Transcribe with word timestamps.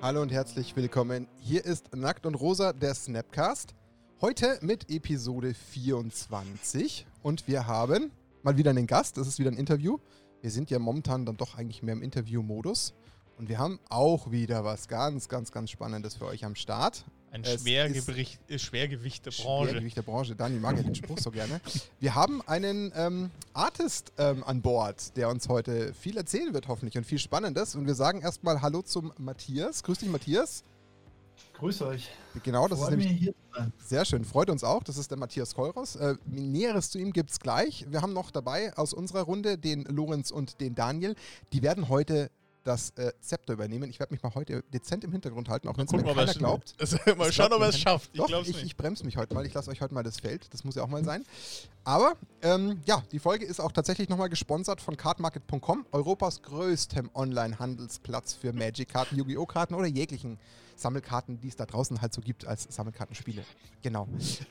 Hallo 0.00 0.22
und 0.22 0.30
herzlich 0.30 0.76
willkommen. 0.76 1.26
Hier 1.40 1.64
ist 1.64 1.92
Nackt 1.92 2.24
und 2.24 2.36
Rosa, 2.36 2.72
der 2.72 2.94
Snapcast. 2.94 3.74
Heute 4.20 4.56
mit 4.62 4.88
Episode 4.88 5.54
24 5.54 7.04
und 7.24 7.48
wir 7.48 7.66
haben 7.66 8.12
mal 8.44 8.56
wieder 8.56 8.70
einen 8.70 8.86
Gast. 8.86 9.16
Das 9.16 9.26
ist 9.26 9.40
wieder 9.40 9.50
ein 9.50 9.56
Interview. 9.56 9.98
Wir 10.40 10.52
sind 10.52 10.70
ja 10.70 10.78
momentan 10.78 11.26
dann 11.26 11.36
doch 11.36 11.58
eigentlich 11.58 11.82
mehr 11.82 11.94
im 11.94 12.02
Interview-Modus. 12.02 12.94
Und 13.38 13.48
wir 13.48 13.58
haben 13.58 13.80
auch 13.88 14.30
wieder 14.30 14.64
was 14.64 14.86
ganz, 14.86 15.28
ganz, 15.28 15.50
ganz 15.50 15.70
Spannendes 15.70 16.14
für 16.14 16.26
euch 16.26 16.44
am 16.44 16.54
Start. 16.54 17.04
Ein 17.30 17.44
Schwergewicht, 17.44 18.38
äh, 18.48 18.58
Schwergewicht 18.58 19.26
der 19.26 19.30
Branche. 19.30 19.70
Schwergewicht 19.70 19.96
der 19.96 20.02
Branche. 20.02 20.34
Dani 20.34 20.58
mag 20.58 20.76
ja 20.76 20.82
den 20.82 20.94
Spruch 20.94 21.18
so 21.18 21.30
gerne. 21.30 21.60
Wir 22.00 22.14
haben 22.14 22.40
einen 22.46 22.92
ähm, 22.96 23.30
Artist 23.52 24.12
ähm, 24.18 24.42
an 24.44 24.62
Bord, 24.62 25.16
der 25.16 25.28
uns 25.28 25.48
heute 25.48 25.92
viel 25.94 26.16
erzählen 26.16 26.54
wird, 26.54 26.68
hoffentlich, 26.68 26.96
und 26.96 27.04
viel 27.04 27.18
Spannendes. 27.18 27.74
Und 27.74 27.86
wir 27.86 27.94
sagen 27.94 28.22
erstmal 28.22 28.62
Hallo 28.62 28.82
zum 28.82 29.12
Matthias. 29.18 29.82
Grüß 29.82 29.98
dich, 29.98 30.08
Matthias. 30.08 30.64
Grüß 31.58 31.82
euch. 31.82 32.08
Genau, 32.44 32.68
das 32.68 32.78
Freut 32.78 32.92
ist 32.92 32.98
nämlich 32.98 33.34
sehr 33.78 34.04
schön. 34.04 34.24
Freut 34.24 34.48
uns 34.48 34.62
auch. 34.62 34.82
Das 34.84 34.96
ist 34.96 35.10
der 35.10 35.18
Matthias 35.18 35.54
Keuros. 35.54 35.96
Äh, 35.96 36.14
Näheres 36.24 36.90
zu 36.90 36.98
ihm 36.98 37.12
gibt 37.12 37.30
es 37.30 37.40
gleich. 37.40 37.84
Wir 37.90 38.00
haben 38.00 38.12
noch 38.12 38.30
dabei 38.30 38.76
aus 38.76 38.94
unserer 38.94 39.22
Runde 39.22 39.58
den 39.58 39.82
Lorenz 39.84 40.30
und 40.30 40.60
den 40.60 40.74
Daniel. 40.74 41.16
Die 41.52 41.62
werden 41.62 41.88
heute 41.88 42.30
das 42.68 42.90
äh, 42.90 43.12
Zepter 43.20 43.54
übernehmen. 43.54 43.88
Ich 43.88 43.98
werde 43.98 44.12
mich 44.12 44.22
mal 44.22 44.34
heute 44.34 44.62
dezent 44.74 45.02
im 45.02 45.12
Hintergrund 45.12 45.48
halten, 45.48 45.68
auch 45.68 45.78
wenn 45.78 45.86
es 45.86 45.92
mir 45.92 46.02
keiner 46.02 46.28
er 46.28 46.34
glaubt. 46.34 46.74
Mal 47.16 47.32
schauen, 47.32 47.52
ob 47.52 47.62
er 47.62 47.68
es 47.70 47.78
schafft. 47.78 48.10
Ich 48.12 48.20
Doch, 48.20 48.46
ich, 48.46 48.62
ich 48.62 48.76
bremse 48.76 49.04
mich 49.04 49.16
heute 49.16 49.34
mal. 49.34 49.46
Ich 49.46 49.54
lasse 49.54 49.70
euch 49.70 49.80
heute 49.80 49.94
mal 49.94 50.02
das 50.02 50.20
Feld. 50.20 50.52
Das 50.52 50.64
muss 50.64 50.74
ja 50.74 50.82
auch 50.82 50.88
mal 50.88 51.02
sein. 51.02 51.24
Aber 51.84 52.14
ähm, 52.42 52.80
ja, 52.84 53.02
die 53.10 53.18
Folge 53.18 53.46
ist 53.46 53.60
auch 53.60 53.72
tatsächlich 53.72 54.10
nochmal 54.10 54.28
gesponsert 54.28 54.82
von 54.82 54.96
cardmarket.com, 54.96 55.86
Europas 55.92 56.42
größtem 56.42 57.10
Online-Handelsplatz 57.14 58.34
für 58.34 58.52
Magic-Karten, 58.52 59.16
Yu-Gi-Oh! 59.16 59.46
Karten 59.46 59.74
oder 59.74 59.86
jeglichen 59.86 60.38
Sammelkarten, 60.80 61.40
die 61.40 61.48
es 61.48 61.56
da 61.56 61.66
draußen 61.66 62.00
halt 62.00 62.12
so 62.12 62.20
gibt 62.20 62.46
als 62.46 62.66
Sammelkartenspiele. 62.70 63.44
Genau. 63.82 64.08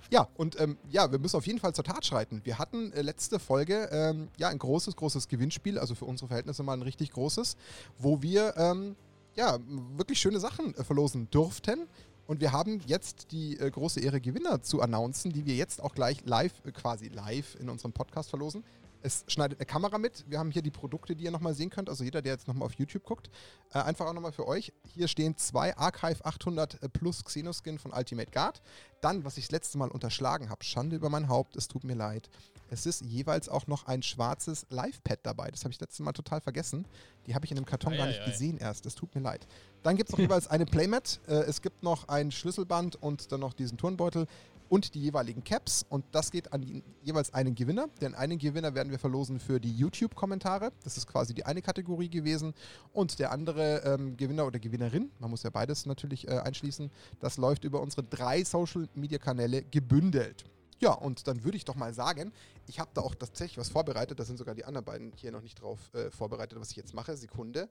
Ja, 0.09 0.27
und 0.35 0.59
ähm, 0.59 0.77
ja, 0.89 1.11
wir 1.11 1.19
müssen 1.19 1.37
auf 1.37 1.47
jeden 1.47 1.59
Fall 1.59 1.73
zur 1.73 1.83
Tat 1.83 2.05
schreiten. 2.05 2.41
Wir 2.43 2.59
hatten 2.59 2.91
äh, 2.93 3.01
letzte 3.01 3.39
Folge 3.39 3.89
ähm, 3.91 4.29
ja 4.37 4.49
ein 4.49 4.57
großes, 4.57 4.95
großes 4.95 5.27
Gewinnspiel, 5.27 5.77
also 5.79 5.95
für 5.95 6.05
unsere 6.05 6.27
Verhältnisse 6.27 6.63
mal 6.63 6.73
ein 6.73 6.81
richtig 6.81 7.11
großes, 7.11 7.57
wo 7.97 8.21
wir 8.21 8.55
ähm, 8.57 8.95
ja 9.35 9.57
wirklich 9.95 10.19
schöne 10.19 10.39
Sachen 10.39 10.75
äh, 10.75 10.83
verlosen 10.83 11.29
durften. 11.31 11.87
Und 12.27 12.41
wir 12.41 12.51
haben 12.51 12.81
jetzt 12.85 13.31
die 13.31 13.57
äh, 13.57 13.71
große 13.71 14.01
Ehre, 14.01 14.19
Gewinner 14.19 14.61
zu 14.61 14.81
announcen, 14.81 15.31
die 15.31 15.45
wir 15.45 15.55
jetzt 15.55 15.81
auch 15.81 15.95
gleich 15.95 16.25
live, 16.25 16.53
äh, 16.65 16.71
quasi 16.71 17.07
live 17.07 17.55
in 17.59 17.69
unserem 17.69 17.93
Podcast 17.93 18.29
verlosen. 18.29 18.63
Es 19.01 19.23
schneidet 19.27 19.59
eine 19.59 19.65
Kamera 19.65 19.97
mit. 19.97 20.25
Wir 20.27 20.39
haben 20.39 20.51
hier 20.51 20.61
die 20.61 20.71
Produkte, 20.71 21.15
die 21.15 21.25
ihr 21.25 21.31
nochmal 21.31 21.53
sehen 21.53 21.69
könnt. 21.69 21.89
Also 21.89 22.03
jeder, 22.03 22.21
der 22.21 22.33
jetzt 22.33 22.47
nochmal 22.47 22.65
auf 22.65 22.73
YouTube 22.73 23.03
guckt. 23.03 23.29
Äh, 23.73 23.79
einfach 23.79 24.05
auch 24.05 24.13
nochmal 24.13 24.31
für 24.31 24.47
euch. 24.47 24.73
Hier 24.93 25.07
stehen 25.07 25.37
zwei 25.37 25.75
Archive 25.77 26.23
800 26.25 26.91
Plus 26.93 27.23
Xenoskin 27.23 27.79
von 27.79 27.93
Ultimate 27.93 28.31
Guard. 28.31 28.61
Dann, 29.01 29.23
was 29.23 29.37
ich 29.37 29.45
das 29.45 29.51
letzte 29.51 29.77
Mal 29.77 29.89
unterschlagen 29.89 30.49
habe, 30.49 30.63
Schande 30.63 30.95
über 30.95 31.09
mein 31.09 31.29
Haupt, 31.29 31.55
es 31.55 31.67
tut 31.67 31.83
mir 31.83 31.95
leid. 31.95 32.29
Es 32.69 32.85
ist 32.85 33.01
jeweils 33.01 33.47
auch 33.47 33.67
noch 33.67 33.85
ein 33.85 34.03
schwarzes 34.03 34.65
Live-Pad 34.69 35.19
dabei. 35.23 35.49
Das 35.51 35.63
habe 35.63 35.71
ich 35.71 35.79
letztes 35.79 35.99
Mal 35.99 36.11
total 36.11 36.41
vergessen. 36.41 36.85
Die 37.25 37.35
habe 37.35 37.45
ich 37.45 37.51
in 37.51 37.55
dem 37.55 37.65
Karton 37.65 37.95
gar 37.95 38.07
nicht 38.07 38.19
Eieiei. 38.19 38.31
gesehen 38.31 38.57
erst. 38.57 38.85
Es 38.85 38.95
tut 38.95 39.13
mir 39.15 39.21
leid. 39.21 39.47
Dann 39.83 39.95
gibt 39.95 40.09
es 40.09 40.13
noch 40.13 40.19
jeweils 40.27 40.47
eine 40.47 40.65
Playmat. 40.65 41.21
Äh, 41.27 41.33
es 41.43 41.61
gibt 41.61 41.83
noch 41.83 42.07
ein 42.09 42.31
Schlüsselband 42.31 42.95
und 42.95 43.31
dann 43.31 43.39
noch 43.39 43.53
diesen 43.53 43.77
Turnbeutel 43.77 44.27
und 44.69 44.93
die 44.93 45.01
jeweiligen 45.01 45.43
Caps. 45.43 45.85
Und 45.87 46.05
das 46.11 46.31
geht 46.31 46.53
an 46.53 46.83
jeweils 47.03 47.33
einen 47.33 47.55
Gewinner. 47.55 47.87
Denn 48.01 48.15
einen 48.15 48.37
Gewinner 48.37 48.75
werden 48.75 48.91
wir 48.91 48.99
verlosen 48.99 49.39
für 49.39 49.59
die 49.59 49.73
YouTube-Kommentare. 49.73 50.71
Das 50.83 50.97
ist 50.97 51.07
quasi 51.07 51.33
die 51.33 51.45
eine 51.45 51.61
Kategorie 51.61 52.09
gewesen. 52.09 52.53
Und 52.93 53.19
der 53.19 53.31
andere 53.31 53.83
ähm, 53.83 54.17
Gewinner 54.17 54.45
oder 54.45 54.59
Gewinnerin, 54.59 55.11
man 55.19 55.29
muss 55.29 55.43
ja 55.43 55.49
beides 55.49 55.85
natürlich 55.85 56.27
äh, 56.27 56.37
einschließen, 56.39 56.91
das 57.19 57.37
läuft 57.37 57.63
über 57.63 57.81
unsere 57.81 58.03
drei 58.03 58.43
Social-Media-Kanäle 58.43 59.63
gebündelt. 59.63 60.45
Ja, 60.79 60.91
und 60.91 61.27
dann 61.27 61.43
würde 61.43 61.57
ich 61.57 61.65
doch 61.65 61.75
mal 61.75 61.93
sagen, 61.93 62.31
ich 62.67 62.79
habe 62.79 62.91
da 62.93 63.01
auch 63.01 63.15
tatsächlich 63.15 63.57
was 63.57 63.69
vorbereitet. 63.69 64.19
Da 64.19 64.25
sind 64.25 64.37
sogar 64.37 64.53
die 64.53 64.65
anderen 64.65 64.85
beiden 64.85 65.11
hier 65.15 65.31
noch 65.31 65.41
nicht 65.41 65.59
drauf 65.61 65.91
äh, 65.93 66.11
vorbereitet, 66.11 66.59
was 66.59 66.71
ich 66.71 66.77
jetzt 66.77 66.93
mache. 66.93 67.17
Sekunde. 67.17 67.69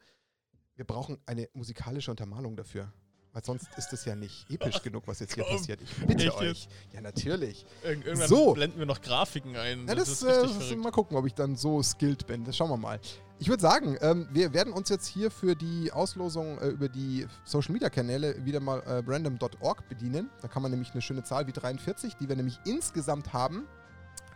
Wir 0.74 0.84
brauchen 0.84 1.18
eine 1.24 1.48
musikalische 1.54 2.10
Untermalung 2.10 2.56
dafür. 2.56 2.92
Weil 3.36 3.44
sonst 3.44 3.68
ist 3.76 3.92
es 3.92 4.06
ja 4.06 4.16
nicht 4.16 4.50
episch 4.50 4.80
genug, 4.80 5.02
was 5.04 5.20
jetzt 5.20 5.34
hier 5.34 5.44
Komm, 5.44 5.58
passiert. 5.58 5.82
Ich 5.82 6.06
bitte 6.06 6.34
euch. 6.36 6.68
Ja, 6.94 7.02
natürlich. 7.02 7.66
Irg 7.84 8.06
irgendwann 8.06 8.28
So. 8.28 8.54
blenden 8.54 8.78
wir 8.78 8.86
noch 8.86 9.02
Grafiken 9.02 9.54
ein. 9.58 9.86
Ja, 9.86 9.94
das, 9.94 10.08
ist 10.08 10.22
äh, 10.22 10.40
das 10.40 10.74
mal 10.76 10.90
gucken, 10.90 11.18
ob 11.18 11.26
ich 11.26 11.34
dann 11.34 11.54
so 11.54 11.82
skilled 11.82 12.26
bin. 12.26 12.44
Das 12.44 12.56
schauen 12.56 12.70
wir 12.70 12.78
mal. 12.78 12.98
Ich 13.38 13.50
würde 13.50 13.60
sagen, 13.60 13.98
ähm, 14.00 14.26
wir 14.32 14.54
werden 14.54 14.72
uns 14.72 14.88
jetzt 14.88 15.06
hier 15.06 15.30
für 15.30 15.54
die 15.54 15.92
Auslosung 15.92 16.56
äh, 16.60 16.68
über 16.68 16.88
die 16.88 17.26
Social 17.44 17.74
Media 17.74 17.90
Kanäle 17.90 18.42
wieder 18.42 18.58
mal 18.58 18.78
äh, 18.78 19.02
random.org 19.06 19.86
bedienen. 19.86 20.30
Da 20.40 20.48
kann 20.48 20.62
man 20.62 20.70
nämlich 20.70 20.92
eine 20.92 21.02
schöne 21.02 21.22
Zahl 21.22 21.46
wie 21.46 21.52
43, 21.52 22.14
die 22.14 22.30
wir 22.30 22.36
nämlich 22.36 22.58
insgesamt 22.64 23.34
haben, 23.34 23.66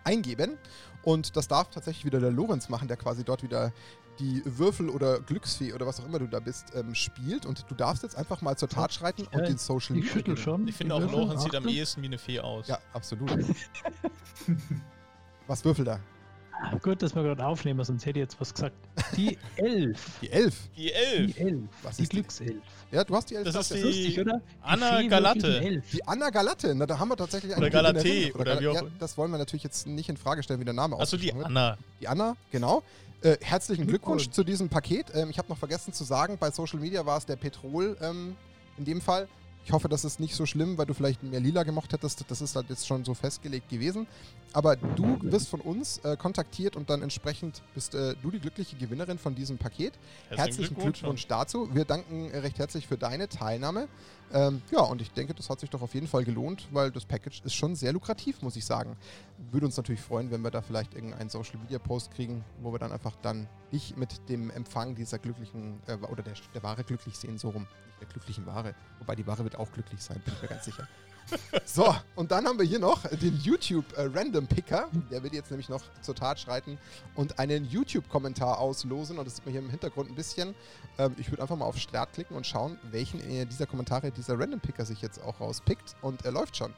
eingeben. 0.05 0.59
Und 1.03 1.37
das 1.37 1.49
darf 1.49 1.71
tatsächlich 1.71 2.05
wieder 2.05 2.21
der 2.21 2.33
Lorenz 2.33 2.69
machen, 2.69 2.87
der 2.87 2.99
quasi 2.99 3.25
dort 3.25 3.43
wieder 3.43 3.73
die 4.21 4.43
Würfel 4.45 4.89
oder 4.89 5.19
Glücksfee 5.21 5.73
oder 5.73 5.87
was 5.87 5.99
auch 6.01 6.07
immer 6.07 6.19
du 6.19 6.27
da 6.29 6.39
bist, 6.41 6.67
ähm, 6.75 6.95
spielt. 6.95 7.47
Und 7.47 7.65
du 7.69 7.75
darfst 7.75 8.03
jetzt 8.05 8.17
einfach 8.17 8.43
mal 8.43 8.57
zur 8.57 8.69
Tat 8.69 8.93
schreiten 8.93 9.23
und 9.33 9.35
Ja, 9.41 9.47
den 9.47 9.59
Social 9.59 9.97
Ich 9.97 10.03
Media. 10.05 10.13
schüttel 10.13 10.35
Gewinner- 10.35 10.45
schon. 10.45 10.69
Ich 10.69 10.77
finde 10.77 10.95
auch, 10.95 11.01
Würfel. 11.01 11.19
Lorenz 11.19 11.43
sieht 11.43 11.55
am 11.57 11.67
ehesten 11.67 12.03
wie 12.03 12.07
eine 12.07 12.19
Fee 12.19 12.39
aus. 12.41 12.69
Ja, 12.69 12.79
absolut. 12.93 13.31
was 15.47 15.65
würfelt 15.65 15.89
er? 15.89 16.01
Ah, 16.63 16.77
Gut, 16.77 17.01
dass 17.01 17.15
wir 17.15 17.23
gerade 17.23 17.45
aufnehmen, 17.47 17.83
sonst 17.85 18.05
hätte 18.05 18.19
ich 18.19 18.25
jetzt 18.25 18.39
was 18.39 18.53
gesagt. 18.53 18.75
Die 19.17 19.39
Elf. 19.57 20.19
Die 20.21 20.31
Elf. 20.31 20.55
Die 20.77 20.93
Elf. 20.93 21.35
Die 21.35 21.41
Elf. 21.41 21.63
Was 21.83 21.97
die 21.97 22.03
ist 22.03 22.13
die? 22.13 22.17
Glückself. 22.17 22.55
Ja, 22.93 23.03
du 23.03 23.17
hast 23.17 23.31
die 23.31 23.35
Elf. 23.37 23.45
Das 23.47 23.55
darfst 23.55 23.71
ist 23.73 23.79
die- 23.83 23.87
Lustig, 23.87 24.21
oder? 24.21 24.39
Die 24.41 24.63
Anna 24.63 25.03
Galatte. 25.09 25.61
die 25.61 25.67
Elf. 25.67 25.91
Die 25.91 26.07
Anna 26.07 26.29
Galatte, 26.29 26.75
na, 26.75 26.85
da 26.85 26.99
haben 26.99 27.09
wir 27.09 27.17
tatsächlich 27.17 27.53
eine 27.55 27.63
Oder 27.63 27.71
Galatee, 27.71 28.29
Gewinnerin. 28.29 28.41
oder 28.41 28.61
wie 28.61 28.69
auch 28.69 28.75
ja. 28.75 28.83
Das 28.99 29.17
wollen 29.17 29.31
wir 29.31 29.39
natürlich 29.39 29.63
jetzt 29.63 29.87
nicht 29.87 30.11
in 30.11 30.19
Frage 30.19 30.43
stellen, 30.43 30.61
wie 30.61 30.65
der 30.67 30.75
Name 30.75 30.99
Achso, 31.01 31.17
die. 31.17 31.33
Anna. 31.33 31.79
Die 31.99 32.09
Anna, 32.09 32.37
genau. 32.51 32.83
Äh, 33.23 33.37
herzlichen 33.43 33.87
Glückwunsch 33.87 34.25
Glückwunsch. 34.25 34.35
zu 34.35 34.45
diesem 34.45 34.69
Paket. 34.69 35.07
Ähm, 35.15 35.31
ich 35.31 35.39
habe 35.39 35.49
noch 35.49 35.59
vergessen 35.59 35.93
zu 35.93 36.05
sagen, 36.05 36.39
bei 36.39 36.51
Social 36.51 36.81
Media 36.81 37.05
war 37.05 37.19
es 37.19 37.27
der 37.27 37.37
Petrol 37.37 37.97
ähm, 38.01 38.37
in 38.79 38.85
dem 38.85 39.01
Fall. 39.01 39.29
Ich 39.65 39.73
hoffe, 39.73 39.89
das 39.89 40.05
ist 40.07 40.21
nicht 40.21 40.35
so 40.35 40.47
schlimm, 40.47 40.79
weil 40.79 40.87
du 40.87 40.95
vielleicht 40.95 41.23
mehr 41.23 41.39
lila 41.39 41.65
gemocht 41.65 41.93
hättest. 41.93 42.25
Das 42.29 42.41
ist 42.41 42.57
halt 42.57 42.71
jetzt 42.71 42.87
schon 42.87 43.05
so 43.05 43.13
festgelegt 43.13 43.69
gewesen. 43.69 44.07
Aber 44.53 44.75
du 44.75 45.19
wirst 45.21 45.49
von 45.49 45.61
uns 45.61 45.99
äh, 45.99 46.17
kontaktiert 46.17 46.77
und 46.77 46.89
dann 46.89 47.03
entsprechend 47.03 47.63
bist 47.75 47.95
äh, 47.95 48.15
du 48.23 48.31
die 48.31 48.41
glückliche 48.41 48.77
Gewinnerin 48.77 49.19
von 49.19 49.35
diesem 49.35 49.59
Paket. 49.59 49.93
Herzlichen 50.31 50.77
Glückwunsch, 50.77 51.27
dazu. 51.27 51.69
Wir 51.75 51.85
danken 51.85 52.31
äh, 52.31 52.39
recht 52.39 52.59
herzlich 52.59 52.87
für 52.87 52.97
deine 52.97 53.29
Teilnahme. 53.29 53.89
Ähm, 54.33 54.63
ja, 54.71 54.81
und 54.81 55.03
ich 55.03 55.11
denke, 55.11 55.35
das 55.35 55.51
hat 55.51 55.61
sich 55.61 55.71
doch 55.71 55.83
auf 55.83 55.95
jeden 55.95 56.07
Fall 56.07 56.25
gelohnt, 56.25 56.69
weil 56.71 56.91
das 56.91 57.05
Package 57.05 57.43
ist 57.45 57.55
schon 57.55 57.75
sehr 57.75 57.93
lukrativ, 57.93 58.43
muss 58.43 58.57
ich 58.57 58.65
sagen. 58.65 58.97
Würde 59.51 59.67
uns 59.67 59.77
natürlich 59.77 60.01
freuen, 60.01 60.31
wenn 60.31 60.43
wir 60.43 60.51
da 60.51 60.63
vielleicht 60.63 60.95
irgendeinen 60.95 61.31
Social 61.31 61.59
Media 61.59 61.79
Post 61.79 62.13
kriegen, 62.13 62.45
wo 62.61 62.73
wir 62.73 62.79
dann 62.79 62.93
einfach 62.93 63.17
dann 63.23 63.49
dich 63.73 63.97
mit 63.97 64.29
dem 64.29 64.51
Empfang 64.51 64.95
dieser 64.95 65.19
glücklichen 65.19 65.81
äh, 65.87 65.95
oder 66.07 66.23
der, 66.23 66.35
der 66.55 66.63
Ware 66.63 66.85
glücklich 66.85 67.17
sehen, 67.17 67.39
so 67.39 67.51
rum. 67.51 67.67
Nicht 67.87 68.01
der 68.01 68.09
glücklichen 68.09 68.47
Ware. 68.47 68.75
Wobei 69.01 69.17
die 69.17 69.27
Ware 69.27 69.43
wird 69.43 69.57
auch 69.57 69.73
glücklich 69.73 70.01
sein, 70.01 70.21
bin 70.25 70.33
ich 70.35 70.43
mir 70.43 70.49
ganz 70.49 70.65
sicher. 70.65 70.87
So, 71.65 71.95
und 72.17 72.31
dann 72.31 72.47
haben 72.47 72.59
wir 72.59 72.67
hier 72.67 72.79
noch 72.79 73.07
den 73.09 73.37
YouTube 73.43 73.85
äh, 73.97 74.03
Random 74.13 74.47
Picker. 74.47 74.89
Der 75.11 75.23
wird 75.23 75.35
jetzt 75.35 75.51
nämlich 75.51 75.69
noch 75.69 75.83
zur 76.01 76.15
Tat 76.15 76.41
schreiten 76.41 76.79
und 77.15 77.39
einen 77.39 77.65
YouTube-Kommentar 77.71 78.59
auslosen. 78.59 79.19
Und 79.19 79.25
das 79.25 79.37
sieht 79.37 79.47
man 79.47 79.53
hier 79.53 79.63
im 79.63 79.71
Hintergrund 79.71 80.11
ein 80.11 80.17
bisschen. 80.17 80.55
Ähm, 80.99 81.15
ich 81.19 81.31
würde 81.31 81.43
einfach 81.43 81.57
mal 81.57 81.65
auf 81.65 81.79
Start 81.79 82.13
klicken 82.13 82.37
und 82.37 82.47
schauen, 82.47 82.79
welchen 82.91 83.21
äh, 83.21 83.47
dieser 83.47 83.67
Kommentare 83.67 84.11
dieser 84.11 84.39
Random 84.39 84.61
Picker 84.61 84.85
sich 84.85 85.01
jetzt 85.01 85.23
auch 85.23 85.41
rauspickt. 85.41 85.95
Und 86.03 86.25
er 86.25 86.33
läuft 86.33 86.57
schon. 86.57 86.75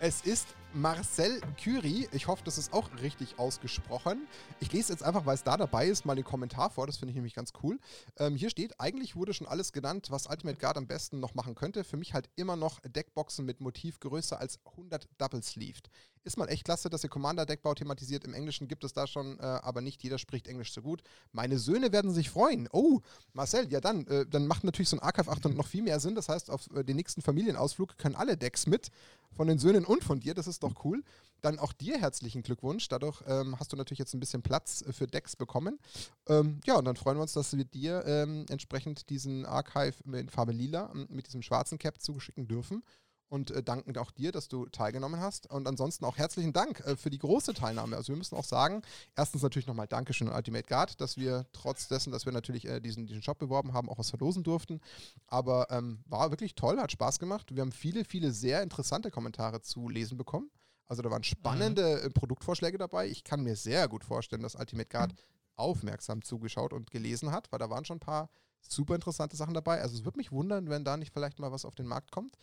Es 0.00 0.22
ist 0.22 0.48
Marcel 0.74 1.40
Curie. 1.62 2.08
Ich 2.12 2.26
hoffe, 2.26 2.42
das 2.44 2.58
ist 2.58 2.72
auch 2.72 2.88
richtig 3.00 3.38
ausgesprochen. 3.38 4.26
Ich 4.60 4.72
lese 4.72 4.92
jetzt 4.92 5.02
einfach, 5.02 5.26
weil 5.26 5.34
es 5.34 5.44
da 5.44 5.56
dabei 5.56 5.86
ist, 5.86 6.04
mal 6.06 6.14
den 6.14 6.24
Kommentar 6.24 6.70
vor. 6.70 6.86
Das 6.86 6.96
finde 6.96 7.10
ich 7.10 7.16
nämlich 7.16 7.34
ganz 7.34 7.52
cool. 7.62 7.78
Ähm, 8.18 8.36
hier 8.36 8.50
steht, 8.50 8.80
eigentlich 8.80 9.14
wurde 9.14 9.34
schon 9.34 9.46
alles 9.46 9.72
genannt, 9.72 10.06
was 10.10 10.26
Ultimate 10.26 10.58
Guard 10.58 10.76
am 10.76 10.86
besten 10.86 11.20
noch 11.20 11.34
machen 11.34 11.54
könnte. 11.54 11.84
Für 11.84 11.96
mich 11.96 12.14
halt 12.14 12.30
immer 12.36 12.56
noch 12.56 12.80
Deckboxen 12.80 13.44
mit 13.44 13.60
Motiv 13.60 14.00
größer 14.00 14.40
als 14.40 14.58
100 14.64 15.08
Double 15.18 15.42
Sleeved. 15.42 15.90
Ist 16.24 16.36
mal 16.36 16.46
echt 16.46 16.64
klasse, 16.64 16.88
dass 16.88 17.02
ihr 17.02 17.10
Commander-Deckbau 17.10 17.74
thematisiert. 17.74 18.24
Im 18.24 18.32
Englischen 18.32 18.68
gibt 18.68 18.84
es 18.84 18.92
da 18.92 19.08
schon, 19.08 19.38
äh, 19.40 19.42
aber 19.42 19.80
nicht 19.80 20.02
jeder 20.04 20.18
spricht 20.18 20.46
Englisch 20.46 20.72
so 20.72 20.80
gut. 20.80 21.02
Meine 21.32 21.58
Söhne 21.58 21.90
werden 21.90 22.12
sich 22.12 22.30
freuen. 22.30 22.68
Oh, 22.72 23.00
Marcel, 23.32 23.68
ja 23.72 23.80
dann, 23.80 24.06
äh, 24.06 24.24
dann 24.26 24.46
macht 24.46 24.62
natürlich 24.62 24.88
so 24.88 24.96
ein 24.96 25.02
Archive 25.02 25.30
800 25.30 25.56
noch 25.56 25.66
viel 25.66 25.82
mehr 25.82 25.98
Sinn. 25.98 26.14
Das 26.14 26.28
heißt, 26.28 26.50
auf 26.50 26.68
äh, 26.74 26.84
den 26.84 26.96
nächsten 26.96 27.22
Familienausflug 27.22 27.98
können 27.98 28.14
alle 28.14 28.36
Decks 28.36 28.66
mit, 28.66 28.90
von 29.36 29.48
den 29.48 29.58
Söhnen 29.58 29.84
und 29.84 30.04
von 30.04 30.20
dir. 30.20 30.34
Das 30.34 30.46
ist 30.46 30.62
doch 30.62 30.84
cool. 30.84 31.02
Dann 31.40 31.58
auch 31.58 31.72
dir 31.72 31.98
herzlichen 31.98 32.42
Glückwunsch. 32.42 32.88
Dadurch 32.88 33.20
ähm, 33.26 33.58
hast 33.58 33.72
du 33.72 33.76
natürlich 33.76 33.98
jetzt 33.98 34.14
ein 34.14 34.20
bisschen 34.20 34.42
Platz 34.42 34.82
äh, 34.82 34.92
für 34.92 35.08
Decks 35.08 35.34
bekommen. 35.34 35.80
Ähm, 36.28 36.60
ja, 36.64 36.76
und 36.76 36.84
dann 36.84 36.94
freuen 36.94 37.16
wir 37.16 37.22
uns, 37.22 37.32
dass 37.32 37.56
wir 37.56 37.64
dir 37.64 38.04
ähm, 38.06 38.46
entsprechend 38.48 39.10
diesen 39.10 39.44
Archive 39.44 39.94
in 40.12 40.28
Farbe 40.28 40.52
Lila 40.52 40.92
mit 41.08 41.26
diesem 41.26 41.42
schwarzen 41.42 41.78
Cap 41.78 42.00
zugeschicken 42.00 42.46
dürfen. 42.46 42.84
Und 43.32 43.50
äh, 43.50 43.62
danken 43.62 43.96
auch 43.96 44.10
dir, 44.10 44.30
dass 44.30 44.48
du 44.48 44.66
teilgenommen 44.66 45.18
hast. 45.18 45.50
Und 45.50 45.66
ansonsten 45.66 46.04
auch 46.04 46.18
herzlichen 46.18 46.52
Dank 46.52 46.80
äh, 46.80 46.96
für 46.96 47.08
die 47.08 47.18
große 47.18 47.54
Teilnahme. 47.54 47.96
Also 47.96 48.12
wir 48.12 48.18
müssen 48.18 48.36
auch 48.36 48.44
sagen, 48.44 48.82
erstens 49.16 49.42
natürlich 49.42 49.66
nochmal 49.66 49.86
Dankeschön 49.86 50.28
an 50.28 50.34
Ultimate 50.34 50.68
Guard, 50.68 51.00
dass 51.00 51.16
wir 51.16 51.46
trotz 51.54 51.88
dessen, 51.88 52.12
dass 52.12 52.26
wir 52.26 52.32
natürlich 52.32 52.66
äh, 52.68 52.80
diesen, 52.80 53.06
diesen 53.06 53.22
Shop 53.22 53.38
beworben 53.38 53.72
haben, 53.72 53.88
auch 53.88 53.96
was 53.96 54.10
verlosen 54.10 54.42
durften. 54.42 54.82
Aber 55.28 55.66
ähm, 55.70 56.04
war 56.04 56.30
wirklich 56.30 56.54
toll, 56.54 56.78
hat 56.78 56.92
Spaß 56.92 57.18
gemacht. 57.18 57.54
Wir 57.54 57.62
haben 57.62 57.72
viele, 57.72 58.04
viele 58.04 58.32
sehr 58.32 58.62
interessante 58.62 59.10
Kommentare 59.10 59.62
zu 59.62 59.88
lesen 59.88 60.18
bekommen. 60.18 60.50
Also 60.86 61.00
da 61.00 61.10
waren 61.10 61.24
spannende 61.24 62.02
mhm. 62.04 62.12
Produktvorschläge 62.12 62.76
dabei. 62.76 63.08
Ich 63.08 63.24
kann 63.24 63.42
mir 63.42 63.56
sehr 63.56 63.88
gut 63.88 64.04
vorstellen, 64.04 64.42
dass 64.42 64.56
Ultimate 64.56 64.90
Guard 64.90 65.12
mhm. 65.12 65.16
aufmerksam 65.56 66.20
zugeschaut 66.20 66.74
und 66.74 66.90
gelesen 66.90 67.32
hat, 67.32 67.50
weil 67.50 67.60
da 67.60 67.70
waren 67.70 67.86
schon 67.86 67.96
ein 67.96 68.00
paar 68.00 68.28
super 68.60 68.94
interessante 68.94 69.36
Sachen 69.36 69.54
dabei. 69.54 69.80
Also 69.80 69.96
es 69.96 70.04
würde 70.04 70.18
mich 70.18 70.32
wundern, 70.32 70.68
wenn 70.68 70.84
da 70.84 70.98
nicht 70.98 71.12
vielleicht 71.14 71.38
mal 71.38 71.50
was 71.50 71.64
auf 71.64 71.74
den 71.74 71.86
Markt 71.86 72.12
kommt. 72.12 72.36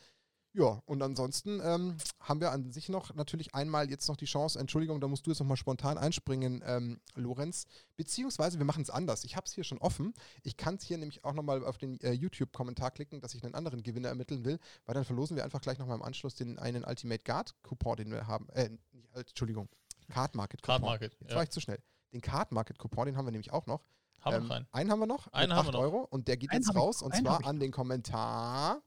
Ja, 0.53 0.81
und 0.85 1.01
ansonsten 1.03 1.61
ähm, 1.63 1.97
haben 2.19 2.41
wir 2.41 2.51
an 2.51 2.71
sich 2.71 2.89
noch 2.89 3.13
natürlich 3.13 3.53
einmal 3.53 3.89
jetzt 3.89 4.07
noch 4.07 4.17
die 4.17 4.25
Chance, 4.25 4.59
Entschuldigung, 4.59 4.99
da 4.99 5.07
musst 5.07 5.27
du 5.27 5.31
jetzt 5.31 5.39
nochmal 5.39 5.57
spontan 5.57 5.97
einspringen, 5.99 6.63
ähm, 6.65 6.99
Lorenz, 7.13 7.65
beziehungsweise 7.97 8.57
wir 8.57 8.65
machen 8.65 8.81
es 8.81 8.89
anders. 8.89 9.23
Ich 9.23 9.35
habe 9.35 9.45
es 9.45 9.53
hier 9.53 9.63
schon 9.63 9.77
offen. 9.77 10.13
Ich 10.41 10.57
kann 10.57 10.75
es 10.75 10.83
hier 10.83 10.97
nämlich 10.97 11.23
auch 11.23 11.33
nochmal 11.33 11.63
auf 11.63 11.77
den 11.77 11.99
äh, 12.01 12.13
YouTube-Kommentar 12.13 12.89
klicken, 12.91 13.21
dass 13.21 13.35
ich 13.35 13.43
einen 13.43 13.53
anderen 13.53 13.83
Gewinner 13.83 14.09
ermitteln 14.09 14.43
will, 14.43 14.59
weil 14.85 14.95
dann 14.95 15.05
verlosen 15.05 15.37
wir 15.37 15.43
einfach 15.43 15.61
gleich 15.61 15.77
nochmal 15.77 15.97
im 15.97 16.03
Anschluss 16.03 16.33
den 16.33 16.57
einen 16.57 16.83
Ultimate 16.83 17.23
Guard-Coupon, 17.23 17.97
den 17.97 18.11
wir 18.11 18.25
haben. 18.25 18.49
Äh, 18.49 18.69
nicht, 18.69 19.29
Entschuldigung, 19.29 19.69
Card 20.09 20.33
Market 20.33 20.63
Coupon. 20.63 20.81
Card 20.81 20.81
Market. 20.81 21.17
Jetzt 21.19 21.29
ja. 21.29 21.35
war 21.35 21.43
ich 21.43 21.51
zu 21.51 21.61
schnell. 21.61 21.79
Den 22.11 22.21
Card 22.21 22.51
Market 22.51 22.79
Coupon, 22.79 23.05
den 23.05 23.17
haben 23.17 23.25
wir 23.25 23.31
nämlich 23.31 23.53
auch 23.53 23.67
noch. 23.67 23.83
Haben 24.21 24.35
ähm, 24.35 24.47
wir 24.47 24.55
einen. 24.55 24.67
Einen 24.71 24.91
haben 24.91 24.99
wir 24.99 25.07
noch. 25.07 25.27
Einen 25.27 25.53
haben 25.53 25.67
wir 25.67 25.73
noch. 25.73 25.79
Euro. 25.79 26.07
Und 26.09 26.27
der 26.27 26.37
geht 26.37 26.49
einen 26.49 26.63
jetzt 26.63 26.75
raus. 26.75 27.03
Und 27.03 27.15
zwar 27.15 27.45
an 27.45 27.59
den 27.59 27.71
Kommentar 27.71 28.81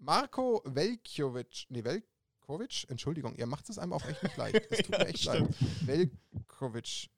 Marco 0.00 0.62
Velkovic, 0.64 1.66
nee, 1.68 1.84
Velkovic, 1.84 2.88
Entschuldigung, 2.88 3.36
ihr 3.36 3.46
macht 3.46 3.68
es 3.68 3.78
einem 3.78 3.92
auch 3.92 4.04
echt 4.06 4.22
nicht 4.22 4.36
leid. 4.36 4.66
Es 4.70 4.78
tut 4.78 4.92
ja, 4.92 4.98
mir 4.98 5.06
echt 5.08 5.24
leid. 5.26 5.48
Velkovic. 5.82 7.10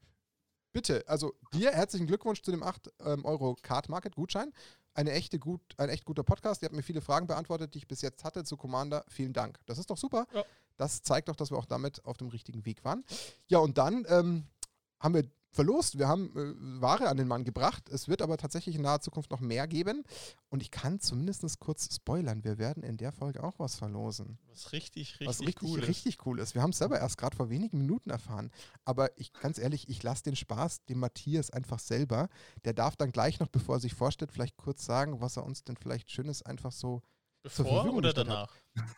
Bitte, 0.72 1.04
also 1.06 1.34
dir 1.52 1.70
herzlichen 1.70 2.06
Glückwunsch 2.06 2.42
zu 2.42 2.50
dem 2.50 2.62
8 2.62 2.92
ähm, 3.00 3.24
Euro 3.24 3.56
Card 3.62 3.88
Market 3.88 4.16
Gutschein. 4.16 4.52
Eine 4.94 5.12
echte 5.12 5.38
gut, 5.38 5.60
ein 5.76 5.90
echt 5.90 6.04
guter 6.04 6.24
Podcast. 6.24 6.62
Ihr 6.62 6.66
habt 6.66 6.76
mir 6.76 6.82
viele 6.82 7.00
Fragen 7.00 7.26
beantwortet, 7.26 7.74
die 7.74 7.78
ich 7.78 7.88
bis 7.88 8.02
jetzt 8.02 8.24
hatte 8.24 8.44
zu 8.44 8.56
Commander. 8.56 9.04
Vielen 9.08 9.32
Dank. 9.32 9.60
Das 9.66 9.78
ist 9.78 9.90
doch 9.90 9.96
super. 9.96 10.26
Ja. 10.34 10.44
Das 10.76 11.02
zeigt 11.02 11.28
doch, 11.28 11.36
dass 11.36 11.50
wir 11.50 11.58
auch 11.58 11.66
damit 11.66 12.04
auf 12.04 12.16
dem 12.16 12.28
richtigen 12.28 12.64
Weg 12.66 12.84
waren. 12.84 13.04
Ja, 13.48 13.58
und 13.58 13.78
dann 13.78 14.04
ähm, 14.08 14.46
haben 14.98 15.14
wir 15.14 15.24
verlost. 15.52 15.98
Wir 15.98 16.08
haben 16.08 16.30
äh, 16.36 16.80
Ware 16.80 17.08
an 17.08 17.16
den 17.16 17.28
Mann 17.28 17.44
gebracht. 17.44 17.88
Es 17.90 18.08
wird 18.08 18.22
aber 18.22 18.36
tatsächlich 18.36 18.76
in 18.76 18.82
naher 18.82 19.00
Zukunft 19.00 19.30
noch 19.30 19.40
mehr 19.40 19.68
geben. 19.68 20.04
Und 20.48 20.62
ich 20.62 20.70
kann 20.70 21.00
zumindest 21.00 21.60
kurz 21.60 21.94
spoilern. 21.94 22.44
Wir 22.44 22.58
werden 22.58 22.82
in 22.82 22.96
der 22.96 23.12
Folge 23.12 23.42
auch 23.42 23.58
was 23.58 23.76
verlosen. 23.76 24.38
Was 24.48 24.72
richtig, 24.72 25.12
richtig, 25.12 25.28
was 25.28 25.40
richtig, 25.40 25.62
cool 25.62 25.80
richtig 25.80 26.26
cool 26.26 26.38
ist. 26.38 26.54
Wir 26.54 26.62
haben 26.62 26.70
es 26.70 26.78
selber 26.78 26.98
erst 26.98 27.18
gerade 27.18 27.36
vor 27.36 27.50
wenigen 27.50 27.78
Minuten 27.78 28.10
erfahren. 28.10 28.50
Aber 28.84 29.16
ich, 29.18 29.32
ganz 29.32 29.58
ehrlich, 29.58 29.88
ich 29.88 30.02
lasse 30.02 30.24
den 30.24 30.36
Spaß 30.36 30.84
dem 30.86 30.98
Matthias 30.98 31.50
einfach 31.50 31.78
selber. 31.78 32.28
Der 32.64 32.72
darf 32.72 32.96
dann 32.96 33.12
gleich 33.12 33.40
noch, 33.40 33.48
bevor 33.48 33.76
er 33.76 33.80
sich 33.80 33.94
vorstellt, 33.94 34.32
vielleicht 34.32 34.56
kurz 34.56 34.84
sagen, 34.84 35.20
was 35.20 35.36
er 35.36 35.44
uns 35.44 35.64
denn 35.64 35.76
vielleicht 35.76 36.10
Schönes 36.10 36.42
einfach 36.42 36.72
so 36.72 37.02
Bevor 37.42 37.92
oder 37.92 38.12
danach? 38.12 38.54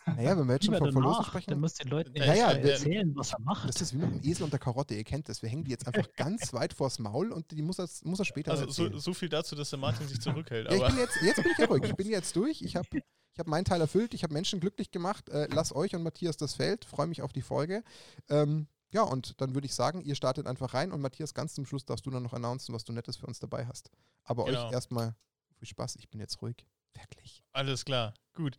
Naja, 0.07 0.37
wenn 0.39 0.47
wir 0.47 0.55
jetzt 0.55 0.67
schon 0.67 0.77
von 0.77 0.93
Verlosen 0.93 1.25
sprechen. 1.25 1.51
Dann 1.51 1.61
musst 1.61 1.81
du 1.81 1.85
den 1.85 1.91
Leuten 1.91 2.15
ja, 2.15 2.35
ja, 2.35 2.51
erzählen, 2.53 3.17
was 3.17 3.33
er 3.33 3.41
macht. 3.41 3.69
Das 3.69 3.81
ist 3.81 3.95
wie 3.95 3.99
mit 3.99 4.23
dem 4.23 4.31
Esel 4.31 4.45
und 4.45 4.53
der 4.53 4.61
Karotte, 4.61 4.95
ihr 4.95 5.05
kennt 5.05 5.29
das. 5.29 5.41
Wir 5.41 5.49
hängen 5.49 5.65
die 5.65 5.71
jetzt 5.71 5.87
einfach 5.87 6.07
ganz 6.17 6.53
weit 6.53 6.75
vors 6.75 6.99
Maul 6.99 7.33
und 7.33 7.51
die 7.51 7.63
muss 7.63 7.79
er, 7.79 7.89
muss 8.05 8.19
er 8.19 8.25
später 8.25 8.51
Also 8.53 8.69
so, 8.69 8.99
so, 8.99 9.15
viel 9.15 9.31
dazu, 9.31 9.57
dass 9.57 9.71
der 9.71 9.79
Martin 9.79 10.07
sich 10.07 10.21
zurückhält. 10.21 10.71
ja, 10.71 10.77
ich 10.77 10.87
bin 10.87 10.99
jetzt, 10.99 11.17
jetzt 11.23 11.43
bin 11.43 11.53
ich 11.53 11.59
ja 11.59 11.67
ruhig. 11.67 11.85
Ich 11.85 11.97
bin 11.97 12.09
jetzt 12.11 12.37
durch. 12.37 12.61
Ich 12.61 12.77
habe 12.77 12.87
ich 12.93 13.39
hab 13.39 13.47
meinen 13.47 13.65
Teil 13.65 13.81
erfüllt. 13.81 14.15
Ich 14.15 14.23
habe 14.23 14.35
Menschen 14.35 14.61
glücklich 14.61 14.91
gemacht. 14.91 15.29
Äh, 15.31 15.49
lass 15.51 15.75
euch 15.75 15.95
und 15.97 16.03
Matthias 16.03 16.37
das 16.37 16.55
Feld. 16.55 16.85
Freue 16.85 17.07
mich 17.07 17.23
auf 17.23 17.33
die 17.33 17.43
Folge. 17.43 17.83
Ähm, 18.29 18.69
ja, 18.91 19.03
und 19.03 19.41
dann 19.41 19.55
würde 19.55 19.67
ich 19.67 19.75
sagen, 19.75 20.03
ihr 20.03 20.15
startet 20.15 20.47
einfach 20.47 20.73
rein 20.73 20.93
und 20.93 21.01
Matthias, 21.01 21.35
ganz 21.35 21.55
zum 21.55 21.67
Schluss 21.67 21.85
darfst 21.85 22.07
du 22.07 22.11
dann 22.11 22.23
noch 22.23 22.33
announcen, 22.33 22.73
was 22.75 22.85
du 22.85 22.93
Nettes 22.93 23.17
für 23.17 23.27
uns 23.27 23.41
dabei 23.41 23.67
hast. 23.67 23.91
Aber 24.23 24.45
genau. 24.45 24.67
euch 24.67 24.73
erstmal 24.73 25.17
viel 25.57 25.67
Spaß. 25.67 25.97
Ich 25.97 26.09
bin 26.11 26.21
jetzt 26.21 26.41
ruhig. 26.43 26.65
Wirklich. 26.95 27.43
Alles 27.53 27.85
klar, 27.85 28.15
gut. 28.33 28.57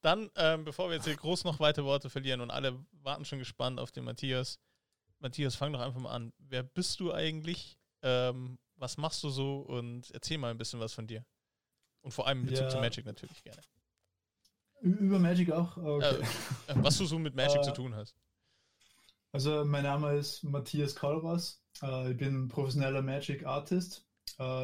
Dann, 0.00 0.30
ähm, 0.36 0.64
bevor 0.64 0.88
wir 0.88 0.96
jetzt 0.96 1.04
hier 1.04 1.16
groß 1.16 1.44
noch 1.44 1.60
weitere 1.60 1.84
Worte 1.84 2.10
verlieren 2.10 2.40
und 2.40 2.50
alle 2.50 2.84
warten 2.92 3.24
schon 3.24 3.38
gespannt 3.38 3.80
auf 3.80 3.92
den 3.92 4.04
Matthias. 4.04 4.58
Matthias, 5.18 5.56
fang 5.56 5.72
doch 5.72 5.80
einfach 5.80 6.00
mal 6.00 6.12
an. 6.12 6.32
Wer 6.38 6.62
bist 6.62 7.00
du 7.00 7.12
eigentlich? 7.12 7.78
Ähm, 8.02 8.58
was 8.76 8.96
machst 8.96 9.22
du 9.22 9.30
so? 9.30 9.60
Und 9.60 10.10
erzähl 10.10 10.38
mal 10.38 10.50
ein 10.50 10.58
bisschen 10.58 10.80
was 10.80 10.92
von 10.92 11.06
dir. 11.06 11.24
Und 12.02 12.12
vor 12.12 12.26
allem 12.26 12.40
in 12.40 12.46
Bezug 12.46 12.64
ja. 12.64 12.70
zu 12.70 12.78
Magic 12.78 13.06
natürlich 13.06 13.42
gerne. 13.42 13.62
Über 14.82 15.18
Magic 15.18 15.50
auch? 15.50 15.76
Okay. 15.78 16.22
Äh, 16.68 16.72
äh 16.72 16.74
was 16.76 16.98
du 16.98 17.06
so 17.06 17.18
mit 17.18 17.34
Magic 17.34 17.64
zu 17.64 17.70
äh, 17.70 17.74
tun 17.74 17.94
hast. 17.94 18.14
Also, 19.32 19.64
mein 19.64 19.84
Name 19.84 20.14
ist 20.16 20.44
Matthias 20.44 20.94
Kalras. 20.94 21.62
Äh, 21.82 22.10
ich 22.10 22.18
bin 22.18 22.48
professioneller 22.48 23.02
Magic 23.02 23.46
Artist. 23.46 24.06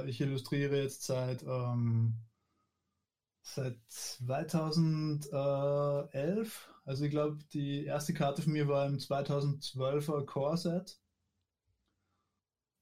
ich 0.06 0.20
illustriere 0.20 0.82
jetzt 0.82 1.05
seit 1.05 1.43
ähm, 1.43 2.19
Seit 3.55 3.79
2011. 3.88 6.69
Also 6.85 7.05
ich 7.05 7.11
glaube, 7.11 7.38
die 7.52 7.85
erste 7.85 8.14
Karte 8.14 8.43
von 8.43 8.52
mir 8.52 8.69
war 8.69 8.87
im 8.87 8.99
2012er 8.99 10.25
Core 10.25 10.56
Set. 10.56 11.00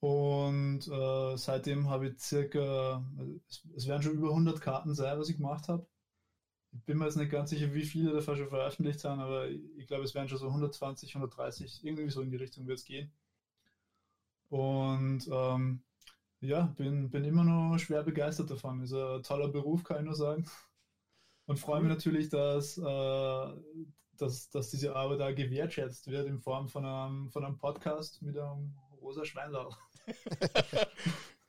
Und 0.00 0.86
äh, 0.86 1.36
seitdem 1.36 1.88
habe 1.88 2.08
ich 2.08 2.20
circa, 2.20 3.02
es, 3.48 3.66
es, 3.76 3.86
werden 3.88 4.02
schon 4.02 4.12
über 4.12 4.28
100 4.28 4.60
Karten 4.60 4.94
sein, 4.94 5.18
was 5.18 5.30
ich 5.30 5.38
gemacht 5.38 5.68
habe. 5.68 5.86
Ich 6.72 6.84
bin 6.84 6.98
mir 6.98 7.06
jetzt 7.06 7.16
nicht 7.16 7.32
ganz 7.32 7.50
sicher, 7.50 7.72
wie 7.74 7.84
viele 7.84 8.12
davon 8.12 8.36
schon 8.36 8.50
veröffentlicht 8.50 9.00
sind, 9.00 9.18
aber 9.20 9.48
ich, 9.48 9.60
ich 9.78 9.86
glaube, 9.86 10.04
es 10.04 10.14
werden 10.14 10.28
schon 10.28 10.38
so 10.38 10.48
120, 10.48 11.14
130, 11.14 11.84
irgendwie 11.84 12.10
so 12.10 12.20
in 12.20 12.30
die 12.30 12.36
Richtung 12.36 12.66
wird 12.66 12.78
es 12.78 12.84
gehen. 12.84 13.10
Und 14.50 15.26
ähm, 15.32 15.82
ja, 16.40 16.62
bin, 16.76 17.10
bin 17.10 17.24
immer 17.24 17.44
noch 17.44 17.78
schwer 17.78 18.02
begeistert 18.02 18.50
davon. 18.50 18.82
Ist 18.82 18.92
ein 18.92 19.22
toller 19.22 19.48
Beruf, 19.48 19.82
kann 19.84 19.98
ich 19.98 20.04
nur 20.04 20.14
sagen. 20.14 20.46
Und 21.46 21.58
freue 21.58 21.80
mich 21.80 21.88
natürlich, 21.88 22.28
dass, 22.28 22.78
äh, 22.78 23.46
dass, 24.16 24.50
dass 24.50 24.70
diese 24.70 24.94
Arbeit 24.94 25.20
da 25.20 25.32
gewertschätzt 25.32 26.06
wird 26.08 26.26
in 26.26 26.38
Form 26.38 26.68
von 26.68 26.84
einem, 26.84 27.30
von 27.30 27.44
einem 27.44 27.56
Podcast 27.56 28.22
mit 28.22 28.38
einem 28.38 28.76
rosa 29.00 29.24
Schweinlau. 29.24 29.70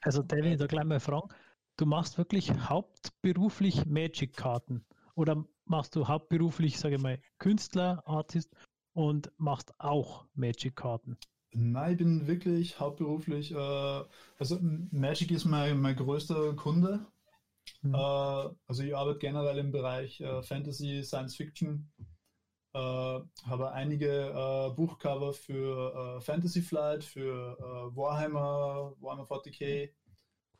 Also, 0.01 0.23
David, 0.23 0.61
da 0.61 0.67
gleich 0.67 0.85
mal 0.85 1.01
fragen. 1.01 1.27
Du 1.75 1.85
machst 1.85 2.17
wirklich 2.17 2.51
hauptberuflich 2.53 3.85
Magic-Karten 3.85 4.85
oder 5.15 5.45
machst 5.65 5.93
du 5.95 6.07
hauptberuflich, 6.07 6.79
sage 6.79 6.95
ich 6.95 7.01
mal, 7.01 7.21
Künstler, 7.37 8.01
Artist 8.05 8.55
und 8.93 9.29
machst 9.37 9.77
auch 9.77 10.25
Magic-Karten? 10.35 11.17
Nein, 11.51 11.91
ich 11.93 11.97
bin 11.97 12.27
wirklich 12.27 12.79
hauptberuflich, 12.79 13.51
äh, 13.51 14.03
also 14.37 14.59
Magic 14.61 15.31
ist 15.31 15.45
mein, 15.45 15.79
mein 15.79 15.95
größter 15.95 16.53
Kunde. 16.55 17.05
Mhm. 17.81 17.95
Äh, 17.95 17.97
also 18.67 18.83
ich 18.83 18.95
arbeite 18.95 19.19
generell 19.19 19.57
im 19.57 19.71
Bereich 19.71 20.21
äh, 20.21 20.43
Fantasy, 20.43 21.03
Science 21.03 21.35
Fiction, 21.35 21.91
äh, 22.73 22.79
habe 22.79 23.71
einige 23.71 24.29
äh, 24.29 24.69
Buchcover 24.75 25.33
für 25.33 26.17
äh, 26.17 26.21
Fantasy 26.21 26.61
Flight, 26.61 27.03
für 27.03 27.57
Warhammer, 27.95 28.93
Warhammer 28.99 29.23
40k, 29.23 29.89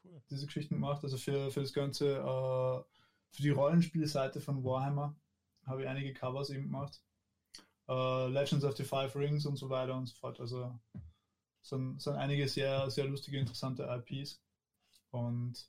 cool. 0.03 0.22
diese 0.29 0.48
Geschichten 0.48 0.75
gemacht. 0.75 1.03
Also 1.03 1.17
für, 1.17 1.51
für 1.51 1.62
das 1.62 1.74
ganze, 1.74 2.15
für 3.31 3.41
die 3.43 3.51
Rollenspielseite 3.51 4.41
von 4.41 4.63
Warhammer 4.63 5.15
habe 5.67 5.84
ich 5.84 5.88
einige 5.88 6.13
Covers 6.13 6.50
eben 6.50 6.63
gemacht. 6.63 7.00
Uh, 7.89 8.27
Legends 8.27 8.63
of 8.63 8.77
the 8.77 8.84
Five 8.84 9.15
Rings 9.15 9.48
und 9.48 9.55
so 9.55 9.67
weiter 9.69 9.96
und 9.96 10.05
so 10.05 10.15
fort. 10.15 10.39
Also 10.39 10.79
sind, 11.63 12.00
sind 12.00 12.15
einige 12.15 12.48
sehr, 12.48 12.89
sehr 12.91 13.05
lustige, 13.05 13.39
interessante 13.39 13.84
IPs. 13.84 14.39
Und 15.10 15.67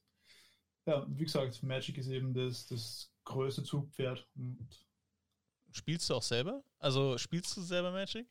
ja, 0.84 1.06
wie 1.08 1.24
gesagt, 1.24 1.62
Magic 1.62 1.96
ist 1.96 2.08
eben 2.08 2.34
das, 2.34 2.66
das 2.66 3.10
größte 3.24 3.62
Zugpferd. 3.62 4.28
Und 4.34 4.68
Spielst 5.72 6.10
du 6.10 6.14
auch 6.14 6.22
selber? 6.22 6.62
Also 6.78 7.16
spielst 7.16 7.56
du 7.56 7.62
selber 7.62 7.90
Magic? 7.90 8.26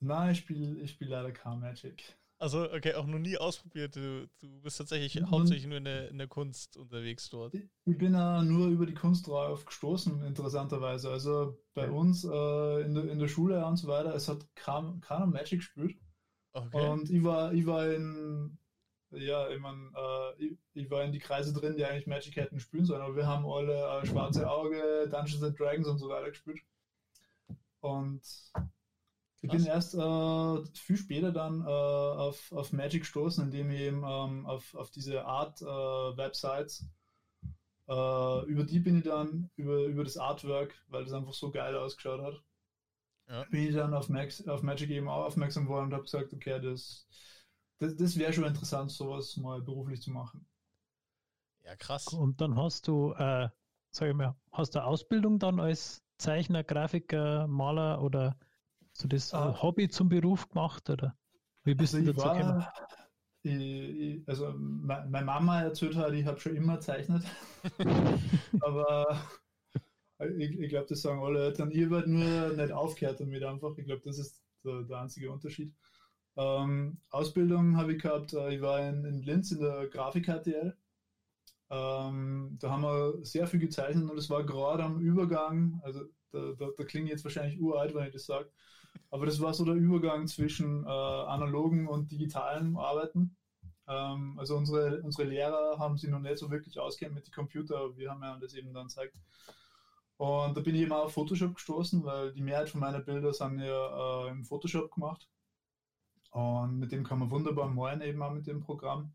Nein, 0.00 0.32
ich 0.32 0.38
spiele 0.38 0.80
ich 0.80 0.92
spiel 0.92 1.08
leider 1.08 1.32
kein 1.32 1.58
Magic. 1.58 2.16
Also, 2.38 2.70
okay, 2.72 2.94
auch 2.94 3.06
noch 3.06 3.18
nie 3.18 3.38
ausprobiert. 3.38 3.96
Du, 3.96 4.28
du 4.40 4.60
bist 4.60 4.78
tatsächlich 4.78 5.20
mhm. 5.20 5.30
hauptsächlich 5.30 5.66
nur 5.66 5.78
in 5.78 5.84
der, 5.84 6.10
in 6.10 6.18
der 6.18 6.26
Kunst 6.26 6.76
unterwegs 6.76 7.30
dort. 7.30 7.54
Ich 7.54 7.98
bin 7.98 8.14
uh, 8.14 8.42
nur 8.42 8.68
über 8.68 8.86
die 8.86 8.94
Kunst 8.94 9.26
drauf 9.26 9.64
gestoßen, 9.64 10.22
interessanterweise. 10.24 11.10
Also 11.10 11.58
bei 11.74 11.90
uns 11.90 12.24
uh, 12.24 12.78
in, 12.78 12.94
der, 12.94 13.04
in 13.04 13.18
der 13.18 13.28
Schule 13.28 13.64
und 13.64 13.76
so 13.76 13.88
weiter, 13.88 14.14
es 14.14 14.28
hat 14.28 14.46
keiner 14.56 14.98
kein 15.00 15.30
Magic 15.30 15.60
gespielt. 15.60 15.96
Okay. 16.52 16.88
Und 16.88 17.10
ich 17.10 17.22
war, 17.24 17.52
ich 17.52 17.66
war 17.66 17.92
in, 17.92 18.58
ja, 19.10 19.48
ich, 19.48 19.60
mein, 19.60 19.92
äh, 19.96 20.44
ich, 20.44 20.58
ich, 20.74 20.90
war 20.90 21.02
in 21.02 21.12
die 21.12 21.18
Kreise 21.18 21.52
drin, 21.52 21.76
die 21.76 21.84
eigentlich 21.84 22.06
Magic 22.06 22.36
hätten 22.36 22.60
spielen 22.60 22.84
sollen, 22.84 23.02
aber 23.02 23.16
wir 23.16 23.26
haben 23.26 23.44
alle 23.46 23.74
äh, 23.74 24.06
Schwarze 24.06 24.48
Auge, 24.48 25.08
Dungeons 25.10 25.42
and 25.42 25.58
Dragons 25.58 25.88
und 25.88 25.98
so 25.98 26.08
weiter 26.08 26.30
gespielt. 26.30 26.60
Und 27.80 28.22
ich 29.44 29.50
bin 29.50 29.66
erst 29.66 29.94
äh, 29.94 30.64
viel 30.78 30.96
später 30.96 31.32
dann 31.32 31.60
äh, 31.62 31.64
auf, 31.66 32.52
auf 32.52 32.72
Magic 32.72 33.02
gestoßen, 33.02 33.44
indem 33.44 33.70
ich 33.70 33.80
eben 33.80 34.02
ähm, 34.06 34.46
auf, 34.46 34.74
auf 34.74 34.90
diese 34.90 35.24
Art 35.26 35.60
äh, 35.62 35.66
Websites 35.66 36.86
Äh, 37.88 38.44
über 38.46 38.64
die 38.64 38.78
bin 38.80 38.98
ich 38.98 39.04
dann, 39.04 39.50
über, 39.56 39.84
über 39.86 40.04
das 40.04 40.18
Artwork, 40.18 40.74
weil 40.88 41.04
das 41.04 41.14
einfach 41.14 41.32
so 41.32 41.50
geil 41.50 41.74
ausgeschaut 41.76 42.20
hat, 42.20 42.42
Ja. 43.28 43.46
bin 43.50 43.68
ich 43.68 43.74
dann 43.74 43.94
auf, 43.94 44.08
Max, 44.10 44.46
auf 44.48 44.62
Magic 44.62 44.90
eben 44.90 45.08
auch 45.08 45.24
aufmerksam 45.26 45.64
geworden 45.64 45.86
und 45.86 45.92
habe 45.94 46.02
gesagt, 46.04 46.32
okay, 46.34 46.60
das, 46.60 47.08
das, 47.78 47.96
das 47.96 48.16
wäre 48.18 48.32
schon 48.32 48.44
interessant, 48.44 48.90
sowas 48.90 49.36
mal 49.36 49.62
beruflich 49.62 50.02
zu 50.02 50.10
machen. 50.10 50.46
Ja, 51.62 51.76
krass. 51.76 52.12
Und 52.12 52.40
dann 52.40 52.56
hast 52.56 52.88
du, 52.88 53.12
äh, 53.14 53.48
sag 53.90 54.08
ich 54.08 54.14
mal, 54.14 54.36
hast 54.52 54.74
du 54.74 54.84
Ausbildung 54.84 55.38
dann 55.38 55.60
als 55.60 56.02
Zeichner, 56.18 56.62
Grafiker, 56.64 57.46
Maler 57.48 58.02
oder 58.02 58.36
so 58.94 59.08
das 59.08 59.34
Ah. 59.34 59.52
Hobby 59.62 59.88
zum 59.88 60.08
Beruf 60.08 60.48
gemacht 60.48 60.90
oder 60.90 61.16
wie 61.64 61.74
bist 61.74 61.92
Also 61.92 61.98
du 61.98 62.04
dazu 62.04 62.30
gekommen? 62.30 62.64
ich, 63.42 63.52
ich, 63.52 64.28
also 64.28 64.52
me- 64.52 65.06
meine 65.10 65.26
Mama 65.26 65.62
erzählt 65.62 65.96
hat, 65.96 66.12
ich 66.14 66.24
habe 66.26 66.40
schon 66.40 66.56
immer 66.56 66.76
gezeichnet. 66.76 67.24
Aber 68.60 69.06
ich, 70.38 70.58
ich 70.60 70.68
glaube, 70.68 70.86
das 70.88 71.02
sagen 71.02 71.20
alle 71.22 71.44
Eltern. 71.46 71.70
Ich 71.70 71.84
habe 71.84 71.96
halt 71.96 72.06
nur 72.06 72.52
nicht 72.54 72.72
aufgehört 72.72 73.20
damit 73.20 73.42
einfach. 73.44 73.76
Ich 73.78 73.84
glaube, 73.86 74.02
das 74.04 74.18
ist 74.18 74.42
der, 74.64 74.82
der 74.84 74.98
einzige 74.98 75.30
Unterschied. 75.30 75.74
Ähm, 76.36 77.00
Ausbildung 77.10 77.76
habe 77.76 77.94
ich 77.94 78.02
gehabt. 78.02 78.34
äh, 78.34 78.54
Ich 78.56 78.62
war 78.62 78.80
in, 78.88 79.04
in 79.04 79.22
Linz 79.22 79.52
in 79.52 79.60
der 79.60 79.88
Grafik-HTL. 79.88 80.76
Ähm, 81.70 82.56
da 82.60 82.70
haben 82.70 82.82
wir 82.82 83.24
sehr 83.24 83.46
viel 83.46 83.60
gezeichnet 83.60 84.10
und 84.10 84.18
es 84.18 84.30
war 84.30 84.44
gerade 84.44 84.84
am 84.84 85.00
Übergang. 85.00 85.80
Also 85.84 86.04
da, 86.32 86.52
da, 86.58 86.68
da 86.76 86.84
klinge 86.84 87.06
ich 87.06 87.12
jetzt 87.12 87.24
wahrscheinlich 87.24 87.60
uralt, 87.60 87.94
wenn 87.94 88.06
ich 88.06 88.12
das 88.14 88.26
sage. 88.26 88.50
Aber 89.10 89.26
das 89.26 89.40
war 89.40 89.54
so 89.54 89.64
der 89.64 89.74
Übergang 89.74 90.26
zwischen 90.26 90.84
äh, 90.84 90.88
analogen 90.88 91.86
und 91.86 92.10
digitalen 92.10 92.76
Arbeiten. 92.76 93.36
Ähm, 93.86 94.38
also 94.38 94.56
unsere, 94.56 95.02
unsere 95.02 95.28
Lehrer 95.28 95.78
haben 95.78 95.96
sich 95.96 96.10
noch 96.10 96.20
nicht 96.20 96.38
so 96.38 96.50
wirklich 96.50 96.78
auskennt 96.78 97.14
mit 97.14 97.26
den 97.26 97.32
Computer. 97.32 97.96
Wir 97.96 98.10
haben 98.10 98.22
ja 98.22 98.38
das 98.38 98.54
eben 98.54 98.72
dann 98.72 98.88
gezeigt. 98.88 99.14
Und 100.16 100.56
da 100.56 100.60
bin 100.60 100.74
ich 100.74 100.82
eben 100.82 100.92
auch 100.92 101.04
auf 101.04 101.14
Photoshop 101.14 101.54
gestoßen, 101.54 102.04
weil 102.04 102.32
die 102.32 102.42
Mehrheit 102.42 102.70
von 102.70 102.80
meiner 102.80 103.00
Bilder 103.00 103.32
sind 103.32 103.58
ja 103.58 104.26
äh, 104.26 104.30
im 104.30 104.44
Photoshop 104.44 104.92
gemacht. 104.92 105.28
Und 106.30 106.78
mit 106.78 106.92
dem 106.92 107.04
kann 107.04 107.18
man 107.18 107.30
wunderbar 107.30 107.68
malen, 107.68 108.00
eben 108.00 108.22
auch 108.22 108.32
mit 108.32 108.46
dem 108.46 108.60
Programm. 108.60 109.12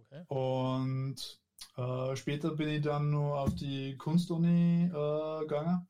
Okay. 0.00 0.24
Und 0.28 1.40
äh, 1.76 2.16
später 2.16 2.54
bin 2.54 2.68
ich 2.68 2.82
dann 2.82 3.10
nur 3.10 3.38
auf 3.38 3.54
die 3.54 3.96
Kunstuni 3.96 4.84
äh, 4.84 5.40
gegangen. 5.40 5.86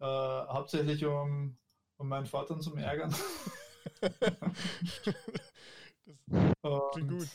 Äh, 0.00 0.04
hauptsächlich 0.04 1.04
um, 1.04 1.56
um 1.98 2.08
meinen 2.08 2.26
Vater 2.26 2.58
zu 2.58 2.74
ärgern. 2.76 3.14
das 4.00 4.12
klingt 6.92 7.12
Und, 7.12 7.18
gut. 7.18 7.28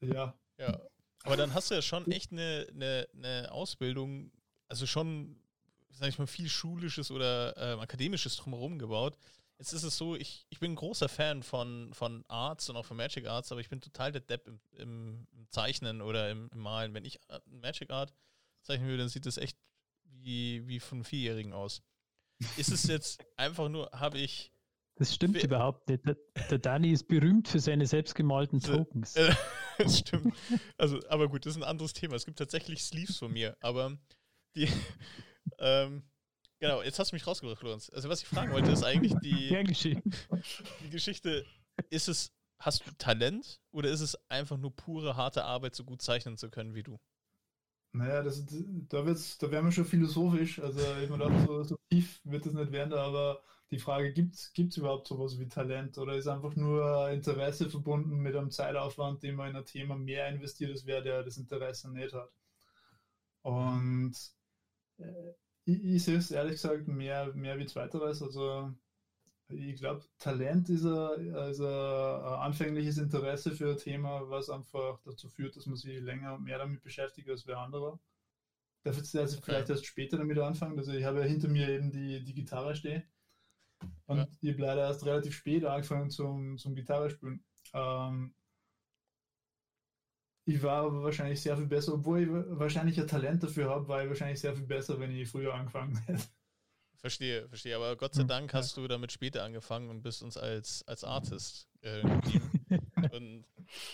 Ja, 0.00 0.34
Ja. 0.58 0.80
Aber 1.24 1.36
dann 1.36 1.52
hast 1.52 1.70
du 1.70 1.74
ja 1.74 1.82
schon 1.82 2.10
echt 2.10 2.32
eine, 2.32 2.66
eine, 2.72 3.08
eine 3.14 3.52
Ausbildung, 3.52 4.30
also 4.68 4.86
schon, 4.86 5.36
sag 5.90 6.08
ich 6.08 6.18
mal, 6.18 6.26
viel 6.26 6.48
Schulisches 6.48 7.10
oder 7.10 7.56
ähm, 7.56 7.80
Akademisches 7.80 8.36
drumherum 8.36 8.78
gebaut. 8.78 9.18
Jetzt 9.58 9.72
ist 9.72 9.82
es 9.82 9.96
so, 9.96 10.14
ich, 10.14 10.46
ich 10.50 10.60
bin 10.60 10.72
ein 10.72 10.76
großer 10.76 11.08
Fan 11.08 11.42
von, 11.42 11.92
von 11.92 12.24
Arts 12.28 12.70
und 12.70 12.76
auch 12.76 12.84
von 12.84 12.96
Magic 12.96 13.26
Arts, 13.26 13.50
aber 13.50 13.60
ich 13.60 13.68
bin 13.68 13.80
total 13.80 14.12
der 14.12 14.20
Depp 14.20 14.46
im, 14.46 14.60
im, 14.76 15.26
im 15.32 15.50
Zeichnen 15.50 16.00
oder 16.00 16.30
im, 16.30 16.48
im 16.52 16.60
Malen. 16.60 16.94
Wenn 16.94 17.04
ich 17.04 17.18
äh, 17.28 17.40
Magic 17.46 17.90
Art 17.90 18.14
zeichnen 18.62 18.88
würde, 18.88 19.02
dann 19.02 19.08
sieht 19.08 19.26
das 19.26 19.36
echt 19.36 19.58
wie, 20.04 20.66
wie 20.68 20.78
von 20.78 21.02
Vierjährigen 21.02 21.52
aus. 21.52 21.82
Ist 22.56 22.70
es 22.70 22.84
jetzt 22.84 23.24
einfach 23.36 23.68
nur, 23.68 23.90
habe 23.92 24.18
ich 24.18 24.52
Das 24.96 25.14
stimmt 25.14 25.42
überhaupt 25.42 25.88
nicht. 25.88 26.06
Der, 26.06 26.16
der 26.50 26.58
Dani 26.58 26.92
ist 26.92 27.08
berühmt 27.08 27.48
für 27.48 27.60
seine 27.60 27.86
selbstgemalten 27.86 28.60
Tokens. 28.60 29.16
Äh, 29.16 29.34
das 29.78 29.98
stimmt. 29.98 30.34
Also, 30.76 31.00
aber 31.08 31.28
gut, 31.28 31.46
das 31.46 31.56
ist 31.56 31.62
ein 31.62 31.68
anderes 31.68 31.92
Thema. 31.92 32.14
Es 32.14 32.26
gibt 32.26 32.38
tatsächlich 32.38 32.82
Sleeves 32.84 33.18
von 33.18 33.32
mir, 33.32 33.56
aber 33.60 33.96
die. 34.54 34.68
ähm, 35.58 36.02
genau, 36.60 36.82
jetzt 36.82 36.98
hast 36.98 37.12
du 37.12 37.16
mich 37.16 37.26
rausgebracht, 37.26 37.62
Lorenz. 37.62 37.90
Also, 37.90 38.08
was 38.08 38.22
ich 38.22 38.28
fragen 38.28 38.52
wollte, 38.52 38.70
ist 38.70 38.84
eigentlich 38.84 39.14
die, 39.22 39.48
Gern 39.48 39.66
geschehen. 39.66 40.02
die 40.84 40.90
Geschichte: 40.90 41.44
Ist 41.90 42.08
es, 42.08 42.32
hast 42.60 42.86
du 42.86 42.90
Talent 42.98 43.60
oder 43.72 43.90
ist 43.90 44.00
es 44.00 44.16
einfach 44.28 44.58
nur 44.58 44.74
pure 44.74 45.16
harte 45.16 45.44
Arbeit, 45.44 45.74
so 45.74 45.84
gut 45.84 46.02
zeichnen 46.02 46.36
zu 46.36 46.50
können 46.50 46.74
wie 46.74 46.82
du? 46.84 46.98
Naja, 47.92 48.22
das, 48.22 48.44
da, 48.88 49.04
wird's, 49.06 49.38
da 49.38 49.50
wären 49.50 49.64
wir 49.64 49.72
schon 49.72 49.84
philosophisch. 49.84 50.60
Also 50.60 50.80
ich 51.02 51.10
gedacht, 51.10 51.46
so, 51.46 51.62
so 51.64 51.76
tief 51.90 52.20
wird 52.24 52.46
es 52.46 52.52
nicht 52.52 52.72
werden, 52.72 52.94
aber 52.94 53.42
die 53.70 53.78
Frage, 53.78 54.12
gibt 54.12 54.34
es 54.34 54.76
überhaupt 54.76 55.08
sowas 55.08 55.38
wie 55.38 55.48
Talent 55.48 55.98
oder 55.98 56.14
ist 56.16 56.26
einfach 56.26 56.56
nur 56.56 57.10
Interesse 57.10 57.68
verbunden 57.70 58.18
mit 58.18 58.34
einem 58.36 58.50
Zeitaufwand, 58.50 59.22
den 59.22 59.34
man 59.36 59.50
in 59.50 59.56
ein 59.56 59.64
Thema 59.64 59.96
mehr 59.96 60.28
investiert, 60.28 60.70
als 60.70 60.86
wer 60.86 61.02
der 61.02 61.22
das 61.22 61.36
Interesse 61.38 61.90
nicht 61.90 62.14
hat? 62.14 62.30
Und 63.42 64.14
äh, 64.98 65.32
ich, 65.64 65.84
ich 65.84 66.04
sehe 66.04 66.18
es 66.18 66.30
ehrlich 66.30 66.54
gesagt 66.54 66.88
mehr, 66.88 67.32
mehr 67.34 67.58
wie 67.58 67.66
zweiteres. 67.66 68.22
Also 68.22 68.72
ich 69.48 69.76
glaube, 69.76 70.04
Talent 70.18 70.68
ist 70.68 70.84
ein, 70.84 71.34
ist 71.50 71.60
ein 71.60 71.66
anfängliches 71.66 72.98
Interesse 72.98 73.52
für 73.52 73.70
ein 73.72 73.78
Thema, 73.78 74.28
was 74.28 74.50
einfach 74.50 75.00
dazu 75.04 75.28
führt, 75.28 75.56
dass 75.56 75.66
man 75.66 75.76
sich 75.76 76.00
länger 76.00 76.34
und 76.34 76.44
mehr 76.44 76.58
damit 76.58 76.82
beschäftigt 76.82 77.28
als 77.30 77.46
wer 77.46 77.58
andere. 77.58 77.98
Darf 78.84 78.96
jetzt 78.96 79.14
also 79.16 79.40
vielleicht 79.40 79.70
erst 79.70 79.86
später 79.86 80.18
damit 80.18 80.38
anfangen. 80.38 80.78
Also 80.78 80.92
ich 80.92 81.04
habe 81.04 81.20
ja 81.20 81.26
hinter 81.26 81.48
mir 81.48 81.68
eben 81.68 81.90
die, 81.92 82.24
die 82.24 82.34
Gitarre 82.34 82.74
stehen. 82.76 83.04
Und 84.06 84.18
Ja. 84.18 84.26
ich 84.40 84.50
habe 84.52 84.62
leider 84.62 84.82
erst 84.82 85.04
relativ 85.06 85.34
spät 85.34 85.64
angefangen 85.64 86.10
zum, 86.10 86.58
zum 86.58 86.74
Gitarre 86.74 87.10
spielen. 87.10 87.44
Ähm, 87.72 88.34
ich 90.46 90.60
war 90.64 90.82
aber 90.86 91.02
wahrscheinlich 91.04 91.40
sehr 91.40 91.56
viel 91.56 91.66
besser, 91.66 91.94
obwohl 91.94 92.20
ich 92.22 92.28
wahrscheinlich 92.58 92.98
ein 93.00 93.06
Talent 93.06 93.42
dafür 93.44 93.70
habe, 93.70 93.86
war 93.88 94.02
ich 94.02 94.08
wahrscheinlich 94.08 94.40
sehr 94.40 94.54
viel 94.56 94.66
besser, 94.66 94.98
wenn 94.98 95.10
ich 95.12 95.28
früher 95.28 95.54
angefangen 95.54 95.96
hätte. 96.06 96.24
Verstehe, 96.98 97.48
verstehe. 97.48 97.76
Aber 97.76 97.96
Gott 97.96 98.14
sei 98.14 98.24
Dank 98.24 98.52
hast 98.54 98.76
du 98.76 98.88
damit 98.88 99.12
später 99.12 99.44
angefangen 99.44 99.88
und 99.88 100.02
bist 100.02 100.22
uns 100.22 100.36
als, 100.36 100.82
als 100.88 101.04
Artist 101.04 101.68
äh, 101.82 102.02
und 103.12 103.44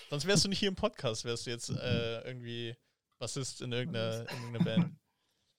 sonst 0.08 0.26
wärst 0.26 0.44
du 0.44 0.48
nicht 0.48 0.58
hier 0.58 0.68
im 0.68 0.74
Podcast, 0.74 1.24
wärst 1.24 1.46
du 1.46 1.50
jetzt 1.50 1.68
äh, 1.68 2.22
irgendwie 2.22 2.74
Bassist 3.18 3.60
in 3.60 3.72
irgendeiner, 3.72 4.20
in 4.20 4.36
irgendeiner 4.36 4.64
Band. 4.64 4.96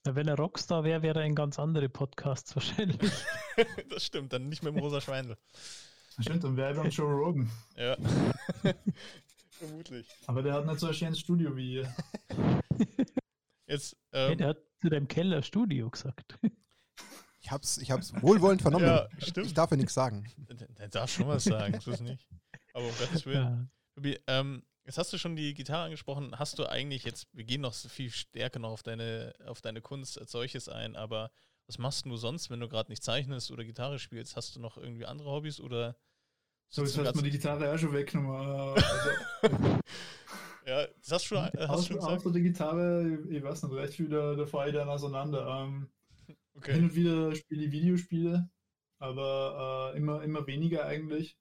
Ja, 0.07 0.15
Wenn 0.15 0.27
er 0.27 0.35
Rockstar 0.35 0.83
wäre, 0.83 1.03
wäre 1.03 1.19
er 1.19 1.25
in 1.25 1.35
ganz 1.35 1.59
andere 1.59 1.87
Podcasts 1.87 2.55
wahrscheinlich. 2.55 3.11
das 3.89 4.05
stimmt, 4.05 4.33
dann 4.33 4.49
nicht 4.49 4.63
mit 4.63 4.73
dem 4.73 4.79
rosa 4.79 4.99
Schweindel. 4.99 5.37
Stimmt, 6.19 6.43
dann 6.43 6.57
wäre 6.57 6.71
ich 6.71 6.77
beim 6.77 6.89
Joe 6.89 7.13
Rogan. 7.13 7.51
Ja. 7.75 7.97
Vermutlich. 9.49 10.07
Aber 10.25 10.41
der 10.41 10.53
hat 10.53 10.65
nicht 10.65 10.79
so 10.79 10.87
ein 10.87 10.93
schönes 10.93 11.19
Studio 11.19 11.55
wie 11.55 11.75
ihr. 11.75 11.95
Jetzt, 13.67 13.95
Hey, 14.11 14.31
ähm, 14.31 14.37
der 14.37 14.47
hat 14.47 14.57
zu 14.81 14.89
deinem 14.89 15.07
Keller 15.07 15.41
Studio 15.43 15.89
gesagt. 15.89 16.37
Ich 17.45 17.51
hab's, 17.51 17.77
ich 17.77 17.91
hab's 17.91 18.11
wohlwollend 18.23 18.63
vernommen. 18.63 18.87
ja, 18.87 19.07
Ich 19.19 19.27
stimmt. 19.27 19.55
darf 19.55 19.69
ja 19.69 19.77
nichts 19.77 19.93
sagen. 19.93 20.25
Der, 20.79 20.87
darf 20.87 21.11
schon 21.11 21.27
was 21.27 21.43
sagen, 21.43 21.79
so 21.79 21.91
ist 21.91 22.01
nicht. 22.01 22.27
Aber 22.73 22.85
um 22.85 22.91
Gottes 22.97 23.23
Willen. 23.27 23.69
Ja. 24.03 24.13
Ähm, 24.25 24.63
jetzt 24.83 24.97
hast 24.97 25.13
du 25.13 25.19
schon 25.19 25.35
die 25.35 25.53
Gitarre 25.53 25.83
angesprochen. 25.85 26.37
Hast 26.39 26.57
du 26.57 26.65
eigentlich 26.65 27.03
jetzt, 27.03 27.27
wir 27.33 27.43
gehen 27.43 27.61
noch 27.61 27.75
viel 27.75 28.09
stärker 28.09 28.57
noch 28.57 28.71
auf 28.71 28.81
deine, 28.81 29.35
auf 29.45 29.61
deine 29.61 29.79
Kunst 29.81 30.19
als 30.19 30.31
solches 30.31 30.67
ein, 30.69 30.95
aber 30.95 31.29
was 31.67 31.77
machst 31.77 32.05
du 32.07 32.17
sonst, 32.17 32.49
wenn 32.49 32.59
du 32.61 32.67
gerade 32.67 32.91
nicht 32.91 33.03
zeichnest 33.03 33.51
oder 33.51 33.63
Gitarre 33.63 33.99
spielst? 33.99 34.35
Hast 34.35 34.55
du 34.55 34.59
noch 34.59 34.77
irgendwie 34.77 35.05
andere 35.05 35.29
Hobbys 35.29 35.59
oder 35.59 35.95
So, 36.69 36.81
jetzt 36.81 36.97
hast 36.97 37.15
du 37.15 37.21
die 37.21 37.29
Gitarre 37.29 37.71
auch 37.71 37.77
schon 37.77 37.93
weggenommen. 37.93 38.75
Also, 38.75 38.79
Ja, 40.67 40.87
das 40.87 41.11
hast 41.11 41.25
du 41.25 41.35
schon, 41.35 41.43
hast 41.43 41.53
du 41.55 41.59
außer, 41.69 41.83
schon 41.87 41.95
gesagt. 41.97 42.17
außer 42.21 42.31
die 42.31 42.41
Gitarre, 42.41 43.19
ich, 43.29 43.35
ich 43.37 43.43
weiß 43.43 43.61
nicht, 43.63 43.75
recht 43.75 43.93
viel, 43.93 44.09
da, 44.09 44.33
da 44.33 44.47
fahre 44.47 44.69
ich 44.69 44.73
dann 44.73 44.89
auseinander. 44.89 45.45
Ähm, 45.63 45.89
Hin 46.55 46.61
Okay. 46.63 46.79
und 46.79 46.95
wieder 46.95 47.35
spiele 47.35 47.65
ich 47.65 47.71
Videospiele, 47.71 48.49
aber 48.99 49.91
äh, 49.93 49.97
immer, 49.97 50.23
immer 50.23 50.47
weniger 50.47 50.85
eigentlich. 50.85 51.37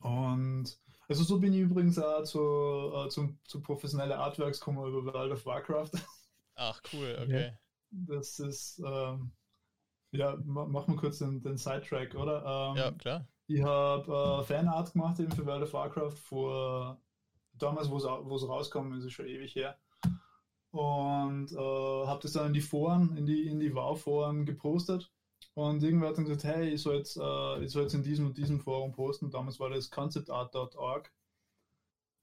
Und 0.00 0.78
also 1.08 1.24
so 1.24 1.38
bin 1.40 1.52
ich 1.52 1.60
übrigens 1.60 1.98
auch 1.98 2.22
zu, 2.22 2.92
äh, 2.94 3.08
zu, 3.08 3.36
zu 3.44 3.60
professionelle 3.60 4.16
Artworks 4.18 4.60
gekommen 4.60 4.86
über 4.86 5.12
World 5.12 5.32
of 5.32 5.44
Warcraft. 5.46 5.90
Ach, 6.54 6.80
cool, 6.92 7.18
okay. 7.22 7.52
Das 7.90 8.38
ist, 8.38 8.80
ähm, 8.86 9.32
ja, 10.12 10.36
ma- 10.44 10.66
machen 10.66 10.94
wir 10.94 11.00
kurz 11.00 11.18
den, 11.18 11.42
den 11.42 11.56
Sidetrack, 11.56 12.14
oder? 12.14 12.44
Ähm, 12.70 12.76
Ja, 12.76 12.92
klar. 12.92 13.28
Ich 13.48 13.62
habe 13.62 14.40
äh, 14.40 14.44
Fanart 14.44 14.92
gemacht 14.92 15.18
eben 15.20 15.32
für 15.32 15.44
World 15.44 15.64
of 15.64 15.72
Warcraft 15.72 16.12
vor 16.16 17.00
damals, 17.54 17.90
wo 17.90 17.96
es 17.98 18.04
au- 18.04 18.24
wo 18.24 18.36
es 18.36 18.48
rauskam, 18.48 18.92
ist 18.94 19.04
es 19.04 19.12
schon 19.12 19.26
ewig 19.26 19.54
her. 19.56 19.78
Und 20.72 21.52
äh, 21.52 21.56
habe 21.56 22.20
das 22.22 22.32
dann 22.32 22.48
in 22.48 22.52
die 22.54 22.60
Foren, 22.60 23.16
in 23.16 23.26
die, 23.26 23.46
in 23.46 23.60
die 23.60 23.74
WoW-Foren 23.74 24.46
gepostet. 24.46 25.10
Und 25.54 25.82
irgendwer 25.82 26.08
hat 26.08 26.18
dann 26.18 26.24
gesagt, 26.24 26.44
hey, 26.44 26.70
ich 26.70 26.82
soll 26.82 26.96
jetzt, 26.96 27.16
äh, 27.16 27.64
ich 27.64 27.70
soll 27.70 27.82
jetzt 27.82 27.94
in 27.94 28.02
diesem 28.02 28.26
und 28.26 28.38
diesem 28.38 28.60
Forum 28.60 28.92
posten. 28.92 29.30
Damals 29.30 29.60
war 29.60 29.70
das 29.70 29.90
conceptart.org. 29.90 31.12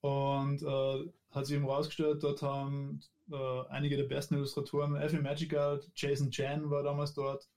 Und 0.02 0.64
äh, 0.64 1.12
hat 1.32 1.46
sich 1.46 1.56
eben 1.56 1.66
rausgestellt, 1.66 2.24
dort 2.24 2.42
haben 2.42 3.02
äh, 3.32 3.62
einige 3.70 3.98
der 3.98 4.06
besten 4.06 4.36
Illustratoren, 4.36 4.96
Effie 4.96 5.20
Magic 5.20 5.56
Art, 5.56 5.90
Jason 5.96 6.32
Chan 6.32 6.70
war 6.70 6.84
damals 6.84 7.14
dort, 7.14 7.50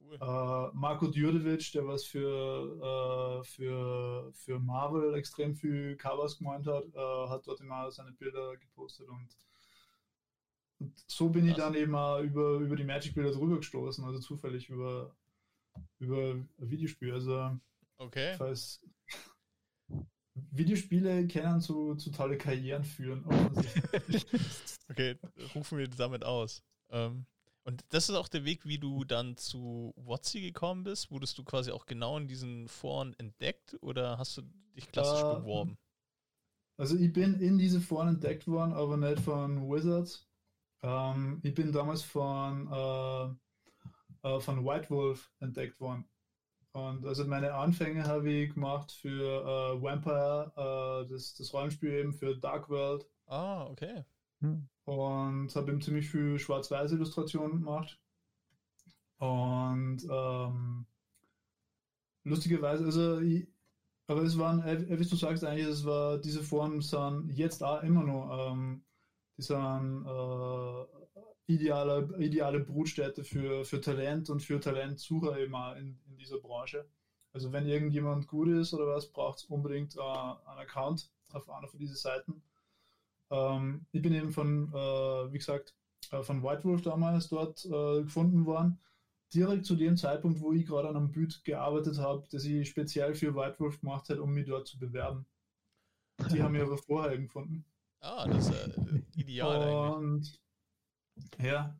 Cool. 0.00 0.16
äh, 0.20 0.70
Marco 0.74 1.06
Djurdjevic, 1.08 1.72
der 1.72 1.86
was 1.86 2.04
für, 2.04 3.40
äh, 3.42 3.44
für, 3.44 4.32
für 4.34 4.58
Marvel 4.58 5.14
extrem 5.14 5.54
viel 5.54 5.96
Covers 5.96 6.38
gemeint 6.38 6.66
hat, 6.66 6.84
äh, 6.94 7.28
hat 7.28 7.46
dort 7.46 7.60
immer 7.60 7.90
seine 7.90 8.12
Bilder 8.12 8.56
gepostet 8.56 9.08
und 9.08 9.28
und 10.78 10.92
so 11.06 11.28
bin 11.30 11.46
ich 11.46 11.56
dann 11.56 11.74
eben 11.74 11.94
auch 11.94 12.20
über, 12.20 12.58
über 12.58 12.76
die 12.76 12.84
Magic-Bilder 12.84 13.32
drüber 13.32 13.56
gestoßen, 13.58 14.04
also 14.04 14.20
zufällig 14.20 14.68
über, 14.68 15.14
über 16.00 16.32
ein 16.34 16.48
Videospiel. 16.58 17.12
Also, 17.14 17.58
Okay. 18.00 18.36
falls 18.38 18.80
Videospiele 20.52 21.26
können 21.26 21.60
zu, 21.60 21.94
zu 21.96 22.10
tolle 22.10 22.38
Karrieren 22.38 22.84
führen. 22.84 23.24
Okay, 24.90 25.16
rufen 25.54 25.78
wir 25.78 25.88
damit 25.88 26.24
aus. 26.24 26.62
Ähm, 26.90 27.26
und 27.64 27.84
das 27.90 28.08
ist 28.08 28.14
auch 28.14 28.28
der 28.28 28.44
Weg, 28.44 28.66
wie 28.66 28.78
du 28.78 29.04
dann 29.04 29.36
zu 29.36 29.92
Wotzi 29.96 30.40
gekommen 30.40 30.84
bist? 30.84 31.10
Wurdest 31.10 31.36
du 31.36 31.44
quasi 31.44 31.70
auch 31.70 31.84
genau 31.86 32.16
in 32.16 32.26
diesen 32.28 32.68
Foren 32.68 33.14
entdeckt 33.18 33.76
oder 33.82 34.18
hast 34.18 34.38
du 34.38 34.42
dich 34.74 34.90
klassisch 34.90 35.24
Äh, 35.24 35.28
beworben? 35.28 35.76
Also 36.78 36.96
ich 36.96 37.12
bin 37.12 37.40
in 37.40 37.58
diese 37.58 37.80
Foren 37.80 38.08
entdeckt 38.08 38.46
worden, 38.48 38.72
aber 38.72 38.96
nicht 38.96 39.20
von 39.20 39.68
Wizards. 39.70 40.27
Ähm, 40.82 41.40
ich 41.42 41.54
bin 41.54 41.72
damals 41.72 42.02
von, 42.02 42.68
äh, 42.72 44.28
äh, 44.28 44.40
von 44.40 44.64
White 44.64 44.90
Wolf 44.90 45.30
entdeckt 45.40 45.80
worden. 45.80 46.08
Und 46.72 47.04
also 47.06 47.24
meine 47.24 47.54
Anfänge 47.54 48.04
habe 48.04 48.30
ich 48.30 48.54
gemacht 48.54 48.92
für 48.92 49.42
äh, 49.42 49.82
Vampire, 49.82 50.52
äh, 50.56 51.10
das, 51.10 51.34
das 51.34 51.52
Rollenspiel 51.52 51.92
eben 51.92 52.12
für 52.12 52.36
Dark 52.36 52.68
World 52.68 53.06
Ah, 53.26 53.66
okay. 53.66 54.04
Hm. 54.40 54.68
und 54.84 55.54
habe 55.56 55.72
eben 55.72 55.80
ziemlich 55.82 56.08
viel 56.08 56.38
schwarz-weiß 56.38 56.92
Illustrationen 56.92 57.58
gemacht. 57.58 57.98
Und 59.18 60.06
ähm, 60.08 60.86
lustigerweise, 62.24 62.84
also 62.84 63.18
ich, 63.18 63.48
aber 64.06 64.22
es 64.22 64.38
waren, 64.38 64.62
äh, 64.62 64.98
wie 64.98 65.04
du 65.04 65.16
sagst 65.16 65.44
eigentlich, 65.44 65.66
es 65.66 65.84
war, 65.84 66.18
diese 66.18 66.42
Foren 66.42 66.80
sind 66.80 67.30
jetzt 67.32 67.62
auch 67.62 67.82
immer 67.82 68.04
noch, 68.04 68.52
ähm, 68.52 68.84
sind 69.38 70.06
äh, 70.06 71.52
ideale, 71.52 72.08
ideale 72.18 72.60
Brutstätte 72.60 73.24
für, 73.24 73.64
für 73.64 73.80
Talent 73.80 74.30
und 74.30 74.42
für 74.42 74.60
Talentsucher 74.60 75.38
eben 75.38 75.54
auch 75.54 75.76
in, 75.76 75.98
in 76.06 76.16
dieser 76.18 76.38
Branche. 76.38 76.86
Also 77.32 77.52
wenn 77.52 77.66
irgendjemand 77.66 78.26
gut 78.26 78.48
ist 78.48 78.74
oder 78.74 78.86
was, 78.86 79.10
braucht 79.10 79.38
es 79.38 79.44
unbedingt 79.44 79.96
äh, 79.96 80.00
einen 80.00 80.60
Account 80.60 81.10
auf 81.32 81.48
einer 81.48 81.68
von 81.68 81.78
diesen 81.78 81.96
Seiten. 81.96 82.42
Ähm, 83.30 83.86
ich 83.92 84.02
bin 84.02 84.14
eben 84.14 84.30
von, 84.30 84.72
äh, 84.72 85.32
wie 85.32 85.38
gesagt, 85.38 85.74
äh, 86.10 86.22
von 86.22 86.42
White 86.42 86.64
Wolf 86.64 86.82
damals 86.82 87.28
dort 87.28 87.64
äh, 87.66 88.02
gefunden 88.02 88.46
worden. 88.46 88.78
Direkt 89.34 89.66
zu 89.66 89.76
dem 89.76 89.96
Zeitpunkt, 89.96 90.40
wo 90.40 90.52
ich 90.52 90.66
gerade 90.66 90.88
an 90.88 90.96
einem 90.96 91.12
Bild 91.12 91.44
gearbeitet 91.44 91.98
habe, 91.98 92.26
das 92.30 92.44
ich 92.44 92.68
speziell 92.68 93.14
für 93.14 93.34
White 93.34 93.60
Wolf 93.60 93.80
gemacht 93.80 94.08
habe, 94.08 94.22
um 94.22 94.32
mich 94.32 94.46
dort 94.46 94.66
zu 94.66 94.78
bewerben. 94.78 95.26
Die 96.32 96.42
haben 96.42 96.52
mich 96.52 96.62
aber 96.62 96.78
vorher 96.78 97.18
gefunden. 97.18 97.64
Ah, 98.00 98.26
das 98.28 98.48
ist 98.48 98.54
äh, 98.54 99.02
ideal 99.16 99.62
eigentlich. 99.62 99.96
Und 99.96 100.40
ja, 101.42 101.78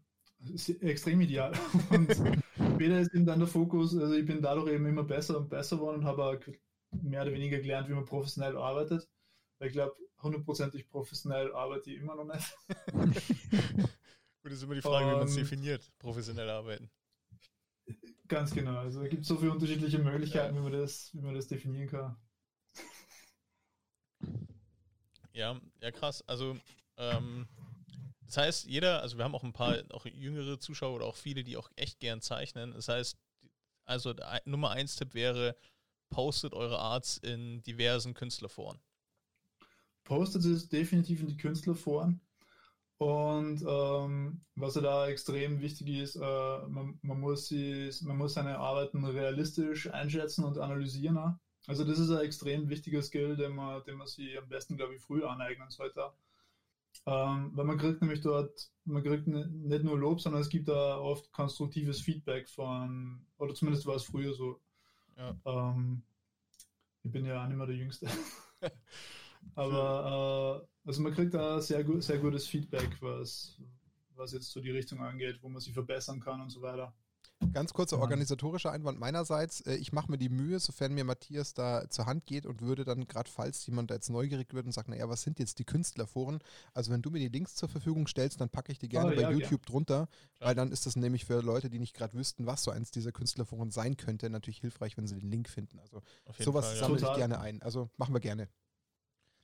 ist 0.53 0.69
extrem 0.83 1.21
ideal. 1.21 1.53
Und 1.91 2.11
später 2.75 3.01
ist 3.01 3.15
eben 3.15 3.27
dann 3.27 3.39
der 3.39 3.49
Fokus, 3.49 3.97
also 3.97 4.15
ich 4.15 4.27
bin 4.27 4.43
dadurch 4.43 4.73
eben 4.73 4.87
immer 4.87 5.05
besser 5.05 5.39
und 5.39 5.49
besser 5.49 5.77
geworden 5.77 5.99
und 5.99 6.05
habe 6.05 6.25
auch 6.25 6.37
mehr 6.91 7.23
oder 7.23 7.33
weniger 7.33 7.59
gelernt, 7.59 7.89
wie 7.89 7.95
man 7.95 8.05
professionell 8.05 8.57
arbeitet. 8.57 9.09
Weil 9.59 9.69
ich 9.69 9.75
glaube, 9.75 9.97
hundertprozentig 10.23 10.89
professionell 10.89 11.53
arbeite 11.53 11.91
ich 11.91 12.01
immer 12.01 12.15
noch 12.15 12.25
nicht. 12.25 12.57
Gut, 14.43 14.53
ist 14.53 14.63
immer 14.63 14.77
die 14.77 14.83
Frage, 14.83 15.07
wie 15.07 15.17
man 15.17 15.27
es 15.27 15.35
definiert, 15.35 15.91
professionell 15.99 16.49
arbeiten. 16.49 16.91
Ganz 18.29 18.53
genau. 18.55 18.79
Also 18.79 19.03
es 19.03 19.11
gibt 19.11 19.25
so 19.25 19.37
viele 19.37 19.53
unterschiedliche 19.53 19.99
Möglichkeiten, 19.99 20.57
wie 20.57 20.61
man 20.61 20.73
das, 20.73 21.11
wie 21.15 21.23
man 21.23 21.35
das 21.35 21.49
definieren 21.49 21.89
kann. 21.89 22.17
Ja, 25.33 25.61
ja, 25.81 25.91
krass. 25.91 26.23
Also, 26.27 26.57
ähm, 26.97 27.47
das 28.27 28.37
heißt, 28.37 28.67
jeder, 28.67 29.01
also 29.03 29.17
wir 29.17 29.25
haben 29.25 29.35
auch 29.35 29.45
ein 29.45 29.53
paar, 29.53 29.83
auch 29.91 30.05
jüngere 30.07 30.59
Zuschauer 30.59 30.97
oder 30.97 31.07
auch 31.07 31.17
viele, 31.17 31.45
die 31.45 31.57
auch 31.57 31.71
echt 31.77 32.01
gern 32.01 32.21
zeichnen. 32.21 32.73
Das 32.73 32.89
heißt, 32.89 33.17
also 33.85 34.13
der 34.13 34.43
Nummer 34.45 34.71
eins 34.71 34.97
Tipp 34.97 35.15
wäre, 35.15 35.57
postet 36.11 36.53
eure 36.55 36.79
Arts 36.79 37.19
in 37.19 37.63
diversen 37.63 38.15
Künstlerforen. 38.15 38.79
postet 40.05 40.45
es 40.45 40.69
definitiv 40.69 41.21
in 41.21 41.29
die 41.29 41.37
Künstlerforen. 41.37 42.21
Und 42.99 43.63
ähm, 43.67 44.45
was 44.57 44.75
ja 44.75 44.81
da 44.81 45.09
extrem 45.09 45.61
wichtig 45.61 45.89
ist, 45.89 46.17
äh, 46.17 46.21
man, 46.69 46.99
man, 47.03 47.21
muss 47.21 47.47
sie, 47.47 47.91
man 48.03 48.17
muss 48.17 48.35
seine 48.35 48.59
Arbeiten 48.59 49.05
realistisch 49.05 49.89
einschätzen 49.93 50.45
und 50.45 50.59
analysieren. 50.59 51.39
Also 51.67 51.85
das 51.85 51.99
ist 51.99 52.11
ein 52.11 52.25
extrem 52.25 52.69
wichtiger 52.69 53.03
Skill, 53.03 53.37
den 53.37 53.55
man, 53.55 53.83
den 53.85 53.97
man 53.97 54.07
sich 54.07 54.37
am 54.39 54.49
besten, 54.49 54.77
glaube 54.77 54.95
ich, 54.95 55.01
früh 55.03 55.25
aneignen 55.25 55.71
sollte. 55.71 56.11
Ähm, 57.07 57.51
weil 57.55 57.65
man 57.65 57.79
kriegt 57.79 58.01
nämlich 58.03 58.21
dort, 58.21 58.71
man 58.85 59.03
kriegt 59.03 59.27
ni- 59.27 59.47
nicht 59.47 59.85
nur 59.85 59.99
Lob, 59.99 60.21
sondern 60.21 60.43
es 60.43 60.49
gibt 60.49 60.69
da 60.69 60.99
oft 60.99 61.33
konstruktives 61.33 62.01
Feedback 62.01 62.49
von, 62.49 63.27
oder 63.39 63.55
zumindest 63.55 63.87
war 63.87 63.97
es 63.97 64.05
früher 64.05 64.35
so. 64.35 64.61
Ja. 65.17 65.37
Ähm, 65.47 66.03
ich 67.03 67.13
bin 67.13 67.25
ja 67.25 67.43
auch 67.43 67.49
nicht 67.49 67.57
mehr 67.57 67.67
der 67.67 67.77
Jüngste. 67.77 68.09
Aber 69.55 70.65
äh, 70.85 70.89
also 70.89 71.03
man 71.03 71.15
kriegt 71.15 71.35
da 71.35 71.61
sehr, 71.61 71.85
gut, 71.85 72.03
sehr 72.03 72.19
gutes 72.19 72.47
Feedback, 72.47 72.97
was, 73.01 73.59
was 74.15 74.33
jetzt 74.33 74.51
so 74.51 74.61
die 74.61 74.71
Richtung 74.71 75.01
angeht, 75.01 75.39
wo 75.43 75.49
man 75.49 75.61
sich 75.61 75.73
verbessern 75.75 76.21
kann 76.21 76.41
und 76.41 76.51
so 76.51 76.63
weiter. 76.63 76.95
Ganz 77.53 77.73
kurzer 77.73 77.97
Ja. 77.97 78.03
organisatorischer 78.03 78.73
Einwand 78.73 78.99
meinerseits. 78.99 79.61
Äh, 79.61 79.77
Ich 79.77 79.93
mache 79.93 80.11
mir 80.11 80.19
die 80.19 80.29
Mühe, 80.29 80.59
sofern 80.59 80.93
mir 80.93 81.05
Matthias 81.05 81.55
da 81.55 81.89
zur 81.89 82.07
Hand 82.07 82.27
geht 82.27 82.47
und 82.47 82.61
würde 82.63 82.85
dann 82.85 83.07
gerade, 83.07 83.31
falls 83.31 83.65
jemand 83.67 83.91
da 83.91 83.95
jetzt 83.95 84.11
neugierig 84.11 84.53
wird 84.55 84.67
und 84.67 84.73
sagt, 84.73 84.89
naja, 84.89 85.09
was 85.09 85.23
sind 85.23 85.39
jetzt 85.39 85.59
die 85.61 85.65
Künstlerforen? 85.65 86.41
Also 86.75 86.91
wenn 86.93 87.01
du 87.01 87.11
mir 87.11 87.21
die 87.21 87.29
Links 87.29 87.55
zur 87.55 87.69
Verfügung 87.69 88.07
stellst, 88.09 88.41
dann 88.41 88.49
packe 88.51 88.73
ich 88.73 88.79
die 88.79 88.89
gerne 88.89 89.13
Oh, 89.13 89.15
bei 89.17 89.23
ja, 89.23 89.31
YouTube 89.31 89.65
drunter, 89.67 90.09
Klar. 90.37 90.49
weil 90.49 90.55
dann 90.57 90.73
ist 90.73 90.87
das 90.87 90.97
nämlich 90.97 91.25
für 91.27 91.41
Leute, 91.41 91.71
die 91.71 91.79
nicht 91.79 91.95
gerade 91.95 92.15
wüssten, 92.15 92.47
was 92.47 92.65
so 92.65 92.73
eins 92.73 92.91
dieser 92.91 93.13
Künstlerforen 93.13 93.71
sein 93.71 93.97
könnte, 93.97 94.29
natürlich 94.31 94.59
hilfreich, 94.61 94.97
wenn 94.97 95.07
sie 95.07 95.19
den 95.19 95.31
Link 95.31 95.49
finden. 95.49 95.79
Also 95.79 96.03
sowas 96.41 96.67
Fall, 96.67 96.75
ja. 96.75 96.81
sammle 96.81 96.97
ich 96.97 97.03
Total. 97.03 97.17
gerne 97.19 97.41
ein. 97.41 97.63
Also 97.63 97.89
machen 97.97 98.15
wir 98.15 98.21
gerne. 98.21 98.49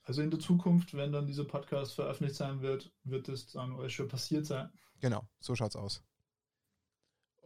Also 0.02 0.20
in 0.20 0.30
der 0.30 0.40
Zukunft, 0.40 0.94
wenn 0.94 1.12
dann 1.12 1.26
dieser 1.26 1.44
Podcast 1.44 1.94
veröffentlicht 1.94 2.37
sein 2.37 2.61
wird, 2.61 2.92
wird 3.04 3.28
es 3.28 3.46
dann 3.52 3.72
alles 3.76 3.92
schon 3.92 4.09
passiert 4.09 4.44
sein. 4.46 4.68
Genau, 5.00 5.26
so 5.40 5.54
schaut's 5.54 5.76
aus. 5.76 6.02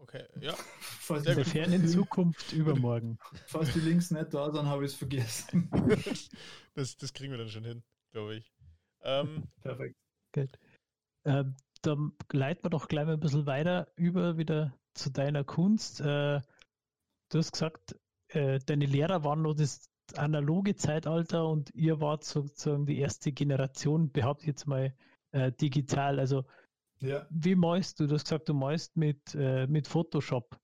Okay, 0.01 0.25
ja. 0.41 0.55
Falls, 0.81 1.27
In 1.27 1.35
der 1.35 1.45
fernen 1.45 1.87
Zukunft 1.87 2.53
übermorgen. 2.53 3.19
falls 3.47 3.73
die 3.73 3.81
Links 3.81 4.11
nicht 4.11 4.33
da 4.33 4.51
sind, 4.51 4.67
habe 4.67 4.85
ich 4.85 4.93
es 4.93 4.99
vergessen. 4.99 5.71
Das, 6.75 6.97
das 6.97 7.13
kriegen 7.13 7.33
wir 7.33 7.39
dann 7.39 7.49
schon 7.49 7.65
hin, 7.65 7.83
glaube 8.13 8.37
ich. 8.37 8.53
Ähm, 9.03 9.49
Perfekt. 9.63 9.97
Ähm, 11.25 11.57
dann 11.83 12.13
leiten 12.33 12.65
wir 12.65 12.71
doch 12.71 12.87
gleich 12.87 13.05
mal 13.05 13.15
ein 13.15 13.21
bisschen 13.21 13.47
weiter 13.47 13.89
über 13.97 14.39
wieder 14.39 14.79
zu 14.95 15.11
deiner 15.11 15.43
Kunst. 15.43 16.01
Äh, 16.01 16.41
du 17.31 17.39
hast 17.39 17.51
gesagt, 17.51 17.97
äh, 18.29 18.61
deine 18.61 18.87
Lehrer 18.87 19.25
waren 19.25 19.43
noch 19.43 19.55
das 19.55 19.91
analoge 20.15 20.77
Zeitalter 20.77 21.49
und 21.49 21.75
ihr 21.75 22.01
wart 22.01 22.23
sozusagen 22.23 22.87
die 22.87 22.99
erste 22.99 23.33
Generation, 23.33 24.13
behaupte 24.13 24.45
ich 24.45 24.49
jetzt 24.49 24.67
mal, 24.67 24.95
äh, 25.33 25.51
digital. 25.53 26.19
Also 26.21 26.45
Ja. 27.01 27.27
wie 27.31 27.55
malst 27.55 28.01
du? 28.01 28.07
Du 28.07 28.15
hast 28.15 28.25
gesagt, 28.25 28.49
du 28.49 28.55
malst 28.55 28.97
mit, 28.97 29.35
äh, 29.35 29.67
mit 29.67 29.87
Photoshop. 29.87 30.59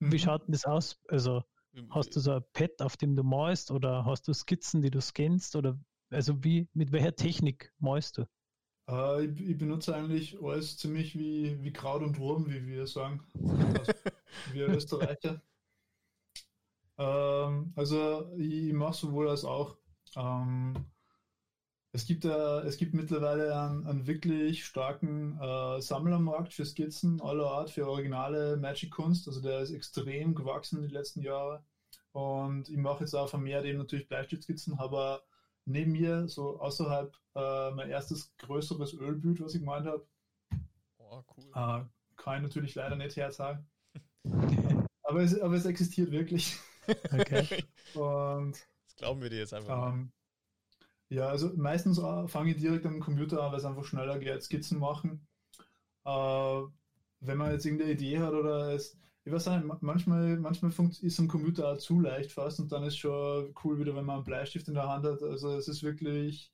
Wie 0.00 0.16
Mhm. 0.16 0.18
schaut 0.18 0.42
denn 0.46 0.52
das 0.52 0.64
aus? 0.64 1.00
Also 1.08 1.42
hast 1.90 2.14
du 2.16 2.20
so 2.20 2.32
ein 2.32 2.42
Pad, 2.52 2.80
auf 2.80 2.96
dem 2.96 3.16
du 3.16 3.22
malst 3.22 3.70
oder 3.70 4.04
hast 4.04 4.26
du 4.28 4.32
Skizzen, 4.32 4.82
die 4.82 4.90
du 4.90 5.00
scannst 5.00 5.56
oder 5.56 5.78
also 6.10 6.42
wie, 6.44 6.68
mit 6.74 6.92
welcher 6.92 7.14
Technik 7.14 7.72
malst 7.78 8.18
du? 8.18 8.26
Äh, 8.88 9.24
ich, 9.26 9.40
ich 9.40 9.58
benutze 9.58 9.94
eigentlich 9.94 10.38
alles 10.42 10.76
ziemlich 10.76 11.18
wie, 11.18 11.62
wie 11.62 11.72
Kraut 11.72 12.02
und 12.02 12.18
Wurm, 12.18 12.46
wie 12.50 12.66
wir 12.66 12.86
sagen. 12.86 13.22
Also, 13.56 13.92
wir 14.52 14.68
Österreicher. 14.68 15.42
Ähm, 16.98 17.72
also 17.76 18.32
ich 18.36 18.72
mache 18.72 18.94
sowohl 18.94 19.28
als 19.28 19.44
auch. 19.44 19.78
Ähm, 20.16 20.91
es 21.94 22.06
gibt, 22.06 22.24
äh, 22.24 22.60
es 22.60 22.76
gibt 22.78 22.94
mittlerweile 22.94 23.54
einen, 23.58 23.86
einen 23.86 24.06
wirklich 24.06 24.64
starken 24.64 25.38
äh, 25.40 25.80
Sammlermarkt 25.80 26.54
für 26.54 26.64
Skizzen 26.64 27.20
aller 27.20 27.46
Art, 27.46 27.70
für 27.70 27.86
originale 27.88 28.56
Magic-Kunst. 28.56 29.28
Also 29.28 29.40
der 29.42 29.60
ist 29.60 29.70
extrem 29.72 30.34
gewachsen 30.34 30.82
die 30.82 30.88
letzten 30.94 31.20
Jahre. 31.20 31.64
Und 32.12 32.68
ich 32.68 32.76
mache 32.78 33.00
jetzt 33.04 33.14
auch 33.14 33.28
vermehrt 33.28 33.64
eben 33.66 33.78
natürlich 33.78 34.08
Bleistiftskizzen, 34.08 34.78
aber 34.78 35.22
neben 35.64 35.92
mir, 35.92 36.28
so 36.28 36.58
außerhalb, 36.60 37.14
äh, 37.34 37.70
mein 37.72 37.90
erstes 37.90 38.34
größeres 38.38 38.94
Ölbild, 38.94 39.40
was 39.42 39.54
ich 39.54 39.60
gemeint 39.60 39.86
habe, 39.86 40.06
Oh, 40.98 41.22
cool. 41.36 41.44
äh, 41.54 41.84
kann 42.16 42.36
ich 42.36 42.42
natürlich 42.42 42.74
leider 42.74 42.96
nicht 42.96 43.16
herzeigen. 43.16 43.66
aber, 45.02 45.20
es, 45.22 45.38
aber 45.40 45.54
es 45.54 45.66
existiert 45.66 46.10
wirklich. 46.10 46.58
Okay. 47.12 47.64
Und 47.94 48.52
Das 48.86 48.96
glauben 48.96 49.20
wir 49.22 49.28
dir 49.30 49.38
jetzt 49.40 49.54
einfach 49.54 49.76
mal. 49.76 49.92
ähm, 49.92 50.12
ja, 51.14 51.28
also 51.28 51.50
meistens 51.56 51.98
fange 52.30 52.50
ich 52.52 52.56
direkt 52.58 52.86
am 52.86 53.00
Computer 53.00 53.42
an, 53.42 53.52
weil 53.52 53.58
es 53.58 53.64
einfach 53.64 53.84
schneller 53.84 54.18
geht, 54.18 54.42
Skizzen 54.42 54.78
machen. 54.78 55.26
Äh, 56.04 56.62
wenn 57.20 57.38
man 57.38 57.52
jetzt 57.52 57.66
irgendeine 57.66 57.92
Idee 57.92 58.18
hat 58.20 58.34
oder 58.34 58.74
es, 58.74 58.98
ich 59.24 59.32
weiß 59.32 59.46
nicht, 59.48 59.64
ma- 59.66 59.78
manchmal, 59.80 60.38
manchmal 60.38 60.72
ist 61.02 61.20
am 61.20 61.28
Computer 61.28 61.72
auch 61.72 61.78
zu 61.78 62.00
leicht 62.00 62.32
fast 62.32 62.60
und 62.60 62.72
dann 62.72 62.84
ist 62.84 62.98
schon 62.98 63.54
cool 63.64 63.78
wieder, 63.78 63.94
wenn 63.96 64.04
man 64.06 64.16
einen 64.16 64.24
Bleistift 64.24 64.68
in 64.68 64.74
der 64.74 64.88
Hand 64.88 65.06
hat. 65.06 65.22
Also 65.22 65.50
es 65.56 65.68
ist 65.68 65.82
wirklich, 65.82 66.52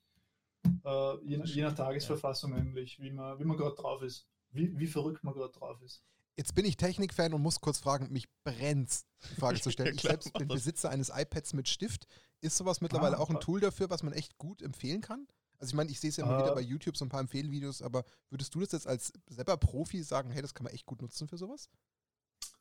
Äh, 0.85 1.15
je, 1.25 1.41
je, 1.45 1.61
nach 1.63 1.73
Tagesverfassung 1.75 2.53
eigentlich, 2.53 2.99
wie 3.01 3.11
man, 3.11 3.39
wie 3.39 3.45
man 3.45 3.57
gerade 3.57 3.75
drauf 3.75 4.01
ist. 4.03 4.27
Wie, 4.51 4.77
wie 4.79 4.87
verrückt 4.87 5.23
man 5.23 5.33
gerade 5.33 5.53
drauf 5.53 5.81
ist. 5.81 6.03
Jetzt 6.39 6.55
bin 6.55 6.63
ich 6.63 6.77
Technikfan 6.77 7.33
und 7.33 7.41
muss 7.41 7.59
kurz 7.59 7.79
fragen, 7.79 8.13
mich 8.13 8.29
brennt, 8.45 9.01
die 9.29 9.41
Frage 9.41 9.59
zu 9.61 9.71
stellen. 9.71 9.93
ja, 9.93 9.99
klar, 9.99 10.13
ich 10.13 10.21
selbst 10.23 10.33
bin 10.37 10.47
Besitzer 10.47 10.89
eines 10.89 11.11
iPads 11.13 11.51
mit 11.51 11.67
Stift. 11.67 12.07
Ist 12.39 12.55
sowas 12.55 12.79
mittlerweile 12.79 13.17
ah, 13.17 13.19
auch 13.19 13.29
ein 13.29 13.41
Tool 13.41 13.59
dafür, 13.59 13.89
was 13.89 14.03
man 14.03 14.13
echt 14.13 14.37
gut 14.37 14.61
empfehlen 14.61 15.01
kann? 15.01 15.27
Also 15.57 15.71
ich 15.71 15.75
meine, 15.75 15.91
ich 15.91 15.99
sehe 15.99 16.11
es 16.11 16.15
ja 16.15 16.23
immer 16.23 16.37
uh, 16.37 16.41
wieder 16.41 16.55
bei 16.55 16.61
YouTube 16.61 16.95
so 16.95 17.03
ein 17.03 17.09
paar 17.09 17.19
Empfehlvideos, 17.19 17.81
aber 17.81 18.05
würdest 18.29 18.55
du 18.55 18.61
das 18.61 18.71
jetzt 18.71 18.87
als 18.87 19.11
selber 19.27 19.57
Profi 19.57 20.01
sagen, 20.01 20.31
hey, 20.31 20.41
das 20.41 20.53
kann 20.53 20.63
man 20.63 20.71
echt 20.71 20.85
gut 20.85 21.01
nutzen 21.01 21.27
für 21.27 21.37
sowas? 21.37 21.69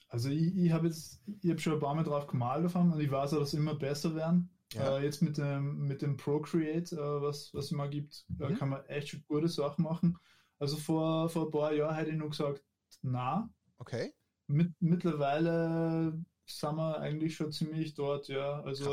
Also 0.09 0.29
ich, 0.29 0.57
ich 0.57 0.73
habe 0.73 0.88
jetzt, 0.88 1.21
ich 1.41 1.49
habe 1.49 1.61
schon 1.61 1.75
ein 1.75 1.79
paar 1.79 1.95
Mal 1.95 2.03
drauf 2.03 2.27
gemalt 2.27 2.64
davon 2.64 2.91
und 2.91 2.99
ich 2.99 3.12
weiß 3.12 3.33
auch, 3.35 3.38
dass 3.38 3.55
immer 3.55 3.77
besser 3.77 4.17
werden. 4.17 4.51
Ja. 4.73 4.99
Äh, 4.99 5.05
jetzt 5.05 5.23
mit 5.23 5.38
dem, 5.38 5.87
mit 5.87 6.03
dem 6.03 6.17
Procreate, 6.17 6.97
äh, 6.97 7.23
was, 7.23 7.55
was 7.55 7.67
es 7.67 7.71
mal 7.71 7.88
gibt, 7.88 8.25
mhm. 8.27 8.57
kann 8.57 8.71
man 8.71 8.85
echt 8.87 9.11
schon 9.11 9.23
gute 9.29 9.49
Sachen 9.49 9.85
machen. 9.85 10.19
Also 10.59 10.77
vor, 10.77 11.29
vor 11.29 11.45
ein 11.45 11.53
paar 11.53 11.73
Jahren 11.73 11.95
hätte 11.95 12.11
ich 12.11 12.17
nur 12.17 12.31
gesagt, 12.31 12.64
na. 13.03 13.49
Okay. 13.79 14.12
Mit, 14.47 14.73
mittlerweile 14.81 16.19
sind 16.47 16.77
wir 16.77 17.01
eigentlich 17.01 17.37
schon 17.37 17.53
ziemlich 17.53 17.95
dort, 17.95 18.29
ja. 18.29 18.62
Also, 18.62 18.85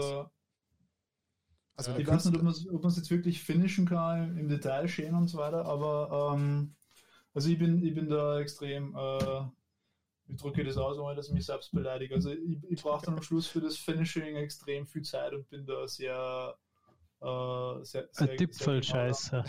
Krass. 1.76 1.88
also 1.88 1.96
ich 1.98 2.08
weiß 2.08 2.26
nicht, 2.26 2.38
ob 2.38 2.82
man 2.82 2.92
es 2.92 2.98
jetzt 2.98 3.12
wirklich 3.12 3.42
finishen 3.42 3.88
kann, 3.88 4.38
im 4.38 4.50
Detail 4.50 4.88
schön 4.88 5.16
und 5.16 5.28
so 5.28 5.38
weiter, 5.38 5.66
aber 5.66 6.36
ähm, 6.36 6.76
also 7.34 7.50
ich 7.50 7.58
bin, 7.58 7.84
ich 7.84 7.94
bin 7.94 8.10
da 8.10 8.40
extrem 8.40 8.96
äh, 8.96 9.46
ich 10.28 10.38
drücke 10.38 10.64
das 10.64 10.78
aus, 10.78 10.98
ohne 10.98 11.16
dass 11.16 11.28
ich 11.28 11.34
mich 11.34 11.46
selbst 11.46 11.72
beleidige. 11.72 12.16
Also 12.16 12.32
ich, 12.32 12.64
ich 12.70 12.82
brauche 12.82 13.06
dann 13.06 13.16
am 13.16 13.22
Schluss 13.22 13.48
für 13.48 13.62
das 13.62 13.78
Finishing 13.78 14.36
extrem 14.36 14.88
viel 14.88 15.04
Zeit 15.04 15.34
und 15.34 15.48
bin 15.50 15.66
da 15.66 15.88
sehr 15.88 16.58
äh, 17.26 17.84
sehr, 17.84 18.08
sehr, 18.12 18.28
Dipfelscheiße. 18.36 19.44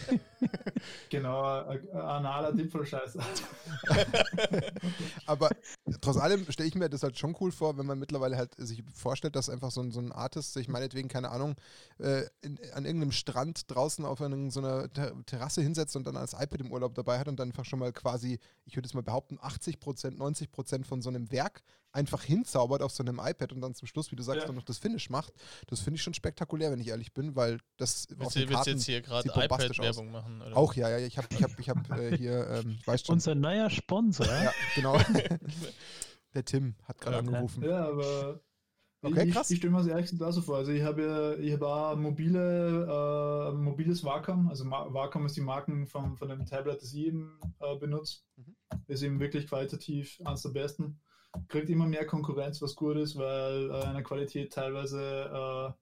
genau, 1.10 1.40
analer 1.42 2.52
Dipfelscheiße. 2.52 3.20
Aber 5.26 5.50
trotz 6.00 6.16
allem 6.16 6.50
stelle 6.50 6.68
ich 6.68 6.74
mir 6.74 6.88
das 6.88 7.04
halt 7.04 7.16
schon 7.18 7.36
cool 7.40 7.52
vor, 7.52 7.78
wenn 7.78 7.86
man 7.86 8.00
mittlerweile 8.00 8.36
halt 8.36 8.54
sich 8.56 8.82
vorstellt, 8.92 9.36
dass 9.36 9.48
einfach 9.48 9.70
so 9.70 9.80
ein, 9.80 9.92
so 9.92 10.00
ein 10.00 10.10
Artist 10.10 10.54
sich 10.54 10.68
meinetwegen, 10.68 11.08
keine 11.08 11.30
Ahnung, 11.30 11.54
äh, 11.98 12.22
in, 12.40 12.58
an 12.72 12.84
irgendeinem 12.84 13.12
Strand 13.12 13.70
draußen 13.70 14.04
auf 14.04 14.20
einer, 14.20 14.50
so 14.50 14.60
einer 14.60 14.88
Terrasse 15.26 15.62
hinsetzt 15.62 15.94
und 15.94 16.06
dann 16.06 16.14
das 16.14 16.32
iPad 16.32 16.60
im 16.62 16.72
Urlaub 16.72 16.94
dabei 16.94 17.18
hat 17.18 17.28
und 17.28 17.38
dann 17.38 17.50
einfach 17.50 17.64
schon 17.64 17.78
mal 17.78 17.92
quasi, 17.92 18.40
ich 18.64 18.76
würde 18.76 18.88
jetzt 18.88 18.94
mal 18.94 19.02
behaupten, 19.02 19.38
80 19.40 19.78
Prozent, 19.78 20.18
90 20.18 20.50
Prozent 20.50 20.86
von 20.86 21.00
so 21.00 21.10
einem 21.10 21.30
Werk 21.30 21.62
einfach 21.92 22.22
hinzaubert 22.22 22.82
auf 22.82 22.92
so 22.92 23.02
einem 23.02 23.20
iPad 23.22 23.52
und 23.52 23.60
dann 23.60 23.74
zum 23.74 23.86
Schluss, 23.86 24.10
wie 24.10 24.16
du 24.16 24.22
sagst, 24.22 24.42
ja. 24.42 24.46
dann 24.46 24.56
noch 24.56 24.64
das 24.64 24.78
Finish 24.78 25.10
macht. 25.10 25.32
Das 25.66 25.80
finde 25.80 25.96
ich 25.96 26.02
schon 26.02 26.14
spektakulär, 26.14 26.72
wenn 26.72 26.80
ich 26.80 26.88
ehrlich 26.88 27.12
bin, 27.12 27.36
weil 27.36 27.58
das 27.76 28.06
willst 28.10 28.26
auf 28.26 28.32
den 28.32 28.48
Karten 28.48 28.70
jetzt 28.70 28.84
hier 28.84 29.02
gerade 29.02 29.28
iPad-Werbung 29.28 30.10
machen? 30.10 30.42
Oder? 30.42 30.56
Auch, 30.56 30.74
ja, 30.74 30.88
ja, 30.88 30.98
ich 31.06 31.18
habe 31.18 31.28
ich 31.30 31.42
hab, 31.42 31.58
ich 31.58 31.68
hab, 31.68 31.90
äh, 31.98 32.16
hier, 32.16 32.48
ähm, 32.48 32.78
weißt 32.86 33.06
schon. 33.06 33.14
Unser 33.14 33.34
neuer 33.34 33.70
Sponsor. 33.70 34.26
Ja, 34.26 34.52
genau. 34.74 34.98
Der 36.34 36.44
Tim 36.44 36.76
hat 36.84 36.98
gerade 36.98 37.16
ja, 37.16 37.20
angerufen. 37.20 37.62
Ja, 37.62 37.88
aber 37.88 38.40
Okay, 39.04 39.30
krass. 39.30 39.50
Ich, 39.50 39.54
ich 39.54 39.58
stelle 39.58 39.72
mir 39.72 39.78
das 39.78 39.88
ehrlich 39.88 40.10
gesagt 40.10 40.32
so 40.32 40.40
vor. 40.40 40.58
Also 40.58 40.70
ich 40.70 40.82
habe 40.82 41.02
ja, 41.02 41.34
ich 41.34 41.52
habe 41.52 41.66
auch 41.66 41.96
mobile, 41.96 43.50
äh, 43.50 43.52
mobiles 43.52 44.04
Wacom. 44.04 44.48
Also 44.48 44.64
Wacom 44.70 45.26
ist 45.26 45.36
die 45.36 45.40
Marken 45.40 45.86
von, 45.86 46.16
von 46.16 46.28
dem 46.28 46.46
Tablet, 46.46 46.80
das 46.80 46.94
ich 46.94 47.06
eben 47.06 47.40
äh, 47.58 47.76
benutze. 47.76 48.20
Mhm. 48.36 48.54
Ist 48.86 49.02
eben 49.02 49.18
wirklich 49.18 49.48
qualitativ 49.48 50.20
eines 50.24 50.42
der 50.42 50.50
besten 50.50 51.00
kriegt 51.48 51.70
immer 51.70 51.86
mehr 51.86 52.06
Konkurrenz, 52.06 52.60
was 52.62 52.76
gut 52.76 52.96
ist, 52.96 53.16
weil 53.16 53.70
äh, 53.70 53.84
eine 53.84 54.02
Qualität 54.02 54.52
teilweise, 54.52 55.00
äh, 55.00 55.72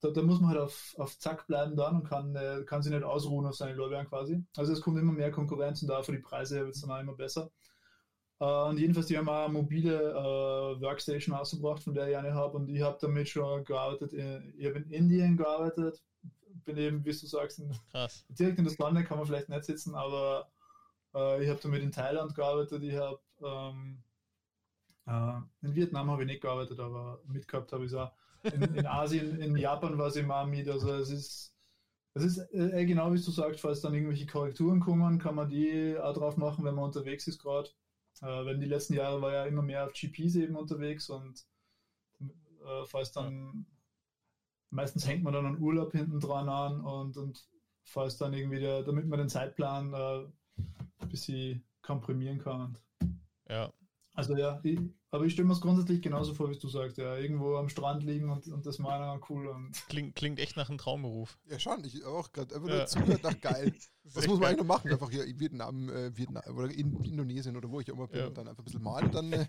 da, 0.00 0.10
da, 0.10 0.22
muss 0.22 0.40
man 0.40 0.50
halt 0.50 0.60
auf, 0.60 0.94
auf 0.98 1.18
Zack 1.18 1.46
bleiben 1.46 1.76
dann 1.76 1.96
und 1.96 2.04
kann, 2.04 2.34
äh, 2.34 2.64
kann 2.64 2.82
sich 2.82 2.92
nicht 2.92 3.04
ausruhen 3.04 3.46
auf 3.46 3.54
seine 3.54 3.74
Lorbeeren 3.74 4.08
quasi. 4.08 4.42
Also 4.56 4.72
es 4.72 4.80
kommt 4.80 4.98
immer 4.98 5.12
mehr 5.12 5.30
Konkurrenz 5.30 5.82
und 5.82 5.88
dafür 5.88 6.14
die 6.14 6.22
Preise 6.22 6.60
wird 6.64 6.74
es 6.74 6.82
dann 6.82 6.90
auch 6.90 7.00
immer 7.00 7.14
besser. 7.14 7.50
Äh, 8.40 8.44
und 8.44 8.78
jedenfalls, 8.78 9.06
die 9.06 9.18
haben 9.18 9.28
auch 9.28 9.44
eine 9.44 9.52
mobile 9.52 10.10
äh, 10.10 10.80
Workstation 10.80 11.34
ausgebracht, 11.34 11.82
von 11.82 11.94
der 11.94 12.08
ich 12.08 12.16
eine 12.16 12.34
habe 12.34 12.56
und 12.56 12.68
ich 12.68 12.82
habe 12.82 12.98
damit 13.00 13.28
schon 13.28 13.64
gearbeitet. 13.64 14.12
Ich 14.12 14.66
habe 14.66 14.78
in 14.78 14.90
Indien 14.90 15.36
gearbeitet, 15.36 16.02
bin 16.64 16.76
eben, 16.76 17.04
wie 17.04 17.10
du 17.10 17.26
sagst, 17.26 17.58
in, 17.58 17.74
direkt 18.28 18.58
in 18.58 18.64
das 18.64 18.78
Land 18.78 19.04
kann 19.06 19.18
man 19.18 19.26
vielleicht 19.26 19.48
nicht 19.48 19.64
sitzen, 19.64 19.94
aber 19.94 20.50
äh, 21.14 21.42
ich 21.42 21.48
habe 21.50 21.60
damit 21.62 21.82
in 21.82 21.92
Thailand 21.92 22.34
gearbeitet, 22.34 22.82
ich 22.82 22.96
habe 22.96 23.20
ähm, 23.42 24.02
äh, 24.02 24.09
in 25.62 25.74
Vietnam 25.74 26.10
habe 26.10 26.22
ich 26.22 26.28
nicht 26.28 26.42
gearbeitet, 26.42 26.78
aber 26.78 27.20
mitgehabt 27.26 27.72
habe 27.72 27.84
ich 27.84 27.92
es 27.92 27.96
auch. 27.96 28.12
In, 28.42 28.62
in 28.74 28.86
Asien, 28.86 29.40
in 29.40 29.56
Japan 29.56 29.98
war 29.98 30.06
es 30.06 30.16
immer 30.16 30.46
mit. 30.46 30.68
Also 30.68 30.92
es 30.94 31.10
ist, 31.10 31.54
es 32.14 32.24
ist 32.24 32.38
äh, 32.52 32.86
genau 32.86 33.12
wie 33.12 33.20
du 33.20 33.30
sagst, 33.30 33.60
falls 33.60 33.80
dann 33.80 33.94
irgendwelche 33.94 34.26
Korrekturen 34.26 34.80
kommen, 34.80 35.18
kann 35.18 35.34
man 35.34 35.48
die 35.48 35.98
auch 35.98 36.14
drauf 36.14 36.36
machen, 36.36 36.64
wenn 36.64 36.74
man 36.74 36.84
unterwegs 36.84 37.26
ist 37.26 37.38
gerade. 37.38 37.68
Äh, 38.22 38.46
wenn 38.46 38.60
die 38.60 38.66
letzten 38.66 38.94
Jahre 38.94 39.20
war 39.20 39.32
ja 39.32 39.44
immer 39.44 39.62
mehr 39.62 39.84
auf 39.84 39.92
GPs 39.92 40.36
eben 40.36 40.56
unterwegs 40.56 41.10
und 41.10 41.44
äh, 42.20 42.84
falls 42.86 43.12
dann 43.12 43.66
meistens 44.70 45.06
hängt 45.06 45.22
man 45.22 45.32
dann 45.32 45.46
einen 45.46 45.60
Urlaub 45.60 45.92
hinten 45.92 46.20
dran 46.20 46.48
an 46.48 46.80
und, 46.80 47.16
und 47.16 47.48
falls 47.82 48.16
dann 48.16 48.32
irgendwie 48.32 48.60
der, 48.60 48.82
damit 48.82 49.06
man 49.06 49.18
den 49.18 49.28
Zeitplan 49.28 49.92
äh, 49.92 50.62
ein 50.98 51.08
bisschen 51.08 51.64
komprimieren 51.82 52.38
kann. 52.38 52.78
Ja. 53.48 53.72
Also 54.14 54.36
ja, 54.36 54.60
ich, 54.62 54.78
aber 55.12 55.24
ich 55.24 55.32
stelle 55.32 55.48
mir 55.48 55.54
es 55.54 55.60
grundsätzlich 55.60 56.02
genauso 56.02 56.34
vor, 56.34 56.50
wie 56.50 56.58
du 56.58 56.68
sagst, 56.68 56.96
ja, 56.98 57.16
irgendwo 57.16 57.56
am 57.56 57.68
Strand 57.68 58.04
liegen 58.04 58.30
und, 58.30 58.46
und 58.46 58.64
das 58.64 58.78
meiner 58.78 59.20
cool 59.28 59.48
und. 59.48 59.72
Klingt, 59.88 60.14
klingt 60.14 60.38
echt 60.38 60.56
nach 60.56 60.68
einem 60.68 60.78
Traumberuf. 60.78 61.36
Ja, 61.50 61.58
schon, 61.58 61.84
ich 61.84 62.04
auch 62.04 62.30
gerade 62.30 62.54
einfach 62.54 62.68
nur 62.68 62.86
zugehört 62.86 63.22
nach 63.24 63.40
geil. 63.40 63.74
Was 64.14 64.26
muss 64.26 64.38
man 64.38 64.48
eigentlich 64.48 64.58
noch 64.58 64.76
machen? 64.76 64.90
Einfach 64.90 65.10
hier 65.10 65.24
in 65.24 65.38
Vietnam, 65.38 65.88
äh, 65.88 66.16
Vietnam 66.16 66.42
oder 66.56 66.70
in 66.70 66.96
Indonesien 67.02 67.56
oder 67.56 67.70
wo 67.70 67.80
ich 67.80 67.88
immer 67.88 68.06
bin 68.06 68.20
ja. 68.20 68.26
und 68.28 68.38
dann 68.38 68.48
einfach 68.48 68.62
ein 68.62 68.64
bisschen 68.64 68.82
malen 68.82 69.06
und 69.06 69.14
dann 69.14 69.32
äh, 69.32 69.46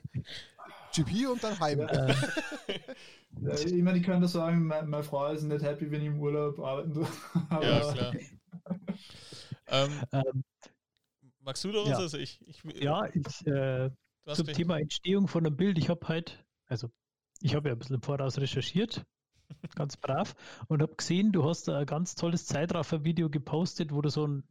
GP 0.93 1.27
und 1.31 1.43
dann 1.43 1.59
heim. 1.59 1.79
Ja. 1.79 2.07
ja, 3.41 3.53
ich 3.53 3.83
meine, 3.83 3.99
ich 3.99 4.03
könnte 4.03 4.27
sagen, 4.27 4.65
meine, 4.65 4.87
meine, 4.87 5.03
Frau 5.03 5.31
ist 5.31 5.43
nicht 5.43 5.63
happy, 5.63 5.89
wenn 5.89 6.01
ich 6.01 6.07
im 6.07 6.19
Urlaub 6.19 6.59
arbeiten 6.59 6.93
tue. 6.93 7.07
ja, 7.51 7.93
klar. 7.93 8.13
ähm, 9.67 9.91
ähm, 10.11 10.43
magst 11.39 11.63
du 11.63 11.71
da 11.71 11.79
was? 11.79 11.89
Ja, 11.89 11.97
also 11.97 12.17
ich, 12.17 12.39
ich, 12.45 12.63
ja, 12.81 13.05
ich 13.13 13.47
äh, 13.47 13.89
zum 14.25 14.45
recht. 14.45 14.57
Thema 14.57 14.79
Entstehung 14.79 15.27
von 15.27 15.45
einem 15.45 15.55
Bild. 15.55 15.77
Ich 15.77 15.89
habe 15.89 16.07
halt, 16.07 16.43
also 16.67 16.89
ich 17.41 17.55
habe 17.55 17.69
ja 17.69 17.75
ein 17.75 17.79
bisschen 17.79 17.95
im 17.95 18.01
Voraus 18.01 18.37
recherchiert, 18.37 19.05
ganz 19.75 19.97
brav, 19.97 20.35
und 20.67 20.81
habe 20.81 20.95
gesehen, 20.95 21.31
du 21.31 21.45
hast 21.45 21.69
ein 21.69 21.85
ganz 21.85 22.15
tolles 22.15 22.45
Zeitraffer-Video 22.45 23.29
gepostet, 23.29 23.93
wo 23.93 24.01
du 24.01 24.09
so 24.09 24.27
ein 24.27 24.43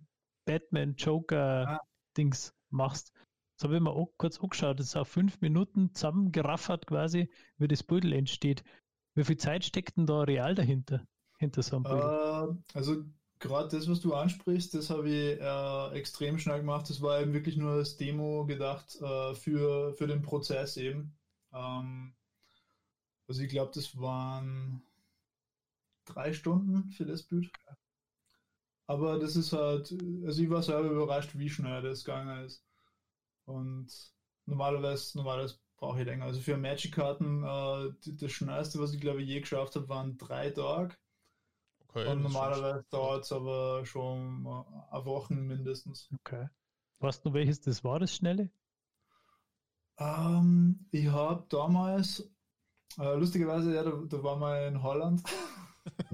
Batman-Joker-Dings 0.47 2.51
ah. 2.51 2.55
machst. 2.71 3.13
Das 3.57 3.65
habe 3.65 3.77
ich 3.77 3.83
mir 3.83 3.91
auch 3.91 4.15
kurz 4.17 4.41
angeschaut. 4.41 4.81
Das 4.81 4.87
ist 4.87 4.97
auf 4.97 5.09
fünf 5.09 5.43
Minuten 5.43 5.95
zusammengeraffert 5.95 6.87
quasi, 6.87 7.31
wie 7.59 7.69
das 7.69 7.83
Bild 7.83 8.07
entsteht. 8.07 8.65
Wie 9.15 9.25
viel 9.25 9.37
Zeit 9.37 9.65
steckt 9.65 9.99
denn 9.99 10.07
da 10.07 10.23
real 10.23 10.55
dahinter? 10.55 11.07
Hinter 11.39 11.63
so 11.63 11.77
einem 11.77 11.85
Bild? 11.85 12.03
Uh, 12.03 12.57
also 12.75 13.05
gerade 13.41 13.69
das, 13.77 13.89
was 13.89 14.01
du 14.01 14.15
ansprichst, 14.15 14.75
das 14.75 14.91
habe 14.91 15.09
ich 15.09 15.41
äh, 15.41 15.99
extrem 15.99 16.39
schnell 16.39 16.61
gemacht. 16.61 16.89
Das 16.89 17.03
war 17.03 17.21
eben 17.21 17.33
wirklich 17.33 17.57
nur 17.57 17.73
als 17.73 17.97
Demo 17.97 18.47
gedacht 18.47 19.01
äh, 19.01 19.35
für, 19.35 19.95
für 19.95 20.07
den 20.07 20.23
Prozess 20.23 20.77
eben. 20.77 21.19
Ähm, 21.53 22.15
also 23.27 23.43
ich 23.43 23.49
glaube, 23.49 23.73
das 23.75 23.99
waren 23.99 24.83
drei 26.05 26.33
Stunden 26.33 26.91
für 26.91 27.07
das 27.07 27.23
Bild. 27.23 27.51
Aber 28.87 29.19
das 29.19 29.37
ist 29.37 29.53
halt, 29.53 29.93
also 30.27 30.43
ich 30.43 30.51
war 30.51 30.63
selber 30.63 30.91
überrascht, 30.91 31.31
wie 31.35 31.49
schnell 31.49 31.81
das 31.83 32.05
gegangen 32.05 32.45
ist. 32.45 32.65
Und 33.47 33.89
normalerweise, 34.47 35.17
normalerweise 35.17 35.59
brauche 35.77 36.01
ich 36.01 36.07
länger. 36.07 36.27
Also 36.27 36.41
für 36.41 36.57
Magic-Karten, 36.57 37.45
äh, 37.45 37.95
das 38.15 38.33
schnellste, 38.33 38.81
was 38.81 38.93
ich 38.93 39.01
glaube 39.01 39.23
ich 39.23 39.29
je 39.29 39.41
geschafft 39.41 39.77
habe, 39.77 39.89
waren 39.89 40.19
drei 40.19 40.51
Tage. 40.51 40.97
Okay, 41.93 42.07
und 42.07 42.23
normalerweise 42.23 42.85
dauert 42.91 43.25
es 43.25 43.33
aber 43.33 43.85
schon 43.85 44.47
eine 44.47 45.05
Woche 45.05 45.35
mindestens. 45.35 46.09
Okay. 46.21 46.49
Weißt 47.01 47.25
du, 47.25 47.33
welches 47.33 47.61
das 47.61 47.83
war, 47.83 47.99
das 47.99 48.15
schnelle? 48.15 48.51
Ähm, 49.99 50.87
ich 50.93 51.09
habe 51.09 51.45
damals, 51.49 52.31
äh, 52.99 53.15
lustigerweise, 53.17 53.75
ja, 53.75 53.83
da, 53.83 53.91
da 53.91 54.23
war 54.23 54.37
mal 54.37 54.69
in 54.69 54.83
Holland. 54.83 55.23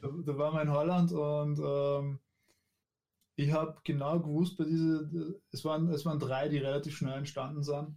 da, 0.00 0.08
da 0.24 0.38
war 0.38 0.52
mal 0.52 0.62
in 0.62 0.72
Holland 0.72 1.12
und 1.12 1.58
ähm, 1.58 2.20
ich 3.36 3.52
habe 3.52 3.78
genau 3.84 4.20
gewusst, 4.20 4.56
bei 4.56 4.64
diese, 4.64 5.40
es 5.50 5.64
waren, 5.64 5.88
es 5.90 6.06
waren 6.06 6.18
drei, 6.18 6.48
die 6.48 6.58
relativ 6.58 6.96
schnell 6.96 7.18
entstanden 7.18 7.62
sind. 7.62 7.94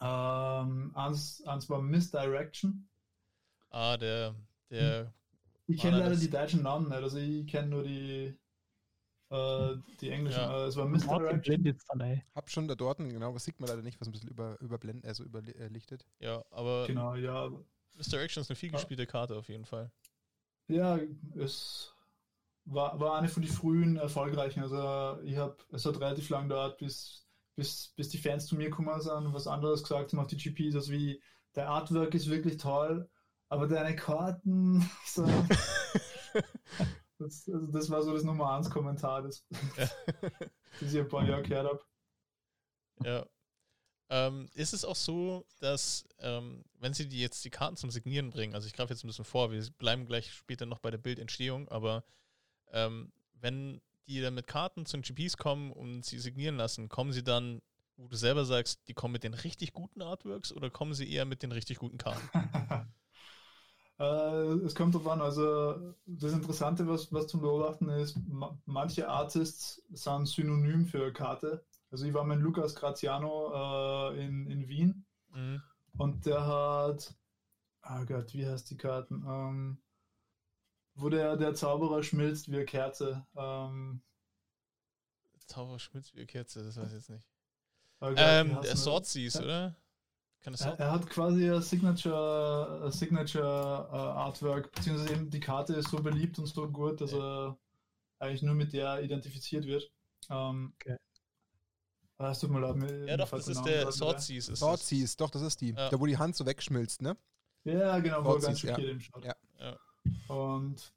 Ähm, 0.00 0.92
eins, 0.94 1.42
eins 1.46 1.68
war 1.70 1.80
Misdirection. 1.80 2.88
Ah, 3.70 3.96
der, 3.96 4.34
der 4.70 5.06
hm. 5.06 5.12
Ich 5.68 5.80
kenne 5.80 5.98
leider 5.98 6.16
die 6.16 6.30
deutschen 6.30 6.62
Namen 6.62 6.88
nicht, 6.88 6.96
also 6.96 7.18
ich 7.18 7.46
kenne 7.46 7.68
nur 7.68 7.82
die, 7.84 8.34
äh, 9.30 9.76
die 10.00 10.10
englischen. 10.10 10.40
Ja. 10.40 10.64
Äh, 10.64 10.66
es 10.68 10.76
war 10.76 10.86
Mr. 10.86 12.22
Hab 12.34 12.50
schon 12.50 12.66
da 12.66 12.74
dort, 12.74 12.98
genau, 12.98 13.34
was 13.34 13.44
sieht 13.44 13.60
man 13.60 13.68
leider 13.68 13.82
nicht, 13.82 14.00
was 14.00 14.08
ein 14.08 14.12
bisschen 14.12 14.30
über, 14.30 14.58
überblenden, 14.60 15.06
also 15.06 15.24
überlichtet. 15.24 16.06
Ja, 16.18 16.42
aber. 16.50 16.86
Genau, 16.86 17.14
ja. 17.14 17.50
Misdirection 17.96 18.42
ist 18.42 18.50
eine 18.50 18.56
viel 18.56 18.70
gespielte 18.70 19.06
Karte 19.06 19.36
auf 19.36 19.48
jeden 19.48 19.64
Fall. 19.64 19.90
Ja, 20.68 20.98
ist 21.34 21.94
war, 22.70 22.98
war 23.00 23.18
eine 23.18 23.28
von 23.28 23.42
den 23.42 23.52
frühen 23.52 23.96
erfolgreichen. 23.96 24.62
Also 24.62 25.20
ich 25.22 25.36
habe, 25.36 25.56
es 25.72 25.84
hat 25.84 26.00
relativ 26.00 26.28
lang 26.28 26.48
gedauert, 26.48 26.78
bis, 26.78 27.26
bis, 27.56 27.92
bis 27.96 28.08
die 28.10 28.18
Fans 28.18 28.46
zu 28.46 28.56
mir 28.56 28.68
gekommen 28.70 29.00
sind 29.00 29.26
und 29.26 29.34
was 29.34 29.46
anderes 29.46 29.82
gesagt 29.82 30.12
haben 30.12 30.20
auf 30.20 30.26
die 30.26 30.36
GPs, 30.36 30.74
also 30.74 30.92
wie 30.92 31.20
der 31.54 31.68
Artwork 31.68 32.14
ist 32.14 32.30
wirklich 32.30 32.58
toll, 32.58 33.08
aber 33.48 33.66
deine 33.66 33.96
Karten, 33.96 34.88
so, 35.06 35.24
das, 37.18 37.48
also 37.48 37.66
das 37.66 37.90
war 37.90 38.02
so 38.02 38.12
das 38.12 38.24
Nummer 38.24 38.52
1 38.52 38.70
Kommentar, 38.70 39.22
das, 39.22 39.44
das 39.76 40.92
ich 40.92 40.98
ein 40.98 41.08
paar 41.08 41.24
Jahre 41.24 41.42
gehört 41.42 41.66
habe. 41.66 41.84
Ja. 43.04 43.26
Ähm, 44.10 44.48
ist 44.54 44.72
es 44.72 44.86
auch 44.86 44.96
so, 44.96 45.46
dass, 45.60 46.08
ähm, 46.20 46.64
wenn 46.78 46.94
sie 46.94 47.08
die 47.08 47.20
jetzt 47.20 47.44
die 47.44 47.50
Karten 47.50 47.76
zum 47.76 47.90
Signieren 47.90 48.30
bringen, 48.30 48.54
also 48.54 48.66
ich 48.66 48.72
greife 48.72 48.92
jetzt 48.92 49.04
ein 49.04 49.08
bisschen 49.08 49.26
vor, 49.26 49.52
wir 49.52 49.62
bleiben 49.76 50.06
gleich 50.06 50.32
später 50.32 50.64
noch 50.64 50.78
bei 50.78 50.90
der 50.90 50.96
Bildentstehung, 50.98 51.68
aber 51.68 52.04
ähm, 52.72 53.12
wenn 53.34 53.82
die 54.06 54.22
dann 54.22 54.34
mit 54.34 54.46
Karten 54.46 54.86
zu 54.86 54.96
den 54.96 55.02
GPs 55.02 55.36
kommen 55.36 55.72
und 55.72 56.06
sie 56.06 56.18
signieren 56.18 56.56
lassen, 56.56 56.88
kommen 56.88 57.12
sie 57.12 57.22
dann, 57.22 57.60
wo 57.96 58.08
du 58.08 58.16
selber 58.16 58.46
sagst, 58.46 58.88
die 58.88 58.94
kommen 58.94 59.12
mit 59.12 59.24
den 59.24 59.34
richtig 59.34 59.74
guten 59.74 60.00
Artworks 60.00 60.52
oder 60.52 60.70
kommen 60.70 60.94
sie 60.94 61.12
eher 61.12 61.26
mit 61.26 61.42
den 61.42 61.52
richtig 61.52 61.78
guten 61.78 61.98
Karten? 61.98 62.30
äh, 63.98 64.52
es 64.64 64.74
kommt 64.74 64.94
darauf 64.94 65.08
an, 65.08 65.20
also 65.20 65.94
das 66.06 66.32
Interessante, 66.32 66.86
was, 66.86 67.12
was 67.12 67.26
zum 67.26 67.40
Beobachten 67.40 67.88
ist, 67.88 68.16
ma 68.26 68.58
manche 68.64 69.08
Artists 69.08 69.82
sind 69.90 70.26
synonym 70.26 70.86
für 70.86 71.12
Karte. 71.12 71.64
Also 71.90 72.06
ich 72.06 72.14
war 72.14 72.24
mit 72.24 72.38
Lukas 72.38 72.74
Graziano 72.74 74.12
äh, 74.12 74.24
in, 74.24 74.46
in 74.46 74.68
Wien 74.68 75.06
mhm. 75.34 75.62
und 75.96 76.26
der 76.26 76.46
hat, 76.46 77.14
oh 77.82 78.04
Gott, 78.06 78.34
wie 78.34 78.46
heißt 78.46 78.70
die 78.70 78.76
Karten? 78.76 79.24
Ähm, 79.26 79.82
wo 80.94 81.08
der, 81.08 81.36
der 81.36 81.54
Zauberer 81.54 82.02
schmilzt 82.02 82.50
wie 82.50 82.56
eine 82.56 82.66
Kerze. 82.66 83.26
Ähm, 83.36 84.02
Zauberer 85.46 85.78
schmilzt 85.78 86.14
wie 86.14 86.18
eine 86.18 86.26
Kerze, 86.26 86.62
das 86.62 86.76
weiß 86.76 86.88
ich 86.88 86.94
jetzt 86.94 87.10
nicht. 87.10 87.26
Okay, 88.00 88.14
ähm, 88.16 88.60
der 88.62 88.76
Swordseas, 88.76 89.34
ja. 89.34 89.42
oder? 89.42 89.76
Kann 90.40 90.52
das 90.52 90.60
er, 90.62 90.78
er 90.78 90.90
hat 90.92 91.08
quasi 91.08 91.50
ein 91.50 91.62
Signature, 91.62 92.82
ein 92.84 92.92
Signature 92.92 93.88
uh, 93.90 93.94
Artwork, 93.94 94.70
beziehungsweise 94.72 95.12
eben 95.12 95.30
die 95.30 95.40
Karte 95.40 95.74
ist 95.74 95.90
so 95.90 95.98
beliebt 95.98 96.38
und 96.38 96.46
so 96.46 96.68
gut, 96.68 97.00
dass 97.00 97.12
ja. 97.12 97.46
er 97.48 97.58
eigentlich 98.20 98.42
nur 98.42 98.54
mit 98.54 98.72
der 98.72 99.02
identifiziert 99.02 99.66
wird. 99.66 99.90
Ähm, 100.30 100.72
okay. 100.74 100.96
Ah, 102.18 102.30
es 102.30 102.40
tut 102.40 102.50
mir 102.50 102.60
leid. 102.60 102.76
Mir 102.76 103.06
ja, 103.06 103.16
doch, 103.16 103.30
das 103.30 103.46
ist 103.46 103.62
der 103.62 103.90
Swordseas. 103.92 104.46
Swordseas, 104.46 105.16
doch, 105.16 105.30
das 105.30 105.42
ist 105.42 105.60
die. 105.60 105.70
Ja. 105.70 105.88
Da, 105.88 106.00
wo 106.00 106.06
die 106.06 106.18
Hand 106.18 106.34
so 106.34 106.46
wegschmilzt, 106.46 107.02
ne? 107.02 107.16
Ja, 107.64 107.98
genau, 108.00 108.24
wo 108.24 108.34
er 108.34 108.40
ganz 108.40 108.60
schockiert 108.60 108.80
ja. 108.80 108.90
im 108.90 109.00
Schaut. 109.00 109.24
Ja. 109.24 109.34
ja. 109.58 110.34
Und 110.34 110.92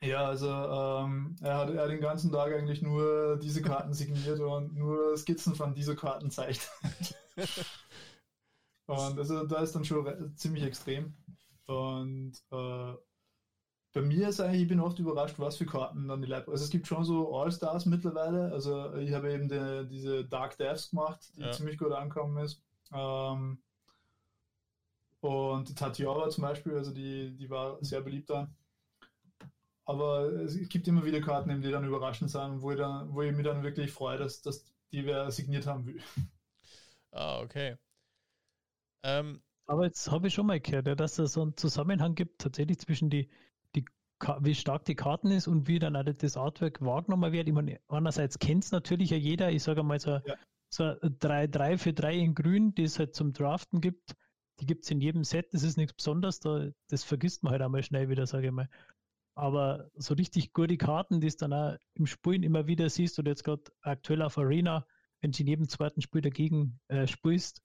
ja, 0.00 0.26
also 0.26 0.48
ähm, 0.48 1.34
er, 1.42 1.56
hat, 1.56 1.70
er 1.70 1.82
hat 1.82 1.90
den 1.90 2.00
ganzen 2.00 2.30
Tag 2.30 2.52
eigentlich 2.52 2.82
nur 2.82 3.36
diese 3.38 3.62
Karten 3.62 3.92
signiert 3.92 4.38
und 4.38 4.74
nur 4.74 5.16
Skizzen 5.16 5.56
von 5.56 5.74
dieser 5.74 5.96
Karten 5.96 6.30
zeigt. 6.30 6.70
und 8.88 9.18
also 9.18 9.44
da 9.44 9.60
ist 9.60 9.74
dann 9.74 9.84
schon 9.84 10.34
ziemlich 10.36 10.64
extrem. 10.64 11.14
Und 11.66 12.32
äh, 12.50 12.94
bei 13.92 14.00
mir 14.00 14.28
ist 14.28 14.40
eigentlich, 14.40 14.62
ich 14.62 14.68
bin 14.68 14.80
oft 14.80 14.98
überrascht, 14.98 15.38
was 15.38 15.58
für 15.58 15.66
Karten 15.66 16.08
dann 16.08 16.22
die 16.22 16.28
Leute. 16.28 16.50
Also 16.50 16.64
es 16.64 16.70
gibt 16.70 16.86
schon 16.86 17.04
so 17.04 17.36
All-Stars 17.36 17.84
mittlerweile. 17.84 18.50
Also 18.50 18.94
ich 18.94 19.12
habe 19.12 19.30
eben 19.30 19.48
die, 19.48 19.86
diese 19.90 20.24
Dark 20.24 20.56
Devs 20.56 20.90
gemacht, 20.90 21.20
die 21.36 21.42
ja. 21.42 21.52
ziemlich 21.52 21.76
gut 21.76 21.92
angekommen 21.92 22.42
ist. 22.42 22.62
Ähm, 22.90 23.58
und 25.20 25.76
Tatjava 25.76 26.30
zum 26.30 26.42
Beispiel, 26.42 26.74
also 26.74 26.90
die, 26.90 27.36
die 27.36 27.50
war 27.50 27.76
sehr 27.84 28.00
beliebt 28.00 28.30
dann. 28.30 28.56
Aber 29.84 30.32
es 30.32 30.56
gibt 30.70 30.88
immer 30.88 31.04
wieder 31.04 31.20
Karten, 31.20 31.60
die 31.60 31.70
dann 31.70 31.84
überraschend 31.84 32.30
sind, 32.30 32.62
wo 32.62 32.70
ich, 32.70 32.78
dann, 32.78 33.12
wo 33.12 33.20
ich 33.20 33.34
mich 33.34 33.44
dann 33.44 33.62
wirklich 33.62 33.92
freue, 33.92 34.16
dass, 34.16 34.40
dass 34.40 34.64
die 34.92 35.04
wer 35.04 35.30
signiert 35.30 35.66
haben 35.66 35.84
will. 35.86 36.00
Ah, 37.10 37.40
okay. 37.40 37.76
Ähm, 39.02 39.42
Aber 39.66 39.84
jetzt 39.84 40.10
habe 40.10 40.28
ich 40.28 40.34
schon 40.34 40.46
mal 40.46 40.60
gehört, 40.60 40.98
dass 41.00 41.18
es 41.18 41.32
so 41.32 41.42
einen 41.42 41.56
Zusammenhang 41.56 42.14
gibt, 42.14 42.40
tatsächlich 42.40 42.78
zwischen 42.78 43.10
die, 43.10 43.28
die 43.74 43.84
wie 44.40 44.54
stark 44.54 44.84
die 44.84 44.96
Karten 44.96 45.30
ist 45.30 45.46
und 45.46 45.68
wie 45.68 45.78
dann 45.78 45.96
auch 45.96 46.04
das 46.04 46.36
Artwork 46.36 46.80
wahrgenommen 46.80 47.32
wird. 47.32 47.48
Ich 47.48 47.54
meine, 47.54 47.80
einerseits 47.88 48.38
kennt 48.38 48.64
es 48.64 48.72
natürlich 48.72 49.10
ja 49.10 49.16
jeder, 49.16 49.50
ich 49.50 49.62
sage 49.62 49.82
mal 49.82 50.00
so, 50.00 50.18
ja. 50.24 50.34
so 50.68 50.94
3, 51.00 51.46
3 51.46 51.78
für 51.78 51.92
3 51.92 52.16
in 52.16 52.34
grün, 52.34 52.74
die 52.74 52.84
es 52.84 52.98
halt 52.98 53.14
zum 53.14 53.32
Draften 53.32 53.80
gibt 53.80 54.16
die 54.60 54.66
gibt 54.66 54.84
es 54.84 54.90
in 54.90 55.00
jedem 55.00 55.24
Set, 55.24 55.52
das 55.54 55.62
ist 55.62 55.76
nichts 55.76 55.94
Besonderes, 55.94 56.40
da, 56.40 56.68
das 56.88 57.04
vergisst 57.04 57.42
man 57.42 57.52
halt 57.52 57.62
einmal 57.62 57.82
schnell 57.82 58.08
wieder, 58.08 58.26
sage 58.26 58.46
ich 58.46 58.52
mal. 58.52 58.68
Aber 59.34 59.90
so 59.94 60.14
richtig 60.14 60.52
gute 60.52 60.76
Karten, 60.76 61.20
die 61.20 61.28
es 61.28 61.36
dann 61.36 61.52
auch 61.52 61.76
im 61.94 62.06
Spielen 62.06 62.42
immer 62.42 62.66
wieder 62.66 62.88
siehst, 62.90 63.18
oder 63.18 63.30
jetzt 63.30 63.44
gerade 63.44 63.62
aktuell 63.82 64.22
auf 64.22 64.36
Arena, 64.36 64.84
wenn 65.20 65.30
du 65.30 65.40
in 65.40 65.46
jedem 65.46 65.68
zweiten 65.68 66.00
Spiel 66.00 66.22
dagegen 66.22 66.80
äh, 66.88 67.06
spielst, 67.06 67.62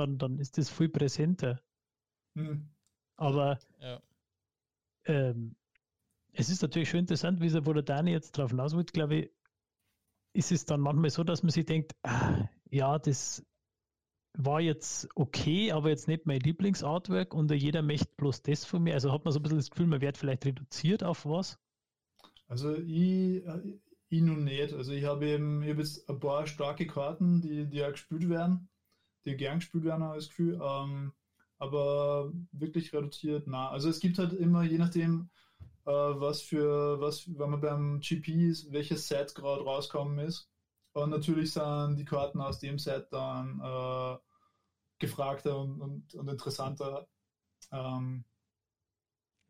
dann, 0.00 0.18
dann 0.18 0.38
ist 0.38 0.58
das 0.58 0.70
viel 0.70 0.88
präsenter. 0.88 1.60
Hm. 2.36 2.68
Aber 3.16 3.58
ja. 3.80 4.00
ähm, 5.04 5.56
es 6.32 6.48
ist 6.48 6.62
natürlich 6.62 6.88
schon 6.88 7.00
interessant, 7.00 7.40
wie 7.40 7.46
es, 7.46 7.66
wo 7.66 7.72
der 7.72 7.82
Dani 7.82 8.12
jetzt 8.12 8.32
drauf 8.32 8.50
hinaus 8.50 8.74
wird, 8.74 8.92
glaube 8.92 9.16
ich, 9.16 9.30
ist 10.32 10.52
es 10.52 10.64
dann 10.64 10.80
manchmal 10.80 11.10
so, 11.10 11.24
dass 11.24 11.42
man 11.42 11.50
sich 11.50 11.66
denkt, 11.66 11.94
ah, 12.02 12.48
ja, 12.70 12.98
das 12.98 13.44
war 14.38 14.60
jetzt 14.60 15.08
okay, 15.16 15.72
aber 15.72 15.88
jetzt 15.88 16.06
nicht 16.06 16.26
mein 16.26 16.40
Lieblingsartwork 16.40 17.34
und 17.34 17.50
jeder 17.50 17.82
möchte 17.82 18.08
bloß 18.16 18.42
das 18.42 18.64
von 18.64 18.82
mir. 18.82 18.94
Also 18.94 19.12
hat 19.12 19.24
man 19.24 19.32
so 19.32 19.40
ein 19.40 19.42
bisschen 19.42 19.58
das 19.58 19.70
Gefühl, 19.70 19.86
man 19.86 20.00
wird 20.00 20.16
vielleicht 20.16 20.46
reduziert 20.46 21.02
auf 21.02 21.26
was? 21.26 21.58
Also 22.46 22.74
ich, 22.76 23.44
ich 24.08 24.22
nun 24.22 24.44
nicht. 24.44 24.72
Also 24.72 24.92
ich 24.92 25.04
habe 25.04 25.26
eben 25.26 25.62
ich 25.62 25.70
hab 25.70 25.78
jetzt 25.78 26.08
ein 26.08 26.20
paar 26.20 26.46
starke 26.46 26.86
Karten, 26.86 27.40
die, 27.42 27.66
die 27.66 27.78
ja 27.78 27.90
gespielt 27.90 28.28
werden, 28.28 28.68
die 29.24 29.36
gern 29.36 29.58
gespielt 29.58 29.84
werden, 29.84 30.04
habe 30.04 30.18
ich 30.18 30.24
das 30.24 30.28
Gefühl. 30.30 30.60
Ähm, 30.62 31.12
aber 31.58 32.32
wirklich 32.52 32.92
reduziert, 32.92 33.46
na. 33.46 33.68
Also 33.70 33.90
es 33.90 34.00
gibt 34.00 34.18
halt 34.18 34.32
immer, 34.32 34.62
je 34.62 34.78
nachdem, 34.78 35.30
äh, 35.84 35.90
was 35.90 36.40
für, 36.40 37.00
was, 37.00 37.28
wenn 37.38 37.50
man 37.50 37.60
beim 37.60 38.00
GP 38.00 38.28
ist, 38.48 38.72
welches 38.72 39.08
Set 39.08 39.34
gerade 39.34 39.62
rauskommen 39.62 40.18
ist, 40.20 40.50
und 40.92 41.10
natürlich 41.10 41.52
sind 41.52 41.96
die 41.96 42.04
Karten 42.04 42.40
aus 42.40 42.58
dem 42.58 42.78
Set 42.78 43.12
dann 43.12 43.60
äh, 43.60 44.18
gefragter 44.98 45.58
und, 45.58 45.80
und, 45.80 46.14
und 46.14 46.28
interessanter. 46.28 47.06
Ähm, 47.70 48.24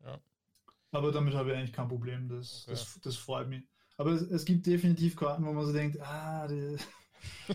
ja. 0.03 0.19
Aber 0.91 1.11
damit 1.11 1.33
habe 1.33 1.51
ich 1.51 1.57
eigentlich 1.57 1.73
kein 1.73 1.87
Problem. 1.87 2.29
Das, 2.29 2.63
okay. 2.63 2.71
das, 2.71 2.99
das 3.01 3.15
freut 3.15 3.47
mich. 3.47 3.63
Aber 3.97 4.11
es, 4.11 4.21
es, 4.21 4.45
gibt 4.45 4.65
definitiv 4.65 5.15
Karten, 5.15 5.45
wo 5.45 5.51
man 5.51 5.65
so 5.65 5.73
denkt, 5.73 5.99
ah, 6.01 6.47
die, 6.47 6.77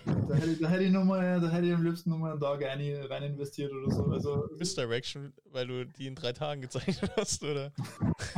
da, 0.04 0.34
hätte, 0.34 0.56
da, 0.56 0.68
hätte 0.68 0.84
ich 0.84 0.92
noch 0.92 1.04
mal, 1.04 1.40
da 1.40 1.48
hätte 1.48 1.66
ich 1.66 1.74
am 1.74 1.84
liebsten 1.84 2.10
nochmal 2.10 2.32
einen 2.32 2.40
Tag 2.40 2.62
rein, 2.62 2.80
rein 3.08 3.22
investiert 3.22 3.72
oder 3.72 3.90
so. 3.90 4.04
Also, 4.06 4.48
Misdirection, 4.58 5.32
weil 5.50 5.66
du 5.66 5.86
die 5.86 6.06
in 6.06 6.14
drei 6.14 6.32
Tagen 6.32 6.60
gezeichnet 6.60 7.10
hast, 7.16 7.42
oder? 7.42 7.72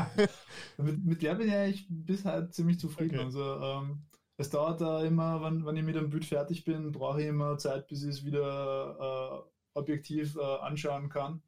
mit, 0.79 1.05
mit 1.05 1.23
der 1.23 1.35
bin 1.35 1.49
ich 1.49 1.55
eigentlich 1.55 1.87
bis 1.89 2.25
halt 2.25 2.55
ziemlich 2.55 2.79
zufrieden. 2.79 3.17
Okay. 3.17 3.25
Also, 3.25 3.61
ähm, 3.61 4.03
es 4.37 4.51
dauert 4.51 4.81
da 4.81 5.03
immer, 5.03 5.43
wenn, 5.43 5.67
wenn 5.67 5.77
ich 5.77 5.83
mit 5.83 5.97
dem 5.97 6.11
Bild 6.11 6.25
fertig 6.25 6.65
bin, 6.65 6.93
brauche 6.93 7.21
ich 7.21 7.27
immer 7.27 7.59
Zeit, 7.59 7.89
bis 7.89 8.05
ich 8.05 8.11
es 8.11 8.25
wieder 8.25 9.45
äh, 9.45 9.79
objektiv 9.79 10.37
äh, 10.37 10.41
anschauen 10.41 11.09
kann. 11.09 11.43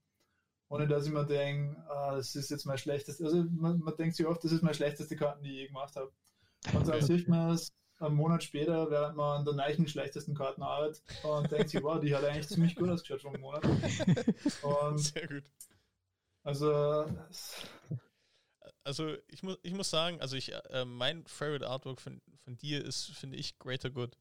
Ohne 0.69 0.87
dass 0.87 1.07
ich 1.07 1.13
mir 1.13 1.25
denke, 1.25 1.77
ah, 1.89 2.17
das 2.17 2.35
ist 2.35 2.51
jetzt 2.51 2.65
mein 2.65 2.79
schlechteste. 2.79 3.25
Also 3.25 3.45
man, 3.51 3.79
man, 3.81 3.97
denkt 3.97 4.17
sich 4.17 4.27
oft, 4.27 4.43
das 4.43 4.53
ist 4.53 4.63
meine 4.63 4.75
schlechteste 4.75 5.17
Karten, 5.17 5.43
die 5.43 5.51
ich 5.51 5.57
je 5.57 5.67
gemacht 5.69 5.95
habe. 5.97 6.13
Und 6.73 6.87
dann 6.87 7.03
sieht 7.03 7.29
man 7.29 7.51
es 7.51 7.73
einen 8.01 8.17
Monat 8.17 8.43
später, 8.43 8.91
während 8.91 9.17
man 9.17 9.39
an 9.39 9.45
der 9.45 9.55
neuen 9.55 9.87
schlechtesten 9.87 10.35
Karten 10.35 10.63
arbeitet 10.63 11.03
und 11.23 11.51
denkt 11.51 11.71
sich, 11.71 11.83
wow, 11.83 12.01
die 12.01 12.15
hat 12.15 12.25
eigentlich 12.25 12.49
ziemlich 12.49 12.75
gut 12.75 12.89
ausgeschaut 12.89 13.23
vor 13.23 13.33
einem 13.33 13.43
Monat. 13.43 13.65
Und 14.63 14.99
Sehr 14.99 15.29
gut. 15.29 15.45
Also 16.43 17.07
also 18.85 19.15
ich 19.29 19.43
muss, 19.43 19.59
ich 19.63 19.75
muss 19.75 19.91
sagen, 19.91 20.21
also 20.21 20.37
ich, 20.37 20.53
äh, 20.53 20.85
mein 20.85 21.25
Favorite 21.27 21.69
Artwork 21.69 22.01
von, 22.01 22.21
von 22.45 22.57
dir 22.59 22.85
ist, 22.85 23.11
finde 23.11 23.37
ich, 23.37 23.59
Greater 23.59 23.91
Good. 23.91 24.17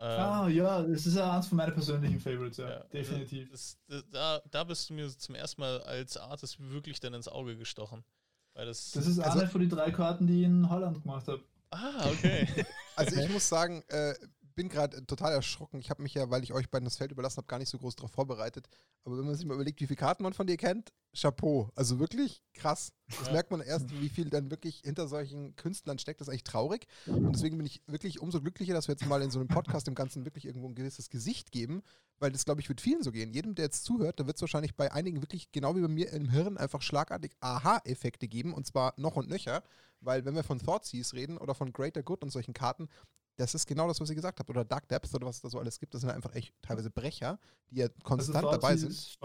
Ähm, 0.00 0.20
ah, 0.20 0.48
ja, 0.48 0.82
das 0.82 1.06
ist 1.06 1.16
ja 1.16 1.34
eins 1.34 1.48
von 1.48 1.56
meinen 1.56 1.74
persönlichen 1.74 2.20
Favorites, 2.20 2.58
ja, 2.58 2.70
ja 2.70 2.84
definitiv. 2.84 3.50
Das, 3.50 3.76
das, 3.88 4.04
da, 4.12 4.40
da 4.50 4.64
bist 4.64 4.88
du 4.88 4.94
mir 4.94 5.08
zum 5.08 5.34
ersten 5.34 5.60
Mal 5.60 5.80
als 5.82 6.16
Artist 6.16 6.58
wirklich 6.70 7.00
dann 7.00 7.14
ins 7.14 7.26
Auge 7.26 7.56
gestochen. 7.56 8.04
Weil 8.54 8.66
das, 8.66 8.92
das 8.92 9.06
ist 9.06 9.18
also, 9.18 9.40
eine 9.40 9.48
von 9.48 9.60
den 9.60 9.70
drei 9.70 9.90
Karten, 9.90 10.26
die 10.26 10.40
ich 10.40 10.46
in 10.46 10.70
Holland 10.70 11.02
gemacht 11.02 11.26
habe. 11.26 11.42
Ah, 11.70 12.10
okay. 12.10 12.46
also 12.96 13.16
ich 13.20 13.28
muss 13.28 13.48
sagen, 13.48 13.84
äh, 13.88 14.14
bin 14.58 14.68
gerade 14.68 15.06
total 15.06 15.32
erschrocken. 15.32 15.78
Ich 15.78 15.88
habe 15.88 16.02
mich 16.02 16.14
ja, 16.14 16.30
weil 16.30 16.42
ich 16.42 16.52
euch 16.52 16.68
beiden 16.68 16.84
das 16.84 16.96
Feld 16.96 17.12
überlassen 17.12 17.36
habe, 17.36 17.46
gar 17.46 17.60
nicht 17.60 17.68
so 17.68 17.78
groß 17.78 17.94
darauf 17.94 18.10
vorbereitet. 18.10 18.66
Aber 19.04 19.16
wenn 19.16 19.24
man 19.24 19.36
sich 19.36 19.46
mal 19.46 19.54
überlegt, 19.54 19.80
wie 19.80 19.86
viele 19.86 19.98
Karten 19.98 20.24
man 20.24 20.32
von 20.32 20.48
dir 20.48 20.56
kennt, 20.56 20.92
Chapeau. 21.16 21.70
Also 21.76 22.00
wirklich 22.00 22.42
krass. 22.54 22.92
Das 23.06 23.28
Ja. 23.28 23.34
merkt 23.34 23.52
man 23.52 23.60
erst, 23.60 23.88
wie 24.00 24.08
viel 24.08 24.30
dann 24.30 24.50
wirklich 24.50 24.80
hinter 24.84 25.06
solchen 25.06 25.54
Künstlern 25.54 26.00
steckt. 26.00 26.20
Das 26.20 26.26
ist 26.26 26.32
eigentlich 26.32 26.42
traurig. 26.42 26.88
Und 27.06 27.36
deswegen 27.36 27.56
bin 27.56 27.66
ich 27.66 27.82
wirklich 27.86 28.20
umso 28.20 28.40
glücklicher, 28.40 28.74
dass 28.74 28.88
wir 28.88 28.94
jetzt 28.94 29.06
mal 29.06 29.22
in 29.22 29.30
so 29.30 29.38
einem 29.38 29.46
Podcast 29.46 29.86
dem 29.86 29.94
Ganzen 29.94 30.24
wirklich 30.24 30.44
irgendwo 30.44 30.66
ein 30.66 30.74
gewisses 30.74 31.08
Gesicht 31.08 31.52
geben. 31.52 31.84
Weil 32.18 32.32
das, 32.32 32.44
glaube 32.44 32.60
ich, 32.60 32.68
wird 32.68 32.80
vielen 32.80 33.04
so 33.04 33.12
gehen. 33.12 33.32
Jedem, 33.32 33.54
der 33.54 33.66
jetzt 33.66 33.84
zuhört, 33.84 34.18
da 34.18 34.26
wird 34.26 34.38
es 34.38 34.42
wahrscheinlich 34.42 34.74
bei 34.74 34.90
einigen 34.90 35.22
wirklich, 35.22 35.52
genau 35.52 35.76
wie 35.76 35.82
bei 35.82 35.88
mir 35.88 36.12
im 36.12 36.30
Hirn, 36.30 36.58
einfach 36.58 36.82
schlagartig 36.82 37.30
Aha-Effekte 37.38 38.26
geben. 38.26 38.52
Und 38.54 38.66
zwar 38.66 38.92
noch 38.96 39.14
und 39.14 39.28
nöcher. 39.28 39.62
Weil 40.00 40.24
wenn 40.24 40.34
wir 40.34 40.42
von 40.42 40.58
Thoughtseize 40.58 41.14
reden 41.14 41.38
oder 41.38 41.54
von 41.54 41.72
Greater 41.72 42.02
Good 42.02 42.24
und 42.24 42.30
solchen 42.30 42.54
Karten, 42.54 42.88
das 43.38 43.54
ist 43.54 43.66
genau 43.66 43.88
das, 43.88 44.00
was 44.00 44.10
ihr 44.10 44.14
gesagt 44.16 44.38
habt. 44.40 44.50
Oder 44.50 44.64
Dark 44.64 44.86
Depth 44.88 45.14
oder 45.14 45.26
was 45.26 45.36
es 45.36 45.42
da 45.42 45.48
so 45.48 45.58
alles 45.58 45.78
gibt. 45.78 45.94
Das 45.94 46.02
sind 46.02 46.10
einfach 46.10 46.34
echt 46.34 46.52
teilweise 46.60 46.90
Brecher, 46.90 47.38
die 47.70 47.76
ja 47.76 47.88
konstant 48.02 48.36
Also 48.36 48.50
dabei 48.50 48.76
sind. 48.76 49.16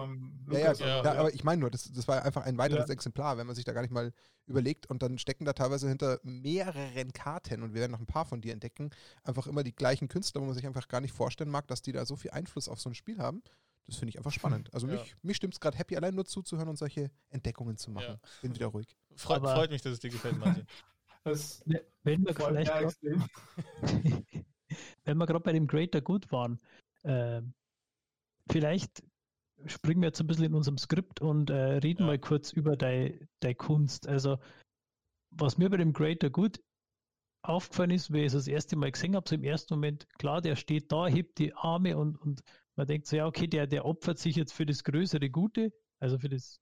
Ja, 0.51 0.59
ja, 0.59 0.73
ja, 0.73 1.03
ja, 1.03 1.13
aber 1.19 1.33
ich 1.33 1.43
meine 1.43 1.59
nur, 1.61 1.71
das, 1.71 1.91
das 1.91 2.07
war 2.07 2.23
einfach 2.23 2.43
ein 2.45 2.57
weiteres 2.57 2.87
Ja. 2.87 2.93
Exemplar, 2.93 3.37
wenn 3.37 3.47
man 3.47 3.55
sich 3.55 3.65
da 3.65 3.73
gar 3.73 3.81
nicht 3.81 3.91
mal 3.91 4.13
überlegt. 4.45 4.85
Und 4.89 5.01
dann 5.03 5.17
stecken 5.17 5.45
da 5.45 5.53
teilweise 5.53 5.89
hinter 5.89 6.19
mehreren 6.23 7.11
Karten, 7.11 7.63
und 7.63 7.73
wir 7.73 7.81
werden 7.81 7.91
noch 7.91 7.99
ein 7.99 8.05
paar 8.05 8.25
von 8.25 8.39
dir 8.41 8.53
entdecken, 8.53 8.91
einfach 9.23 9.47
immer 9.47 9.63
die 9.63 9.75
gleichen 9.75 10.07
Künstler, 10.07 10.41
wo 10.41 10.45
man 10.45 10.53
sich 10.55 10.65
einfach 10.65 10.87
gar 10.87 11.01
nicht 11.01 11.13
vorstellen 11.13 11.49
mag, 11.49 11.67
dass 11.67 11.81
die 11.81 11.91
da 11.91 12.05
so 12.05 12.15
viel 12.15 12.31
Einfluss 12.31 12.67
auf 12.69 12.79
so 12.79 12.89
ein 12.89 12.95
Spiel 12.95 13.17
haben. 13.19 13.41
Das 13.85 13.97
finde 13.97 14.11
ich 14.11 14.17
einfach 14.17 14.31
spannend. 14.31 14.73
Also 14.73 14.87
Ja. 14.87 14.93
mich, 14.93 15.15
mich 15.23 15.37
stimmt 15.37 15.55
es 15.55 15.59
gerade 15.59 15.77
happy, 15.77 15.97
allein 15.97 16.13
nur 16.15 16.25
zuzuhören 16.25 16.69
und 16.69 16.77
solche 16.77 17.09
Entdeckungen 17.31 17.77
zu 17.77 17.91
machen. 17.91 18.05
Ja. 18.07 18.19
Bin 18.41 18.53
wieder 18.55 18.67
ruhig. 18.67 18.95
Freut, 19.15 19.37
Aber- 19.37 19.55
freut 19.55 19.71
mich, 19.71 19.81
dass 19.81 19.93
es 19.93 19.99
dir 19.99 20.09
gefällt, 20.09 20.37
Martin. 20.39 20.65
es 21.25 21.63
Wenn 22.03 22.25
wir 22.25 22.33
vielleicht 22.33 22.97
wenn 25.05 25.17
wir 25.17 25.25
gerade 25.25 25.39
bei 25.39 25.53
dem 25.53 25.67
Greater 25.67 26.01
Good 26.01 26.31
waren, 26.31 26.59
äh, 27.03 27.41
vielleicht 28.51 29.03
springen 29.65 30.01
wir 30.01 30.07
jetzt 30.07 30.19
ein 30.19 30.27
bisschen 30.27 30.45
in 30.45 30.53
unserem 30.55 30.77
Skript 30.77 31.21
und 31.21 31.49
äh, 31.49 31.53
reden 31.53 32.01
Ja. 32.01 32.07
mal 32.07 32.19
kurz 32.19 32.51
über 32.51 32.75
deine 32.75 33.27
deine 33.39 33.55
Kunst. 33.55 34.07
Also, 34.07 34.39
was 35.31 35.57
mir 35.57 35.69
bei 35.69 35.77
dem 35.77 35.93
Greater 35.93 36.29
Good 36.29 36.59
aufgefallen 37.43 37.91
ist, 37.91 38.11
wie 38.11 38.19
ich 38.21 38.27
es 38.27 38.33
das 38.33 38.47
erste 38.47 38.75
Mal 38.75 38.91
gesehen 38.91 39.15
habe, 39.15 39.27
so 39.27 39.35
im 39.35 39.43
ersten 39.43 39.73
Moment, 39.75 40.07
klar, 40.17 40.41
der 40.41 40.55
steht 40.55 40.91
da, 40.91 41.07
hebt 41.07 41.37
die 41.39 41.53
Arme 41.53 41.97
und, 41.97 42.15
und 42.17 42.41
man 42.75 42.87
denkt 42.87 43.07
so, 43.07 43.17
ja, 43.17 43.27
okay, 43.27 43.47
der, 43.47 43.67
der 43.67 43.85
opfert 43.85 44.17
sich 44.17 44.35
jetzt 44.35 44.53
für 44.53 44.65
das 44.65 44.83
größere 44.83 45.29
Gute, 45.29 45.73
also 45.99 46.17
für 46.17 46.29
das 46.29 46.61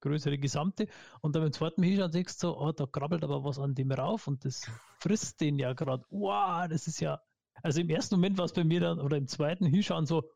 größere 0.00 0.38
Gesamte. 0.38 0.88
Und 1.20 1.34
dann 1.34 1.42
beim 1.42 1.52
zweiten 1.52 1.82
hinschauen, 1.82 2.12
denkst 2.12 2.38
du 2.38 2.48
so, 2.48 2.58
oh, 2.58 2.72
da 2.72 2.86
krabbelt 2.86 3.24
aber 3.24 3.44
was 3.44 3.58
an 3.58 3.74
dem 3.74 3.92
rauf 3.92 4.26
und 4.26 4.44
das 4.44 4.70
frisst 4.98 5.40
den 5.40 5.58
ja 5.58 5.72
gerade. 5.72 6.04
Wow, 6.10 6.68
das 6.68 6.86
ist 6.86 7.00
ja. 7.00 7.20
Also 7.62 7.80
im 7.80 7.90
ersten 7.90 8.16
Moment 8.16 8.38
war 8.38 8.46
es 8.46 8.52
bei 8.52 8.64
mir 8.64 8.80
dann, 8.80 9.00
oder 9.00 9.16
im 9.16 9.26
zweiten 9.26 9.66
hinschauen 9.66 10.06
so, 10.06 10.30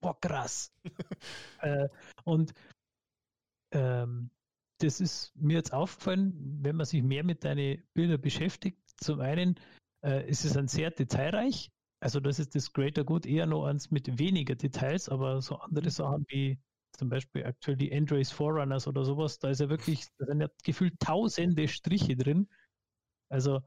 boah, 0.00 0.18
krass. 0.20 0.72
äh, 1.60 1.88
und 2.24 2.54
ähm, 3.72 4.30
das 4.78 5.00
ist 5.00 5.32
mir 5.36 5.56
jetzt 5.56 5.72
aufgefallen, 5.72 6.58
wenn 6.62 6.76
man 6.76 6.86
sich 6.86 7.02
mehr 7.02 7.24
mit 7.24 7.44
deinen 7.44 7.82
Bildern 7.92 8.20
beschäftigt. 8.20 8.78
Zum 8.96 9.20
einen 9.20 9.58
äh, 10.02 10.28
ist 10.28 10.44
es 10.44 10.56
ein 10.56 10.68
sehr 10.68 10.90
detailreich. 10.90 11.70
Also 12.00 12.18
das 12.18 12.38
ist 12.38 12.54
das 12.54 12.72
Greater 12.72 13.04
Good 13.04 13.26
eher 13.26 13.46
noch 13.46 13.66
eins 13.66 13.90
mit 13.90 14.18
weniger 14.18 14.54
Details, 14.54 15.08
aber 15.08 15.42
so 15.42 15.56
andere 15.56 15.90
Sachen 15.90 16.24
wie 16.28 16.58
zum 16.92 17.08
Beispiel 17.08 17.44
aktuell 17.44 17.76
die 17.76 17.92
Androids 17.92 18.30
Forerunners 18.30 18.86
oder 18.86 19.04
sowas, 19.04 19.38
da 19.38 19.50
ist 19.50 19.60
ja 19.60 19.68
wirklich, 19.68 20.06
da 20.18 20.26
sind 20.26 20.40
ja 20.40 20.48
gefühlt 20.64 20.98
tausende 21.00 21.68
Striche 21.68 22.16
drin. 22.16 22.48
Also, 23.28 23.60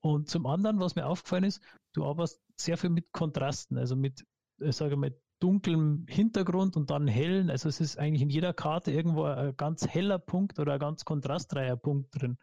und 0.00 0.28
zum 0.28 0.46
anderen, 0.46 0.78
was 0.80 0.94
mir 0.94 1.06
aufgefallen 1.06 1.44
ist, 1.44 1.62
du 1.94 2.04
arbeitest 2.04 2.40
sehr 2.60 2.76
viel 2.76 2.90
mit 2.90 3.12
Kontrasten, 3.12 3.78
also 3.78 3.96
mit, 3.96 4.24
äh, 4.60 4.72
sage 4.72 4.94
ich 4.94 4.98
mal, 5.00 5.14
dunklem 5.40 6.06
Hintergrund 6.08 6.76
und 6.76 6.90
dann 6.90 7.06
hellen. 7.06 7.50
Also 7.50 7.68
es 7.68 7.80
ist 7.80 7.98
eigentlich 7.98 8.22
in 8.22 8.30
jeder 8.30 8.54
Karte 8.54 8.90
irgendwo 8.90 9.24
ein 9.24 9.56
ganz 9.56 9.86
heller 9.86 10.18
Punkt 10.18 10.58
oder 10.58 10.74
ein 10.74 10.78
ganz 10.78 11.04
kontrastreicher 11.04 11.76
Punkt 11.76 12.20
drin. 12.20 12.38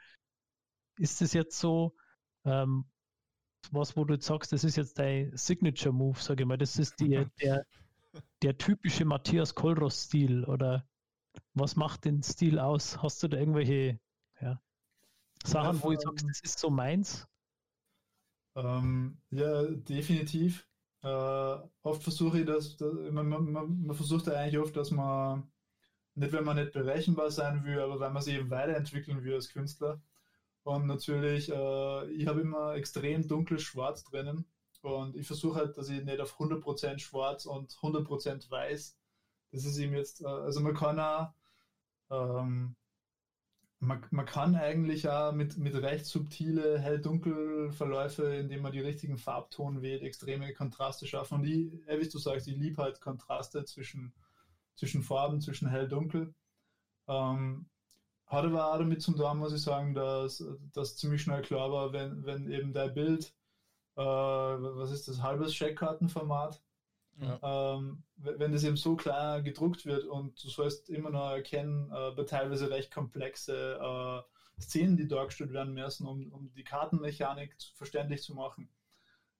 Ist 0.97 1.21
das 1.21 1.33
jetzt 1.33 1.59
so, 1.59 1.95
ähm, 2.45 2.85
was, 3.71 3.95
wo 3.97 4.03
du 4.03 4.15
jetzt 4.15 4.25
sagst, 4.25 4.51
das 4.51 4.63
ist 4.63 4.75
jetzt 4.75 4.99
dein 4.99 5.35
Signature 5.35 5.93
Move, 5.93 6.19
sage 6.19 6.43
ich 6.43 6.47
mal, 6.47 6.57
das 6.57 6.77
ist 6.77 6.99
die, 6.99 7.25
der, 7.41 7.65
der 8.43 8.57
typische 8.57 9.05
Matthias 9.05 9.55
Kolros-Stil 9.55 10.43
oder 10.45 10.85
was 11.53 11.75
macht 11.75 12.05
den 12.05 12.21
Stil 12.21 12.59
aus? 12.59 13.01
Hast 13.01 13.23
du 13.23 13.27
da 13.27 13.37
irgendwelche 13.37 13.99
ja, 14.41 14.61
Sachen, 15.43 15.81
wo 15.81 15.91
du 15.91 16.01
von- 16.01 16.17
sagst, 16.17 16.25
das 16.29 16.41
ist 16.41 16.59
so 16.59 16.69
meins? 16.69 17.27
Ähm, 18.55 19.17
ja, 19.31 19.63
definitiv. 19.63 20.67
Äh, 21.01 21.07
oft 21.07 22.03
versuche 22.03 22.41
ich 22.41 22.45
das, 22.45 22.77
das 22.77 22.93
man, 23.11 23.27
man, 23.27 23.51
man, 23.51 23.85
man 23.85 23.95
versucht 23.95 24.27
ja 24.27 24.33
eigentlich 24.33 24.59
oft, 24.59 24.75
dass 24.75 24.91
man, 24.91 25.51
nicht 26.15 26.33
wenn 26.33 26.43
man 26.45 26.57
nicht 26.57 26.73
berechenbar 26.73 27.31
sein 27.31 27.63
will, 27.65 27.79
aber 27.79 27.99
wenn 27.99 28.13
man 28.13 28.21
sich 28.21 28.35
eben 28.35 28.49
weiterentwickeln 28.49 29.23
will 29.23 29.33
als 29.33 29.49
Künstler. 29.49 30.01
Und 30.63 30.85
natürlich, 30.87 31.49
äh, 31.49 32.11
ich 32.11 32.27
habe 32.27 32.41
immer 32.41 32.75
extrem 32.75 33.27
dunkles 33.27 33.63
Schwarz 33.63 34.03
drinnen 34.03 34.45
und 34.83 35.15
ich 35.15 35.25
versuche 35.25 35.59
halt, 35.59 35.77
dass 35.77 35.89
ich 35.89 36.03
nicht 36.03 36.19
auf 36.19 36.37
100% 36.37 36.99
schwarz 36.99 37.45
und 37.45 37.71
100% 37.71 38.49
weiß. 38.49 38.97
Das 39.51 39.65
ist 39.65 39.77
eben 39.77 39.93
jetzt, 39.93 40.21
äh, 40.21 40.27
also 40.27 40.59
man 40.59 40.73
kann 40.75 40.99
auch, 40.99 41.31
ähm, 42.11 42.75
man, 43.79 44.05
man 44.11 44.25
kann 44.25 44.55
eigentlich 44.55 45.07
auch 45.09 45.31
mit, 45.31 45.57
mit 45.57 45.75
recht 45.75 46.05
subtile 46.05 46.79
Hell-Dunkel-Verläufe, 46.79 48.23
indem 48.35 48.61
man 48.61 48.71
die 48.73 48.81
richtigen 48.81 49.17
Farbton 49.17 49.81
wählt, 49.81 50.03
extreme 50.03 50.53
Kontraste 50.53 51.07
schaffen. 51.07 51.35
Und 51.35 51.45
ich, 51.45 51.71
wie 51.87 52.09
du 52.09 52.17
sagst, 52.17 52.47
ich 52.47 52.57
liebe 52.57 52.81
halt 52.81 52.99
Kontraste 53.01 53.63
zwischen, 53.65 54.13
zwischen 54.75 55.01
Farben, 55.01 55.41
zwischen 55.41 55.69
Hell-Dunkel. 55.69 56.33
Ähm, 57.07 57.69
hat 58.25 58.45
aber 58.45 58.73
auch 58.73 58.77
damit 58.79 59.01
zum 59.01 59.15
tun, 59.15 59.37
muss 59.37 59.53
ich 59.53 59.61
sagen, 59.61 59.93
dass 59.93 60.43
das 60.73 60.97
ziemlich 60.97 61.21
schnell 61.21 61.41
klar 61.41 61.71
war, 61.71 61.93
wenn, 61.93 62.25
wenn 62.25 62.49
eben 62.49 62.73
dein 62.73 62.93
Bild, 62.93 63.33
äh, 63.95 64.01
was 64.01 64.91
ist 64.91 65.07
das, 65.07 65.21
halbes 65.21 65.53
Scheckkartenformat, 65.55 66.61
Ja. 67.17 67.75
ähm, 67.77 68.03
wenn 68.15 68.51
das 68.51 68.63
eben 68.63 68.77
so 68.77 68.95
klar 68.95 69.41
gedruckt 69.41 69.85
wird 69.85 70.05
und 70.05 70.43
du 70.43 70.49
sollst 70.49 70.89
immer 70.89 71.09
noch 71.11 71.29
erkennen, 71.31 71.91
äh, 71.91 72.11
bei 72.11 72.23
teilweise 72.23 72.69
recht 72.69 72.91
komplexe 72.91 73.77
äh, 73.79 74.61
Szenen, 74.61 74.97
die 74.97 75.07
dargestellt 75.07 75.51
werden 75.53 75.73
müssen, 75.73 76.07
um, 76.07 76.31
um 76.31 76.53
die 76.53 76.63
Kartenmechanik 76.63 77.55
verständlich 77.75 78.23
zu 78.23 78.33
machen, 78.35 78.69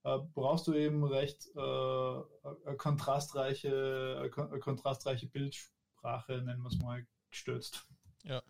äh, 0.03 0.17
brauchst 0.33 0.67
du 0.67 0.73
eben 0.73 1.03
recht 1.03 1.47
äh, 1.55 2.75
kontrastreiche, 2.77 4.29
kontrastreiche 4.59 5.27
Bildsprache, 5.27 6.41
nennen 6.41 6.61
wir 6.61 6.69
es 6.69 6.77
mal, 6.79 7.05
gestürzt. 7.29 7.87
Ja. 8.23 8.41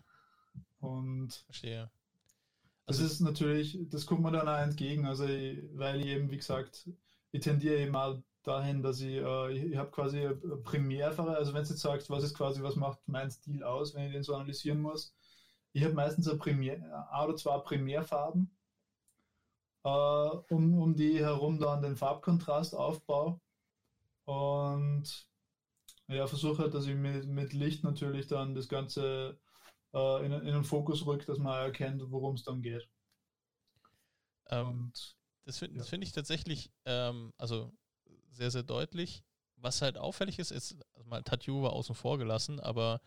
Und 0.80 1.32
Verstehe. 1.46 1.90
Das 2.86 2.98
Also- 3.00 3.04
ist 3.06 3.20
natürlich, 3.20 3.78
das 3.90 4.06
kommt 4.06 4.22
mir 4.22 4.32
dann 4.32 4.48
auch 4.48 4.58
entgegen, 4.58 5.06
also 5.06 5.24
ich, 5.26 5.62
weil 5.74 6.00
ich 6.00 6.06
eben, 6.08 6.30
wie 6.30 6.36
gesagt, 6.36 6.88
ich 7.32 7.40
tendiere 7.40 7.78
eben 7.78 7.96
auch 7.96 8.22
dahin, 8.42 8.82
dass 8.82 9.00
ich, 9.00 9.14
äh, 9.16 9.52
ich, 9.52 9.64
ich 9.72 9.76
habe 9.76 9.90
quasi 9.90 10.20
eine 10.20 10.36
Primärfarbe, 10.36 11.36
also 11.36 11.54
wenn 11.54 11.64
du 11.64 11.70
jetzt 11.70 11.80
sagst, 11.80 12.10
was 12.10 12.24
ist 12.24 12.34
quasi, 12.36 12.62
was 12.62 12.76
macht 12.76 13.00
mein 13.06 13.30
Stil 13.30 13.62
aus, 13.64 13.94
wenn 13.94 14.06
ich 14.06 14.12
den 14.12 14.22
so 14.22 14.34
analysieren 14.34 14.80
muss, 14.82 15.14
ich 15.72 15.82
habe 15.84 15.94
meistens 15.94 16.28
eine 16.28 16.38
Primär, 16.38 17.08
ein 17.10 17.24
oder 17.28 17.36
zwei 17.36 17.58
Primärfarben, 17.58 18.50
äh, 19.84 19.88
um, 19.88 20.78
um 20.78 20.94
die 20.96 21.18
herum 21.20 21.58
dann 21.58 21.82
den 21.82 21.96
Farbkontrast 21.96 22.74
aufbaue. 22.74 23.40
Und 24.24 25.26
ja, 26.08 26.26
versuche 26.26 26.62
halt, 26.62 26.74
dass 26.74 26.86
ich 26.86 26.94
mit, 26.94 27.26
mit 27.26 27.52
Licht 27.52 27.84
natürlich 27.84 28.26
dann 28.26 28.54
das 28.54 28.68
Ganze 28.68 29.38
äh, 29.94 30.26
in, 30.26 30.32
in 30.32 30.46
den 30.54 30.64
Fokus 30.64 31.06
rückt, 31.06 31.28
dass 31.28 31.38
man 31.38 31.64
erkennt, 31.66 32.02
worum 32.10 32.34
es 32.34 32.42
dann 32.44 32.62
geht. 32.62 32.88
Ähm, 34.50 34.68
Und 34.68 35.16
Das 35.46 35.58
finde 35.58 35.78
Ja. 35.78 35.84
find 35.84 36.02
ich 36.04 36.12
tatsächlich, 36.12 36.70
ähm, 36.86 37.32
also 37.36 37.72
sehr, 38.30 38.50
sehr 38.50 38.62
deutlich. 38.62 39.22
Was 39.56 39.82
halt 39.82 39.98
auffällig 39.98 40.38
ist, 40.38 40.50
ist, 40.50 40.76
also 40.94 41.08
mal 41.08 41.22
Tatju 41.22 41.62
war 41.62 41.72
außen 41.72 41.94
vor 41.94 42.18
gelassen, 42.18 42.60
aber 42.60 43.00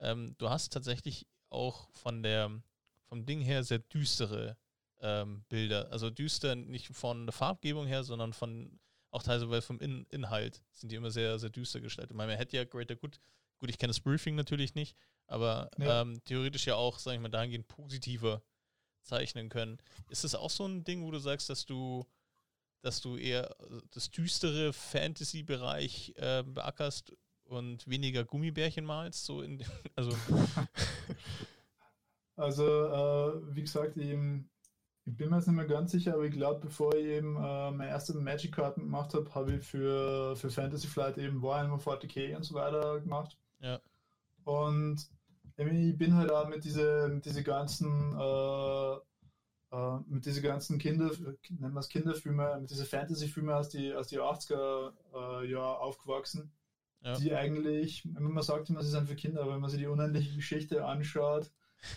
ähm, 0.00 0.34
du 0.38 0.48
hast 0.50 0.72
tatsächlich 0.72 1.26
auch 1.50 1.88
von 1.92 2.22
der, 2.22 2.62
vom 3.08 3.24
Ding 3.26 3.40
her 3.40 3.62
sehr 3.64 3.78
düstere 3.78 4.56
ähm, 5.00 5.44
Bilder. 5.48 5.90
Also 5.92 6.10
düster 6.10 6.54
nicht 6.56 6.88
von 6.96 7.26
der 7.26 7.32
Farbgebung 7.32 7.86
her, 7.86 8.04
sondern 8.04 8.32
von 8.32 8.78
auch 9.10 9.22
teilweise 9.22 9.62
vom 9.62 9.78
In 9.80 10.06
Inhalt 10.10 10.62
sind 10.72 10.90
die 10.90 10.96
immer 10.96 11.10
sehr, 11.10 11.38
sehr 11.38 11.50
düster 11.50 11.80
gestaltet. 11.80 12.12
Ich 12.12 12.16
meine, 12.16 12.32
man 12.32 12.38
hätte 12.38 12.56
ja 12.56 12.64
Greater 12.64 12.96
Good, 12.96 13.20
gut, 13.58 13.68
ich 13.70 13.78
kenne 13.78 13.90
das 13.90 14.00
Briefing 14.00 14.34
natürlich 14.34 14.74
nicht, 14.74 14.96
aber 15.26 15.70
Ja. 15.78 16.02
ähm, 16.02 16.22
theoretisch 16.24 16.66
ja 16.66 16.76
auch, 16.76 16.98
sag 16.98 17.14
ich 17.14 17.20
mal, 17.20 17.28
dahingehend 17.28 17.68
positiver 17.68 18.42
zeichnen 19.02 19.48
können. 19.48 19.78
Ist 20.10 20.24
das 20.24 20.34
auch 20.34 20.50
so 20.50 20.66
ein 20.66 20.84
Ding, 20.84 21.04
wo 21.04 21.10
du 21.10 21.18
sagst, 21.18 21.50
dass 21.50 21.66
du, 21.66 22.06
dass 22.82 23.00
du 23.00 23.16
eher 23.16 23.50
äh, 23.60 23.80
das 23.90 24.10
düstere 24.10 24.72
Fantasy-Bereich 24.72 26.14
äh, 26.16 26.42
beackerst 26.44 27.12
und 27.44 27.88
weniger 27.88 28.24
Gummibärchen 28.24 28.84
malst? 28.84 29.24
So 29.24 29.42
in, 29.42 29.64
also, 29.96 30.10
Also, 32.36 32.64
äh, 32.86 33.54
wie 33.54 33.62
gesagt, 33.62 33.96
eben, 33.98 34.48
Ich 35.04 35.16
bin 35.16 35.30
mir 35.30 35.36
jetzt 35.36 35.48
nicht 35.48 35.56
mehr 35.56 35.66
ganz 35.66 35.90
sicher, 35.92 36.14
aber 36.14 36.24
ich 36.24 36.32
glaube, 36.32 36.60
bevor 36.60 36.94
ich 36.94 37.04
eben 37.04 37.36
äh, 37.36 37.70
meine 37.72 37.88
ersten 37.88 38.22
Magic-Karten 38.22 38.82
gemacht 38.82 39.12
habe, 39.14 39.34
habe 39.34 39.56
ich 39.56 39.64
für, 39.66 40.36
für 40.36 40.48
Fantasy 40.50 40.86
Flight 40.86 41.18
eben 41.18 41.42
Warhammer 41.42 41.78
40k 41.78 42.36
und 42.36 42.44
so 42.44 42.54
weiter 42.54 43.00
gemacht. 43.00 43.36
Ja. 43.60 43.80
Und 44.44 45.08
ich 45.56 45.98
bin 45.98 46.16
halt 46.16 46.30
auch 46.32 46.48
mit 46.48 46.64
diese, 46.64 47.08
mit 47.08 47.24
diese 47.24 47.42
ganzen 47.42 48.14
äh, 48.18 48.96
äh, 49.72 49.98
mit 50.06 50.26
diese 50.26 50.42
ganzen 50.42 50.78
Kinder, 50.78 51.10
nennen 51.48 51.72
wir 51.74 51.80
es 51.80 51.88
Kinderfilme, 51.88 52.58
mit 52.60 52.70
diese 52.70 52.84
Fantasy-Filme 52.84 53.56
aus 53.56 53.70
die, 53.70 53.94
aus 53.94 54.08
die 54.08 54.20
80er 54.20 54.92
äh, 55.14 55.50
Jahre 55.50 55.78
aufgewachsen, 55.80 56.52
Ja. 57.02 57.14
die 57.16 57.34
eigentlich, 57.34 58.06
wenn 58.14 58.22
man 58.24 58.42
sagt 58.42 58.68
immer, 58.68 58.82
sie 58.82 58.90
sind 58.90 59.08
für 59.08 59.16
Kinder, 59.16 59.42
aber 59.42 59.54
wenn 59.54 59.60
man 59.60 59.70
sich 59.70 59.80
die 59.80 59.86
unendliche 59.86 60.34
Geschichte 60.36 60.84
anschaut, 60.84 61.50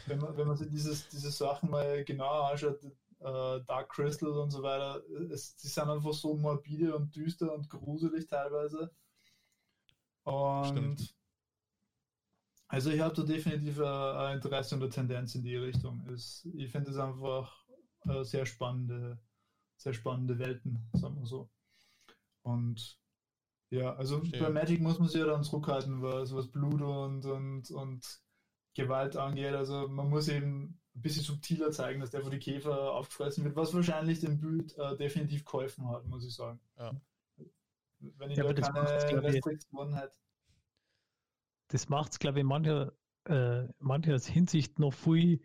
wenn 0.08 0.20
man, 0.20 0.38
wenn 0.38 0.48
man 0.48 0.56
sich 0.58 0.70
dieses, 0.70 1.10
diese 1.10 1.32
Sachen 1.32 1.70
mal 1.70 2.04
genauer 2.06 2.50
anschaut, 2.50 2.82
äh, 3.20 3.62
Dark 3.68 3.90
Crystal 3.90 4.30
und 4.30 4.52
so 4.52 4.64
weiter, 4.64 5.04
es, 5.30 5.58
die 5.58 5.68
sind 5.68 5.90
einfach 5.90 6.14
so 6.14 6.36
morbide 6.36 6.96
und 6.96 7.14
düster 7.16 7.54
und 7.54 7.70
gruselig 7.70 8.28
teilweise. 8.28 8.90
Und 10.24 10.66
Stimmt. 10.68 11.16
Also 12.68 12.90
ich 12.90 13.00
habe 13.00 13.14
da 13.14 13.24
definitiv 13.24 13.80
äh, 13.80 13.84
ein 13.84 14.38
Interesse 14.38 14.76
und 14.76 14.82
eine 14.82 14.92
Tendenz 14.92 15.36
in 15.36 15.44
die 15.44 15.56
Richtung. 15.56 16.06
Ich 16.14 16.72
finde 16.72 16.92
es 16.92 16.98
einfach 16.98 17.66
äh, 18.08 18.24
sehr 18.24 18.46
spannende, 18.46 19.20
sehr 19.78 19.94
spannende 19.94 20.40
Welten, 20.40 20.90
sagen 20.94 21.20
wir 21.20 21.26
so. 21.26 21.50
Und 22.42 23.00
ja, 23.70 23.96
also 23.96 24.20
Verstehe. 24.20 24.42
bei 24.42 24.50
Magic 24.50 24.82
muss 24.82 25.00
man 25.00 25.08
sich 25.08 25.20
ja 25.20 25.26
dann 25.26 25.44
zurückhalten, 25.44 26.02
was, 26.02 26.34
was 26.34 26.52
Blut 26.52 26.82
und, 26.82 27.26
und, 27.26 27.72
und 27.72 28.22
Gewalt 28.74 29.18
angeht. 29.18 29.54
Also 29.54 29.88
man 29.88 30.10
muss 30.10 30.28
eben 30.28 30.80
ein 30.96 31.02
bisschen 31.02 31.24
subtiler 31.24 31.72
zeigen, 31.72 32.00
dass 32.00 32.12
der 32.12 32.22
von 32.22 32.32
die 32.32 32.40
Käfer 32.40 32.94
aufgefressen 32.94 33.44
wird, 33.44 33.56
was 33.56 33.74
wahrscheinlich 33.74 34.20
dem 34.20 34.40
Bild 34.40 34.78
äh, 34.78 34.96
definitiv 34.96 35.44
geholfen 35.46 35.88
hat, 35.90 36.06
muss 36.06 36.26
ich 36.26 36.34
sagen. 36.34 36.60
Ja. 36.78 36.94
Wenn 38.00 38.32
ich 38.32 38.38
Ja, 38.38 38.52
da 38.52 38.62
keine 38.62 39.24
Restriktionen 39.24 39.96
hätte. 39.96 40.18
Das 41.68 41.90
macht 41.90 42.12
es, 42.14 42.20
glaube 42.20 42.40
ich, 42.40 42.42
in 42.42 42.48
mancher, 42.48 42.94
äh, 43.28 43.68
mancher 43.80 44.20
Hinsicht 44.20 44.80
noch 44.80 44.94
viel 44.94 45.42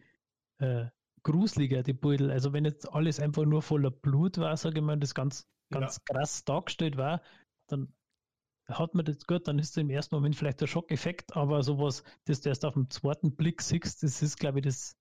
äh, 0.59 0.87
gruseliger, 1.23 1.83
die 1.83 1.93
Beutel. 1.95 2.31
Also 2.31 2.53
wenn 2.53 2.65
jetzt 2.65 2.93
alles 2.93 3.21
einfach 3.21 3.45
nur 3.45 3.63
voller 3.63 3.91
Blut 3.91 4.39
war, 4.39 4.57
sage 4.57 4.81
ich 4.81 4.85
mal, 4.85 4.99
das 4.99 5.15
ganz, 5.15 5.49
Ja. 5.71 5.81
ganz 5.81 6.05
krass 6.05 6.45
dargestellt 6.45 6.97
war, 6.97 7.23
dann 7.69 7.95
hat 8.69 8.95
man 8.95 9.05
das 9.05 9.27
gut, 9.27 9.49
dann 9.49 9.59
ist 9.59 9.77
im 9.79 9.91
ersten 9.91 10.15
Moment 10.15 10.37
vielleicht 10.37 10.61
der 10.61 10.67
Schockeffekt, 10.69 11.37
aber 11.37 11.63
sowas, 11.63 12.05
das 12.27 12.41
du 12.43 12.51
erst 12.51 12.65
auf 12.65 12.75
den 12.75 12.91
zweiten 12.91 13.37
Blick 13.37 13.63
siehst, 13.63 14.03
das 14.03 14.23
ist, 14.23 14.39
glaube 14.39 14.61
ich, 14.61 14.65
das 14.65 14.97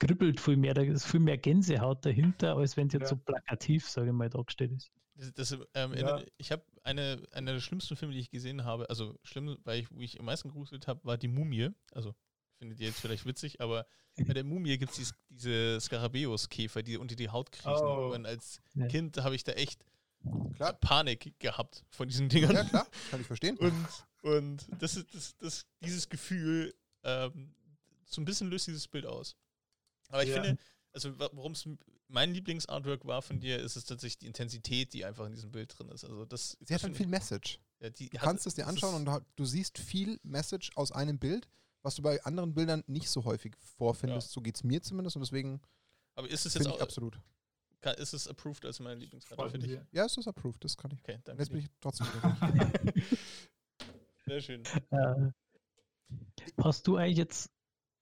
kribbelt 0.00 0.40
viel 0.40 0.56
mehr, 0.56 0.74
da 0.74 0.82
ist 0.82 1.06
viel 1.06 1.20
mehr 1.20 1.38
Gänsehaut 1.38 2.04
dahinter, 2.06 2.56
als 2.56 2.76
wenn 2.76 2.88
es 2.88 2.94
jetzt 2.94 3.02
Ja. 3.04 3.08
so 3.10 3.16
plakativ, 3.16 3.88
sage 3.88 4.08
ich 4.08 4.14
mal, 4.14 4.30
dargestellt 4.30 4.72
ist. 4.72 4.92
Das, 5.34 5.52
ähm, 5.74 5.92
Ja. 5.94 6.22
ich 6.38 6.50
habe 6.52 6.64
eine, 6.82 7.22
einer 7.32 7.52
der 7.52 7.60
schlimmsten 7.60 7.96
Filme, 7.96 8.14
die 8.14 8.20
ich 8.20 8.30
gesehen 8.30 8.64
habe, 8.64 8.88
also 8.88 9.18
schlimm, 9.22 9.58
weil 9.64 9.80
ich, 9.80 9.90
wo 9.90 10.00
ich 10.00 10.18
am 10.18 10.26
meisten 10.26 10.48
gegruselt 10.48 10.86
habe, 10.86 11.04
war 11.04 11.18
die 11.18 11.28
Mumie. 11.28 11.70
Also 11.92 12.14
findet 12.56 12.80
ihr 12.80 12.88
jetzt 12.88 13.00
vielleicht 13.00 13.26
witzig, 13.26 13.60
aber 13.60 13.86
bei 14.16 14.32
der 14.34 14.44
Mumie 14.44 14.76
gibt 14.78 14.96
es 14.98 15.12
diese 15.28 15.78
Skarabäus-Käfer, 15.80 16.82
die 16.82 16.96
unter 16.96 17.16
die 17.16 17.28
Haut 17.28 17.52
kriechen. 17.52 17.82
Oh. 17.82 18.12
Und 18.14 18.26
als. 18.26 18.60
Kind 18.88 19.16
habe 19.18 19.34
ich 19.34 19.44
da 19.44 19.52
echt 19.52 19.84
Klar. 20.54 20.74
Panik 20.74 21.38
gehabt 21.38 21.84
von 21.90 22.06
diesen 22.08 22.28
Dingern. 22.28 22.54
Ja, 22.54 22.64
klar, 22.64 22.86
kann 23.10 23.20
ich 23.22 23.26
verstehen. 23.26 23.56
Und, 23.58 23.86
und 24.22 24.66
das 24.78 24.96
ist 24.96 25.14
das, 25.14 25.36
das, 25.38 25.66
dieses 25.80 26.08
Gefühl, 26.08 26.74
ähm, 27.04 27.54
so 28.04 28.20
ein 28.20 28.24
bisschen 28.26 28.50
löst 28.50 28.66
dieses 28.66 28.86
Bild 28.88 29.06
aus. 29.06 29.36
Aber 30.08 30.22
ich 30.22 30.28
Ja. 30.30 30.42
finde, 30.42 30.60
also 30.92 31.18
warum 31.18 31.52
es 31.52 31.68
mein 32.08 32.32
Lieblingsartwork 32.34 33.04
war 33.06 33.22
von 33.22 33.38
dir, 33.40 33.58
ist 33.58 33.76
es 33.76 33.84
tatsächlich 33.84 34.18
die 34.18 34.26
Intensität, 34.26 34.92
die 34.92 35.04
einfach 35.04 35.26
in 35.26 35.32
diesem 35.32 35.52
Bild 35.52 35.78
drin 35.78 35.88
ist. 35.90 36.04
Also 36.04 36.24
das, 36.24 36.56
Sie 36.60 36.74
hat 36.74 36.82
halt 36.82 36.96
viel 36.96 37.06
Message. 37.06 37.60
ja, 37.80 37.90
die 37.90 38.08
Du 38.10 38.18
hat- 38.18 38.24
kannst 38.24 38.46
es 38.46 38.54
dir 38.54 38.66
anschauen 38.66 38.94
und 38.94 39.04
du- 39.04 39.24
du 39.36 39.44
siehst 39.44 39.78
viel 39.78 40.18
Message 40.22 40.70
aus 40.76 40.90
einem 40.92 41.18
Bild, 41.18 41.48
was 41.82 41.94
du 41.94 42.02
bei 42.02 42.22
anderen 42.24 42.52
Bildern 42.54 42.82
nicht 42.88 43.08
so 43.08 43.24
häufig 43.24 43.54
vorfindest. 43.76 44.32
So 44.32 44.40
geht 44.40 44.56
es 44.56 44.64
mir 44.64 44.82
zumindest 44.82 45.16
und 45.16 45.22
deswegen 45.22 45.60
Aber 46.16 46.28
ist 46.28 46.44
es 46.46 46.54
jetzt 46.54 46.66
auch, 46.66 46.80
absolut. 46.80 47.20
kann- 47.80 47.94
ist 47.96 48.12
es 48.12 48.26
approved 48.26 48.64
als 48.66 48.80
meine 48.80 48.98
Lieblingskarte 49.00 49.40
Freut 49.40 49.52
für 49.52 49.58
dich? 49.58 49.78
Ja, 49.92 50.04
es 50.04 50.16
ist 50.16 50.26
approved, 50.26 50.62
das 50.64 50.76
kann 50.76 50.90
ich. 50.90 50.98
Okay, 51.00 51.18
danke. 51.24 51.42
jetzt 51.42 51.50
bin 51.50 51.60
ich 51.60 51.66
trotzdem. 51.80 52.06
Sehr 54.26 54.40
schön. 54.40 54.62
Äh, 54.90 55.30
hast 56.62 56.86
du 56.86 56.96
eigentlich 56.96 57.16
jetzt 57.18 57.50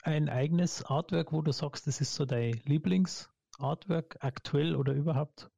ein 0.02 0.28
eigenes 0.28 0.84
Artwork, 0.84 1.32
wo 1.32 1.42
du 1.42 1.52
sagst, 1.52 1.86
das 1.86 2.00
ist 2.00 2.14
so 2.14 2.24
dein 2.24 2.60
Lieblingsartwork 2.64 4.18
aktuell 4.20 4.76
oder 4.76 4.92
überhaupt? 4.94 5.50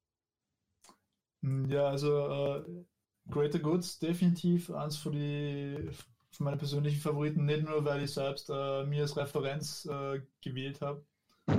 Mm, 1.42 1.66
Ja, 1.70 1.88
also 1.88 2.64
äh, 2.66 2.84
Greater 3.30 3.58
Goods 3.58 3.98
definitiv 3.98 4.70
eins 4.70 4.96
von 4.96 5.12
die 5.12 5.88
von 6.32 6.44
meinen 6.44 6.58
persönlichen 6.58 7.00
Favoriten, 7.00 7.44
nicht 7.44 7.64
nur 7.64 7.84
weil 7.84 8.02
ich 8.04 8.12
selbst 8.14 8.48
äh, 8.50 8.84
mir 8.86 9.02
als 9.02 9.16
Referenz 9.16 9.84
äh, 9.86 10.20
gewählt 10.40 10.80
habe. 10.80 11.04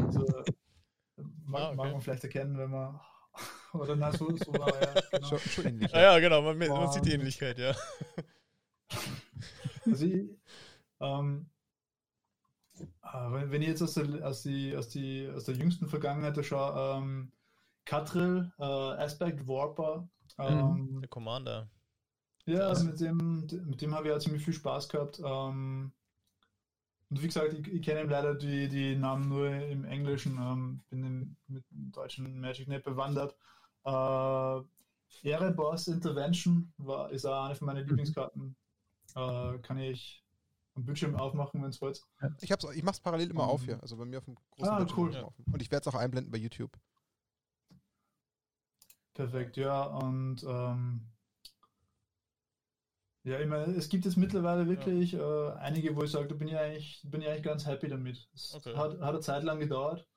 Also, 0.08 0.46
mag, 1.46 1.70
Ah, 1.70 1.72
okay. 1.72 1.80
mag 1.80 1.92
man 1.92 2.02
vielleicht 2.02 2.24
erkennen, 2.24 2.58
wenn 2.58 2.72
man 2.72 3.00
oder 3.74 3.96
na 3.96 4.12
so, 4.14 4.36
so 4.38 4.58
war 4.58 4.80
ja, 4.82 5.00
genau. 5.12 5.36
schon, 5.36 5.50
schon 5.50 5.66
ähnlich. 5.66 5.94
Ah 5.94 6.02
ja, 6.02 6.20
genau, 6.20 6.42
man, 6.42 6.58
man 6.58 6.88
sieht 6.90 7.06
die 7.06 7.12
Ähnlichkeit, 7.14 7.58
ja. 7.60 7.76
Also 9.90 10.06
ich, 10.06 10.30
ähm, 11.02 11.51
äh, 11.51 11.51
wenn, 13.02 13.52
wenn 13.52 13.62
ich 13.62 13.68
jetzt 13.70 13.82
aus 13.82 13.94
der, 13.94 14.28
aus, 14.28 14.44
die, 14.44 14.76
aus, 14.76 14.90
die, 14.90 15.30
aus 15.36 15.46
der 15.46 15.56
jüngsten 15.56 15.88
Vergangenheit 15.88 16.38
da 16.38 16.44
schaue, 16.44 16.98
ähm, 16.98 17.32
Catrill, 17.86 18.52
äh, 18.60 18.64
Aspect 18.64 19.48
Warper, 19.48 20.08
ähm, 20.38 21.00
Der 21.02 21.10
Commander. 21.10 21.70
Ja, 22.46 22.68
Krass. 22.68 22.84
mit 22.84 23.00
dem, 23.00 23.48
mit 23.66 23.82
dem 23.82 23.94
habe 23.94 24.08
ich 24.08 24.14
ja 24.14 24.20
ziemlich 24.20 24.44
viel 24.44 24.54
Spaß 24.54 24.90
gehabt. 24.90 25.22
Ähm, 25.24 25.92
und 27.10 27.22
wie 27.22 27.28
gesagt, 27.28 27.54
ich, 27.54 27.68
ich 27.68 27.82
kenne 27.82 28.10
leider 28.10 28.36
die, 28.36 28.68
die 28.70 28.96
Namen 28.96 29.28
nur 29.28 29.50
im 29.50 29.86
Englischen, 29.86 30.38
ähm, 30.38 30.82
bin 30.90 31.04
im, 31.04 31.36
mit 31.48 31.70
dem 31.72 31.92
deutschen 31.92 32.40
Magic 32.40 32.68
nicht 32.68 32.84
bewandert. 32.84 33.36
Äh, 33.84 34.62
Erebos 35.30 35.88
Intervention 35.88 36.72
war, 36.78 37.12
ist 37.12 37.26
auch 37.26 37.46
eine 37.46 37.56
von 37.56 37.68
meinen 37.68 37.86
Lieblingskarten. 37.86 38.56
Äh, 39.16 39.60
kann 39.60 39.78
ich 39.78 40.21
am 40.82 40.86
Bildschirm 40.86 41.16
aufmachen, 41.16 41.62
wenn 41.62 41.70
es 41.70 41.82
wollt. 41.82 42.02
Ich, 42.42 42.52
hab's, 42.52 42.66
ich 42.74 42.84
mache 42.84 42.96
es 42.96 43.00
parallel 43.00 43.30
immer 43.30 43.44
auf 43.44 43.62
Ähm, 43.62 43.68
hier. 43.68 43.82
Also 43.82 43.96
bei 43.98 44.06
mir 44.06 44.18
auf 44.18 44.26
dem 44.26 44.36
großen 44.52 44.74
ah, 44.74 44.78
Bildschirm 44.78 45.00
cool. 45.00 45.16
offen. 45.16 45.46
Und 45.52 45.62
ich 45.62 45.72
werde 45.72 45.88
es 45.88 45.94
auch 45.94 46.00
einblenden 46.00 46.32
bei 46.32 46.38
YouTube. 46.38 46.72
Perfekt, 49.14 49.58
ja. 49.58 49.84
Und 49.84 50.44
ähm, 50.44 51.08
ja, 53.24 53.40
ich 53.40 53.48
meine, 53.48 53.74
es 53.74 53.90
gibt 53.90 54.06
jetzt 54.06 54.18
mittlerweile 54.18 54.68
wirklich 54.68 55.14
äh, 55.14 55.52
einige, 55.60 55.96
wo 55.96 56.04
ich 56.04 56.12
sage, 56.12 56.28
da 56.28 56.36
bin 56.36 56.48
ich 56.48 56.58
eigentlich, 56.58 57.02
bin 57.04 57.22
ich 57.22 57.28
eigentlich 57.28 57.44
ganz 57.44 57.66
happy 57.66 57.88
damit. 57.88 58.28
Es 58.34 58.54
Okay. 58.56 58.76
hat, 58.76 59.00
hat 59.00 59.02
eine 59.10 59.20
Zeit 59.20 59.44
lang 59.44 59.60
gedauert. 59.60 60.08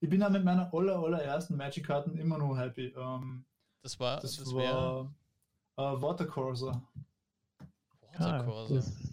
Ich 0.00 0.08
bin 0.08 0.20
da 0.20 0.28
mit 0.28 0.44
meiner 0.44 0.72
aller, 0.72 0.96
allerersten 0.96 1.56
Magic-Karten 1.56 2.16
immer 2.18 2.38
noch 2.38 2.56
happy. 2.56 2.94
Ähm, 2.96 3.44
Das 3.82 3.98
war, 4.00 4.20
das, 4.20 4.36
das, 4.36 4.54
war 4.54 5.14
äh, 5.76 5.82
Watercourser. 5.82 6.82
Watercourser. 8.18 8.74
das 8.76 9.03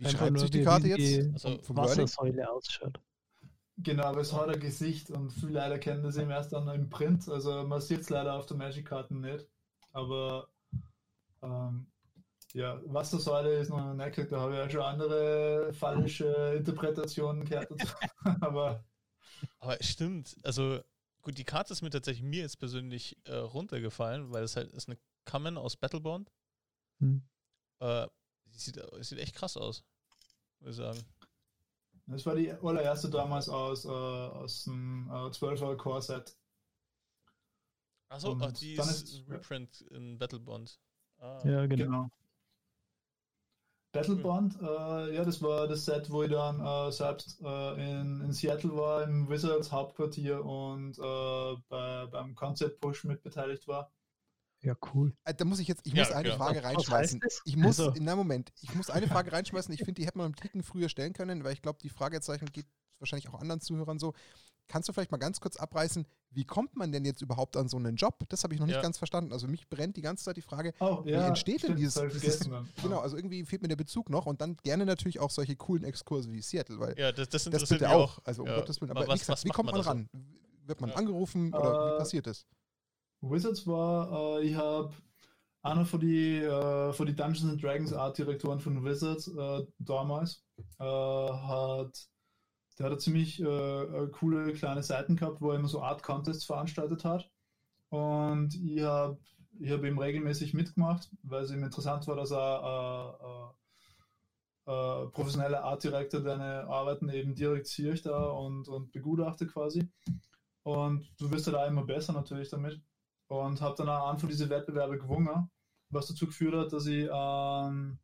Wie 0.00 0.06
Einfach 0.06 0.20
schreibt 0.20 0.40
sich 0.40 0.50
die 0.50 0.64
Karte 0.64 0.88
jetzt? 0.88 1.34
Also 1.34 1.62
vom? 1.62 1.76
Wassersäule 1.76 2.50
ausschaut. 2.50 2.98
Genau, 3.76 4.04
aber 4.04 4.22
es 4.22 4.32
hat 4.32 4.48
ein 4.48 4.58
Gesicht 4.58 5.10
und 5.10 5.30
viele 5.30 5.52
leider 5.52 5.78
kennen 5.78 6.02
das 6.02 6.16
eben 6.16 6.30
erst 6.30 6.54
dann 6.54 6.68
im 6.68 6.88
Print. 6.88 7.28
Also 7.28 7.64
man 7.64 7.82
sieht 7.82 8.00
es 8.00 8.08
leider 8.08 8.34
auf 8.34 8.46
der 8.46 8.56
Magic-Karten 8.56 9.20
nicht. 9.20 9.46
Aber 9.92 10.48
ähm, 11.42 11.86
ja, 12.54 12.80
Wassersäule 12.86 13.58
ist 13.58 13.68
noch 13.68 13.92
nicht 13.92 14.06
gekriegt, 14.06 14.32
da 14.32 14.40
habe 14.40 14.52
ich 14.52 14.58
ja 14.58 14.70
schon 14.70 14.80
andere 14.80 15.72
falsche 15.74 16.54
Interpretationen 16.56 17.44
gehört. 17.44 17.70
aber 18.40 18.82
Aber 19.58 19.78
es 19.78 19.88
stimmt, 19.88 20.34
also 20.42 20.80
gut, 21.20 21.36
die 21.36 21.44
Karte 21.44 21.74
ist 21.74 21.82
mir 21.82 21.90
tatsächlich 21.90 22.24
mir 22.24 22.40
jetzt 22.40 22.58
persönlich 22.58 23.18
äh, 23.24 23.34
runtergefallen, 23.34 24.32
weil 24.32 24.44
es 24.44 24.56
halt 24.56 24.72
ist 24.72 24.88
eine 24.88 24.98
Common 25.26 25.58
aus 25.58 25.76
Battlebond. 25.76 26.32
Hm. 27.00 27.22
Äh, 27.80 28.06
sieht, 28.50 28.80
sieht 29.00 29.18
echt 29.18 29.34
krass 29.34 29.56
aus, 29.56 29.84
würde 30.60 30.70
ich 30.70 30.76
sagen. 30.76 30.98
das 32.06 32.26
war 32.26 32.34
die 32.34 32.50
allererste 32.52 33.10
damals 33.10 33.48
aus, 33.48 33.84
äh, 33.84 33.88
aus 33.88 34.64
dem 34.64 35.08
äh, 35.08 35.30
12er 35.30 35.76
Core-Set. 35.76 36.36
Achso, 38.08 38.36
ach, 38.40 38.52
die 38.52 38.74
dann 38.74 38.88
ist 38.88 39.02
ist- 39.04 39.14
ein 39.28 39.32
Reprint 39.32 39.80
in 39.92 40.18
Battlebond. 40.18 40.80
Ah, 41.18 41.40
Ja, 41.44 41.66
genau. 41.66 41.84
Genau. 41.84 42.10
Battlebond, 43.92 44.56
äh, 44.62 45.14
ja, 45.16 45.24
das 45.24 45.42
war 45.42 45.66
das 45.66 45.84
Set, 45.84 46.10
wo 46.10 46.22
ich 46.22 46.30
dann 46.30 46.60
äh, 46.60 46.92
selbst 46.92 47.40
äh, 47.42 47.72
in, 48.00 48.20
in 48.20 48.32
Seattle 48.32 48.74
war, 48.76 49.02
im 49.02 49.28
Wizards 49.28 49.72
Hauptquartier 49.72 50.44
und 50.44 50.96
äh, 50.96 51.56
bei, 51.68 52.06
beim 52.06 52.36
Concept 52.36 52.80
Push 52.80 53.02
mitbeteiligt 53.04 53.66
war. 53.66 53.90
Ja, 54.62 54.74
cool. 54.94 55.14
Äh, 55.24 55.34
Da 55.34 55.44
muss 55.44 55.58
ich 55.58 55.68
jetzt, 55.68 55.86
ich 55.86 55.94
Ja, 55.94 56.02
muss 56.04 56.12
eine 56.12 56.24
klar. 56.28 56.38
Frage 56.38 56.62
reinschmeißen. 56.62 57.20
das? 57.20 57.40
Ich 57.44 57.56
muss, 57.56 57.80
Also- 57.80 57.92
in 57.94 58.06
einem 58.08 58.18
Moment, 58.18 58.52
ich 58.60 58.74
muss 58.74 58.90
eine 58.90 59.06
Frage 59.08 59.32
reinschmeißen. 59.32 59.72
Ich 59.72 59.80
finde, 59.80 59.94
die 60.00 60.06
hätte 60.06 60.18
man 60.18 60.26
einen 60.26 60.34
Ticken 60.36 60.62
früher 60.62 60.88
stellen 60.88 61.12
können, 61.14 61.44
weil 61.44 61.52
ich 61.54 61.62
glaube, 61.62 61.78
die 61.82 61.88
Fragezeichen 61.88 62.46
geht 62.52 62.66
wahrscheinlich 62.98 63.28
auch 63.28 63.40
anderen 63.40 63.60
Zuhörern 63.60 63.98
so. 63.98 64.12
kannst 64.68 64.88
du 64.88 64.92
vielleicht 64.92 65.10
mal 65.10 65.16
ganz 65.18 65.40
kurz 65.40 65.56
abreißen, 65.56 66.06
wie 66.30 66.44
kommt 66.44 66.76
man 66.76 66.92
denn 66.92 67.04
jetzt 67.04 67.22
überhaupt 67.22 67.56
an 67.56 67.68
so 67.68 67.76
einen 67.76 67.96
Job? 67.96 68.20
Das 68.28 68.44
habe 68.44 68.54
ich 68.54 68.60
noch 68.60 68.66
nicht 68.68 68.76
Ja. 68.76 68.82
ganz 68.82 68.98
verstanden. 68.98 69.32
Also 69.32 69.48
mich 69.48 69.68
brennt 69.68 69.96
die 69.96 70.00
ganze 70.00 70.22
Zeit 70.22 70.36
die 70.36 70.42
Frage, 70.42 70.74
Oh, 70.78 71.04
wie 71.04 71.10
entsteht 71.10 71.54
denn 71.64 71.70
stimmt, 71.70 71.78
dieses, 71.80 71.94
das 71.94 72.04
ich 72.04 72.12
dieses 72.20 72.36
vergessen 72.36 72.52
dann. 72.52 72.68
Genau, 72.80 73.00
also 73.00 73.16
irgendwie 73.16 73.44
fehlt 73.44 73.62
mir 73.62 73.68
der 73.68 73.74
Bezug 73.74 74.10
noch 74.10 74.26
und 74.26 74.40
dann 74.40 74.56
gerne 74.62 74.86
natürlich 74.86 75.18
auch 75.18 75.30
solche 75.30 75.56
coolen 75.56 75.82
Exkurse 75.82 76.30
wie 76.30 76.40
Seattle, 76.40 76.78
weil 76.78 76.96
Ja, 76.96 77.10
das, 77.10 77.28
das 77.30 77.42
das 77.42 77.46
interessiert 77.46 77.80
bitte 77.80 77.88
mich 77.90 77.96
auch. 78.00 78.18
auch. 78.18 78.22
Also 78.24 78.42
um 78.42 78.48
Ja. 78.48 78.54
Gottes 78.60 78.80
Willen. 78.80 78.92
Aber 78.92 79.08
was- 79.08 79.14
wie 79.16 79.18
gesagt, 79.18 79.44
wie 79.44 79.48
kommt 79.48 79.66
man 79.72 79.74
man 79.80 79.84
ran? 79.84 80.08
Wird 80.66 80.80
man 80.80 80.90
Ja. 80.90 80.96
angerufen 80.96 81.52
oder 81.52 81.72
wie 81.90 81.94
Äh, 81.94 81.98
passiert 81.98 82.26
das? 82.28 82.46
Wizards 83.20 83.66
war, 83.66 84.38
äh, 84.38 84.46
ich 84.46 84.54
habe 84.56 84.92
einer 85.62 85.84
von 85.84 86.00
die, 86.00 86.38
äh, 86.38 86.92
von 86.92 87.06
die 87.06 87.14
Dungeons 87.14 87.50
and 87.50 87.62
Dragons 87.62 87.92
Art 87.92 88.18
Direktoren 88.18 88.60
von 88.60 88.84
Wizards 88.84 89.28
äh, 89.28 89.66
damals 89.78 90.44
äh, 90.78 90.84
hat 90.84 92.08
der 92.78 92.90
hat 92.90 93.00
ziemlich 93.02 93.42
äh, 93.42 93.44
äh, 93.44 94.08
coole 94.08 94.54
kleine 94.54 94.82
Seiten 94.82 95.16
gehabt, 95.16 95.42
wo 95.42 95.50
er 95.50 95.58
immer 95.58 95.68
so 95.68 95.82
Art 95.82 96.02
Contests 96.02 96.44
veranstaltet 96.46 97.04
hat 97.04 97.30
und 97.90 98.54
ich 98.54 98.82
habe 98.82 99.18
ich 99.58 99.70
hab 99.70 99.84
ihm 99.84 99.98
regelmäßig 99.98 100.54
mitgemacht, 100.54 101.10
weil 101.22 101.42
es 101.42 101.50
ihm 101.50 101.62
interessant 101.62 102.06
war, 102.06 102.16
dass 102.16 102.30
er 102.30 103.54
äh, 104.66 105.06
professioneller 105.08 105.64
Art 105.64 105.84
Director 105.84 106.20
deine 106.20 106.66
Arbeiten 106.68 107.08
eben 107.10 107.34
direkt 107.34 107.66
sieht 107.66 108.06
da 108.06 108.26
und, 108.28 108.68
und 108.68 108.92
begutachtet 108.92 109.52
quasi. 109.52 109.90
Und 110.62 111.10
du 111.18 111.30
wirst 111.30 111.46
ja 111.46 111.52
da 111.52 111.66
immer 111.66 111.84
besser 111.84 112.12
natürlich 112.12 112.48
damit 112.50 112.80
und 113.30 113.60
habe 113.60 113.76
dann 113.76 113.88
einen 113.88 114.18
von 114.18 114.28
diesen 114.28 114.50
Wettbewerbe 114.50 114.98
gewonnen, 114.98 115.48
was 115.88 116.08
dazu 116.08 116.26
geführt 116.26 116.54
hat, 116.54 116.72
dass 116.72 116.86
ich 116.86 117.08
ähm, 117.12 117.98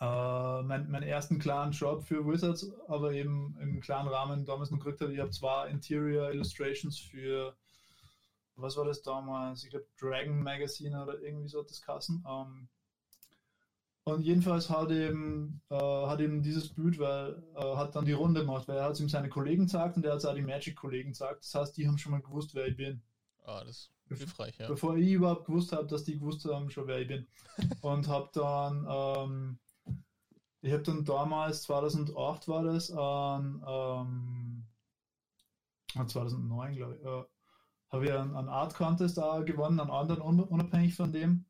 äh, 0.00 0.62
mein, 0.62 0.88
meinen 0.88 1.02
ersten 1.02 1.40
klaren 1.40 1.72
Job 1.72 2.04
für 2.04 2.24
Wizards, 2.24 2.72
aber 2.86 3.12
eben 3.12 3.56
im 3.60 3.80
klaren 3.80 4.06
Rahmen 4.06 4.44
damals 4.44 4.70
noch 4.70 4.78
gekriegt 4.78 5.00
habe. 5.00 5.12
Ich 5.12 5.18
habe 5.18 5.30
zwar 5.30 5.66
Interior 5.68 6.30
Illustrations 6.30 6.96
für, 6.96 7.56
was 8.54 8.76
war 8.76 8.84
das 8.84 9.02
damals? 9.02 9.64
Ich 9.64 9.70
glaube 9.70 9.86
Dragon 10.00 10.40
Magazine 10.44 11.02
oder 11.02 11.20
irgendwie 11.20 11.48
so 11.48 11.62
hat 11.62 11.70
das 11.70 11.82
Kassen. 11.82 12.24
Ähm, 12.28 12.68
und 14.04 14.20
jedenfalls 14.20 14.70
hat 14.70 14.92
eben, 14.92 15.60
äh, 15.70 15.74
hat 15.74 16.20
eben 16.20 16.40
dieses 16.40 16.72
Bild, 16.72 17.00
weil 17.00 17.42
äh, 17.56 17.76
hat 17.76 17.96
dann 17.96 18.04
die 18.04 18.12
Runde 18.12 18.42
gemacht, 18.42 18.68
weil 18.68 18.76
er 18.76 18.84
hat 18.84 18.92
es 18.92 19.00
ihm 19.00 19.08
seine 19.08 19.28
Kollegen 19.28 19.64
gesagt 19.64 19.96
und 19.96 20.04
er 20.04 20.12
hat 20.12 20.18
es 20.18 20.24
auch 20.24 20.34
die 20.34 20.42
Magic-Kollegen 20.42 21.10
gesagt. 21.10 21.42
Das 21.42 21.54
heißt, 21.54 21.76
die 21.76 21.88
haben 21.88 21.98
schon 21.98 22.12
mal 22.12 22.22
gewusst, 22.22 22.54
wer 22.54 22.68
ich 22.68 22.76
bin. 22.76 23.02
Ah, 23.44 23.62
das 23.64 23.76
ist 23.76 23.92
hilfreich, 24.08 24.56
ja. 24.58 24.68
Bevor 24.68 24.96
ich 24.96 25.12
überhaupt 25.12 25.46
gewusst 25.46 25.72
habe, 25.72 25.86
dass 25.86 26.04
die 26.04 26.18
gewusst 26.18 26.44
haben, 26.46 26.70
schon 26.70 26.86
wer 26.86 27.00
ich 27.00 27.08
bin. 27.08 27.26
Und 27.82 28.08
habe 28.08 28.30
dann, 28.32 28.86
ähm, 28.88 29.58
ich 30.62 30.72
habe 30.72 30.82
dann 30.82 31.04
damals, 31.04 31.62
2008 31.62 32.48
war 32.48 32.64
das, 32.64 32.90
an, 32.90 33.62
ähm, 33.66 34.66
ah, 35.94 36.06
2009 36.06 36.74
glaube 36.74 36.96
ich, 36.96 37.04
äh, 37.04 37.24
habe 37.90 38.04
ich 38.06 38.12
einen, 38.12 38.34
einen 38.34 38.48
Art 38.48 38.74
Contest 38.74 39.18
da 39.18 39.40
gewonnen, 39.40 39.78
einen 39.78 39.90
anderen 39.90 40.22
un 40.22 40.40
unabhängig 40.40 40.94
von 40.94 41.12
dem. 41.12 41.44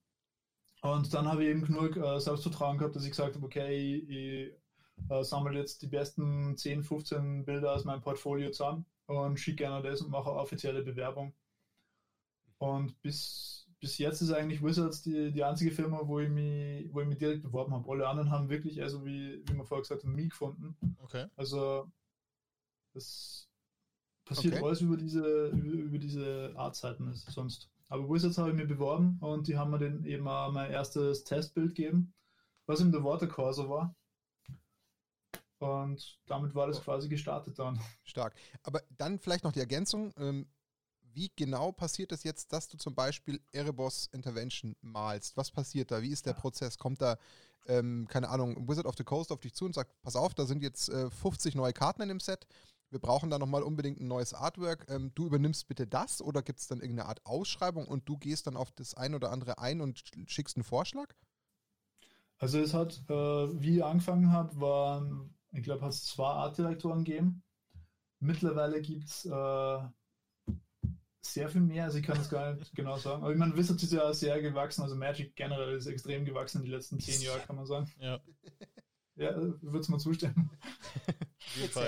Und 0.83 1.15
dann 1.15 1.29
habe 1.29 1.45
ich 1.45 1.51
eben 1.51 1.65
genug 1.65 1.97
äh, 1.97 2.19
Selbstvertrauen 2.19 2.77
gehabt, 2.77 2.97
dass 2.97 3.05
ich 3.05 3.11
gesagt 3.11 3.37
habe, 3.37 3.47
okay, 3.47 3.75
ich, 3.75 4.09
ich 4.09 5.11
äh, 5.11 5.23
sammle 5.23 5.59
jetzt 5.59 5.81
die 5.81 5.87
besten 5.87 6.57
10, 6.57 6.83
15 6.83 7.45
Bilder 7.45 7.73
aus 7.73 7.85
meinem 7.85 8.03
Portfolio 8.03 8.51
zusammen 8.51 8.85
und 9.07 9.39
schicke 9.39 9.65
gerne 9.65 9.89
das 9.89 10.03
und 10.03 10.11
mache 10.11 10.31
eine 10.31 10.41
offizielle 10.41 10.83
Bewerbung. 10.83 11.33
Und 12.59 13.01
bis, 13.03 13.69
bis 13.81 13.99
jetzt 13.99 14.21
ist 14.23 14.33
eigentlich 14.33 14.63
Wizards 14.63 15.03
die, 15.03 15.33
die 15.33 15.45
einzige 15.45 15.71
Firma, 15.71 16.01
wo 16.05 16.21
ich, 16.21 16.29
mich, 16.31 16.93
wo 16.93 17.01
ich 17.01 17.07
mich 17.07 17.19
direkt 17.19 17.43
beworben 17.43 17.75
habe. 17.75 17.91
Alle 17.91 18.09
anderen 18.09 18.31
haben 18.31 18.49
wirklich, 18.49 18.83
also 18.83 19.05
wie, 19.05 19.43
wie 19.47 19.55
wir 19.55 19.65
vorher 19.65 19.83
gesagt 19.83 20.05
haben, 20.05 20.15
mich 20.15 20.31
gefunden. 20.31 20.77
Okay. 21.03 21.27
Also 21.37 21.91
das 22.93 23.49
passiert 24.25 24.55
Okay. 24.55 24.65
alles 24.65 24.81
über 24.81 24.97
diese, 24.97 25.49
über, 25.49 25.73
über 25.73 25.99
diese 25.99 26.53
Artzeiten 26.57 27.13
sonst. 27.15 27.71
Aber 27.89 28.09
Wizards 28.09 28.39
habe 28.39 28.51
ich 28.51 28.57
mir 28.57 28.67
beworben 28.67 29.19
und 29.21 29.47
die 29.47 29.59
haben 29.59 29.71
mir 29.71 29.79
dann 29.79 30.05
eben 30.05 30.27
auch 30.27 30.51
mein 30.51 30.71
erstes 30.71 31.25
Testbild 31.25 31.75
gegeben, 31.75 32.15
was 32.67 32.81
eben 32.81 32.93
der 32.93 33.05
Watercourser 33.05 33.69
war. 33.69 33.95
Und 35.59 36.19
damit 36.27 36.55
war 36.55 36.67
das 36.67 36.83
quasi 36.83 37.09
gestartet 37.09 37.59
dann. 37.59 37.81
Stark. 38.05 38.35
Aber 38.63 38.83
dann 38.97 39.19
vielleicht 39.19 39.45
noch 39.45 39.53
die 39.53 39.61
Ergänzung. 39.61 40.13
Ähm, 40.19 40.47
wie 41.15 41.31
genau 41.37 41.73
passiert 41.73 42.13
es 42.13 42.25
jetzt, 42.25 42.53
dass 42.53 42.69
du 42.69 42.77
zum 42.77 42.95
Beispiel 42.95 43.41
Erebos 43.53 44.09
Intervention 44.13 44.77
malst? 44.83 45.37
Was 45.37 45.51
passiert 45.51 45.91
da? 45.91 46.03
Wie 46.03 46.11
ist 46.11 46.27
der 46.27 46.35
Prozess? 46.35 46.79
Kommt 46.79 47.01
da, 47.03 47.19
ähm, 47.67 48.07
keine 48.09 48.29
Ahnung, 48.29 48.69
Wizard 48.69 48.87
of 48.87 48.95
the 48.99 49.05
Coast 49.05 49.33
auf 49.33 49.41
dich 49.41 49.55
zu 49.55 49.65
und 49.67 49.75
sagt, 49.75 49.91
pass 50.03 50.17
auf, 50.17 50.35
da 50.35 50.47
sind 50.47 50.63
jetzt 50.63 50.89
äh, 50.89 51.11
50 51.11 51.55
neue 51.55 51.73
Karten 51.73 52.03
in 52.03 52.09
dem 52.09 52.21
Set. 52.21 52.47
Wir 52.91 53.01
brauchen 53.01 53.31
da 53.31 53.39
nochmal 53.39 53.63
unbedingt 53.63 54.01
ein 54.01 54.07
neues 54.09 54.35
Artwork. 54.35 54.87
Ähm, 54.89 55.13
du 55.15 55.27
übernimmst 55.27 55.67
bitte 55.69 55.87
das 55.87 56.23
oder 56.23 56.43
gibt 56.43 56.61
es 56.61 56.69
dann 56.69 56.81
irgendeine 56.81 57.09
Art 57.09 57.25
Ausschreibung 57.27 57.87
und 57.89 58.09
du 58.09 58.17
gehst 58.19 58.47
dann 58.47 58.57
auf 58.57 58.71
das 58.73 58.95
ein 58.95 59.15
oder 59.15 59.33
andere 59.33 59.59
ein 59.59 59.81
und 59.81 59.99
sch- 59.99 60.29
schickst 60.29 60.57
einen 60.57 60.65
Vorschlag? 60.65 61.15
Also 62.39 62.59
es 62.61 62.75
hat, 62.75 63.03
äh, 63.09 63.15
wie 63.61 63.77
ich 63.79 63.85
angefangen 63.85 64.31
habe, 64.33 64.61
waren, 64.61 65.35
ich 65.53 65.63
glaube, 65.63 65.83
hat 65.83 65.93
es 65.93 66.05
zwei 66.05 66.27
Artdirektoren 66.29 67.05
gegeben. 67.05 67.43
Mittlerweile 68.21 68.81
gibt 68.83 69.05
es 69.07 69.25
äh, 69.27 69.79
sehr 71.27 71.49
viel 71.49 71.61
mehr, 71.63 71.85
also 71.85 71.99
ich 71.99 72.05
kann 72.05 72.17
das 72.17 72.29
gar 72.29 72.55
nicht 72.55 72.73
genau 72.75 72.97
sagen. 72.99 73.23
Aber 73.23 73.33
ich 73.33 73.39
meine, 73.39 73.57
Wizards 73.57 73.83
ist 73.83 73.93
ja 73.93 74.13
sehr 74.13 74.41
gewachsen, 74.41 74.83
also 74.83 74.95
Magic 74.95 75.35
generell 75.37 75.77
ist 75.77 75.87
extrem 75.87 76.25
gewachsen 76.25 76.59
in 76.59 76.65
den 76.65 76.73
letzten 76.73 77.01
zehn 77.01 77.21
Jahren, 77.23 77.43
kann 77.47 77.57
man 77.57 77.67
sagen. 77.67 77.91
Ja, 77.99 78.21
Ja, 79.17 79.37
würde 79.37 79.79
es 79.79 79.89
mal 79.89 79.99
zustimmen. 79.99 80.51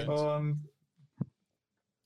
Und 0.08 0.68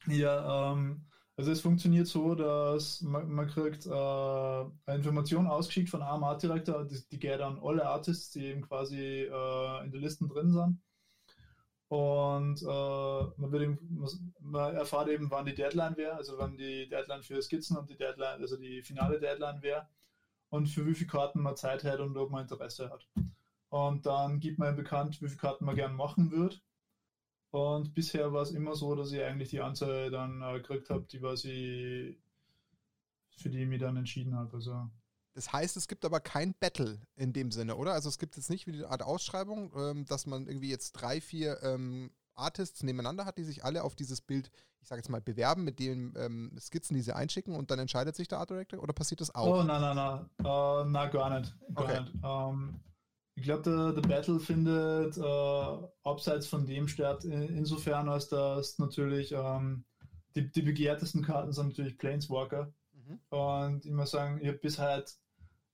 ja, 0.06 0.72
ähm, 0.72 1.06
also 1.36 1.52
es 1.52 1.60
funktioniert 1.60 2.06
so, 2.06 2.34
dass 2.34 3.02
man, 3.02 3.30
man 3.30 3.48
kriegt 3.48 3.86
äh, 3.86 3.90
eine 3.90 4.96
Information 4.96 5.46
ausgeschickt 5.46 5.90
von 5.90 6.02
einem 6.02 6.24
Artdirektor, 6.24 6.84
die, 6.84 6.98
die 7.10 7.18
geht 7.18 7.40
an 7.40 7.58
alle 7.62 7.86
Artists, 7.86 8.30
die 8.30 8.44
eben 8.46 8.62
quasi 8.62 8.98
äh, 8.98 9.84
in 9.84 9.90
der 9.90 10.00
Listen 10.00 10.28
drin 10.28 10.50
sind. 10.50 10.80
Und 11.90 12.62
äh, 12.62 12.66
man, 12.66 13.52
wird 13.52 13.62
eben, 13.64 14.06
man- 14.40 14.74
erfahrt 14.76 15.08
eben, 15.10 15.30
wann 15.30 15.46
die 15.46 15.54
Deadline 15.54 15.96
wäre, 15.98 16.14
also 16.16 16.38
wann 16.38 16.56
die 16.56 16.88
Deadline 16.88 17.22
für 17.24 17.42
Skizzen 17.42 17.76
und 17.78 17.90
die 17.90 17.96
Deadline, 17.96 18.40
also 18.40 18.56
die 18.56 18.82
finale 18.82 19.20
Deadline 19.20 19.62
wäre 19.62 19.88
und 20.50 20.68
für 20.68 20.86
wie 20.86 20.94
viele 20.94 21.08
Karten 21.10 21.42
man 21.42 21.56
Zeit 21.56 21.84
hat 21.84 22.00
und 22.00 22.16
ob 22.16 22.30
man 22.30 22.42
Interesse 22.42 22.90
hat. 22.90 23.08
Und 23.70 24.06
dann 24.06 24.40
gibt 24.40 24.58
man 24.58 24.76
bekannt, 24.76 25.22
wie 25.22 25.28
viele 25.28 25.38
Karten 25.38 25.64
man 25.66 25.76
gern 25.76 25.94
machen 25.94 26.30
wird. 26.32 26.62
Und 27.52 27.94
bisher 27.94 28.32
war 28.32 28.42
es 28.42 28.52
immer 28.52 28.74
so, 28.76 28.94
dass 28.96 29.12
ich 29.12 29.22
eigentlich 29.22 29.50
die 29.50 29.60
Anzahl 29.60 30.10
dann 30.10 30.42
äh, 30.42 30.54
gekriegt 30.54 30.90
habe, 30.90 31.06
die 31.06 31.22
was 31.22 31.44
ich 31.44 32.18
für 33.36 33.50
die 33.50 33.62
ich 33.62 33.66
mich 33.68 33.80
dann 33.80 33.96
entschieden 33.96 34.36
habe. 34.36 34.54
Also 34.54 34.88
Das 35.40 35.54
heißt, 35.54 35.78
es 35.78 35.88
gibt 35.88 36.04
aber 36.04 36.20
kein 36.20 36.52
Battle 36.52 36.98
in 37.16 37.32
dem 37.32 37.50
Sinne, 37.50 37.76
oder? 37.76 37.94
Also 37.94 38.10
es 38.10 38.18
gibt 38.18 38.36
jetzt 38.36 38.50
nicht 38.50 38.66
wie 38.66 38.74
eine 38.74 38.90
Art 38.90 39.02
Ausschreibung, 39.02 39.72
ähm, 39.74 40.04
dass 40.04 40.26
man 40.26 40.46
irgendwie 40.46 40.68
jetzt 40.68 40.92
drei, 40.92 41.18
vier 41.18 41.62
ähm, 41.62 42.10
Artists 42.34 42.82
nebeneinander 42.82 43.24
hat, 43.24 43.38
die 43.38 43.44
sich 43.44 43.64
alle 43.64 43.82
auf 43.82 43.96
dieses 43.96 44.20
Bild, 44.20 44.50
ich 44.82 44.88
sage 44.88 44.98
jetzt 44.98 45.08
mal, 45.08 45.22
bewerben 45.22 45.64
mit 45.64 45.78
den 45.78 46.12
ähm, 46.18 46.54
Skizzen, 46.60 46.94
die 46.94 47.00
sie 47.00 47.16
einschicken 47.16 47.54
und 47.54 47.70
dann 47.70 47.78
entscheidet 47.78 48.16
sich 48.16 48.28
der 48.28 48.38
Art 48.38 48.50
Director 48.50 48.82
oder 48.82 48.92
passiert 48.92 49.22
das 49.22 49.34
auch? 49.34 49.60
Oh, 49.60 49.62
nein, 49.62 49.80
nein, 49.80 49.96
nein. 49.96 50.28
Äh, 50.40 50.84
na, 50.90 51.06
gar 51.06 51.40
nicht. 51.40 51.54
Gar 51.74 51.84
Okay. 51.86 52.00
nicht. 52.02 52.14
Ähm, 52.22 52.80
ich 53.34 53.42
glaube, 53.44 53.62
der, 53.62 53.92
der 53.94 54.06
Battle 54.06 54.40
findet 54.40 55.16
äh, 55.16 55.88
abseits 56.04 56.48
von 56.48 56.66
dem 56.66 56.86
statt, 56.86 57.24
in, 57.24 57.48
insofern, 57.56 58.10
als 58.10 58.28
dass 58.28 58.78
natürlich 58.78 59.32
ähm, 59.32 59.86
die, 60.34 60.52
die 60.52 60.60
begehrtesten 60.60 61.22
Karten 61.22 61.54
sind 61.54 61.68
natürlich 61.68 61.96
Planeswalker. 61.96 62.74
Mhm. 62.92 63.20
Und 63.30 63.86
ich 63.86 63.92
muss 63.92 64.10
sagen, 64.10 64.38
ich 64.42 64.48
habe 64.48 64.58
bis 64.58 64.78
heute, 64.78 65.12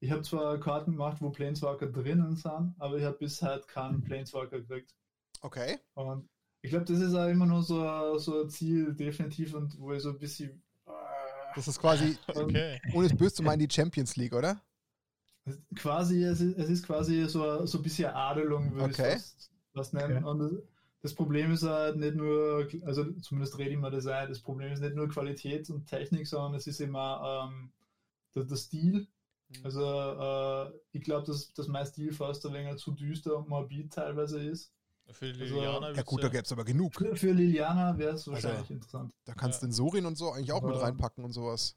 ich 0.06 0.12
habe 0.12 0.22
zwar 0.22 0.58
Karten 0.60 0.92
gemacht, 0.92 1.18
wo 1.20 1.30
Planeswalker 1.30 1.86
drinnen 1.88 2.36
sind, 2.36 2.74
aber 2.78 2.96
ich 2.98 3.04
habe 3.04 3.18
bis 3.18 3.42
heute 3.42 3.66
keinen 3.66 4.02
Planeswalker 4.04 4.60
gekriegt. 4.60 4.94
Okay. 5.42 5.78
Und 5.94 6.28
ich 6.62 6.70
glaube, 6.70 6.84
das 6.84 7.00
ist 7.00 7.14
auch 7.14 7.28
immer 7.28 7.46
nur 7.46 7.62
so, 7.62 8.18
so 8.18 8.42
ein 8.42 8.50
Ziel, 8.50 8.94
definitiv, 8.94 9.54
und 9.54 9.78
wo 9.80 9.92
ich 9.92 10.02
so 10.02 10.10
ein 10.10 10.18
bisschen. 10.18 10.62
äh, 10.86 10.90
Das 11.54 11.68
ist 11.68 11.80
quasi, 11.80 12.16
Okay. 12.34 12.80
ohne 12.94 13.06
es 13.06 13.16
böse 13.16 13.34
zu 13.34 13.42
meinen, 13.42 13.58
die 13.60 13.68
Champions 13.74 14.16
League, 14.16 14.32
oder? 14.34 14.60
Es- 15.44 15.60
Quasi, 15.76 16.22
es 16.24 16.40
ist, 16.40 16.56
es 16.58 16.68
ist 16.70 16.86
quasi 16.86 17.24
so, 17.28 17.66
so 17.66 17.78
ein 17.78 17.82
bisschen 17.82 18.10
Adelung, 18.10 18.72
würde 18.74 18.90
Okay. 18.90 19.08
ich 19.08 19.12
fast, 19.14 19.50
fast 19.74 19.94
nennen. 19.94 20.24
Und 20.24 20.38
das, 20.38 20.52
das 21.02 21.14
Problem 21.14 21.52
ist 21.52 21.62
halt 21.62 21.96
nicht 21.96 22.16
nur, 22.16 22.68
also 22.84 23.12
zumindest 23.20 23.58
rede 23.58 23.70
ich 23.70 23.78
mal 23.78 23.90
das 23.90 24.06
ein, 24.06 24.28
das 24.28 24.40
Problem 24.40 24.72
ist 24.72 24.80
nicht 24.80 24.96
nur 24.96 25.08
Qualität 25.08 25.68
und 25.70 25.86
Technik, 25.86 26.26
sondern 26.26 26.54
es 26.54 26.66
ist 26.66 26.80
immer 26.80 27.48
ähm, 27.48 27.70
der, 28.34 28.44
der 28.44 28.56
Stil. 28.56 29.06
Mhm. 29.48 29.64
Also 29.64 29.82
äh, 29.82 30.78
ich 30.92 31.02
glaube, 31.02 31.26
dass, 31.26 31.52
dass 31.52 31.68
mein 31.68 31.86
Stil 31.86 32.12
fast 32.12 32.44
ein 32.46 32.52
wenig 32.52 32.78
zu 32.78 32.92
düster 32.92 33.36
und 33.36 33.48
morbid 33.48 33.92
teilweise 33.92 34.40
ist. 34.42 34.72
Für 35.08 35.26
Also- 35.26 35.38
Liliana 35.38 35.90
Ja 35.90 35.96
wird's 35.96 36.04
gut, 36.08 36.22
da 36.24 36.28
gäbe 36.28 36.42
es 36.42 36.52
aber 36.52 36.64
genug. 36.64 36.94
Für, 36.94 37.14
für 37.14 37.32
Liliana 37.32 37.96
wäre 37.96 38.10
es 38.14 38.28
Also- 38.28 38.32
wahrscheinlich 38.32 38.70
interessant. 38.70 39.12
Da 39.24 39.34
kannst 39.34 39.62
du 39.62 39.66
Ja. 39.66 39.70
den 39.70 39.72
Sorin 39.74 40.06
und 40.06 40.16
so 40.18 40.30
eigentlich 40.32 40.52
auch 40.52 40.62
mit 40.62 40.74
Aber- 40.74 40.82
reinpacken 40.82 41.24
und 41.24 41.32
sowas. 41.32 41.76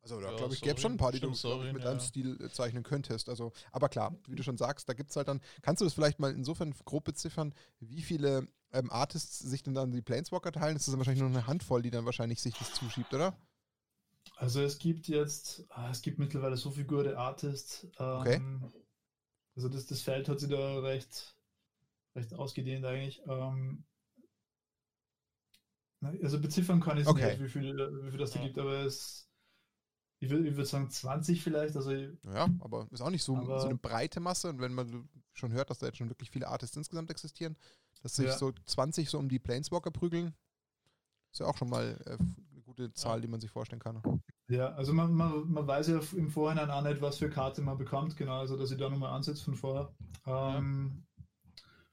Also 0.00 0.20
da 0.20 0.30
Ja, 0.30 0.36
glaube 0.38 0.54
ich, 0.54 0.62
gäbe 0.62 0.80
schon 0.80 0.92
ein 0.92 0.96
paar, 0.96 1.12
die 1.12 1.18
du 1.20 1.26
stimmt, 1.34 1.36
Sorien, 1.36 1.74
mit 1.74 1.82
ja. 1.84 1.90
deinem 1.90 2.00
Stil 2.00 2.40
äh, 2.42 2.48
zeichnen 2.48 2.82
könntest. 2.82 3.28
Also, 3.28 3.52
aber 3.72 3.90
klar, 3.90 4.16
wie 4.26 4.36
du 4.36 4.42
schon 4.42 4.56
sagst, 4.56 4.88
da 4.88 4.94
gibt 4.94 5.10
es 5.10 5.16
halt 5.16 5.28
dann. 5.28 5.40
Kannst 5.60 5.82
du 5.82 5.84
das 5.84 5.92
vielleicht 5.92 6.18
mal 6.20 6.32
insofern 6.32 6.72
grob 6.86 7.04
beziffern, 7.04 7.52
wie 7.80 8.00
viele 8.00 8.48
ähm, 8.72 8.90
Artists 8.90 9.38
sich 9.38 9.62
denn 9.62 9.74
dann 9.74 9.90
die 9.90 10.00
Planeswalker 10.00 10.52
teilen? 10.52 10.74
Das 10.76 10.82
ist 10.86 10.92
dann 10.92 10.98
wahrscheinlich 10.98 11.20
nur 11.20 11.28
eine 11.30 11.46
Handvoll, 11.46 11.82
die 11.82 11.90
dann 11.90 12.06
wahrscheinlich 12.06 12.40
sich 12.40 12.54
das 12.56 12.72
zuschiebt, 12.74 13.12
oder? 13.12 13.36
Also 14.36 14.60
es 14.60 14.78
gibt 14.78 15.08
jetzt, 15.08 15.64
ah, 15.70 15.90
es 15.90 16.02
gibt 16.02 16.18
mittlerweile 16.18 16.56
so 16.56 16.70
viele 16.70 16.86
gute 16.86 17.18
Artists. 17.18 17.84
Ähm, 17.98 18.20
Okay. 18.20 18.40
Also 19.56 19.68
das, 19.68 19.86
das 19.86 20.02
Feld 20.02 20.28
hat 20.28 20.38
sich 20.38 20.48
da 20.50 20.78
recht, 20.78 21.36
recht 22.14 22.32
ausgedehnt 22.34 22.84
eigentlich. 22.84 23.20
Ähm, 23.26 23.84
also 26.22 26.40
beziffern 26.40 26.80
kann 26.80 26.96
ich 26.96 27.02
es 27.02 27.08
Okay. 27.08 27.30
nicht, 27.30 27.42
wie 27.42 27.48
viel, 27.48 27.76
wie 28.04 28.10
viel 28.10 28.18
das 28.20 28.30
da 28.30 28.38
Ja. 28.38 28.46
gibt, 28.46 28.58
aber 28.58 28.84
es, 28.84 29.28
ich 30.20 30.30
würde 30.30 30.56
würd 30.56 30.66
sagen 30.66 30.90
20 30.90 31.42
vielleicht. 31.42 31.74
Also 31.76 31.90
Ja, 31.90 32.48
aber 32.60 32.86
ist 32.92 33.00
auch 33.00 33.10
nicht 33.10 33.24
so, 33.24 33.36
Aber- 33.36 33.58
so 33.60 33.66
eine 33.66 33.78
breite 33.78 34.20
Masse. 34.20 34.48
Und 34.50 34.60
wenn 34.60 34.74
man 34.74 35.08
schon 35.32 35.52
hört, 35.52 35.70
dass 35.70 35.78
da 35.78 35.86
jetzt 35.86 35.98
schon 35.98 36.08
wirklich 36.08 36.30
viele 36.30 36.46
Artists 36.46 36.76
insgesamt 36.76 37.10
existieren, 37.10 37.56
dass 38.02 38.14
sich 38.14 38.26
Ja. 38.26 38.38
so 38.38 38.52
20 38.66 39.10
so 39.10 39.18
um 39.18 39.28
die 39.28 39.40
Planeswalker 39.40 39.90
prügeln, 39.90 40.34
ist 41.32 41.40
ja 41.40 41.46
auch 41.46 41.56
schon 41.56 41.68
mal 41.68 42.00
äh, 42.06 42.16
gute 42.78 42.92
Zahl, 42.94 43.20
die 43.20 43.28
man 43.28 43.40
sich 43.40 43.50
vorstellen 43.50 43.80
kann. 43.80 44.00
Ja, 44.48 44.68
also 44.74 44.92
man, 44.92 45.12
man, 45.12 45.50
man 45.50 45.66
weiß 45.66 45.88
ja 45.88 46.00
im 46.16 46.30
Vorhinein 46.30 46.70
auch 46.70 46.82
nicht, 46.82 47.02
was 47.02 47.18
für 47.18 47.28
Karte 47.28 47.60
man 47.60 47.76
bekommt, 47.76 48.16
genau, 48.16 48.38
also 48.40 48.56
dass 48.56 48.70
ich 48.70 48.78
da 48.78 48.88
nochmal 48.88 49.12
ansetze 49.12 49.44
von 49.44 49.54
vorher. 49.54 49.92
Ähm, 50.26 51.04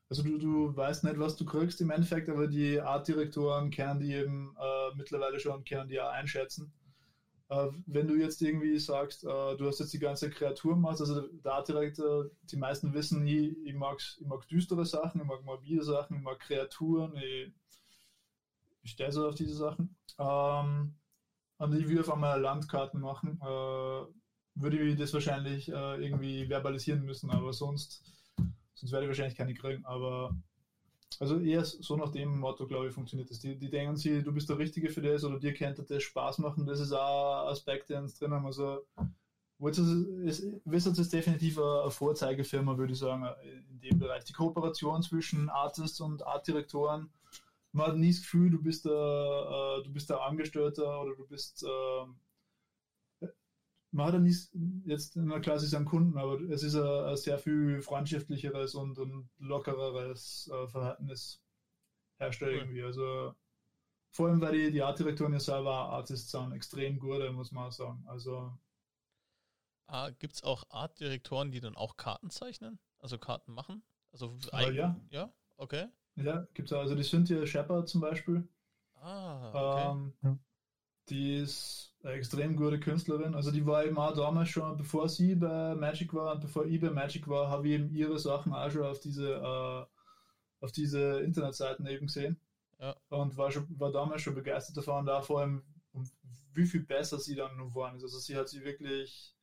Also 0.08 0.22
du, 0.24 0.38
du 0.38 0.76
weißt 0.76 1.04
nicht, 1.04 1.20
was 1.20 1.36
du 1.36 1.46
kriegst 1.46 1.82
im 1.82 1.90
Endeffekt, 1.90 2.30
aber 2.30 2.48
die 2.48 2.80
Artdirektoren 2.80 3.72
kennen 3.72 4.00
die 4.00 4.14
eben 4.14 4.56
äh, 4.60 4.96
mittlerweile 4.96 5.40
schon, 5.40 5.64
können 5.64 5.90
die 5.90 6.00
auch 6.00 6.12
einschätzen. 6.12 6.72
Äh, 7.50 7.68
wenn 7.88 8.08
du 8.08 8.16
jetzt 8.16 8.42
irgendwie 8.42 8.78
sagst, 8.78 9.24
äh, 9.24 9.58
du 9.58 9.68
hast 9.68 9.80
jetzt 9.80 9.94
die 9.94 10.00
ganze 10.00 10.30
Kreaturmasse, 10.30 11.04
also 11.04 11.22
der 11.44 11.54
Artdirektor, 11.54 12.30
die 12.44 12.58
meisten 12.58 12.94
wissen, 12.94 13.26
ich, 13.26 13.58
ich, 13.66 13.74
mag, 13.74 13.98
ich 14.20 14.28
mag 14.28 14.48
düstere 14.48 14.86
Sachen, 14.86 15.22
ich 15.22 15.28
mag 15.28 15.44
mobile 15.44 15.84
Sachen, 15.84 16.18
ich 16.18 16.24
mag 16.24 16.40
Kreaturen, 16.40 17.16
ich, 17.18 17.52
ich 18.86 18.92
stehe 18.92 19.12
so 19.12 19.28
auf 19.28 19.36
diese 19.36 19.56
Sachen. 19.56 19.96
Ähm, 20.20 20.96
und 21.58 21.76
ich 21.76 21.88
will 21.88 22.00
auf 22.00 22.12
einmal 22.12 22.40
Landkarten 22.40 23.02
machen, 23.02 23.40
äh, 23.42 24.06
würde 24.56 24.80
ich 24.80 24.98
das 24.98 25.14
wahrscheinlich 25.14 25.70
äh, 25.70 26.06
irgendwie 26.06 26.46
verbalisieren 26.48 27.04
müssen, 27.04 27.32
aber 27.32 27.52
sonst, 27.52 28.04
sonst 28.76 28.92
werde 28.92 29.06
ich 29.06 29.10
wahrscheinlich 29.10 29.38
keine 29.38 29.54
kriegen. 29.54 29.86
Aber 29.86 30.36
also 31.20 31.40
eher 31.40 31.66
so 31.66 31.98
nach 31.98 32.12
dem 32.12 32.40
Motto, 32.40 32.68
glaube 32.68 32.88
ich, 32.88 32.94
funktioniert 32.94 33.30
das. 33.30 33.40
Die, 33.40 33.58
die 33.58 33.70
denken 33.70 33.98
sich, 33.98 34.24
du 34.24 34.32
bist 34.32 34.50
der 34.50 34.58
Richtige 34.58 34.90
für 34.90 35.02
das 35.02 35.24
oder 35.24 35.40
dir 35.40 35.54
könnte 35.54 35.84
das 35.84 36.04
Spaß 36.04 36.40
machen. 36.40 36.66
Das 36.66 36.80
ist 36.80 36.92
auch 36.92 37.44
ein 37.44 37.52
Aspekt, 37.52 37.90
der 37.90 38.02
uns 38.02 38.20
drin 38.20 38.34
haben. 38.34 38.46
Also 38.46 38.86
Wizards 39.58 41.00
ist 41.00 41.14
definitiv 41.14 41.58
eine 41.58 41.90
Vorzeigefirma, 41.90 42.78
würde 42.78 42.94
ich 42.94 43.00
sagen, 43.00 43.26
in 43.72 43.80
dem 43.80 43.98
Bereich. 43.98 44.26
Die 44.26 44.34
Kooperation 44.34 45.02
zwischen 45.02 45.50
Artists 45.50 46.02
und 46.02 46.26
Artdirektoren 46.28 47.10
man 47.76 47.88
hat 47.88 47.98
nie 47.98 48.12
das 48.12 48.22
Gefühl, 48.22 48.50
du 48.52 48.62
bist 48.62 48.86
der, 48.86 48.92
äh, 48.94 49.84
du 49.84 49.92
bist 49.94 50.10
der 50.10 50.22
Angestellter 50.22 51.02
oder 51.02 51.16
du 51.16 51.28
bist. 51.28 51.64
Äh, 51.64 52.06
man 53.92 54.08
hat 54.08 54.14
ja 54.16 54.20
nie, 54.20 54.36
jetzt 54.86 55.16
in 55.16 55.30
der 55.30 55.40
Klasse 55.40 55.66
ist 55.66 55.74
ein 55.74 55.86
Kunden, 55.86 56.18
aber 56.18 56.40
es 56.50 56.64
ist 56.64 56.76
ein, 56.76 57.16
sehr 57.18 57.38
viel 57.40 57.82
freundschaftlicheres 57.82 58.76
und 58.76 58.98
ein 59.00 59.30
lockereres 59.40 60.50
äh, 60.54 60.68
Verhältnis 60.68 61.42
herrscht 62.20 62.42
irgendwie. 62.42 62.84
Also 62.84 63.36
vor 64.12 64.30
allem, 64.30 64.42
weil 64.42 64.54
die, 64.54 64.72
die 64.72 64.84
Artdirektoren 64.84 65.34
ja 65.34 65.40
selber 65.40 65.74
Artists 65.74 66.32
sind, 66.32 66.54
extrem 66.54 67.00
gute, 67.00 67.32
muss 67.32 67.52
man 67.52 67.68
auch 67.68 67.72
sagen. 67.72 68.04
Also 68.08 68.54
Ah, 69.88 70.10
Gibt 70.10 70.36
es 70.36 70.44
auch 70.44 70.64
Artdirektoren, 70.70 71.52
die 71.52 71.60
dann 71.60 71.76
auch 71.76 71.98
Karten 71.98 72.30
zeichnen? 72.30 72.80
Also 73.00 73.18
Karten 73.20 73.52
machen? 73.54 73.84
Also 74.12 74.38
äh, 74.52 74.56
eigen- 74.56 74.78
ja, 74.78 75.00
Ja, 75.12 75.34
okay. 75.58 75.88
Ja, 76.16 76.48
gibt 76.54 76.72
es 76.72 76.78
also 76.78 76.96
die 76.96 77.04
Cynthia 77.04 77.46
Shepard 77.46 77.88
zum 77.90 78.02
Beispiel. 78.02 78.48
Ah, 79.02 79.50
okay. 79.50 79.92
Ähm, 79.92 80.14
Ja. 80.24 80.38
Die 81.10 81.36
ist 81.36 81.94
eine 82.04 82.14
extrem 82.14 82.56
gute 82.56 82.80
Künstlerin. 82.80 83.36
Also 83.36 83.52
die 83.52 83.66
war 83.66 83.86
eben 83.86 83.98
auch 83.98 84.16
damals 84.16 84.50
schon, 84.50 84.76
bevor 84.76 85.08
sie 85.08 85.36
bei 85.36 85.76
Magic 85.76 86.14
war 86.16 86.34
und 86.34 86.42
bevor 86.42 86.66
ich 86.66 86.82
bei 86.82 86.90
Magic 86.90 87.28
war, 87.28 87.50
habe 87.50 87.68
ich 87.68 87.74
eben 87.76 87.90
ihre 87.92 88.18
Sachen 88.18 88.54
auch 88.54 88.72
schon 88.72 88.84
auf 88.84 89.00
diese, 89.00 89.34
äh, 89.34 89.86
auf 90.64 90.72
diese 90.72 91.20
Internetseiten 91.20 91.86
eben 91.86 92.08
gesehen. 92.08 92.40
Ja. 92.80 92.96
Und 93.10 93.38
war, 93.38 93.52
schon, 93.52 93.68
war 93.80 93.92
damals 93.92 94.24
schon 94.24 94.34
begeistert 94.34 94.78
davon 94.78 95.02
und 95.02 95.06
da 95.06 95.22
vor 95.22 95.42
allem, 95.42 95.64
um 95.94 96.10
wie 96.54 96.66
viel 96.66 96.84
besser 96.84 97.20
sie 97.20 97.36
dann 97.36 97.58
geworden 97.58 97.98
ist. 97.98 98.04
Also 98.04 98.18
sie 98.18 98.36
hat 98.36 98.50
sie 98.50 98.64
wirklich, 98.64 99.36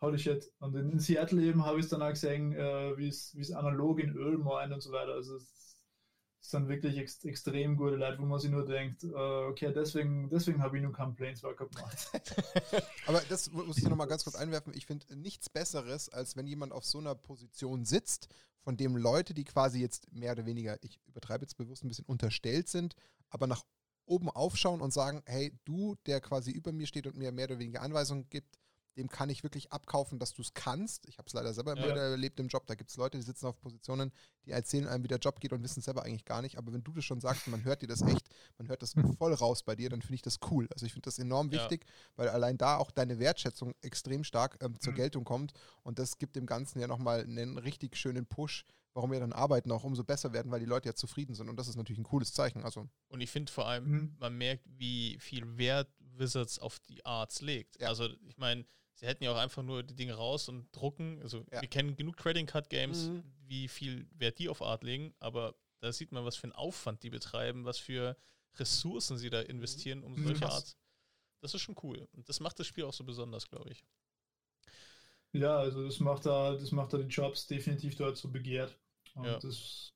holy 0.00 0.18
shit. 0.18 0.50
Und 0.60 0.74
in, 0.74 0.98
Seattle 0.98 1.42
eben 1.42 1.66
habe 1.66 1.78
ich 1.78 1.84
es 1.84 1.90
dann 1.90 2.02
auch 2.02 2.10
gesehen, 2.10 2.52
äh, 2.54 2.96
wie 2.96 3.08
es 3.08 3.34
wie 3.34 3.42
es 3.42 3.52
analog 3.52 4.00
in 4.00 4.16
Öl 4.16 4.38
meint 4.38 4.72
und 4.72 4.80
so 4.80 4.92
weiter. 4.92 5.12
Also 5.12 5.36
es 5.36 5.58
es 5.67 5.67
sind 6.40 6.68
wirklich 6.68 6.96
ex 6.98 7.24
extrem 7.24 7.76
gute 7.76 7.96
Leute, 7.96 8.18
wo 8.18 8.24
man 8.26 8.38
sich 8.38 8.50
nur 8.50 8.64
denkt, 8.64 9.02
äh, 9.04 9.08
okay, 9.08 9.72
deswegen, 9.74 10.28
deswegen 10.30 10.62
habe 10.62 10.76
ich 10.76 10.82
nur 10.82 10.92
keinen 10.92 11.14
Planeswalker 11.14 11.66
gemacht. 11.66 12.10
Aber 13.06 13.20
das 13.28 13.50
mu- 13.50 13.64
muss 13.64 13.78
ich 13.78 13.84
nochmal 13.88 14.06
ganz 14.06 14.24
kurz 14.24 14.36
einwerfen. 14.36 14.72
Ich 14.74 14.86
finde 14.86 15.06
nichts 15.16 15.50
Besseres, 15.50 16.08
als 16.08 16.36
wenn 16.36 16.46
jemand 16.46 16.72
auf 16.72 16.84
so 16.84 16.98
einer 16.98 17.14
Position 17.14 17.84
sitzt, 17.84 18.28
von 18.60 18.76
dem 18.76 18.96
Leute, 18.96 19.34
die 19.34 19.44
quasi 19.44 19.80
jetzt 19.80 20.12
mehr 20.12 20.32
oder 20.32 20.44
weniger, 20.46 20.82
ich 20.82 21.00
übertreibe 21.06 21.44
jetzt 21.44 21.56
bewusst 21.56 21.84
ein 21.84 21.88
bisschen, 21.88 22.04
unterstellt 22.04 22.68
sind, 22.68 22.94
aber 23.30 23.46
nach 23.46 23.64
oben 24.04 24.30
aufschauen 24.30 24.80
und 24.80 24.92
sagen, 24.92 25.22
hey, 25.26 25.52
du, 25.64 25.96
der 26.06 26.20
quasi 26.20 26.50
über 26.50 26.72
mir 26.72 26.86
steht 26.86 27.06
und 27.06 27.16
mir 27.16 27.32
mehr 27.32 27.46
oder 27.46 27.58
weniger 27.58 27.82
Anweisungen 27.82 28.28
gibt, 28.28 28.58
dem 28.98 29.08
kann 29.08 29.30
ich 29.30 29.42
wirklich 29.44 29.72
abkaufen, 29.72 30.18
dass 30.18 30.34
du 30.34 30.42
es 30.42 30.52
kannst. 30.54 31.06
Ich 31.06 31.18
habe 31.18 31.26
es 31.26 31.32
leider 31.32 31.54
selber 31.54 31.72
immer 31.72 31.86
Ja. 31.86 31.90
wieder 31.94 32.02
erlebt 32.02 32.38
im 32.40 32.48
Job. 32.48 32.66
Da 32.66 32.74
gibt 32.74 32.90
es 32.90 32.96
Leute, 32.96 33.16
die 33.16 33.22
sitzen 33.22 33.46
auf 33.46 33.58
Positionen, 33.60 34.12
die 34.44 34.50
erzählen 34.50 34.86
einem, 34.88 35.04
wie 35.04 35.08
der 35.08 35.18
Job 35.18 35.40
geht 35.40 35.52
und 35.52 35.62
wissen 35.62 35.78
es 35.78 35.84
selber 35.84 36.02
eigentlich 36.04 36.24
gar 36.24 36.42
nicht. 36.42 36.58
Aber 36.58 36.72
wenn 36.72 36.82
du 36.82 36.92
das 36.92 37.04
schon 37.04 37.20
sagst, 37.20 37.46
man 37.46 37.64
hört 37.64 37.80
dir 37.82 37.86
das 37.86 38.02
echt, 38.02 38.28
man 38.58 38.68
hört 38.68 38.82
das 38.82 38.94
voll 39.16 39.32
raus 39.32 39.62
bei 39.62 39.76
dir, 39.76 39.88
dann 39.88 40.02
finde 40.02 40.16
ich 40.16 40.22
das 40.22 40.38
cool. 40.50 40.68
Also 40.72 40.84
ich 40.84 40.92
finde 40.92 41.06
das 41.06 41.18
enorm 41.18 41.46
Ja. 41.50 41.62
wichtig, 41.62 41.86
weil 42.16 42.28
allein 42.28 42.58
da 42.58 42.76
auch 42.76 42.90
deine 42.90 43.18
Wertschätzung 43.18 43.72
extrem 43.80 44.24
stark 44.24 44.58
ähm, 44.62 44.78
zur 44.80 44.92
Mhm. 44.92 44.96
Geltung 44.96 45.24
kommt. 45.24 45.52
Und 45.84 45.98
das 45.98 46.18
gibt 46.18 46.34
dem 46.36 46.46
Ganzen 46.46 46.80
ja 46.80 46.88
nochmal 46.88 47.20
einen 47.22 47.56
richtig 47.58 47.96
schönen 47.96 48.26
Push, 48.26 48.64
warum 48.94 49.12
ja 49.12 49.20
dann 49.20 49.32
Arbeiten 49.32 49.70
auch 49.70 49.84
umso 49.84 50.02
besser 50.02 50.32
werden, 50.32 50.50
weil 50.50 50.58
die 50.60 50.66
Leute 50.66 50.88
ja 50.88 50.94
zufrieden 50.94 51.34
sind. 51.34 51.48
Und 51.48 51.56
das 51.56 51.68
ist 51.68 51.76
natürlich 51.76 52.00
ein 52.00 52.04
cooles 52.04 52.32
Zeichen. 52.32 52.64
Also 52.64 52.88
Und 53.10 53.20
ich 53.20 53.30
finde 53.30 53.52
vor 53.52 53.68
allem, 53.68 53.84
Mhm. 53.88 54.16
man 54.18 54.36
merkt, 54.36 54.64
wie 54.66 55.16
viel 55.20 55.56
Wert 55.56 55.88
Wizards 56.18 56.58
auf 56.58 56.78
die 56.80 57.04
Arts 57.04 57.40
legt. 57.42 57.80
Ja. 57.80 57.88
Also, 57.88 58.08
ich 58.28 58.36
meine, 58.38 58.64
sie 58.94 59.06
hätten 59.06 59.24
ja 59.24 59.32
auch 59.32 59.36
einfach 59.36 59.62
nur 59.62 59.82
die 59.82 59.94
Dinge 59.94 60.14
raus 60.14 60.48
und 60.48 60.68
drucken. 60.74 61.20
Also, 61.22 61.44
Ja. 61.52 61.60
wir 61.62 61.68
kennen 61.68 61.96
genug 61.96 62.16
Trading 62.16 62.46
Card 62.46 62.68
Games, 62.70 63.06
Mhm. 63.08 63.22
wie 63.46 63.68
viel 63.68 64.06
Wert 64.12 64.38
die 64.38 64.48
auf 64.48 64.62
Art 64.62 64.82
legen, 64.84 65.14
aber 65.20 65.54
da 65.80 65.92
sieht 65.92 66.10
man, 66.12 66.24
was 66.24 66.36
für 66.36 66.44
einen 66.44 66.52
Aufwand 66.52 67.02
die 67.02 67.10
betreiben, 67.10 67.64
was 67.64 67.78
für 67.78 68.16
Ressourcen 68.56 69.16
sie 69.18 69.30
da 69.30 69.40
investieren, 69.40 70.02
um 70.02 70.16
solche 70.22 70.40
Krass. 70.40 70.54
Arts. 70.54 70.76
Das 71.40 71.54
ist 71.54 71.60
schon 71.62 71.76
cool. 71.84 72.08
Und 72.12 72.28
das 72.28 72.40
macht 72.40 72.58
das 72.58 72.66
Spiel 72.66 72.82
auch 72.84 72.92
so 72.92 73.04
besonders, 73.04 73.48
glaube 73.48 73.70
ich. 73.70 73.84
ja, 75.32 75.56
also 75.58 75.84
das 75.84 76.00
macht 76.00 76.26
da, 76.26 76.54
das 76.56 76.72
macht 76.72 76.92
da 76.92 76.98
die 76.98 77.06
Jobs 77.06 77.46
definitiv 77.46 77.94
dort 77.96 78.16
so 78.16 78.28
begehrt. 78.28 78.76
Und 79.14 79.24
Ja. 79.26 79.38
das 79.38 79.92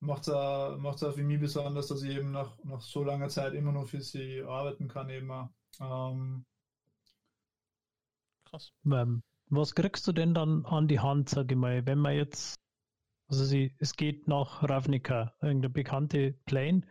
macht 0.00 0.28
da, 0.28 0.76
macht 0.78 1.02
da 1.02 1.12
für 1.12 1.22
mich 1.22 1.40
besonders, 1.40 1.88
dass 1.88 2.02
ich 2.02 2.16
eben 2.16 2.32
nach, 2.32 2.58
nach 2.64 2.80
so 2.80 3.04
langer 3.04 3.28
Zeit 3.28 3.54
immer 3.54 3.72
noch 3.72 3.86
für 3.86 4.00
sie 4.00 4.42
arbeiten 4.42 4.88
kann 4.88 5.08
eben. 5.10 5.30
auch. 5.30 5.50
Ähm, 5.80 6.44
Krass. 8.44 8.72
Ähm, 8.84 9.22
was 9.48 9.74
kriegst 9.74 10.06
du 10.06 10.12
denn 10.12 10.34
dann 10.34 10.64
an 10.64 10.88
die 10.88 11.00
Hand, 11.00 11.28
sage 11.28 11.54
ich 11.54 11.60
mal, 11.60 11.86
wenn 11.86 11.98
man 11.98 12.14
jetzt, 12.14 12.56
also 13.28 13.44
sie, 13.44 13.74
es 13.78 13.94
geht 13.94 14.26
nach 14.26 14.62
Ravnica, 14.62 15.34
irgendeine 15.40 15.70
bekannte 15.70 16.32
Plane, 16.46 16.82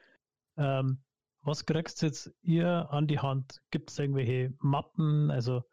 ähm, 0.58 1.04
was 1.42 1.66
kriegst 1.66 2.02
du 2.02 2.08
jetzt 2.08 2.32
ihr 2.42 2.92
an 2.92 3.08
die 3.08 3.20
Hand? 3.20 3.62
Gibt 3.72 3.92
es 3.92 4.00
irgendwelche 4.00 4.54
Mappen, 4.60 5.32
also 5.32 5.64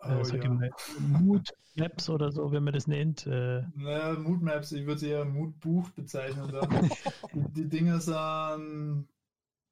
oh, 0.00 0.24
sag 0.24 0.44
ja. 0.44 0.50
Mood 1.00 1.48
Maps 1.76 2.08
oder 2.10 2.32
so, 2.32 2.50
wenn 2.52 2.64
man 2.64 2.74
das 2.74 2.86
nennt? 2.86 3.26
Äh, 3.26 3.62
Naja, 3.74 4.18
Mood 4.18 4.42
Maps, 4.42 4.72
ich 4.72 4.82
würde 4.82 4.96
es 4.96 5.02
eher 5.02 5.24
Moodbuch 5.24 5.90
bezeichnen. 5.90 6.50
Dann. 6.50 6.90
die, 7.32 7.52
die 7.52 7.68
Dinge 7.68 8.00
sind 8.00 9.08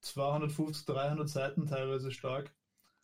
250, 0.01 0.87
300 0.87 1.29
Seiten 1.29 1.67
teilweise 1.67 2.11
stark. 2.11 2.53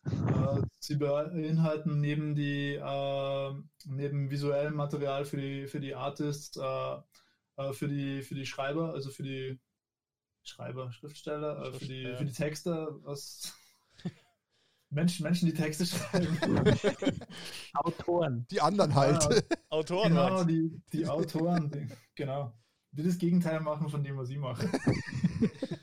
Äh, 0.05 0.61
sie 0.79 0.95
beinhalten 0.95 2.01
neben, 2.01 2.35
die, 2.35 2.75
äh, 2.75 3.53
neben 3.85 4.29
visuellem 4.29 4.75
Material 4.75 5.25
für 5.25 5.37
die, 5.37 5.67
für 5.67 5.79
die 5.79 5.95
Artists, 5.95 6.57
äh, 6.57 6.95
äh, 7.57 7.73
für, 7.73 7.87
die, 7.87 8.21
für 8.21 8.35
die 8.35 8.45
Schreiber, 8.45 8.93
also 8.93 9.09
für 9.11 9.23
die 9.23 9.59
Schreiber, 10.43 10.91
Schriftsteller, 10.91 11.65
äh, 11.65 11.71
für, 11.71 11.85
die, 11.85 12.15
für 12.17 12.25
die 12.25 12.33
Texter, 12.33 12.99
was 13.03 13.53
Menschen, 14.93 15.23
Menschen, 15.23 15.45
die 15.47 15.53
Texte 15.53 15.85
schreiben. 15.85 16.37
Autoren. 17.73 18.45
die 18.51 18.61
anderen 18.61 18.93
halt. 18.95 19.23
Ja, 19.23 19.41
Autoren, 19.69 20.09
Genau, 20.09 20.29
Max. 20.29 20.45
die, 20.47 20.81
die 20.91 21.07
Autoren, 21.07 21.71
die, 21.71 21.87
genau. 22.15 22.53
Die 22.91 23.03
das 23.03 23.17
Gegenteil 23.17 23.59
machen 23.59 23.89
von 23.89 24.03
dem, 24.03 24.17
was 24.17 24.29
ich 24.29 24.37
mache. 24.37 24.69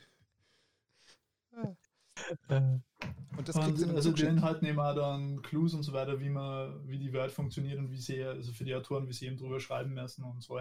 Und 3.36 3.48
das 3.48 3.56
Und 3.56 3.62
also 3.62 3.86
die 3.86 4.00
zugeschickt. 4.02 4.30
Inhalte 4.30 4.64
nehmen 4.64 4.78
auch 4.78 4.94
dann 4.94 5.42
Clues 5.42 5.74
und 5.74 5.82
so 5.82 5.92
weiter, 5.92 6.20
wie 6.20 6.28
man, 6.28 6.86
wie 6.86 6.98
die 6.98 7.12
Welt 7.12 7.32
funktioniert 7.32 7.78
und 7.78 7.90
wie 7.90 7.96
sie, 7.96 8.22
also 8.22 8.52
für 8.52 8.64
die 8.64 8.74
Autoren, 8.74 9.08
wie 9.08 9.12
sie 9.12 9.26
eben 9.26 9.36
drüber 9.36 9.58
schreiben 9.60 9.94
müssen 9.94 10.24
und 10.24 10.42
so. 10.42 10.60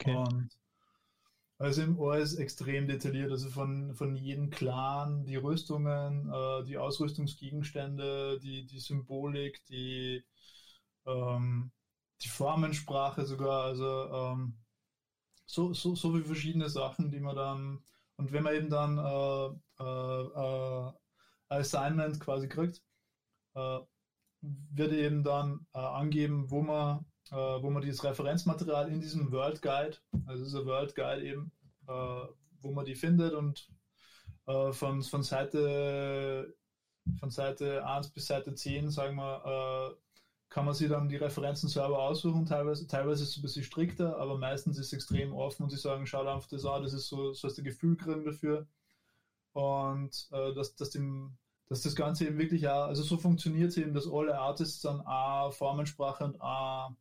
Okay. 0.00 0.16
Und 0.16 0.48
also 1.58 1.82
im 1.82 2.00
alles 2.00 2.34
extrem 2.34 2.86
detailliert, 2.86 3.30
also 3.30 3.48
von, 3.48 3.94
von 3.94 4.14
jedem 4.14 4.50
Clan, 4.50 5.24
die 5.24 5.36
Rüstungen, 5.36 6.30
äh, 6.30 6.64
die 6.64 6.78
Ausrüstungsgegenstände, 6.78 8.38
die, 8.40 8.66
die 8.66 8.80
Symbolik, 8.80 9.64
die, 9.66 10.22
ähm, 11.06 11.72
die 12.22 12.28
Formensprache 12.28 13.24
sogar, 13.24 13.64
also 13.64 14.10
ähm, 14.12 14.58
so, 15.46 15.72
so, 15.72 15.94
so 15.94 16.12
viele 16.12 16.24
verschiedene 16.24 16.68
Sachen, 16.68 17.10
die 17.10 17.20
man 17.20 17.36
dann, 17.36 17.84
und 18.16 18.32
wenn 18.32 18.42
man 18.42 18.54
eben 18.54 18.70
dann 18.70 18.98
äh, 18.98 19.82
äh, 19.82 20.22
äh, 20.88 20.92
Assignment 21.48 22.20
quasi 22.20 22.48
kriegt, 22.48 22.82
äh, 23.54 23.80
wird 24.42 24.92
eben 24.92 25.24
dann 25.24 25.66
äh, 25.74 25.78
angeben, 25.78 26.50
wo 26.50 26.62
man, 26.62 27.04
äh, 27.30 27.36
wo 27.36 27.70
man 27.70 27.82
dieses 27.82 28.04
Referenzmaterial 28.04 28.90
in 28.90 29.00
diesem 29.00 29.30
World 29.32 29.62
Guide, 29.62 29.96
also 30.26 30.44
dieser 30.44 30.66
World 30.66 30.94
Guide 30.94 31.22
eben, 31.22 31.52
äh, 31.88 32.26
wo 32.60 32.72
man 32.72 32.84
die 32.84 32.94
findet 32.94 33.34
und 33.34 33.68
äh, 34.46 34.72
von, 34.72 35.02
von 35.02 35.22
Seite 35.22 36.54
von 37.18 37.30
Seite 37.30 37.86
1 37.86 38.10
bis 38.10 38.26
Seite 38.26 38.54
10, 38.54 38.90
sagen 38.90 39.16
wir, 39.16 39.94
äh, 39.94 39.96
kann 40.48 40.64
man 40.64 40.74
sich 40.74 40.88
dann 40.88 41.08
die 41.08 41.16
Referenzen 41.16 41.68
selber 41.68 42.02
aussuchen. 42.02 42.46
Teilweise, 42.46 42.86
teilweise 42.86 43.22
ist 43.24 43.30
es 43.30 43.36
ein 43.36 43.42
bisschen 43.42 43.64
strikter, 43.64 44.16
aber 44.18 44.38
meistens 44.38 44.78
ist 44.78 44.86
es 44.86 44.92
extrem 44.92 45.32
offen 45.32 45.64
und 45.64 45.70
sie 45.70 45.76
sagen, 45.76 46.06
schau 46.06 46.26
einfach 46.26 46.48
das 46.48 46.64
an, 46.64 46.82
das 46.82 46.92
ist 46.92 47.08
so, 47.08 47.32
so 47.32 47.48
hast 47.48 47.62
Gefühl 47.62 47.96
kriegen 47.96 48.24
dafür. 48.24 48.66
Und 49.52 50.28
äh, 50.32 50.54
dass, 50.54 50.76
dass, 50.76 50.90
dem, 50.90 51.36
dass 51.68 51.82
das 51.82 51.96
Ganze 51.96 52.26
eben 52.26 52.38
wirklich 52.38 52.68
auch, 52.68 52.86
also 52.86 53.02
so 53.02 53.16
funktioniert 53.16 53.70
es 53.70 53.76
eben, 53.76 53.94
dass 53.94 54.06
alle 54.10 54.38
Artists 54.38 54.80
dann 54.82 55.00
A 55.04 55.50
Formensprache 55.50 56.24
und 56.24 56.40
A, 56.40 56.96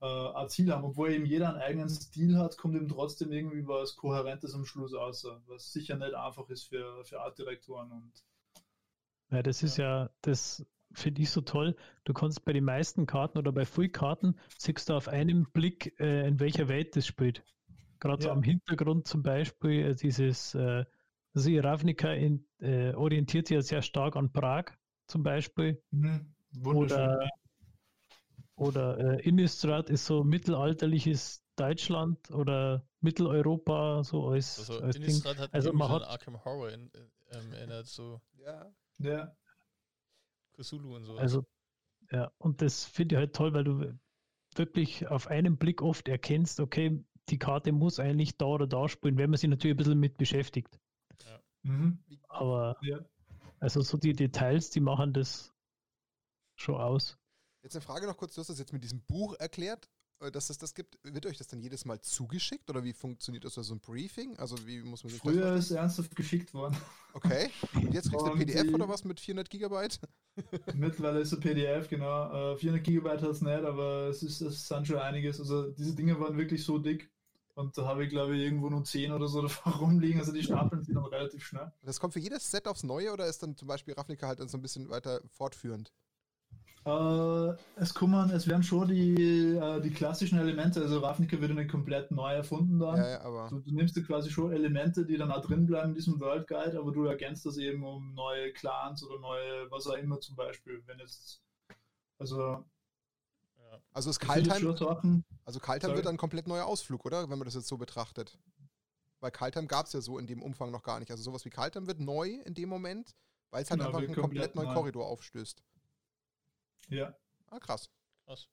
äh, 0.00 0.06
A 0.06 0.48
Ziel 0.48 0.72
haben. 0.72 0.84
Obwohl 0.84 1.10
eben 1.12 1.26
jeder 1.26 1.48
einen 1.50 1.58
eigenen 1.62 1.88
Stil 1.88 2.36
hat, 2.38 2.56
kommt 2.58 2.76
eben 2.76 2.88
trotzdem 2.88 3.32
irgendwie 3.32 3.66
was 3.66 3.96
Kohärentes 3.96 4.54
am 4.54 4.64
Schluss 4.66 4.94
raus, 4.94 5.26
was 5.46 5.72
sicher 5.72 5.96
nicht 5.96 6.14
einfach 6.14 6.48
ist 6.50 6.64
für, 6.64 7.04
für 7.04 7.20
Artdirektoren 7.20 7.90
und 7.92 8.12
Ja, 9.30 9.42
das 9.42 9.62
ist 9.62 9.76
ja, 9.76 10.10
das 10.22 10.66
finde 10.92 11.22
ich 11.22 11.30
so 11.30 11.40
toll. 11.40 11.76
Du 12.04 12.12
kannst 12.12 12.44
bei 12.44 12.52
den 12.52 12.64
meisten 12.64 13.06
Karten 13.06 13.38
oder 13.38 13.52
bei 13.52 13.64
Full-Karten 13.64 14.38
siehst 14.58 14.88
du 14.88 14.94
auf 14.94 15.08
einen 15.08 15.50
Blick, 15.52 15.94
äh, 16.00 16.26
in 16.26 16.40
welcher 16.40 16.68
Welt 16.68 16.96
das 16.96 17.06
spielt. 17.06 17.44
Gerade 18.00 18.22
so 18.22 18.28
Ja. 18.28 18.32
am 18.32 18.42
Hintergrund 18.42 19.06
zum 19.06 19.22
Beispiel 19.22 19.90
äh, 19.90 19.94
dieses, 19.94 20.54
äh, 20.54 20.84
also 21.34 21.48
die 21.48 21.58
Ravnica 21.58 22.12
in, 22.12 22.46
äh, 22.60 22.92
orientiert 22.94 23.46
sich 23.46 23.54
ja 23.54 23.62
sehr 23.62 23.82
stark 23.82 24.16
an 24.16 24.32
Prag 24.32 24.72
zum 25.06 25.22
Beispiel. 25.22 25.82
Mhm. 25.90 26.34
Wunderschön. 26.52 26.98
Oder, 27.08 27.30
oder 28.56 28.98
äh, 29.18 29.22
Innistrad 29.28 29.88
ist 29.90 30.06
so 30.06 30.24
mittelalterliches 30.24 31.42
Deutschland 31.56 32.30
oder 32.30 32.86
Mitteleuropa, 33.00 34.02
so 34.04 34.28
als, 34.28 34.58
Also 34.58 34.80
als 34.80 34.96
Ding. 34.96 35.04
Innistrad 35.04 35.38
hat 35.38 35.54
Also 35.54 35.68
also 35.70 35.78
man 35.78 35.88
man 35.88 35.96
an 35.96 36.02
hat- 36.02 36.08
Arkham 36.10 36.44
Horror 36.44 36.70
in, 36.70 36.90
ähm, 37.30 37.52
erinnert, 37.52 37.86
so 37.86 38.20
Ja. 38.38 38.72
ja. 38.98 39.36
Cthulhu 40.56 40.96
und 40.96 41.04
so. 41.04 41.16
Also, 41.16 41.46
ja, 42.10 42.32
und 42.38 42.60
das 42.60 42.84
finde 42.84 43.14
ich 43.14 43.18
halt 43.18 43.34
toll, 43.34 43.52
weil 43.54 43.64
du 43.64 43.98
wirklich 44.56 45.06
auf 45.08 45.28
einen 45.28 45.56
Blick 45.56 45.80
oft 45.80 46.08
erkennst, 46.08 46.60
okay, 46.60 47.04
die 47.28 47.38
Karte 47.38 47.72
muss 47.72 48.00
eigentlich 48.00 48.36
da 48.36 48.46
oder 48.46 48.66
da 48.66 48.88
spielen, 48.88 49.16
wenn 49.16 49.30
man 49.30 49.38
sich 49.38 49.48
natürlich 49.48 49.74
ein 49.74 49.78
bisschen 49.78 50.00
mit 50.00 50.16
beschäftigt. 50.18 50.80
Mhm. 51.62 51.98
Aber 52.28 52.76
Ja. 52.82 52.98
also 53.60 53.80
so 53.82 53.96
die 53.98 54.12
Details, 54.14 54.70
die 54.70 54.80
machen 54.80 55.12
das 55.12 55.52
schon 56.56 56.76
aus. 56.76 57.16
Jetzt 57.62 57.76
eine 57.76 57.82
Frage 57.82 58.06
noch 58.06 58.16
kurz, 58.16 58.34
du 58.34 58.40
hast 58.40 58.48
das 58.50 58.58
jetzt 58.58 58.72
mit 58.72 58.82
diesem 58.82 59.02
Buch 59.02 59.34
erklärt, 59.38 59.88
äh, 60.20 60.30
dass 60.30 60.48
es 60.50 60.56
das 60.58 60.74
gibt. 60.74 60.98
Wird 61.02 61.26
euch 61.26 61.36
das 61.38 61.46
dann 61.48 61.60
jedes 61.60 61.84
Mal 61.84 62.00
zugeschickt 62.00 62.70
oder 62.70 62.84
wie 62.84 62.92
funktioniert 62.94 63.44
das? 63.44 63.56
Oder 63.58 63.64
so 63.64 63.74
ein 63.74 63.80
Briefing? 63.80 64.36
Also 64.38 64.56
wie 64.66 64.80
muss 64.82 65.02
man 65.04 65.10
sich 65.12 65.20
Früher 65.20 65.52
das 65.54 65.66
ist 65.66 65.70
ernsthaft 65.72 66.16
geschickt 66.16 66.54
worden. 66.54 66.76
Okay. 67.12 67.50
Und 67.74 67.92
jetzt 67.92 68.10
kriegst 68.10 68.26
du 68.26 68.32
ein 68.32 68.38
PDF 68.38 68.62
die- 68.68 68.74
oder 68.74 68.88
was 68.88 69.04
mit 69.04 69.20
400 69.20 69.50
Gigabyte? 69.50 70.00
Mittlerweile 70.74 71.20
ist 71.20 71.32
es 71.32 71.40
PDF, 71.40 71.88
genau. 71.88 72.52
Äh, 72.54 72.56
400 72.56 72.84
Gigabyte 72.84 73.22
hat 73.22 73.30
es 73.30 73.42
nicht, 73.42 73.64
aber 73.64 74.08
es, 74.08 74.22
ist, 74.22 74.40
es 74.40 74.66
sind 74.66 74.86
schon 74.86 74.96
einiges. 74.98 75.38
Also 75.40 75.70
diese 75.72 75.94
Dinge 75.94 76.18
waren 76.18 76.36
wirklich 76.38 76.64
so 76.64 76.78
dick. 76.78 77.10
Und 77.54 77.76
da 77.76 77.84
habe 77.84 78.04
ich, 78.04 78.10
glaube 78.10 78.36
ich, 78.36 78.42
irgendwo 78.42 78.70
nur 78.70 78.84
10 78.84 79.12
oder 79.12 79.28
so 79.28 79.42
davon 79.42 79.72
rumliegen. 79.80 80.20
Also 80.20 80.32
die 80.32 80.42
stapeln 80.42 80.82
sich 80.82 80.94
relativ 81.20 81.44
schnell. 81.44 81.72
Das 81.82 82.00
kommt 82.00 82.12
für 82.12 82.20
jedes 82.20 82.50
Set 82.50 82.66
aufs 82.66 82.82
Neue 82.82 83.12
oder 83.12 83.26
ist 83.26 83.42
dann 83.42 83.56
zum 83.56 83.68
Beispiel 83.68 83.94
Ravnica 83.94 84.26
halt 84.26 84.40
dann 84.40 84.48
so 84.48 84.58
ein 84.58 84.62
bisschen 84.62 84.88
weiter 84.88 85.20
fortführend? 85.28 85.92
Äh, 86.86 87.54
es 87.76 87.92
kommen, 87.92 88.30
es 88.30 88.48
werden 88.48 88.62
schon 88.62 88.88
die, 88.88 89.54
äh, 89.54 89.80
die 89.82 89.90
klassischen 89.90 90.38
Elemente, 90.38 90.80
also 90.80 91.00
Ravnica 91.00 91.38
wird 91.38 91.52
nicht 91.52 91.70
komplett 91.70 92.10
neu 92.10 92.32
erfunden 92.32 92.78
dann. 92.78 92.96
Ja, 92.96 93.08
ja, 93.10 93.20
aber. 93.20 93.48
Du, 93.50 93.60
du 93.60 93.74
nimmst 93.74 93.96
dir 93.96 94.02
quasi 94.02 94.30
schon 94.30 94.52
Elemente, 94.52 95.04
die 95.04 95.18
dann 95.18 95.30
auch 95.30 95.44
drin 95.44 95.66
bleiben 95.66 95.90
in 95.90 95.94
diesem 95.94 96.18
World 96.20 96.48
Guide, 96.48 96.78
aber 96.78 96.90
du 96.90 97.04
ergänzt 97.04 97.44
das 97.44 97.58
eben 97.58 97.84
um 97.84 98.14
neue 98.14 98.52
Clans 98.54 99.04
oder 99.04 99.20
neue, 99.20 99.70
was 99.70 99.86
auch 99.86 99.96
immer 99.96 100.20
zum 100.20 100.36
Beispiel. 100.36 100.82
Wenn 100.86 100.98
jetzt, 100.98 101.42
also. 102.18 102.64
Also 103.92 104.10
ist 104.10 104.18
Kaltheim, 104.18 104.74
also 105.44 105.60
Kaltheim 105.60 105.90
Sorry. 105.90 105.96
wird 105.96 106.06
dann 106.06 106.14
ein 106.14 106.18
komplett 106.18 106.48
neuer 106.48 106.64
Ausflug, 106.64 107.04
oder? 107.04 107.28
Wenn 107.28 107.38
man 107.38 107.44
das 107.44 107.54
jetzt 107.54 107.68
so 107.68 107.76
betrachtet. 107.76 108.36
Weil 109.20 109.30
Kaltheim 109.30 109.68
gab 109.68 109.86
es 109.86 109.92
ja 109.92 110.00
so 110.00 110.18
in 110.18 110.26
dem 110.26 110.42
Umfang 110.42 110.70
noch 110.70 110.82
gar 110.82 110.98
nicht. 110.98 111.10
Also 111.10 111.22
sowas 111.22 111.44
wie 111.44 111.50
Kaltheim 111.50 111.86
wird 111.86 112.00
neu 112.00 112.28
in 112.44 112.54
dem 112.54 112.68
Moment, 112.68 113.14
weil 113.50 113.62
es 113.62 113.70
halt 113.70 113.80
Genau, 113.80 113.88
einfach 113.88 113.98
einen 113.98 114.14
komplett 114.14 114.52
komplett 114.52 114.56
neuen 114.56 114.68
neu. 114.68 114.74
Korridor 114.74 115.06
aufstößt. 115.06 115.62
ja. 116.88 117.14
Ah, 117.50 117.58
krass. 117.58 117.90
Krass. 118.24 118.48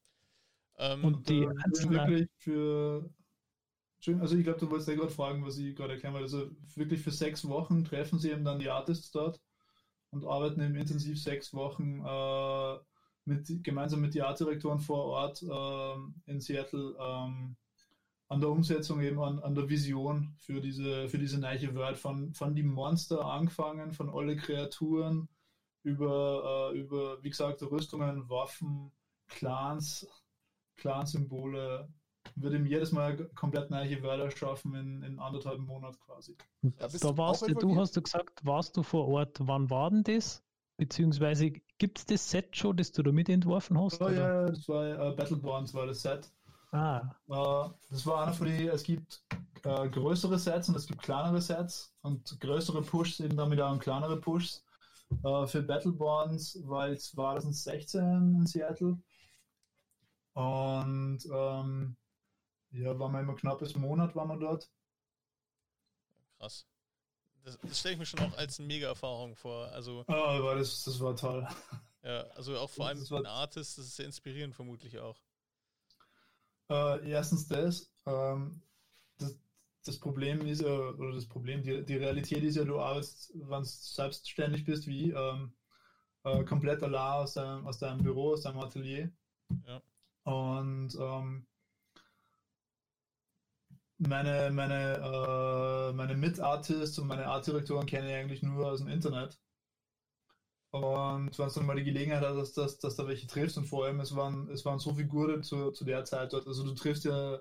Ähm, 0.78 1.06
Und 1.06 1.30
die 1.30 1.44
äh, 1.44 1.90
wirklich 1.90 2.30
für 2.38 3.10
also 4.20 4.38
ich 4.38 4.44
glaube, 4.44 4.60
du 4.60 4.70
wolltest 4.70 4.90
ja 4.90 4.96
gerade 4.96 5.10
fragen, 5.12 5.44
was 5.46 5.58
ich 5.58 5.76
gerade 5.76 5.94
erklären 5.94 6.14
wollte. 6.14 6.26
Also 6.26 6.52
wirklich 6.76 7.02
für 7.02 7.12
sechs 7.12 7.48
Wochen 7.48 7.84
treffen 7.84 8.20
sie 8.20 8.32
eben 8.32 8.46
dann 8.46 8.60
die 8.60 8.70
Artists 8.70 9.12
dort 9.12 9.42
und 10.12 10.26
arbeiten 10.26 10.62
eben 10.62 10.76
intensiv 10.76 11.22
sechs 11.22 11.54
Wochen 11.54 12.04
äh, 12.06 12.78
mit, 13.26 13.64
gemeinsam 13.64 14.02
mit 14.02 14.14
den 14.14 14.22
Artdirektoren 14.22 14.80
vor 14.80 15.06
Ort 15.06 15.44
ähm, 15.44 16.16
in 16.28 16.40
Seattle 16.40 16.96
ähm, 17.00 17.58
an 18.30 18.42
der 18.42 18.50
Umsetzung 18.50 19.02
eben 19.02 19.20
an, 19.22 19.40
an 19.40 19.56
der 19.56 19.70
Vision 19.70 20.36
für 20.40 20.60
diese, 20.60 21.08
für 21.08 21.18
diese 21.18 21.40
neue 21.40 21.74
Welt 21.76 21.98
von, 21.98 22.34
von 22.34 22.56
die 22.56 22.64
Monster 22.64 23.26
angefangen, 23.26 23.94
von 23.94 24.10
alle 24.10 24.36
Kreaturen 24.36 25.30
über, 25.84 26.72
äh, 26.74 26.78
über, 26.78 27.24
wie 27.24 27.30
gesagt, 27.30 27.62
Rüstungen, 27.64 28.30
Waffen, 28.30 28.92
Clans, 29.28 30.08
Clan-Symbole, 30.76 31.88
wird 32.36 32.54
ihm 32.54 32.66
jedes 32.66 32.92
Mal 32.92 33.16
komplett 33.36 33.72
neue 33.72 34.04
Wörter 34.04 34.30
schaffen 34.32 34.76
in, 34.76 35.04
in 35.04 35.20
anderthalb 35.20 35.60
Monaten 35.60 35.98
quasi. 36.00 36.36
Und 36.62 36.76
Da 36.80 37.18
warst 37.18 37.48
du, 37.48 37.54
du 37.54 37.76
hast 37.78 37.96
du 37.96 38.02
gesagt, 38.02 38.46
warst 38.46 38.76
du 38.76 38.84
vor 38.84 39.08
Ort. 39.08 39.38
Wann 39.42 39.70
war 39.70 39.90
denn 39.90 40.04
das? 40.04 40.44
Beziehungsweise 40.78 41.52
gibt 41.80 42.00
es 42.00 42.06
das 42.06 42.30
Set 42.30 42.56
schon, 42.56 42.78
das 42.78 42.92
du 42.92 43.02
da 43.02 43.12
mitentworfen 43.12 43.80
hast? 43.82 44.02
Oh 44.02 44.10
ja, 44.10 44.44
ja, 44.44 44.46
das 44.46 44.68
war 44.68 44.86
äh, 44.86 45.16
Battleborns 45.16 45.74
war 45.74 45.88
das 45.88 46.02
Set. 46.02 46.32
Ah, 46.78 47.16
Äh, 47.28 47.70
das 47.90 48.06
war 48.06 48.24
einer 48.24 48.34
von 48.34 48.48
die, 48.48 48.68
es 48.68 48.84
gibt 48.84 49.24
äh, 49.64 49.90
größere 49.90 50.38
Sets 50.38 50.70
und 50.70 50.76
es 50.76 50.86
gibt 50.88 51.02
kleinere 51.02 51.42
Sets 51.42 51.94
und 52.02 52.40
größere 52.40 52.82
Pushs 52.84 53.20
eben 53.20 53.36
damit 53.38 53.60
auch 53.62 53.78
kleinere 53.80 54.18
Pushs. 54.20 54.64
Äh, 55.24 55.48
für 55.48 55.62
Battleborns 55.64 56.60
war 56.68 56.90
jetzt 56.90 57.12
2016 57.12 58.02
in 58.40 58.46
Seattle. 58.46 58.98
Und 60.34 61.20
ähm, 61.34 61.96
ja, 62.72 63.00
waren 63.00 63.12
wir 63.14 63.20
immer 63.22 63.36
knappes 63.36 63.76
Monat 63.76 64.16
waren 64.16 64.28
wir 64.28 64.38
dort. 64.38 64.70
krass. 66.38 66.68
Das, 67.44 67.58
das 67.64 67.80
stelle 67.80 67.94
ich 67.94 68.00
mir 68.00 68.06
schon 68.06 68.20
auch 68.20 68.38
als 68.38 68.60
eine 68.60 68.68
Mega-Erfahrung 68.68 69.36
vor. 69.38 69.68
Also, 69.72 70.06
war 70.08 70.56
das, 70.56 70.84
das 70.84 71.00
war 71.00 71.16
toll. 71.16 71.48
ja, 72.04 72.22
also 72.36 72.58
auch 72.58 72.70
vor 72.70 72.88
allem 72.88 73.00
Das 73.00 73.08
für 73.08 73.14
war- 73.16 73.20
einen 73.20 73.28
Artist, 73.28 73.78
das 73.78 73.86
ist 73.86 73.96
sehr 73.96 74.06
inspirierend 74.06 74.54
vermutlich 74.54 75.00
auch. 75.00 75.18
Äh, 76.70 77.10
erstens 77.10 77.48
das, 77.48 77.92
ähm, 78.06 78.62
das. 79.18 79.38
Das 79.86 80.00
Problem 80.00 80.42
ist 80.46 80.62
ja, 80.62 80.68
oder 80.68 81.14
das 81.14 81.26
Problem, 81.30 81.64
die, 81.64 81.86
die 81.86 81.96
Realität 81.96 82.44
ist 82.44 82.58
ja, 82.58 82.66
du 82.66 82.78
arbeitest, 82.78 83.32
wenn 83.36 83.62
du 83.62 83.64
selbstständig 83.64 84.66
bist, 84.66 84.86
wie 84.86 85.12
ähm, 85.12 85.54
äh, 86.24 86.44
komplett 86.44 86.84
allein 86.84 87.24
aus 87.24 87.34
deinem, 87.36 87.66
aus 87.66 87.80
deinem 87.80 88.04
Büro, 88.04 88.34
aus 88.34 88.42
deinem 88.42 88.60
Atelier. 88.60 89.10
Ja. 89.66 89.82
Und 90.24 90.94
ähm, 91.00 91.48
meine, 93.98 94.52
meine, 94.52 94.96
äh, 94.98 95.94
meine 95.94 96.16
Mitartists 96.16 97.00
und 97.00 97.08
meine 97.08 97.26
Artdirektoren 97.28 97.86
kenne 97.86 98.10
ich 98.10 98.16
eigentlich 98.16 98.44
nur 98.44 98.68
aus 98.68 98.80
dem 98.80 98.90
Internet. 98.90 99.40
Und 100.72 101.38
wenn 101.40 101.48
du 101.48 101.54
dann 101.54 101.66
mal 101.66 101.76
die 101.76 101.84
Gelegenheit 101.84 102.24
hast, 102.24 102.36
dass, 102.38 102.54
dass, 102.54 102.80
dass 102.80 102.96
da 102.96 103.08
welche 103.08 103.28
triffst 103.28 103.58
und 103.58 103.66
vor 103.66 103.86
allem, 103.86 104.00
es 104.00 104.16
waren, 104.16 104.50
es 104.50 104.66
waren 104.66 104.80
so 104.80 104.94
viele 104.94 105.08
Gute 105.08 105.42
zu, 105.42 105.72
zu 105.72 105.86
der 105.86 106.04
Zeit 106.06 106.34
dort. 106.34 106.48
Also 106.48 106.64
du 106.66 106.74
triffst 106.74 107.06
ja, 107.06 107.36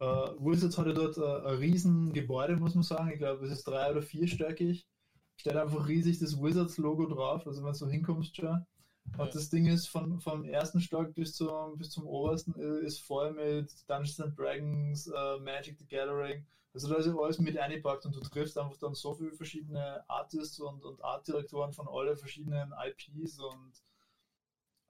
äh, 0.00 0.04
Wizards 0.04 0.78
hatte 0.78 0.94
dort 0.94 1.18
äh, 1.18 1.48
ein 1.48 1.58
riesen 1.58 2.12
Gebäude, 2.12 2.56
muss 2.56 2.74
man 2.74 2.84
sagen. 2.84 3.10
Ich 3.12 3.18
glaube, 3.18 3.44
es 3.46 3.52
ist 3.52 3.64
drei- 3.66 3.90
oder 3.90 4.02
vierstöckig. 4.02 4.86
steht 5.36 5.56
einfach 5.56 5.88
riesig 5.88 6.18
das 6.20 6.40
Wizards-Logo 6.40 7.06
drauf, 7.08 7.46
also 7.46 7.64
wenn 7.64 7.72
du 7.74 7.86
hinkommst 7.88 8.36
schon. 8.36 8.66
Und 9.18 9.26
Ja. 9.26 9.32
das 9.32 9.50
Ding 9.50 9.66
ist 9.66 9.88
von, 9.88 10.20
vom 10.20 10.44
ersten 10.44 10.80
Stock 10.80 11.14
bis 11.14 11.34
zum, 11.34 11.76
bis 11.76 11.90
zum 11.90 12.06
obersten 12.06 12.54
äh, 12.58 12.86
ist 12.86 13.00
voll 13.00 13.32
mit 13.32 13.72
Dungeons 13.88 14.20
and 14.20 14.38
Dragons, 14.38 15.06
äh, 15.08 15.38
Magic 15.40 15.78
the 15.78 15.86
Gathering. 15.86 16.46
Also 16.72 16.88
da 16.88 16.96
ist 16.96 17.08
alles 17.08 17.38
mit 17.40 17.58
eingepackt 17.58 18.06
und 18.06 18.14
du 18.14 18.20
triffst 18.20 18.56
einfach 18.56 18.76
dann 18.78 18.94
so 18.94 19.12
viele 19.14 19.32
verschiedene 19.32 20.08
Artists 20.08 20.60
und, 20.60 20.84
und 20.84 21.02
Artdirektoren 21.02 21.72
von 21.72 21.88
alle 21.88 22.16
verschiedenen 22.16 22.72
IPs 22.86 23.40
und 23.40 23.72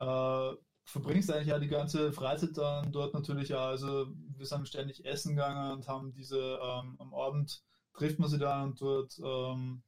äh, 0.00 0.56
verbringst 0.84 1.30
eigentlich 1.32 1.48
ja 1.48 1.58
die 1.58 1.68
ganze 1.68 2.12
Freizeit 2.12 2.56
dann 2.56 2.92
dort 2.92 3.14
natürlich 3.14 3.54
auch. 3.54 3.68
Also 3.68 4.08
wir 4.36 4.46
sind 4.46 4.68
ständig 4.68 5.04
essen 5.06 5.36
gegangen 5.36 5.72
und 5.72 5.88
haben 5.88 6.12
diese 6.12 6.38
ähm, 6.62 6.96
am 6.98 7.14
Abend 7.14 7.62
trifft 7.94 8.18
man 8.18 8.28
sie 8.28 8.38
dann 8.38 8.70
und 8.70 8.80
dort 8.80 9.18
ähm, 9.24 9.82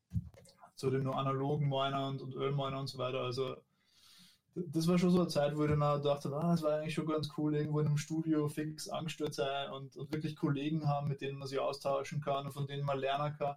zu 0.77 0.91
den 0.91 1.03
nur 1.05 1.17
analogen 1.19 1.69
Miner 1.69 2.09
und, 2.09 2.23
und 2.23 2.35
Ölminer 2.35 2.81
und 2.81 2.87
so 2.89 2.99
weiter. 2.99 3.21
Also 3.21 3.57
das 4.55 4.87
war 4.87 4.99
schon 4.99 5.11
so 5.11 5.21
eine 5.21 5.29
Zeit, 5.29 5.57
wo 5.57 5.65
ich 5.65 5.71
dann 5.71 5.83
auch 5.83 6.01
dachte, 6.01 6.31
ah, 6.35 6.51
das 6.51 6.63
war 6.63 6.79
eigentlich 6.79 6.95
schon 6.95 7.07
ganz 7.07 7.31
cool, 7.37 7.55
irgendwo 7.55 7.81
in 7.81 7.87
einem 7.87 7.97
Studio 7.97 8.49
fix 8.49 8.89
angestellt 8.89 9.35
sein 9.35 9.71
und, 9.73 9.97
und 9.97 10.13
wirklich 10.13 10.37
Kollegen 10.37 10.89
haben, 10.89 11.09
mit 11.09 11.21
denen 11.23 11.39
man 11.39 11.49
sich 11.49 11.59
austauschen 11.59 12.21
kann 12.21 12.47
und 12.47 12.53
von 12.53 12.67
denen 12.67 12.85
man 12.85 12.99
lernen 12.99 13.35
kann. 13.39 13.57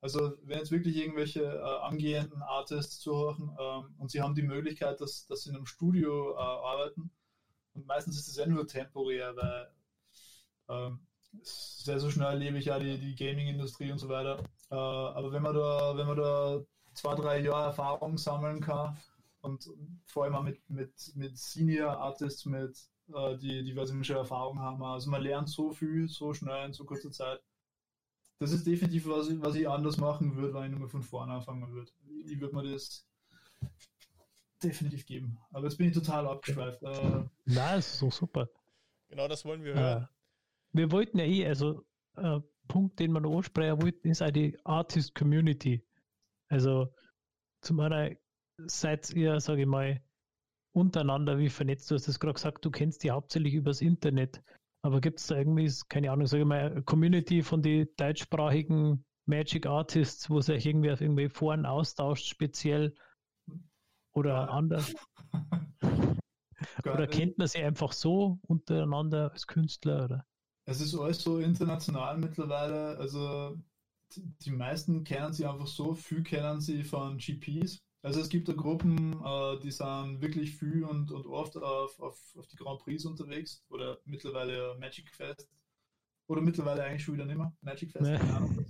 Also 0.00 0.34
wenn 0.42 0.58
jetzt 0.58 0.70
wirklich 0.70 0.96
irgendwelche 0.96 1.42
äh, 1.42 1.80
angehenden 1.80 2.42
Artists 2.42 3.00
zuhören 3.00 3.56
ähm, 3.58 3.94
und 3.98 4.10
sie 4.10 4.22
haben 4.22 4.34
die 4.34 4.42
Möglichkeit, 4.42 5.00
dass, 5.00 5.26
dass 5.26 5.42
sie 5.42 5.50
in 5.50 5.56
einem 5.56 5.66
Studio 5.66 6.32
äh, 6.32 6.38
arbeiten 6.38 7.10
und 7.74 7.86
meistens 7.86 8.16
ist 8.18 8.28
es 8.28 8.36
ja 8.36 8.46
nur 8.46 8.66
temporär, 8.66 9.36
weil 9.36 9.70
ähm, 10.68 11.00
sehr, 11.42 12.00
so 12.00 12.10
schnell 12.10 12.28
erlebe 12.28 12.58
ich 12.58 12.66
ja 12.66 12.78
die, 12.78 12.98
die 12.98 13.14
Gaming-Industrie 13.14 13.92
und 13.92 13.98
so 13.98 14.08
weiter. 14.08 14.38
Äh, 14.70 14.74
aber 14.74 15.32
wenn 15.32 15.42
man 15.42 15.54
da, 15.54 15.96
wenn 15.96 16.06
man 16.06 16.16
da 16.16 16.60
zwei, 16.94 17.14
drei 17.14 17.40
Jahre 17.40 17.66
Erfahrung 17.66 18.16
sammeln 18.16 18.60
kann 18.60 18.96
und 19.46 19.68
vor 20.04 20.24
allem 20.24 20.34
auch 20.34 20.42
mit, 20.42 20.68
mit, 20.68 20.92
mit 21.14 21.38
Senior 21.38 21.96
Artists, 21.96 22.44
mit 22.44 22.76
äh, 23.14 23.36
die 23.38 23.64
diverse 23.64 23.94
Erfahrung 24.14 24.58
haben, 24.58 24.82
also 24.82 25.10
man 25.10 25.22
lernt 25.22 25.48
so 25.48 25.70
viel, 25.70 26.08
so 26.08 26.34
schnell 26.34 26.66
in 26.66 26.72
so 26.72 26.84
kurzer 26.84 27.10
Zeit. 27.10 27.40
Das 28.38 28.52
ist 28.52 28.66
definitiv, 28.66 29.06
was 29.08 29.28
ich, 29.28 29.40
was 29.40 29.54
ich 29.54 29.66
anders 29.68 29.96
machen 29.96 30.36
würde, 30.36 30.52
wenn 30.52 30.64
ich 30.66 30.70
nochmal 30.72 30.88
von 30.90 31.02
vorne 31.02 31.32
anfangen 31.32 31.72
würde. 31.72 31.90
Ich 32.26 32.38
würde 32.38 32.54
mir 32.54 32.70
das 32.70 33.06
definitiv 34.62 35.06
geben. 35.06 35.38
Aber 35.52 35.64
jetzt 35.66 35.76
bin 35.78 35.88
ich 35.88 35.94
total 35.94 36.26
abgeschweift. 36.26 36.82
Äh, 36.82 37.24
Nein, 37.46 37.78
ist 37.78 37.98
so 37.98 38.10
super. 38.10 38.48
Genau 39.08 39.28
das 39.28 39.44
wollen 39.44 39.62
wir 39.62 39.72
Äh, 39.74 39.78
hören. 39.78 40.08
wir 40.72 40.90
wollten 40.92 41.18
ja 41.18 41.24
eh, 41.24 41.46
also 41.46 41.84
äh, 42.16 42.40
Punkt, 42.68 42.98
den 42.98 43.12
wir 43.12 43.20
noch 43.20 43.36
ansprechen 43.36 43.80
wollten, 43.80 44.08
ist 44.08 44.22
auch 44.22 44.30
die 44.30 44.58
Artist 44.64 45.14
Community. 45.14 45.82
Also 46.48 46.92
zum 47.60 47.80
einen 47.80 48.16
seid 48.66 49.10
ihr, 49.10 49.40
sage 49.40 49.62
ich 49.62 49.66
mal, 49.66 50.00
untereinander 50.72 51.38
wie 51.38 51.48
vernetzt. 51.48 51.90
Du 51.90 51.94
hast 51.94 52.08
es 52.08 52.20
gerade 52.20 52.34
gesagt, 52.34 52.64
du 52.64 52.70
kennst 52.70 53.02
die 53.02 53.10
hauptsächlich 53.10 53.54
übers 53.54 53.80
Internet. 53.80 54.42
Aber 54.82 55.00
gibt 55.00 55.20
es 55.20 55.26
da 55.26 55.36
irgendwie, 55.36 55.72
keine 55.88 56.10
Ahnung, 56.12 56.26
sage 56.26 56.42
ich 56.42 56.48
mal, 56.48 56.70
eine 56.70 56.82
Community 56.82 57.42
von 57.42 57.62
den 57.62 57.88
deutschsprachigen 57.96 59.04
Magic 59.26 59.66
Artists, 59.66 60.30
wo 60.30 60.40
sich 60.40 60.64
irgendwie 60.66 60.90
auf 60.92 61.00
irgendwie 61.00 61.28
Foren 61.28 61.66
austauscht, 61.66 62.26
speziell 62.26 62.94
oder 64.14 64.30
Ja. 64.34 64.44
anders? 64.46 64.94
Oder 66.84 67.06
kennt 67.06 67.36
man 67.36 67.48
sie 67.48 67.62
einfach 67.62 67.92
so 67.92 68.38
untereinander 68.42 69.30
als 69.32 69.46
Künstler? 69.46 70.04
Oder? 70.04 70.26
Es 70.64 70.80
ist 70.80 70.94
alles 70.94 71.22
so 71.22 71.38
international 71.38 72.16
mittlerweile. 72.16 72.96
Also 72.96 73.60
die 74.16 74.50
meisten 74.50 75.04
kennen 75.04 75.32
sie 75.32 75.46
einfach 75.46 75.66
so, 75.66 75.94
viel 75.94 76.22
kennen 76.22 76.60
sie 76.60 76.82
von 76.82 77.18
GPs. 77.18 77.85
Also 78.06 78.20
es 78.20 78.28
gibt 78.28 78.48
da 78.48 78.52
Gruppen, 78.52 79.20
äh, 79.20 79.58
die 79.58 79.72
sind 79.72 80.20
wirklich 80.20 80.56
viel 80.56 80.84
und, 80.84 81.10
und 81.10 81.26
oft 81.26 81.56
auf, 81.56 81.98
auf, 81.98 82.36
auf 82.38 82.46
die 82.46 82.54
Grand 82.54 82.78
Prix 82.78 83.04
unterwegs 83.04 83.64
oder 83.68 83.98
mittlerweile 84.04 84.76
Magic 84.78 85.10
Fest. 85.10 85.50
Oder 86.28 86.40
mittlerweile 86.40 86.84
eigentlich 86.84 87.02
schon 87.02 87.14
wieder 87.14 87.24
nicht 87.24 87.36
mehr. 87.36 87.52
Magic 87.62 87.90
Fest, 87.90 88.04
Nee. 88.04 88.16
keine 88.16 88.36
Ahnung, 88.36 88.64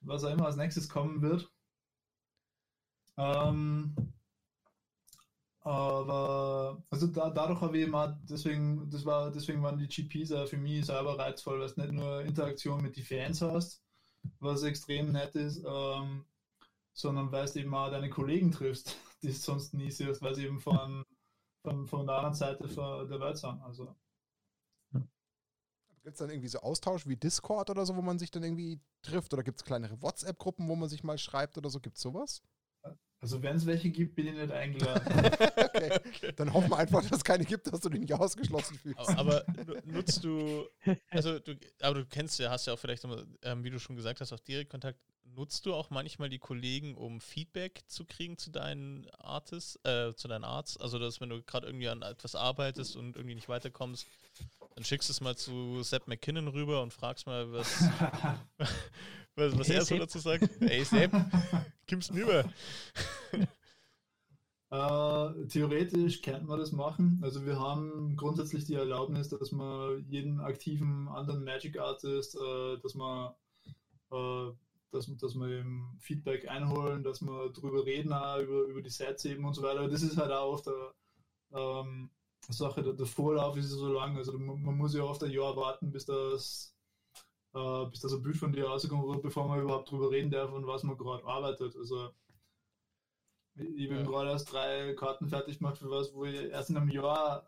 was, 0.00 0.24
auch 0.24 0.32
immer 0.32 0.46
als 0.46 0.56
nächstes 0.56 0.88
kommen 0.88 1.22
wird. 1.22 1.48
Ähm, 3.16 3.94
aber 5.60 6.82
also 6.90 7.06
da, 7.06 7.30
dadurch 7.30 7.60
habe 7.60 7.78
ich 7.78 7.84
immer, 7.84 8.18
deswegen, 8.28 8.90
das 8.90 9.04
war, 9.04 9.30
deswegen 9.30 9.62
waren 9.62 9.78
die 9.78 9.86
GPs 9.86 10.32
auch 10.32 10.48
für 10.48 10.58
mich 10.58 10.86
selber 10.86 11.16
reizvoll, 11.16 11.60
weil 11.60 11.66
es 11.66 11.76
nicht 11.76 11.92
nur 11.92 12.22
Interaktion 12.22 12.82
mit 12.82 12.96
den 12.96 13.04
Fans 13.04 13.42
hast, 13.42 13.80
was 14.40 14.64
extrem 14.64 15.12
nett 15.12 15.36
ist, 15.36 15.62
ähm, 15.64 16.24
sondern 16.92 17.32
weil 17.32 17.46
du 17.46 17.60
eben 17.60 17.74
auch 17.74 17.90
deine 17.90 18.10
Kollegen 18.10 18.50
triffst, 18.50 18.96
die 19.22 19.28
es 19.28 19.42
sonst 19.42 19.74
nie 19.74 19.90
siehst, 19.90 20.22
weil 20.22 20.34
sie 20.34 20.46
eben 20.46 20.60
von, 20.60 21.04
von, 21.64 21.86
von 21.86 22.06
der 22.06 22.16
anderen 22.16 22.34
Seite 22.34 22.66
der 22.68 23.20
Welt 23.20 23.38
sind. 23.38 23.60
Also 23.62 23.96
Gibt 26.02 26.14
es 26.14 26.18
dann 26.18 26.30
irgendwie 26.30 26.48
so 26.48 26.60
Austausch 26.60 27.06
wie 27.06 27.16
Discord 27.16 27.68
oder 27.68 27.84
so, 27.84 27.94
wo 27.94 28.00
man 28.00 28.18
sich 28.18 28.30
dann 28.30 28.42
irgendwie 28.42 28.80
trifft? 29.02 29.34
Oder 29.34 29.42
gibt 29.42 29.58
es 29.58 29.64
kleinere 29.64 30.00
WhatsApp-Gruppen, 30.00 30.66
wo 30.66 30.74
man 30.74 30.88
sich 30.88 31.04
mal 31.04 31.18
schreibt 31.18 31.58
oder 31.58 31.68
so? 31.68 31.78
Gibt 31.78 31.96
es 31.96 32.02
sowas? 32.02 32.42
Also 33.20 33.42
wenn 33.42 33.56
es 33.56 33.66
welche 33.66 33.90
gibt, 33.90 34.14
bin 34.14 34.28
ich 34.28 34.32
nicht 34.32 34.50
eingeladen. 34.50 35.02
okay. 35.58 36.32
Dann 36.36 36.54
hoffen 36.54 36.70
wir 36.70 36.78
einfach, 36.78 37.02
dass 37.02 37.18
es 37.18 37.24
keine 37.24 37.44
gibt, 37.44 37.70
dass 37.70 37.80
du 37.80 37.90
dich 37.90 38.00
nicht 38.00 38.14
ausgeschlossen 38.14 38.78
fühlst. 38.78 38.98
Aber, 38.98 39.18
aber 39.18 39.44
nu- 39.66 39.92
nutzt 39.92 40.24
du, 40.24 40.64
also 41.10 41.38
du, 41.38 41.54
aber 41.82 41.96
du 41.96 42.06
kennst 42.06 42.38
ja, 42.38 42.50
hast 42.50 42.66
ja 42.66 42.72
auch 42.72 42.78
vielleicht, 42.78 43.04
immer, 43.04 43.26
ähm, 43.42 43.62
wie 43.62 43.68
du 43.68 43.78
schon 43.78 43.94
gesagt 43.94 44.22
hast, 44.22 44.32
auch 44.32 44.40
direkt 44.40 44.70
Kontakt. 44.70 44.98
Nutzt 45.36 45.66
du 45.66 45.74
auch 45.74 45.90
manchmal 45.90 46.28
die 46.28 46.38
Kollegen, 46.38 46.94
um 46.94 47.20
Feedback 47.20 47.82
zu 47.86 48.04
kriegen 48.04 48.36
zu 48.36 48.50
deinen 48.50 49.08
Artists, 49.18 49.78
äh, 49.84 50.14
zu 50.14 50.28
deinen 50.28 50.44
Arts? 50.44 50.76
Also, 50.76 50.98
dass 50.98 51.20
wenn 51.20 51.28
du 51.28 51.42
gerade 51.42 51.66
irgendwie 51.66 51.88
an 51.88 52.02
etwas 52.02 52.34
arbeitest 52.34 52.96
und 52.96 53.16
irgendwie 53.16 53.34
nicht 53.34 53.48
weiterkommst, 53.48 54.06
dann 54.74 54.84
schickst 54.84 55.08
du 55.08 55.12
es 55.12 55.20
mal 55.20 55.36
zu 55.36 55.82
Sepp 55.82 56.08
McKinnon 56.08 56.48
rüber 56.48 56.82
und 56.82 56.92
fragst 56.92 57.26
mal, 57.26 57.52
was, 57.52 57.80
was, 59.36 59.58
was 59.58 59.68
Hey, 59.68 59.76
er 59.76 59.84
so 59.84 59.98
dazu 59.98 60.18
sagt. 60.18 60.48
Ey, 60.60 60.84
Sepp, 60.84 61.12
kommst 61.88 62.12
rüber. 62.12 62.44
Äh, 64.72 65.46
theoretisch 65.48 66.22
könnte 66.22 66.44
man 66.44 66.60
das 66.60 66.70
machen. 66.70 67.18
Also 67.24 67.44
wir 67.44 67.58
haben 67.58 68.14
grundsätzlich 68.16 68.66
die 68.66 68.76
Erlaubnis, 68.76 69.28
dass 69.28 69.50
man 69.50 70.04
jeden 70.08 70.38
aktiven 70.38 71.08
anderen 71.08 71.42
Magic 71.42 71.76
Artist, 71.76 72.36
äh, 72.36 72.78
dass 72.78 72.94
man 72.94 73.34
äh, 74.12 74.52
dass, 74.90 75.14
dass 75.16 75.34
wir 75.34 75.48
eben 75.48 75.96
Feedback 76.00 76.48
einholen, 76.48 77.02
dass 77.02 77.22
wir 77.22 77.50
drüber 77.50 77.84
reden, 77.84 78.12
auch 78.12 78.38
über, 78.38 78.62
über 78.62 78.82
die 78.82 78.90
Sets 78.90 79.24
eben 79.24 79.44
und 79.44 79.54
so 79.54 79.62
weiter. 79.62 79.88
Das 79.88 80.02
ist 80.02 80.16
halt 80.16 80.32
auch 80.32 80.52
oft 80.52 80.68
eine 80.68 80.92
ähm, 81.52 82.10
Sache, 82.48 82.82
der, 82.82 82.94
der 82.94 83.06
Vorlauf 83.06 83.56
ist 83.56 83.70
so 83.70 83.92
lang. 83.92 84.16
Also 84.16 84.38
man, 84.38 84.62
man 84.62 84.76
muss 84.76 84.94
ja 84.94 85.02
oft 85.02 85.22
ein 85.22 85.30
Jahr 85.30 85.56
warten, 85.56 85.90
bis 85.90 86.06
das 86.06 86.74
äh, 87.54 87.86
bis 87.86 88.00
das 88.00 88.12
ein 88.12 88.22
Bild 88.22 88.36
von 88.36 88.52
dir 88.52 88.66
rauskommt, 88.66 89.22
bevor 89.22 89.48
man 89.48 89.60
überhaupt 89.60 89.90
drüber 89.90 90.10
reden 90.10 90.30
darf, 90.30 90.52
an 90.52 90.66
was 90.66 90.82
man 90.82 90.96
gerade 90.96 91.24
arbeitet. 91.24 91.76
Also 91.76 92.10
ich 93.56 93.88
bin 93.88 93.98
Ja. 93.98 94.02
gerade 94.04 94.30
erst 94.30 94.52
drei 94.52 94.94
Karten 94.94 95.28
fertig 95.28 95.58
gemacht 95.58 95.78
für 95.78 95.90
was, 95.90 96.12
wo 96.14 96.24
ich 96.24 96.34
erst 96.50 96.70
in 96.70 96.76
einem 96.76 96.88
Jahr, 96.88 97.46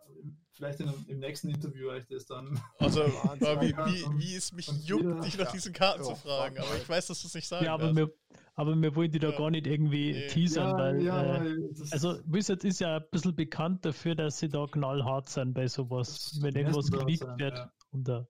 vielleicht 0.53 0.81
in 0.81 0.89
einem, 0.89 1.05
im 1.09 1.19
nächsten 1.21 1.49
Interview 1.49 1.89
euch 1.89 2.07
das 2.07 2.27
dann. 2.27 2.61
Also, 2.79 3.01
wie, 3.61 3.73
wie, 3.77 4.19
wie 4.19 4.35
es 4.35 4.53
mich 4.53 4.67
juckt, 4.87 5.03
jeder- 5.05 5.21
dich 5.21 5.39
nach 5.39 5.47
Ja. 5.47 5.53
diesen 5.53 5.73
Karten 5.73 6.01
Ja, 6.03 6.09
zu 6.09 6.17
fragen. 6.17 6.57
frag 6.57 6.67
Aber 6.67 6.77
ich 6.77 6.89
weiß, 6.89 7.07
dass 7.07 7.21
du 7.23 7.29
es 7.29 7.35
nicht 7.35 7.49
sagen 7.49 7.65
Ja, 7.65 7.75
aber 7.75 7.95
wir, 7.97 8.11
aber 8.55 8.75
wir 8.77 8.95
wollen 8.95 9.11
die 9.11 9.19
da 9.19 9.31
gar 9.31 9.51
nicht 9.51 9.67
irgendwie 9.67 10.13
Nee. 10.13 10.27
teasern, 10.29 10.77
weil 10.77 11.07
äh, 11.07 11.73
Also 11.93 12.19
Wizards 12.27 12.65
ist 12.65 12.81
ja 12.81 12.97
ein 12.99 13.05
bisschen 13.11 13.35
bekannt 13.35 13.85
dafür, 13.85 14.15
dass 14.15 14.39
sie 14.39 14.49
da 14.49 14.67
knallhart 14.67 15.29
sind 15.31 15.55
bei 15.55 15.67
sowas, 15.69 16.39
wenn 16.43 16.55
irgendwas 16.55 16.87
sein, 16.87 17.39
wird. 17.39 17.55
ja. 17.57 17.73
Und 17.93 18.09
da, 18.09 18.27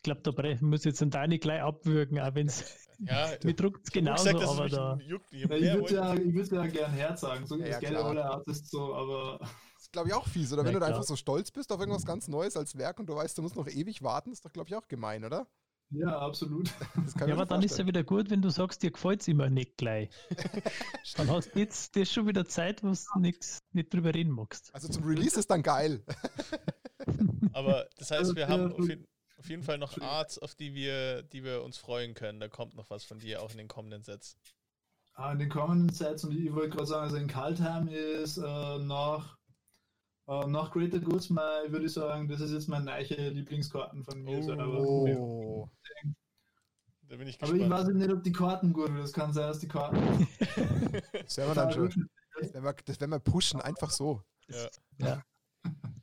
ich 0.00 0.02
glaube, 0.02 0.22
da 0.22 0.30
bre- 0.30 0.64
muss 0.64 0.84
jetzt 0.84 1.02
ein 1.02 1.10
Deine 1.10 1.38
gleich 1.38 1.60
abwürgen, 1.60 2.18
auch 2.20 2.34
wenn 2.34 2.46
es 2.46 2.88
ja, 3.00 3.30
mir 3.44 3.52
druckt 3.54 3.80
es 3.82 3.88
ich 3.88 3.92
genauso, 3.92 4.30
gesagt, 4.30 4.48
aber 4.48 4.68
da. 4.70 4.98
juckt. 5.06 5.30
Ja, 5.30 5.38
ich 5.40 5.48
mehr 5.48 5.74
würde 5.74 5.94
ja, 5.94 6.14
ich 6.14 6.34
würd 6.34 6.50
ja 6.52 6.66
gern 6.66 6.90
Herz 6.92 7.20
sagen, 7.20 7.46
so 7.46 7.56
Ja, 7.56 7.66
das 7.66 7.74
ja, 7.74 7.80
gerne 7.80 7.98
alle 8.02 8.24
Artists 8.24 8.70
so, 8.70 8.94
aber 8.94 9.38
Das 9.40 9.82
ist, 9.82 9.92
glaube 9.92 10.08
ich, 10.08 10.14
auch 10.14 10.26
fies, 10.26 10.52
oder? 10.54 10.62
Ja, 10.62 10.66
Wenn 10.68 10.74
du 10.74 10.80
da 10.80 10.86
einfach 10.86 11.02
so 11.04 11.16
stolz 11.16 11.50
bist 11.50 11.70
auf 11.70 11.80
irgendwas 11.80 12.06
ganz 12.06 12.28
Neues 12.28 12.56
als 12.56 12.78
Werk 12.78 12.98
und 12.98 13.06
du 13.10 13.14
weißt, 13.14 13.36
du 13.36 13.42
musst 13.42 13.56
noch 13.56 13.68
ewig 13.68 14.02
warten, 14.02 14.32
ist 14.32 14.42
doch, 14.44 14.52
glaube 14.52 14.68
ich, 14.68 14.74
auch 14.74 14.88
gemein, 14.88 15.22
oder? 15.24 15.46
ja, 15.90 16.18
absolut. 16.18 16.68
Das 17.04 17.14
kann 17.14 17.28
ich 17.28 17.34
Ja, 17.34 17.34
aber 17.34 17.46
dann 17.46 17.62
ist 17.62 17.78
ja 17.78 17.86
wieder 17.86 18.04
gut, 18.04 18.30
wenn 18.30 18.40
du 18.42 18.50
sagst, 18.50 18.82
dir 18.82 18.90
gefällt 18.92 19.22
es 19.22 19.28
immer 19.28 19.50
nicht 19.50 19.76
gleich. 19.76 20.10
dann 21.16 21.28
hast 21.30 21.54
du 21.54 21.58
jetzt 21.58 21.96
das 21.96 22.12
schon 22.12 22.26
wieder 22.26 22.46
Zeit, 22.46 22.82
wo 22.82 22.88
du 22.92 23.20
nix, 23.20 23.58
nicht 23.72 23.92
drüber 23.92 24.14
reden 24.14 24.30
magst. 24.32 24.72
Also 24.74 24.88
zum 24.88 25.04
Release 25.04 25.38
ist 25.38 25.50
dann 25.50 25.62
geil. 25.62 26.04
Aber 27.52 27.88
das 27.96 28.10
heißt, 28.10 28.36
wir 28.36 28.48
haben 28.48 28.72
auf 28.72 28.88
jeden, 28.88 29.06
auf 29.40 29.48
jeden 29.48 29.62
Fall 29.62 29.78
noch 29.78 29.98
Arts, 30.00 30.38
auf 30.38 30.54
die 30.54 30.74
wir, 30.74 31.22
die 31.22 31.42
wir 31.42 31.62
uns 31.64 31.78
freuen 31.78 32.14
können. 32.14 32.40
Da 32.40 32.48
kommt 32.48 32.76
noch 32.76 32.90
was 32.90 33.04
von 33.04 33.18
dir 33.18 33.42
auch 33.42 33.50
in 33.50 33.56
den 33.56 33.68
kommenden 33.68 34.04
Sets. 34.04 34.36
Ah, 35.14 35.32
in 35.32 35.38
den 35.38 35.48
kommenden 35.48 35.88
Sets, 35.94 36.24
und 36.24 36.36
ich 36.36 36.52
wollte 36.52 36.76
gerade 36.76 36.86
sagen, 36.86 37.04
also 37.04 37.16
in 37.16 37.26
Kaltheim 37.26 37.88
ist 37.88 38.36
äh, 38.36 38.78
nach, 38.78 39.38
äh, 40.28 40.46
nach 40.46 40.70
Greater 40.70 41.00
Goods, 41.00 41.30
mein, 41.30 41.72
würde 41.72 41.86
ich 41.86 41.92
sagen, 41.92 42.28
das 42.28 42.40
ist 42.40 42.52
jetzt 42.52 42.68
meine 42.68 42.84
neue 42.84 43.30
Lieblingskarten 43.30 44.04
von 44.04 44.22
mir. 44.22 44.38
Oh. 44.58 45.68
Da 47.08 47.16
bin 47.16 47.26
ich 47.26 47.42
Aber 47.42 47.52
ich 47.52 47.60
gespannt. 47.60 47.88
weiß 47.88 47.94
nicht, 47.94 48.10
ob 48.10 48.22
die 48.22 48.32
Karten 48.32 48.72
gut 48.72 48.86
sind. 48.86 48.98
Das 48.98 49.12
kann 49.12 49.32
sein, 49.32 49.48
dass 49.48 49.58
die 49.58 49.68
Karten. 49.68 50.28
Das 51.12 51.36
werden 51.38 51.50
wir 51.50 51.54
dann 51.54 51.72
schon. 51.72 52.08
Das 52.38 52.52
werden 52.54 52.64
wir, 52.64 52.72
das 52.84 53.00
werden 53.00 53.10
wir 53.10 53.18
pushen, 53.18 53.60
einfach 53.60 53.90
so. 53.90 54.22
ja. 54.48 54.68
Ja. 54.98 55.22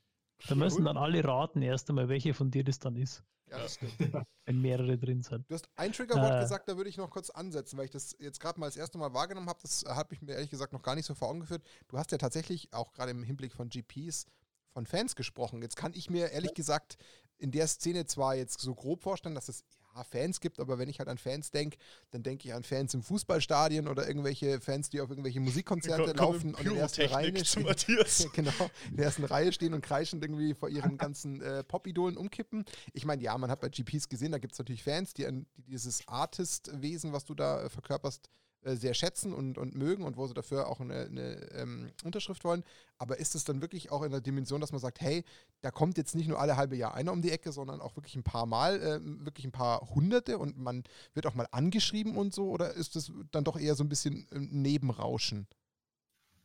Da 0.47 0.55
müssen 0.55 0.85
dann 0.85 0.97
alle 0.97 1.23
raten 1.23 1.61
erst 1.61 1.89
einmal, 1.89 2.09
welche 2.09 2.33
von 2.33 2.51
dir 2.51 2.63
das 2.63 2.79
dann 2.79 2.95
ist, 2.95 3.23
Ja, 3.49 3.57
das 3.59 3.75
stimmt. 3.75 3.93
wenn 4.45 4.61
mehrere 4.61 4.97
drin 4.97 5.23
sind. 5.23 5.49
Du 5.49 5.55
hast 5.55 5.67
ein 5.75 5.91
Triggerwort 5.93 6.35
Äh. 6.35 6.39
gesagt, 6.41 6.69
da 6.69 6.77
würde 6.77 6.89
ich 6.89 6.97
noch 6.97 7.09
kurz 7.09 7.29
ansetzen, 7.29 7.77
weil 7.77 7.85
ich 7.85 7.91
das 7.91 8.15
jetzt 8.19 8.39
gerade 8.39 8.59
mal 8.59 8.67
das 8.67 8.77
erste 8.77 8.97
Mal 8.97 9.13
wahrgenommen 9.13 9.49
habe. 9.49 9.59
Das 9.61 9.83
habe 9.87 10.13
ich 10.13 10.21
mir 10.21 10.33
ehrlich 10.33 10.49
gesagt 10.49 10.73
noch 10.73 10.81
gar 10.83 10.95
nicht 10.95 11.05
so 11.05 11.15
vor 11.15 11.29
Augen 11.29 11.39
geführt. 11.41 11.63
Du 11.87 11.97
hast 11.97 12.11
ja 12.11 12.17
tatsächlich 12.17 12.71
auch 12.73 12.93
gerade 12.93 13.11
im 13.11 13.23
Hinblick 13.23 13.53
von 13.53 13.69
GPs 13.69 14.25
von 14.69 14.85
Fans 14.85 15.15
gesprochen. 15.15 15.61
Jetzt 15.61 15.75
kann 15.75 15.93
ich 15.95 16.09
mir 16.09 16.29
ehrlich 16.31 16.53
gesagt 16.53 16.97
in 17.39 17.51
der 17.51 17.67
Szene 17.67 18.05
zwar 18.05 18.35
jetzt 18.35 18.59
so 18.59 18.75
grob 18.75 19.01
vorstellen, 19.01 19.35
dass 19.35 19.49
es 19.49 19.63
ja 19.86 19.86
Fans 20.03 20.39
gibt, 20.39 20.59
aber 20.59 20.77
wenn 20.77 20.89
ich 20.89 20.99
halt 20.99 21.09
an 21.09 21.17
Fans 21.17 21.51
denke, 21.51 21.77
dann 22.11 22.23
denke 22.23 22.47
ich 22.47 22.53
an 22.53 22.63
Fans 22.63 22.93
im 22.93 23.01
Fußballstadien 23.03 23.87
oder 23.87 24.07
irgendwelche 24.07 24.59
Fans, 24.59 24.89
die 24.89 25.01
auf 25.01 25.09
irgendwelche 25.09 25.39
Musikkonzerte 25.39 26.13
Komm- 26.13 26.15
komm 26.15 26.33
laufen 26.33 26.55
und 26.55 26.65
in 26.65 26.73
der 26.73 26.81
ersten 26.81 27.05
Reihe 27.07 27.45
stehen. 27.45 27.63
Matthias. 27.63 28.27
genau, 28.33 28.51
in 28.89 28.97
der 28.97 29.05
ersten 29.05 29.23
Reihe 29.23 29.51
stehen 29.51 29.73
und 29.73 29.81
kreischend 29.81 30.23
irgendwie 30.23 30.53
vor 30.53 30.69
ihren 30.69 30.97
ganzen 30.97 31.41
äh, 31.41 31.63
Pop-Idolen 31.63 32.17
umkippen. 32.17 32.65
Ich 32.93 33.05
meine, 33.05 33.21
ja, 33.23 33.37
man 33.37 33.49
hat 33.49 33.61
bei 33.61 33.69
GPs 33.69 34.09
gesehen, 34.09 34.31
da 34.31 34.37
gibt 34.37 34.53
es 34.53 34.59
natürlich 34.59 34.83
Fans, 34.83 35.13
die, 35.13 35.25
die 35.25 35.63
dieses 35.63 36.07
Artist-Wesen, 36.07 37.13
was 37.13 37.25
du 37.25 37.33
da 37.35 37.63
äh, 37.63 37.69
verkörperst, 37.69 38.29
äh, 38.61 38.75
sehr 38.75 38.93
schätzen 38.93 39.33
und, 39.33 39.57
und 39.57 39.75
mögen 39.75 40.03
und 40.03 40.17
wo 40.17 40.27
sie 40.27 40.33
dafür 40.33 40.67
auch 40.67 40.79
eine, 40.79 41.05
eine 41.05 41.51
ähm, 41.53 41.91
Unterschrift 42.03 42.43
wollen. 42.43 42.63
Aber 42.97 43.19
ist 43.19 43.35
es 43.35 43.43
dann 43.43 43.61
wirklich 43.61 43.91
auch 43.91 44.03
in 44.03 44.11
der 44.11 44.21
Dimension, 44.21 44.61
dass 44.61 44.71
man 44.71 44.81
sagt, 44.81 45.01
hey, 45.01 45.23
da 45.61 45.71
kommt 45.71 45.97
jetzt 45.97 46.15
nicht 46.15 46.27
nur 46.27 46.39
alle 46.39 46.57
halbe 46.57 46.75
Jahr 46.75 46.93
einer 46.93 47.11
um 47.11 47.21
die 47.21 47.31
Ecke, 47.31 47.51
sondern 47.51 47.81
auch 47.81 47.95
wirklich 47.95 48.15
ein 48.15 48.23
paar 48.23 48.45
Mal, 48.45 48.81
äh, 48.81 49.25
wirklich 49.25 49.45
ein 49.45 49.51
paar 49.51 49.89
Hunderte 49.93 50.37
und 50.37 50.57
man 50.57 50.83
wird 51.13 51.27
auch 51.27 51.35
mal 51.35 51.47
angeschrieben 51.51 52.17
und 52.17 52.33
so? 52.33 52.49
Oder 52.49 52.73
ist 52.73 52.95
das 52.95 53.11
dann 53.31 53.43
doch 53.43 53.59
eher 53.59 53.75
so 53.75 53.83
ein 53.83 53.89
bisschen 53.89 54.27
äh, 54.31 54.39
Nebenrauschen? 54.39 55.47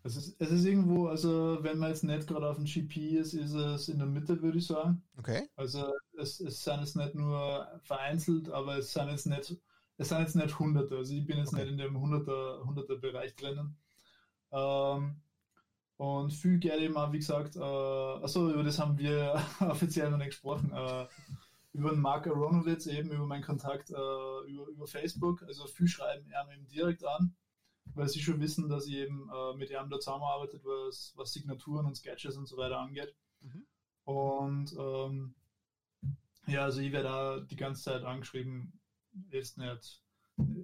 Es 0.04 0.16
ist, 0.16 0.34
es 0.40 0.50
ist 0.50 0.64
irgendwo, 0.64 1.06
also 1.06 1.58
wenn 1.62 1.78
man 1.78 1.90
jetzt 1.90 2.02
nicht 2.02 2.26
gerade 2.26 2.48
auf 2.48 2.56
dem 2.56 2.64
GP 2.64 3.18
ist, 3.20 3.34
ist 3.34 3.52
es 3.52 3.88
in 3.88 3.98
der 3.98 4.08
Mitte, 4.08 4.42
würde 4.42 4.58
ich 4.58 4.66
sagen. 4.66 5.02
Okay. 5.16 5.48
Also 5.54 5.92
es, 6.18 6.40
es 6.40 6.64
sind 6.64 6.80
jetzt 6.80 6.96
nicht 6.96 7.14
nur 7.14 7.68
vereinzelt, 7.84 8.50
aber 8.50 8.78
es 8.78 8.92
sind 8.92 9.08
jetzt 9.08 9.26
nicht, 9.26 9.56
es 10.02 10.08
sind 10.10 10.20
jetzt 10.20 10.36
nicht 10.36 10.58
Hunderte. 10.58 10.96
Also 10.96 11.14
ich 11.14 11.26
bin 11.26 11.38
jetzt 11.38 11.52
Okay. 11.52 11.62
nicht 11.62 11.72
in 11.72 11.78
dem 11.78 11.98
Hunderter, 11.98 12.62
Hunderter 12.64 12.96
Bereich 12.96 13.34
drinnen. 13.34 13.76
Ähm, 14.52 15.20
und 15.96 16.32
viel 16.32 16.58
gerne 16.58 16.94
auch, 16.96 17.12
wie 17.12 17.18
gesagt, 17.18 17.56
äh, 17.56 17.60
achso, 17.60 18.50
über 18.50 18.62
das 18.62 18.78
haben 18.78 18.98
wir 18.98 19.34
offiziell 19.60 20.10
noch 20.10 20.18
nicht 20.18 20.30
gesprochen. 20.30 20.72
Äh, 20.72 21.06
über 21.72 21.90
den 21.90 22.00
Mark 22.00 22.26
Aronowitz, 22.26 22.86
eben 22.86 23.10
über 23.10 23.24
meinen 23.24 23.44
Kontakt 23.44 23.90
äh, 23.90 23.94
über, 23.94 24.66
über 24.68 24.86
Facebook. 24.86 25.42
Also 25.44 25.66
viel 25.66 25.88
schreiben 25.88 26.30
er 26.30 26.44
mir 26.46 26.54
eben 26.54 26.68
direkt 26.68 27.04
an, 27.04 27.34
weil 27.94 28.08
sie 28.08 28.20
schon 28.20 28.40
wissen, 28.40 28.68
dass 28.68 28.86
ich 28.86 28.94
eben 28.94 29.30
äh, 29.30 29.56
mit 29.56 29.70
ihm 29.70 29.88
da 29.88 29.98
zusammenarbeitet, 29.98 30.62
was, 30.64 31.12
was 31.16 31.32
Signaturen 31.32 31.86
und 31.86 31.96
Sketches 31.96 32.36
und 32.36 32.46
so 32.46 32.56
weiter 32.56 32.78
angeht. 32.78 33.14
Mhm. 33.40 33.66
Und 34.04 34.74
ähm, 34.78 35.34
ja, 36.46 36.64
also 36.64 36.80
ich 36.80 36.92
werde 36.92 37.08
da 37.08 37.40
die 37.40 37.56
ganze 37.56 37.84
Zeit 37.84 38.02
angeschrieben, 38.02 38.81
jetzt 39.30 39.58
nicht. 39.58 40.02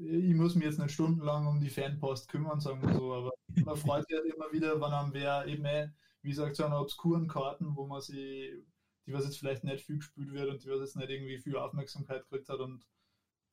Ich 0.01 0.35
muss 0.35 0.55
mich 0.55 0.65
jetzt 0.65 0.79
nicht 0.79 0.93
stundenlang 0.93 1.47
um 1.47 1.61
die 1.61 1.71
Fanpost 1.71 2.29
kümmern, 2.29 2.61
sagen 2.61 2.83
wir 2.83 2.95
so, 2.95 3.13
aber 3.15 3.33
man 3.65 3.77
freut 3.77 4.07
sich 4.09 4.17
halt 4.17 4.33
immer 4.33 4.51
wieder, 4.53 4.81
wenn 4.81 4.93
einem 4.93 5.13
wer 5.13 5.47
eben, 5.47 5.65
eh, 5.65 5.91
wie 6.23 6.31
gesagt, 6.31 6.57
so 6.57 6.65
eine 6.65 6.79
obskuren 6.79 7.29
Karten, 7.29 7.77
wo 7.77 7.87
man 7.87 8.01
sie, 8.01 8.65
die 9.07 9.13
was 9.13 9.25
jetzt 9.25 9.39
vielleicht 9.39 9.65
nicht 9.65 9.85
viel 9.85 9.99
gespielt 9.99 10.33
wird 10.33 10.49
und 10.49 10.65
die 10.65 10.71
was 10.71 10.81
jetzt 10.81 10.97
nicht 10.97 11.11
irgendwie 11.11 11.39
viel 11.39 11.57
Aufmerksamkeit 11.57 12.23
gekriegt 12.23 12.49
hat 12.49 12.61
und 12.61 12.87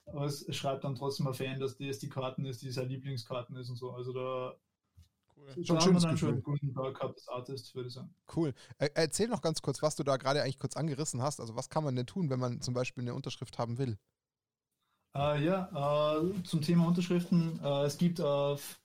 aber 0.07 0.25
es 0.25 0.45
schreibt 0.55 0.83
dann 0.83 0.95
trotzdem 0.95 1.27
ein 1.27 1.33
Fan, 1.33 1.59
dass 1.59 1.77
das 1.77 1.97
die 1.97 2.09
Karten 2.09 2.45
ist, 2.45 2.61
die 2.61 2.69
seine 2.69 2.89
Lieblingskarten 2.89 3.55
ist 3.55 3.69
und 3.69 3.77
so. 3.77 3.91
Also 3.91 4.13
da, 4.13 4.55
Cool. 5.37 5.65
Schon 5.65 5.81
schönes 5.81 6.03
dann 6.03 6.17
schon 6.17 6.29
Gefühl. 6.29 6.29
einen 6.29 6.43
guten 6.43 6.73
Tag 6.73 6.95
gehabt 6.95 7.15
als 7.15 7.27
Artist, 7.27 7.75
würde 7.75 7.87
ich 7.87 7.93
sagen. 7.93 8.15
Cool. 8.35 8.53
Äh, 8.77 8.89
erzähl 8.95 9.27
noch 9.27 9.41
ganz 9.41 9.61
kurz, 9.61 9.81
was 9.81 9.95
du 9.95 10.03
da 10.03 10.17
gerade 10.17 10.41
eigentlich 10.41 10.59
kurz 10.59 10.75
angerissen 10.75 11.21
hast. 11.21 11.39
Also 11.39 11.55
was 11.55 11.69
kann 11.69 11.83
man 11.83 11.95
denn 11.95 12.07
tun, 12.07 12.29
wenn 12.29 12.39
man 12.39 12.61
zum 12.61 12.73
Beispiel 12.73 13.03
eine 13.03 13.13
Unterschrift 13.13 13.57
haben 13.57 13.77
will? 13.77 13.97
Äh, 15.15 15.45
ja, 15.45 16.17
äh, 16.19 16.43
zum 16.43 16.61
Thema 16.61 16.87
Unterschriften. 16.87 17.57
Äh, 17.63 17.83
es 17.85 17.97
gibt 17.97 18.19
auf, 18.19 18.81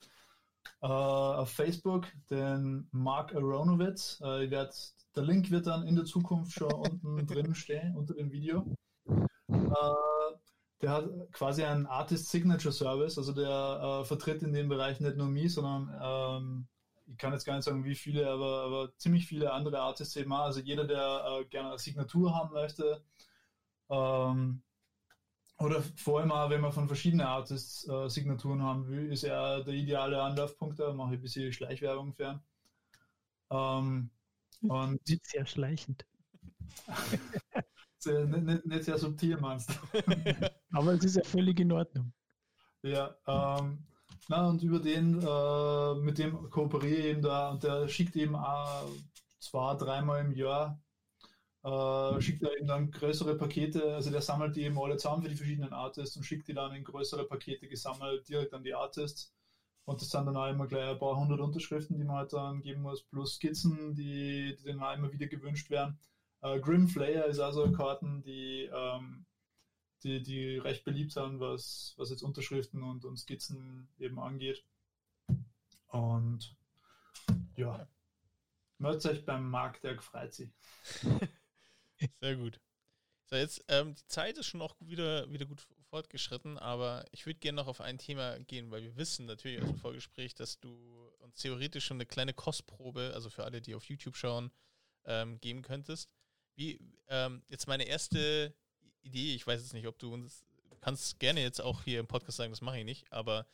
äh, 0.81 0.87
auf 0.87 1.51
Facebook 1.51 2.07
den 2.31 2.89
Mark 2.93 3.35
Aronowitz. 3.35 4.21
Äh, 4.21 4.49
werd, 4.49 4.73
der 5.17 5.25
Link 5.25 5.51
wird 5.51 5.67
dann 5.67 5.85
in 5.89 5.97
der 5.97 6.05
Zukunft 6.05 6.53
schon 6.53 6.73
unten 6.73 7.27
drin 7.27 7.55
stehen, 7.57 7.97
unter 7.97 8.15
dem 8.15 8.31
Video. 8.31 8.65
Äh, 9.09 9.75
der 10.83 10.91
hat 10.91 11.09
quasi 11.33 11.65
einen 11.65 11.87
Artist 11.87 12.31
Signature 12.31 12.73
Service, 12.73 13.19
also 13.19 13.33
der 13.33 14.03
vertritt 14.05 14.43
in 14.43 14.55
dem 14.55 14.69
Bereich 14.69 14.99
nicht 15.01 15.17
nur 15.17 15.27
mich, 15.27 15.53
sondern 15.53 15.91
ähm, 16.01 16.69
ich 17.07 17.19
kann 17.19 17.33
jetzt 17.35 17.45
gar 17.45 17.57
nicht 17.57 17.65
sagen, 17.65 17.85
wie 17.85 17.97
viele, 17.97 18.31
aber, 18.31 18.63
aber 18.63 18.97
ziemlich 18.97 19.27
viele 19.27 19.53
andere 19.53 19.81
Artists 19.81 20.17
eben 20.17 20.33
auch. 20.33 20.45
Also 20.45 20.61
jeder, 20.61 20.87
der 20.87 21.45
gerne 21.51 21.71
eine 21.71 21.79
Signatur 21.79 22.35
haben 22.35 22.55
möchte, 22.55 23.03
ähm, 23.91 24.63
oder 25.61 25.83
vor 25.97 26.21
allem 26.21 26.33
auch, 26.33 26.49
wenn 26.51 26.61
man 26.63 26.73
von 26.73 26.87
verschiedenen 26.89 27.27
Artists 27.27 27.87
äh, 27.87 28.09
Signaturen 28.09 28.63
haben 28.63 28.89
will, 28.89 29.13
ist 29.13 29.25
er 29.25 29.63
der 29.63 29.75
ideale 29.75 30.21
Anlaufpunkt. 30.23 30.79
Da 30.79 30.93
mache 30.93 31.15
ich 31.15 31.21
ein 31.21 31.23
bisschen 31.23 31.53
Schleichwerbung 31.53 32.15
fern. 32.15 32.43
Ähm, 33.51 34.11
und 34.63 35.01
Sehr 35.23 35.47
schleichend. 35.47 36.07
sehr, 37.99 38.25
nicht, 38.25 38.45
nicht, 38.45 38.67
nicht 38.67 38.85
sehr 38.85 38.99
subtil, 38.99 39.37
meinst 39.37 39.71
du? 39.71 39.75
Aber 40.73 40.93
es 40.95 41.05
ist 41.05 41.17
ja 41.17 41.25
völlig 41.25 41.61
in 41.61 41.73
Ordnung. 41.73 42.13
Ja, 42.83 43.15
ähm, 43.27 43.85
na, 44.29 44.49
und 44.49 44.63
über 44.63 44.79
den, 44.79 45.21
äh, 45.21 45.95
mit 45.97 46.19
dem 46.19 46.49
kooperiere 46.49 46.97
ich 46.97 47.05
eben 47.07 47.23
da 47.23 47.51
und 47.51 47.63
der 47.63 47.89
schickt 47.89 48.17
eben 48.17 48.35
auch 48.35 48.89
zwei, 49.41 49.75
dreimal 49.75 50.25
im 50.25 50.33
Jahr, 50.33 50.81
äh, 51.63 52.21
schickt 52.21 52.43
er 52.43 52.57
eben 52.57 52.67
dann 52.67 52.91
größere 52.91 53.37
Pakete, 53.37 53.95
also 53.95 54.11
der 54.11 54.23
sammelt 54.23 54.57
die 54.57 54.63
eben 54.63 54.79
alle 54.79 54.97
zusammen 54.97 55.23
für 55.23 55.29
die 55.29 55.37
verschiedenen 55.37 55.73
Artists 55.73 56.17
und 56.17 56.25
schickt 56.25 56.49
die 56.49 56.55
dann 56.55 56.75
in 56.75 56.85
größere 56.85 57.25
Pakete 57.27 57.69
gesammelt 57.69 58.29
direkt 58.29 58.55
an 58.55 58.65
die 58.65 58.75
Artists. 58.75 59.35
Und 59.85 60.01
das 60.01 60.11
sind 60.11 60.27
dann 60.27 60.37
auch 60.37 60.49
immer 60.49 60.67
gleich 60.67 60.89
ein 60.89 60.99
paar 60.99 61.17
hundert 61.17 61.41
Unterschriften, 61.41 61.99
die 61.99 62.05
man 62.05 62.17
halt 62.17 62.33
dann 62.33 62.63
geben 62.63 62.83
muss, 62.83 63.03
plus 63.03 63.35
Skizzen, 63.35 63.95
die, 63.95 64.57
die 64.57 64.65
dann 64.65 64.83
auch 64.83 64.95
immer 64.95 65.13
wieder 65.13 65.27
gewünscht 65.27 65.71
werden. 65.71 65.99
Äh, 66.43 66.61
Grim 66.61 66.89
Flayer 66.89 67.27
ist 67.27 67.41
also 67.41 67.71
Karten, 67.73 68.23
die 68.23 68.71
ähm, 68.73 69.27
die, 70.03 70.23
die 70.23 70.59
recht 70.59 70.85
beliebt 70.85 71.13
sind, 71.13 71.41
was, 71.41 71.95
was 71.97 72.11
jetzt 72.11 72.23
Unterschriften 72.23 72.83
und, 72.83 73.05
und 73.05 73.19
Skizzen 73.19 73.89
eben 73.99 74.19
angeht. 74.19 74.65
Und 75.89 76.57
ja, 77.57 77.87
meldet 78.79 79.07
euch 79.07 79.25
beim 79.25 79.51
Markt, 79.51 79.85
der 79.85 80.01
freut 80.01 80.33
sich. 80.33 80.51
Sehr 82.21 82.37
gut. 82.37 82.61
So, 83.27 83.37
jetzt, 83.37 83.65
ähm, 83.69 83.95
die 83.95 84.07
Zeit 84.07 84.39
ist 84.39 84.47
schon 84.47 84.61
auch 84.61 84.75
wieder, 84.81 85.31
wieder 85.31 85.47
gut 85.47 85.65
fortgeschritten, 85.89 86.59
aber 86.59 87.05
ich 87.13 87.27
würde 87.27 87.39
gerne 87.39 87.57
noch 87.57 87.69
auf 87.69 87.81
ein 87.81 87.97
Thema 87.99 88.39
gehen, 88.41 88.71
weil 88.71 88.83
wir 88.83 88.97
wissen 88.97 89.27
natürlich 89.27 89.63
aus 89.63 89.69
dem 89.69 89.79
Vorgespräch, 89.79 90.35
dass 90.35 90.59
du 90.59 90.69
uns 91.21 91.37
theoretisch 91.41 91.85
schon 91.85 91.99
eine 91.99 92.07
kleine 92.07 92.35
Kostprobe, 92.35 93.13
also 93.15 93.31
für 93.31 93.45
alle, 93.45 93.61
die 93.61 93.75
auf 93.75 93.85
YouTube 93.85 94.17
schauen, 94.17 94.51
ähm, 95.05 95.41
geben 95.41 95.63
könntest. 95.63 96.11
Wie, 96.57 96.81
ähm, 97.09 97.43
jetzt 97.49 97.69
meine 97.69 97.85
erste 97.85 98.53
Idee, 99.03 99.35
ich 99.35 99.47
weiß 99.47 99.61
jetzt 99.61 99.75
nicht, 99.75 99.87
ob 99.87 99.99
du 99.99 100.13
uns, 100.13 100.45
du 100.69 100.77
kannst 100.81 101.19
gerne 101.21 101.41
jetzt 101.41 101.61
auch 101.61 101.85
hier 101.85 102.01
im 102.01 102.09
Podcast 102.09 102.39
sagen, 102.39 102.51
das 102.53 102.61
mache 102.63 102.81
ich 102.81 102.85
nicht, 102.85 103.13
aber 103.13 103.47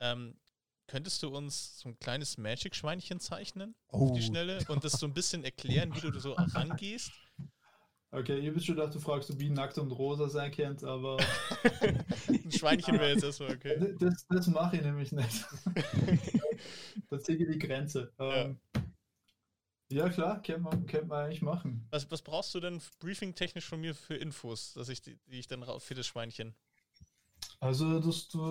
ähm, 0.00 0.40
könntest 0.86 1.22
du 1.22 1.28
uns 1.28 1.78
so 1.80 1.90
ein 1.90 1.98
kleines 1.98 2.38
Magic-Schweinchen 2.38 3.20
zeichnen 3.20 3.76
auf 3.88 4.12
die 4.12 4.20
Oh. 4.20 4.22
Schnelle 4.22 4.64
und 4.68 4.82
das 4.82 4.92
so 4.92 5.06
ein 5.06 5.14
bisschen 5.14 5.44
erklären, 5.44 5.94
wie 5.94 6.00
du 6.00 6.18
so 6.18 6.32
rangehst? 6.32 7.12
Okay, 8.12 8.38
ich 8.38 8.48
habe 8.48 8.60
schon 8.60 8.74
gedacht, 8.74 8.92
du 8.92 8.98
fragst, 8.98 9.30
ob 9.30 9.38
wie 9.38 9.50
nackt 9.50 9.78
und 9.78 9.92
rosa 9.92 10.28
sein 10.28 10.50
könnt, 10.50 10.82
aber 10.82 11.16
Ein 12.28 12.50
Schweinchen 12.50 12.94
wäre 12.94 13.10
jetzt 13.10 13.22
erstmal 13.22 13.52
okay. 13.52 13.94
das, 14.00 14.26
das 14.28 14.48
mache 14.48 14.76
ich 14.76 14.82
nämlich 14.82 15.12
nicht. 15.12 15.46
da 17.10 17.20
ziehe 17.20 17.38
ich 17.38 17.52
die 17.52 17.58
Grenze. 17.58 18.12
Ähm, 18.18 18.58
ja. 19.92 20.08
klar, 20.08 20.42
könnte 20.42 20.60
man, 20.60 20.86
könnte 20.86 21.06
man 21.06 21.26
eigentlich 21.26 21.42
machen. 21.42 21.86
Was, 21.90 22.10
was 22.10 22.22
brauchst 22.22 22.52
du 22.52 22.58
denn 22.58 22.82
briefing-technisch 22.98 23.66
von 23.66 23.80
mir 23.80 23.94
für 23.94 24.16
Infos, 24.16 24.72
dass 24.72 24.88
ich 24.88 25.00
die, 25.02 25.16
die 25.26 25.38
ich 25.38 25.46
dann 25.46 25.62
raus 25.62 25.84
für 25.84 25.94
das 25.94 26.08
Schweinchen? 26.08 26.56
Also, 27.60 28.00
dass 28.00 28.28
du, 28.28 28.42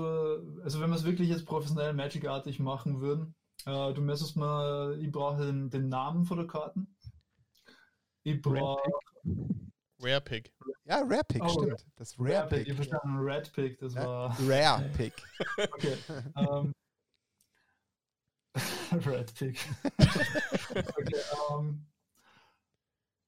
also 0.63 0.79
wenn 0.79 0.89
wir 0.89 0.95
es 0.95 1.03
wirklich 1.03 1.27
jetzt 1.27 1.45
professionell 1.45 1.93
Magic-artig 1.93 2.59
machen 2.59 3.01
würden, 3.01 3.35
äh, 3.65 3.93
du 3.93 4.01
müsstest 4.01 4.37
mal, 4.37 4.97
ich 5.01 5.11
brauche 5.11 5.45
den, 5.45 5.69
den 5.69 5.89
Namen 5.89 6.25
von 6.25 6.37
der 6.37 6.47
Karten. 6.47 6.95
Ich 8.23 8.41
brauche 8.41 8.89
Rare 10.01 10.21
Pig. 10.21 10.51
Ja, 10.85 11.01
Rare 11.01 11.23
Pick, 11.27 11.43
Oh, 11.43 11.49
stimmt. 11.49 11.85
Das 11.97 12.17
Rare 12.19 12.33
Rare 12.35 12.47
Pick. 12.47 12.59
Ich 12.61 12.65
Pick. 12.67 12.75
verstanden, 12.75 13.17
Red 13.19 13.51
Pick, 13.53 13.79
das 13.79 13.93
Ja, 13.93 14.05
war. 14.05 14.37
Rare 14.41 14.89
Pick. 14.97 15.13
Okay. 15.57 15.97
ähm, 16.37 16.73
Red 19.05 19.33
Pick. 19.35 19.59
okay, 19.99 21.21
ähm, 21.51 21.85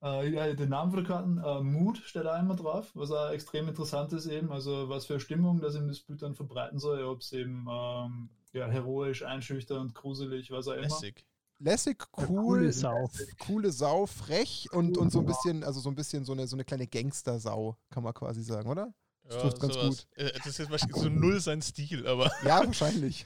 Äh, 0.03 0.29
ja, 0.29 0.51
den 0.53 0.69
Namen 0.69 0.95
die 0.95 1.03
Karten, 1.03 1.37
äh, 1.37 1.61
Mood 1.61 1.99
steht 1.99 2.25
da 2.25 2.39
immer 2.39 2.55
drauf, 2.55 2.89
was 2.95 3.11
auch 3.11 3.29
extrem 3.29 3.67
interessant 3.67 4.11
ist 4.13 4.25
eben, 4.25 4.51
also 4.51 4.89
was 4.89 5.05
für 5.05 5.13
eine 5.13 5.19
Stimmung 5.19 5.61
das 5.61 5.75
das 5.75 5.99
Bild 5.99 6.23
dann 6.23 6.33
verbreiten 6.33 6.79
soll, 6.79 7.03
ob 7.03 7.19
es 7.21 7.31
eben 7.33 7.67
ähm, 7.69 8.29
ja, 8.53 8.67
heroisch, 8.67 9.21
einschüchternd, 9.23 9.93
gruselig, 9.93 10.49
was 10.49 10.67
auch 10.67 10.73
immer. 10.73 10.81
Lässig. 10.83 11.23
Lässig, 11.63 12.03
cool, 12.17 12.25
coole 12.27 12.73
Sau. 12.73 13.09
coole 13.45 13.71
Sau, 13.71 14.05
frech 14.07 14.67
und, 14.71 14.97
und 14.97 15.11
so 15.11 15.19
ein 15.19 15.25
bisschen, 15.25 15.63
also 15.63 15.79
so 15.79 15.89
ein 15.89 15.95
bisschen 15.95 16.25
so 16.25 16.31
eine, 16.33 16.47
so 16.47 16.55
eine 16.55 16.65
kleine 16.65 16.87
Gangster-Sau, 16.87 17.77
kann 17.89 18.03
man 18.03 18.13
quasi 18.13 18.41
sagen, 18.43 18.67
oder? 18.69 18.93
Das 19.23 19.37
trifft 19.41 19.59
ganz 19.59 19.73
sowas. 19.75 20.07
Äh, 20.15 20.31
Das 20.37 20.47
ist 20.47 20.57
jetzt 20.57 20.71
wahrscheinlich 20.71 20.97
so 20.97 21.07
null 21.09 21.39
sein 21.39 21.61
Stil, 21.61 22.07
aber. 22.07 22.31
Ja, 22.45 22.65
wahrscheinlich. 22.65 23.25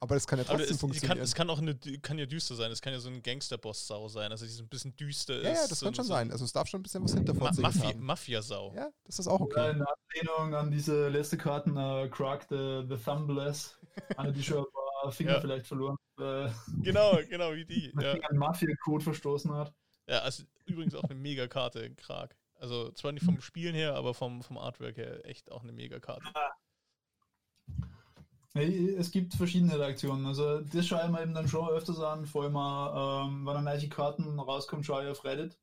Aber 0.00 0.16
das 0.16 0.26
kann 0.26 0.38
ja 0.40 0.44
trotzdem 0.44 0.62
es, 0.62 0.66
die 0.68 0.72
kann, 0.74 0.78
funktionieren. 0.80 1.18
es 1.20 1.34
kann 1.34 1.48
auch 1.48 1.58
eine, 1.58 1.74
kann 2.02 2.18
ja 2.18 2.26
düster 2.26 2.54
sein. 2.56 2.70
Es 2.72 2.82
kann 2.82 2.92
ja 2.92 2.98
so 2.98 3.08
ein 3.08 3.22
Gangsterboss-Sau 3.22 4.08
sein, 4.08 4.30
also 4.32 4.44
die 4.44 4.50
so 4.50 4.64
ein 4.64 4.68
bisschen 4.68 4.94
düster 4.96 5.40
ja, 5.42 5.50
ist. 5.52 5.62
ja, 5.62 5.68
das 5.68 5.80
kann 5.80 5.94
schon 5.94 6.04
so 6.04 6.08
sein. 6.12 6.30
Also 6.32 6.44
es 6.44 6.52
darf 6.52 6.66
schon 6.68 6.80
ein 6.80 6.82
bisschen 6.82 7.04
was 7.04 7.12
Ma 7.12 7.18
hinterfotziges 7.18 7.62
Mafia- 7.62 7.88
haben. 7.90 8.00
Mafia-Sau. 8.04 8.72
Ja, 8.74 8.88
das 9.04 9.20
ist 9.20 9.28
auch 9.28 9.38
Ja, 9.40 9.46
okay. 9.46 9.70
in 9.70 9.84
Anlehnung 10.26 10.54
an 10.54 10.70
diese 10.72 11.08
letzte 11.08 11.38
Karten, 11.38 11.76
äh, 11.76 12.08
Krug, 12.10 12.40
the, 12.50 12.84
the 12.88 12.96
Thumbless, 13.02 13.78
eine, 14.16 14.32
die 14.32 14.42
schon 14.42 14.66
Finger 15.12 15.34
Ja. 15.34 15.40
vielleicht 15.40 15.66
verloren, 15.66 15.96
äh, 16.18 16.48
Genau, 16.82 17.18
genau 17.28 17.52
wie 17.54 17.64
die. 17.64 17.92
Ja. 18.00 18.12
einen 18.12 18.38
Mafia-Code 18.38 19.04
verstoßen 19.04 19.52
hat. 19.54 19.72
ja, 20.08 20.18
also 20.20 20.44
übrigens 20.66 20.94
auch 20.94 21.04
eine 21.04 21.14
Mega-Karte 21.14 21.80
in 21.80 21.96
Krag. 21.96 22.36
Also 22.58 22.90
zwar 22.92 23.12
nicht 23.12 23.24
vom 23.24 23.40
Spielen 23.42 23.74
her, 23.74 23.94
aber 23.96 24.14
vom, 24.14 24.42
vom 24.42 24.56
Artwork 24.56 24.96
her 24.96 25.24
echt 25.26 25.52
auch 25.52 25.62
eine 25.62 25.72
Mega-Karte. 25.72 26.24
Nee, 28.54 28.94
Es 28.96 29.10
gibt 29.10 29.34
verschiedene 29.34 29.78
Reaktionen. 29.78 30.24
Also 30.24 30.60
das 30.62 30.86
schaue 30.86 31.02
ich 31.04 31.10
mir 31.10 31.22
eben 31.22 31.34
dann 31.34 31.48
schon 31.48 31.68
öfters 31.68 32.00
an, 32.00 32.24
vor 32.24 32.44
allem 32.44 32.54
ähm, 32.56 33.46
wenn 33.46 33.64
neue 33.64 33.88
Karten 33.88 34.38
rauskommt, 34.40 34.86
schaue 34.86 35.04
ich 35.04 35.10
auf 35.10 35.24
Reddit, 35.24 35.58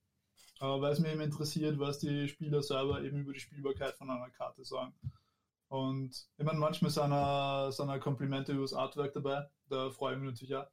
äh, 0.60 0.66
weil 0.66 0.94
es 0.94 1.00
mir 1.00 1.12
eben 1.12 1.22
interessiert, 1.22 1.80
was 1.80 1.98
die 1.98 2.28
Spieler 2.28 2.62
selber 2.62 3.02
eben 3.02 3.18
über 3.22 3.34
die 3.34 3.40
Spielbarkeit 3.40 3.96
von 3.96 4.10
einer 4.12 4.30
Karte 4.30 4.64
sagen. 4.64 4.94
Und 5.74 6.28
ich 6.38 6.46
meine, 6.46 6.60
manchmal 6.60 6.92
sind 6.92 7.12
auch, 7.12 7.72
sind 7.72 7.90
auch 7.90 8.00
Komplimente 8.00 8.52
über 8.52 8.62
das 8.62 8.76
Artwork 8.76 9.12
dabei, 9.12 9.50
da 9.70 9.90
freue 9.90 10.14
ich 10.14 10.22
mich 10.22 10.30
natürlich 10.30 10.56
auch. 10.56 10.68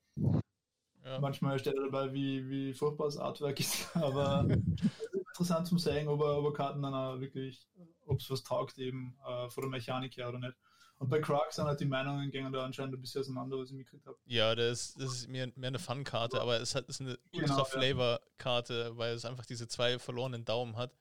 Ja. 1.03 1.19
Manchmal 1.21 1.59
steht 1.59 1.73
er 1.73 1.85
dabei, 1.85 2.13
wie, 2.13 2.47
wie 2.51 2.75
furchtbar 2.75 3.07
das 3.07 3.17
Artwork 3.17 3.59
ist, 3.59 3.89
aber 3.97 4.47
es 4.51 4.59
ist 4.59 5.27
interessant 5.27 5.67
zum 5.69 5.79
sehen, 5.79 6.07
ob, 6.07 6.21
er, 6.21 6.37
ob 6.37 6.45
er 6.45 6.53
Karten 6.53 6.83
dann 6.83 6.93
auch 6.93 7.19
wirklich, 7.19 7.67
ob 8.05 8.21
es 8.21 8.29
was 8.29 8.43
taugt 8.43 8.77
eben 8.77 9.17
äh, 9.27 9.49
von 9.49 9.63
der 9.63 9.71
Mechanik 9.71 10.19
her 10.19 10.29
oder 10.29 10.39
nicht. 10.39 10.55
Und 10.99 11.09
bei 11.09 11.19
Krug 11.19 11.47
sind 11.49 11.65
halt 11.65 11.81
die 11.81 11.87
Meinungen 11.87 12.31
gingen 12.31 12.53
da 12.53 12.63
anscheinend 12.63 12.95
ein 12.95 13.01
bisschen 13.01 13.23
auseinander, 13.23 13.57
was 13.57 13.71
ich 13.71 13.77
mitgekriegt 13.77 14.07
habe. 14.07 14.19
Ja, 14.27 14.55
das, 14.55 14.93
das 14.93 15.15
ist 15.15 15.29
mehr, 15.29 15.51
mehr 15.57 15.69
eine 15.69 15.79
Fun-Karte, 15.79 16.43
aber 16.43 16.61
es 16.61 16.75
hat, 16.75 16.87
ist 16.91 17.01
eine 17.01 17.19
Genau. 17.33 17.45
Ultra-Flavor-Karte, 17.45 18.99
weil 18.99 19.15
es 19.15 19.25
einfach 19.25 19.47
diese 19.47 19.67
zwei 19.67 19.99
verlorenen 19.99 20.45
Daumen 20.45 20.77
hat. 20.77 20.93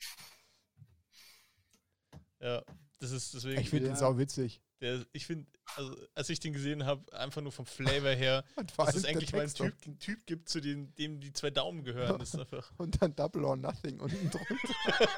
Ja, 2.40 2.62
das 3.00 3.10
ist 3.10 3.34
deswegen. 3.34 3.60
Ich 3.60 3.70
finde 3.70 3.84
den 3.86 3.92
Ja. 3.94 3.96
sau 3.96 4.18
witzig. 4.18 4.60
der, 4.80 5.04
ich 5.12 5.26
finde, 5.26 5.46
also 5.76 5.94
als 6.14 6.28
ich 6.30 6.40
den 6.40 6.52
gesehen 6.52 6.84
habe, 6.84 7.12
einfach 7.18 7.40
nur 7.42 7.52
vom 7.52 7.64
Flavor 7.66 8.10
her, 8.10 8.44
dass 8.76 8.94
es 8.96 9.02
der 9.02 9.12
endlich 9.12 9.32
mal 9.32 9.40
einen 9.40 9.54
typ, 9.54 9.74
einen 9.86 9.98
typ 9.98 10.26
gibt, 10.26 10.48
zu 10.48 10.60
dem, 10.60 10.94
dem 10.96 11.20
die 11.20 11.32
zwei 11.32 11.50
Daumen 11.50 11.84
gehören. 11.84 12.18
Das 12.18 12.34
ist 12.34 12.40
einfach. 12.40 12.72
Und 12.78 13.00
dann 13.00 13.14
Double 13.16 13.44
or 13.44 13.56
Nothing 13.56 14.00
unten 14.00 14.30
drunter. 14.30 14.68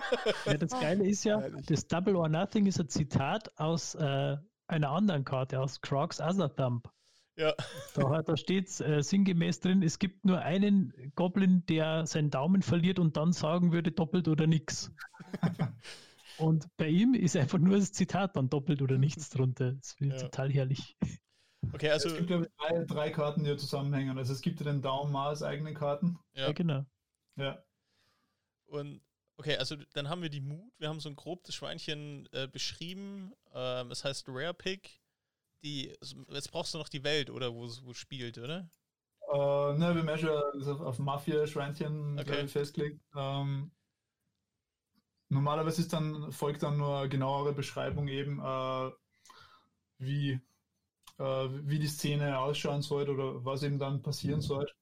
Ja, 0.47 0.55
das 0.57 0.71
Geile 0.71 1.07
ist 1.07 1.25
ja, 1.25 1.41
Herrlich. 1.41 1.67
das 1.67 1.87
Double 1.89 2.17
or 2.17 2.29
Nothing 2.29 2.67
ist 2.67 2.79
ein 2.81 2.89
Zitat 2.89 3.51
aus 3.59 3.95
äh, 3.97 4.37
einer 4.69 4.91
anderen 4.91 5.25
Karte, 5.25 5.61
aus 5.61 5.81
Crocs 5.81 6.21
Other 6.21 6.55
Thumb. 6.55 6.89
Ja, 7.39 7.53
Da, 7.95 8.23
da 8.23 8.37
steht 8.37 8.81
äh, 8.81 9.03
sinngemäß 9.03 9.61
drin, 9.61 9.83
es 9.83 9.99
gibt 9.99 10.25
nur 10.25 10.41
einen 10.41 11.13
Goblin, 11.17 11.65
der 11.67 12.07
seinen 12.07 12.31
Daumen 12.31 12.63
verliert 12.63 12.99
und 12.99 13.17
dann 13.19 13.33
sagen 13.35 13.73
würde, 13.73 13.93
doppelt 13.93 14.27
oder 14.29 14.47
nix. 14.47 14.91
Und 16.39 16.67
bei 16.77 16.89
ihm 16.89 17.15
ist 17.15 17.37
einfach 17.37 17.59
nur 17.59 17.77
das 17.79 17.93
Zitat 17.93 18.37
dann 18.37 18.49
doppelt 18.51 18.83
oder 18.83 18.99
nichts 18.99 19.31
drunter. 19.31 19.73
Das 19.73 19.93
finde 19.93 20.15
ich 20.17 20.23
Ja. 20.23 20.29
total 20.29 20.53
herrlich. 20.53 20.97
okay, 21.73 21.91
also. 21.91 22.09
es 22.09 22.17
gibt, 22.17 22.27
glaube 22.29 22.45
ich, 22.47 22.51
drei, 22.57 22.85
drei 22.85 23.11
Karten, 23.11 23.45
die 23.45 23.51
ja 23.51 23.57
zusammenhängen. 23.57 24.17
Also 24.19 24.33
es 24.33 24.41
gibt 24.41 24.61
ja 24.61 24.65
den 24.67 24.83
Daumen 24.83 25.13
mal 25.13 25.29
als 25.29 25.43
eigene 25.43 25.73
Karten. 25.75 26.19
Ja, 26.35 26.47
Ja, 26.49 26.53
genau. 26.53 26.85
Ja. 27.37 27.63
und 28.67 29.01
okay, 29.37 29.57
also 29.57 29.77
dann 29.93 30.09
haben 30.09 30.23
wir 30.23 30.31
die 30.31 30.41
Mut. 30.41 30.73
Wir 30.79 30.89
haben 30.89 31.01
so 31.01 31.09
ein 31.09 31.17
grob 31.17 31.45
das 31.45 31.55
Schweinchen 31.55 32.29
äh, 32.33 32.49
beschrieben. 32.49 33.33
Ähm, 33.55 33.91
es 33.91 34.05
heißt 34.05 34.27
Rare 34.29 34.55
Pick. 34.55 35.01
Die, 35.63 35.93
jetzt 36.31 36.51
brauchst 36.53 36.75
du 36.75 36.79
noch 36.79 36.89
die 36.89 37.03
Welt, 37.03 37.31
oder 37.31 37.53
wo 37.55 37.65
es 37.65 37.83
spielt, 37.95 38.39
oder? 38.39 38.69
Äh, 39.33 39.37
ne, 39.79 39.95
wir 39.95 40.01
haben 40.01 40.09
ja 40.09 40.19
schon 40.19 40.43
das 40.59 40.69
auf, 40.69 40.81
auf 40.81 40.99
Mafia-Schweinchen 40.99 42.19
Okay. 42.19 42.47
festgelegt. 42.47 43.01
Ähm, 43.17 43.73
normalerweise 45.29 45.83
ist 45.83 45.93
dann, 45.93 46.31
folgt 46.33 46.63
dann 46.63 46.77
nur 46.79 46.99
eine 47.01 47.09
genauere 47.09 47.53
Beschreibung 47.53 48.09
eben, 48.09 48.41
äh, 48.41 48.91
wie, 49.99 50.41
äh, 51.19 51.23
wie 51.23 51.79
die 51.79 51.87
Szene 51.89 52.39
ausschauen 52.39 52.83
sollte 52.83 53.13
oder 53.13 53.45
was 53.45 53.63
eben 53.63 53.79
dann 53.79 54.03
passieren 54.03 54.41
sollte. 54.41 54.73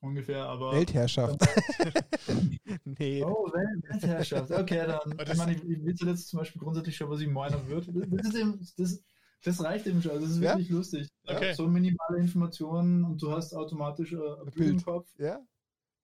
Ungefähr, 0.00 0.44
aber. 0.44 0.72
Weltherrschaft. 0.72 1.40
nee. 2.84 3.22
Oh, 3.24 3.50
Welt- 3.52 3.82
Weltherrschaft. 3.90 4.50
Okay, 4.52 4.86
dann. 4.86 5.10
Ich 5.10 5.16
das- 5.24 5.38
meine, 5.38 5.54
ich, 5.54 5.64
ich 5.64 5.84
weiß 5.84 6.00
jetzt 6.06 6.28
zum 6.28 6.38
Beispiel 6.38 6.60
grundsätzlich 6.62 6.96
schon, 6.96 7.10
was 7.10 7.20
ich 7.20 7.26
meinen 7.28 7.66
würde. 7.66 8.06
Das, 8.06 8.28
ist 8.28 8.36
eben, 8.36 8.60
das, 8.76 9.02
das 9.42 9.64
reicht 9.64 9.86
eben 9.88 10.00
schon. 10.00 10.20
Das 10.20 10.30
ist 10.30 10.36
Ja? 10.40 10.52
wirklich 10.52 10.70
lustig. 10.70 11.08
Okay. 11.26 11.52
So 11.52 11.66
minimale 11.66 12.18
Informationen 12.18 13.02
und 13.04 13.20
du 13.20 13.32
hast 13.32 13.54
automatisch 13.54 14.12
äh, 14.12 14.16
ein 14.16 14.50
Bild 14.52 14.70
im. 14.70 14.82
Kopf. 14.84 15.08
Ja? 15.18 15.40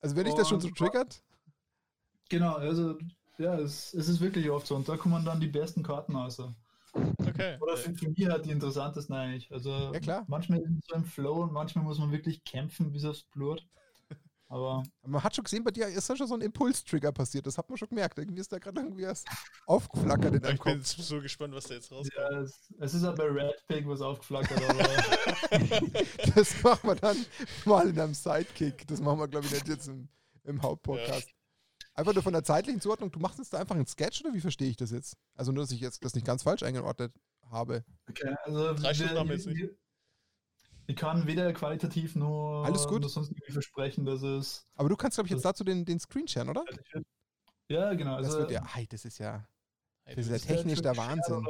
Also 0.00 0.16
wenn 0.16 0.24
dich 0.24 0.34
das 0.34 0.48
schon 0.48 0.60
so 0.60 0.70
triggert, 0.70 1.22
Genau, 2.30 2.54
also 2.54 2.96
ja, 3.38 3.58
es, 3.58 3.92
es 3.94 4.08
ist 4.08 4.20
wirklich 4.20 4.48
oft 4.50 4.66
so. 4.66 4.76
Und 4.76 4.88
da 4.88 4.96
kommen 4.96 5.24
dann 5.24 5.40
die 5.40 5.48
besten 5.48 5.82
Karten 5.82 6.16
raus. 6.16 6.40
Okay. 7.18 7.58
Oder 7.60 7.76
für, 7.76 7.92
für 7.94 8.08
mich 8.08 8.28
halt 8.28 8.44
die 8.46 8.50
interessantesten 8.50 9.14
eigentlich. 9.16 9.50
Also 9.52 9.70
Ja, 9.92 9.98
klar. 10.00 10.24
manchmal 10.28 10.60
ist 10.60 10.70
es 10.70 10.86
so 10.88 10.94
im 10.94 11.04
Flow 11.04 11.42
und 11.42 11.52
manchmal 11.52 11.84
muss 11.84 11.98
man 11.98 12.12
wirklich 12.12 12.44
kämpfen 12.44 12.92
bis 12.92 13.04
aufs 13.04 13.24
Blut. 13.24 13.66
Aber 14.48 14.84
man 15.02 15.22
hat 15.24 15.34
schon 15.34 15.42
gesehen, 15.44 15.64
bei 15.64 15.72
dir 15.72 15.88
ist 15.88 16.08
da 16.08 16.16
schon 16.16 16.28
so 16.28 16.34
ein 16.34 16.40
Impulstrigger 16.40 17.10
passiert. 17.10 17.46
Das 17.46 17.58
hat 17.58 17.68
man 17.68 17.76
schon 17.78 17.88
gemerkt. 17.88 18.18
Irgendwie 18.18 18.40
ist 18.40 18.52
da 18.52 18.58
gerade 18.58 18.80
irgendwie 18.80 19.06
was 19.06 19.24
aufgeflackert 19.66 20.34
in 20.34 20.40
deinem 20.42 20.54
ich 20.54 20.62
bin 20.62 20.72
Kopf. 20.74 20.96
jetzt 20.96 21.08
so 21.08 21.20
gespannt, 21.20 21.54
was 21.54 21.64
da 21.66 21.74
jetzt 21.74 21.90
rauskommt. 21.90 22.14
ja, 22.16 22.40
es, 22.42 22.72
es 22.78 22.94
ist 22.94 23.04
auch 23.04 23.16
bei 23.16 23.24
Red 23.24 23.66
Pig 23.66 23.88
was 23.88 24.00
aufgeflackert. 24.00 24.62
Aber 24.68 24.84
Das 26.36 26.62
machen 26.62 26.88
wir 26.90 26.94
dann 26.94 27.16
mal 27.64 27.88
in 27.88 27.98
einem 27.98 28.14
Sidekick. 28.14 28.86
Das 28.86 29.00
machen 29.00 29.18
wir, 29.18 29.26
glaube 29.26 29.46
ich, 29.46 29.52
nicht 29.52 29.66
jetzt 29.68 29.88
im, 29.88 30.08
im 30.44 30.62
Hauptpodcast. 30.62 31.33
Einfach 31.94 32.12
nur 32.12 32.22
von 32.22 32.32
der 32.32 32.42
zeitlichen 32.42 32.80
Zuordnung. 32.80 33.10
Du 33.12 33.20
machst 33.20 33.38
jetzt 33.38 33.52
da 33.52 33.58
einfach 33.58 33.74
einen 33.76 33.86
Sketch 33.86 34.20
oder 34.24 34.34
wie 34.34 34.40
verstehe 34.40 34.68
ich 34.68 34.76
das 34.76 34.90
jetzt? 34.90 35.16
Also 35.36 35.52
nur, 35.52 35.62
dass 35.62 35.70
ich 35.70 35.80
jetzt 35.80 36.04
das 36.04 36.14
nicht 36.14 36.26
ganz 36.26 36.42
falsch 36.42 36.62
eingeordnet 36.64 37.12
habe. 37.50 37.84
okay, 38.08 38.34
also 38.44 38.74
Drei 38.74 38.92
Stunden 38.94 39.12
wir- 39.14 39.20
haben 39.20 39.28
wir 39.28 39.36
jetzt 39.36 39.46
nicht. 39.46 39.70
Ich 40.86 40.96
kann 40.96 41.26
weder 41.26 41.50
qualitativ 41.54 42.14
noch, 42.14 42.64
Alles 42.64 42.86
gut. 42.86 43.08
sonst 43.10 43.28
irgendwie 43.30 43.52
versprechen, 43.52 44.04
dass 44.04 44.22
es. 44.22 44.66
Aber 44.74 44.88
du 44.90 44.96
kannst, 44.96 45.16
glaube 45.16 45.28
ich, 45.28 45.32
jetzt 45.32 45.44
dazu 45.44 45.64
den, 45.64 45.84
den 45.86 45.98
Screen 45.98 46.28
sharen, 46.28 46.50
oder? 46.50 46.62
Ja, 47.68 47.94
genau. 47.94 48.18
Das 48.18 48.26
Also, 48.26 48.38
wird 48.40 48.50
ja, 48.50 48.66
ei, 48.74 48.84
das 48.90 49.04
ist 49.06 49.16
ja, 49.18 49.48
Hey, 50.04 50.16
das 50.16 50.26
ist 50.26 50.46
ja 50.46 50.54
technisch 50.54 50.82
der 50.82 50.94
Wahnsinn. 50.98 51.46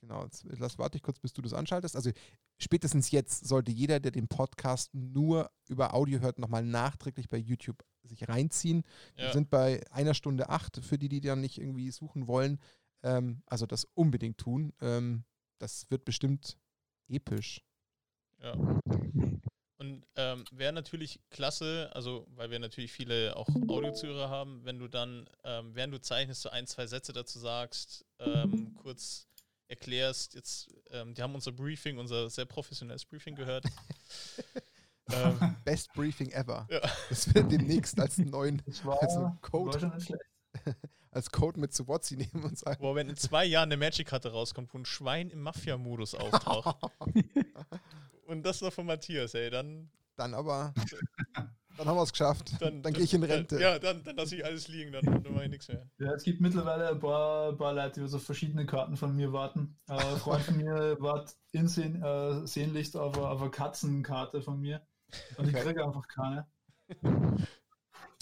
Genau, 0.00 0.24
jetzt 0.24 0.44
lass, 0.58 0.76
warte 0.78 0.96
ich 0.96 1.02
kurz, 1.02 1.18
bis 1.20 1.32
du 1.32 1.40
das 1.40 1.52
anschaltest. 1.54 1.94
Also 1.94 2.10
spätestens 2.58 3.10
jetzt 3.12 3.46
sollte 3.46 3.70
jeder, 3.70 4.00
der 4.00 4.10
den 4.10 4.26
Podcast 4.28 4.92
nur 4.92 5.50
über 5.68 5.94
Audio 5.94 6.18
hört, 6.18 6.38
nochmal 6.40 6.64
nachträglich 6.64 7.28
bei 7.28 7.36
YouTube 7.38 7.82
sich 8.04 8.28
reinziehen. 8.28 8.84
Wir 9.16 9.26
ja. 9.26 9.32
sind 9.32 9.50
bei 9.50 9.82
einer 9.90 10.14
Stunde 10.14 10.48
acht, 10.48 10.84
für 10.84 10.98
die, 10.98 11.08
die 11.08 11.20
dann 11.20 11.40
nicht 11.40 11.58
irgendwie 11.58 11.90
suchen 11.90 12.26
wollen. 12.26 12.60
Ähm, 13.02 13.42
also 13.46 13.66
das 13.66 13.84
unbedingt 13.94 14.38
tun. 14.38 14.72
Ähm, 14.80 15.24
das 15.58 15.90
wird 15.90 16.04
bestimmt 16.04 16.58
episch. 17.08 17.62
Ja. 18.42 18.54
Und 19.78 20.06
ähm, 20.16 20.44
wäre 20.50 20.72
natürlich 20.72 21.20
klasse, 21.30 21.90
also 21.92 22.26
weil 22.34 22.50
wir 22.50 22.58
natürlich 22.58 22.92
viele 22.92 23.36
auch 23.36 23.48
Audiozuhörer 23.68 24.30
haben, 24.30 24.64
wenn 24.64 24.78
du 24.78 24.88
dann, 24.88 25.28
ähm, 25.44 25.74
während 25.74 25.92
du 25.92 26.00
zeichnest, 26.00 26.42
so 26.42 26.48
ein, 26.48 26.66
zwei 26.66 26.86
Sätze 26.86 27.12
dazu 27.12 27.38
sagst, 27.38 28.04
ähm, 28.18 28.74
kurz 28.76 29.26
erklärst, 29.66 30.34
jetzt, 30.34 30.68
ähm, 30.90 31.14
die 31.14 31.22
haben 31.22 31.34
unser 31.34 31.52
Briefing, 31.52 31.98
unser 31.98 32.30
sehr 32.30 32.44
professionelles 32.44 33.04
Briefing 33.04 33.34
gehört. 33.34 33.64
ähm, 35.12 35.56
Best 35.64 35.92
Briefing 35.94 36.30
ever. 36.32 36.66
ja. 36.70 36.80
Das 37.08 37.32
wird 37.34 37.50
demnächst 37.50 37.98
als 38.00 38.18
neuen 38.18 38.62
war, 38.84 38.96
war 39.02 39.38
Code, 39.42 39.92
als 41.10 41.30
Code 41.30 41.60
mit 41.60 41.72
Swatzi 41.74 42.16
nehmen 42.16 42.44
und 42.44 42.58
sagen. 42.58 42.82
Wo 42.82 42.94
wenn 42.94 43.08
in 43.08 43.16
zwei 43.16 43.44
Jahren 43.44 43.68
eine 43.70 43.76
Magic-Karte 43.76 44.32
rauskommt, 44.32 44.72
wo 44.74 44.78
ein 44.78 44.84
Schwein 44.84 45.30
im 45.30 45.42
Mafia-Modus 45.42 46.14
auftaucht. 46.14 46.76
Und 48.26 48.44
das 48.46 48.60
noch 48.62 48.72
von 48.72 48.86
Matthias, 48.86 49.34
ey, 49.34 49.50
dann, 49.50 49.90
Dann 50.16 50.32
aber, 50.32 50.72
dann 51.76 51.86
haben 51.86 51.96
wir 51.96 52.02
es 52.02 52.12
geschafft. 52.12 52.52
dann, 52.58 52.82
Dann, 52.82 52.92
gehe 52.94 53.04
ich 53.04 53.12
in 53.12 53.22
Rente. 53.22 53.60
Ja, 53.60 53.78
dann, 53.78 54.02
dann 54.02 54.16
lasse 54.16 54.36
ich 54.36 54.44
alles 54.44 54.66
liegen, 54.68 54.92
dann, 54.92 55.04
dann 55.22 55.34
mache 55.34 55.44
ich 55.44 55.50
nichts 55.50 55.68
mehr. 55.68 55.86
Ja, 55.98 56.14
es 56.14 56.22
gibt 56.22 56.40
mittlerweile 56.40 56.88
ein 56.88 56.98
paar, 57.00 57.52
paar 57.52 57.74
Leute, 57.74 58.00
die 58.00 58.08
so 58.08 58.16
auf 58.16 58.24
verschiedene 58.24 58.64
Karten 58.64 58.96
von 58.96 59.14
mir 59.14 59.32
warten. 59.34 59.76
Äh, 59.88 59.92
ein 59.92 60.16
Freund 60.16 60.42
von 60.44 60.56
mir 60.56 60.96
wartet 61.00 61.36
insehen, 61.52 61.96
äh, 62.02 62.06
auf, 62.06 63.14
eine- 63.18 63.28
auf 63.28 63.40
eine 63.42 63.50
Katzenkarte 63.50 64.40
von 64.40 64.58
mir. 64.58 64.80
Und 65.36 65.48
ich 65.48 65.54
kriege 65.54 65.84
einfach 65.84 66.06
keine. 66.08 66.46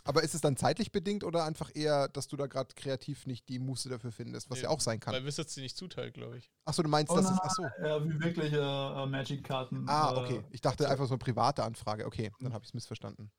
Aber 0.04 0.22
ist 0.24 0.34
es 0.34 0.40
dann 0.40 0.56
zeitlich 0.56 0.90
bedingt 0.90 1.22
oder 1.22 1.44
einfach 1.44 1.70
eher, 1.74 2.08
dass 2.08 2.26
du 2.26 2.36
da 2.36 2.46
gerade 2.46 2.74
kreativ 2.74 3.26
nicht 3.26 3.48
die 3.48 3.60
Muße 3.60 3.88
dafür 3.88 4.10
findest, 4.10 4.50
was 4.50 4.58
Nee, 4.58 4.64
ja 4.64 4.70
auch 4.70 4.80
sein 4.80 4.98
kann? 4.98 5.14
Weil 5.14 5.24
Wizards 5.24 5.54
die 5.54 5.60
nicht 5.60 5.76
zuteilt, 5.76 6.14
glaube 6.14 6.38
ich. 6.38 6.50
Achso, 6.64 6.82
du 6.82 6.88
meinst, 6.88 7.12
Oh, 7.12 7.16
das 7.16 7.30
ist. 7.30 7.38
Achso. 7.38 7.62
Ja, 7.82 8.04
wie 8.04 8.20
wirkliche 8.20 8.58
äh, 8.58 9.06
Magic-Karten. 9.06 9.88
Ah, 9.88 10.12
äh, 10.12 10.18
okay. 10.18 10.44
Ich 10.50 10.60
dachte 10.60 10.88
einfach 10.88 11.06
so 11.06 11.14
eine 11.14 11.18
private 11.18 11.62
Anfrage. 11.62 12.04
Okay, 12.06 12.32
dann 12.40 12.52
habe 12.52 12.64
ich 12.64 12.70
es 12.70 12.74
missverstanden. 12.74 13.30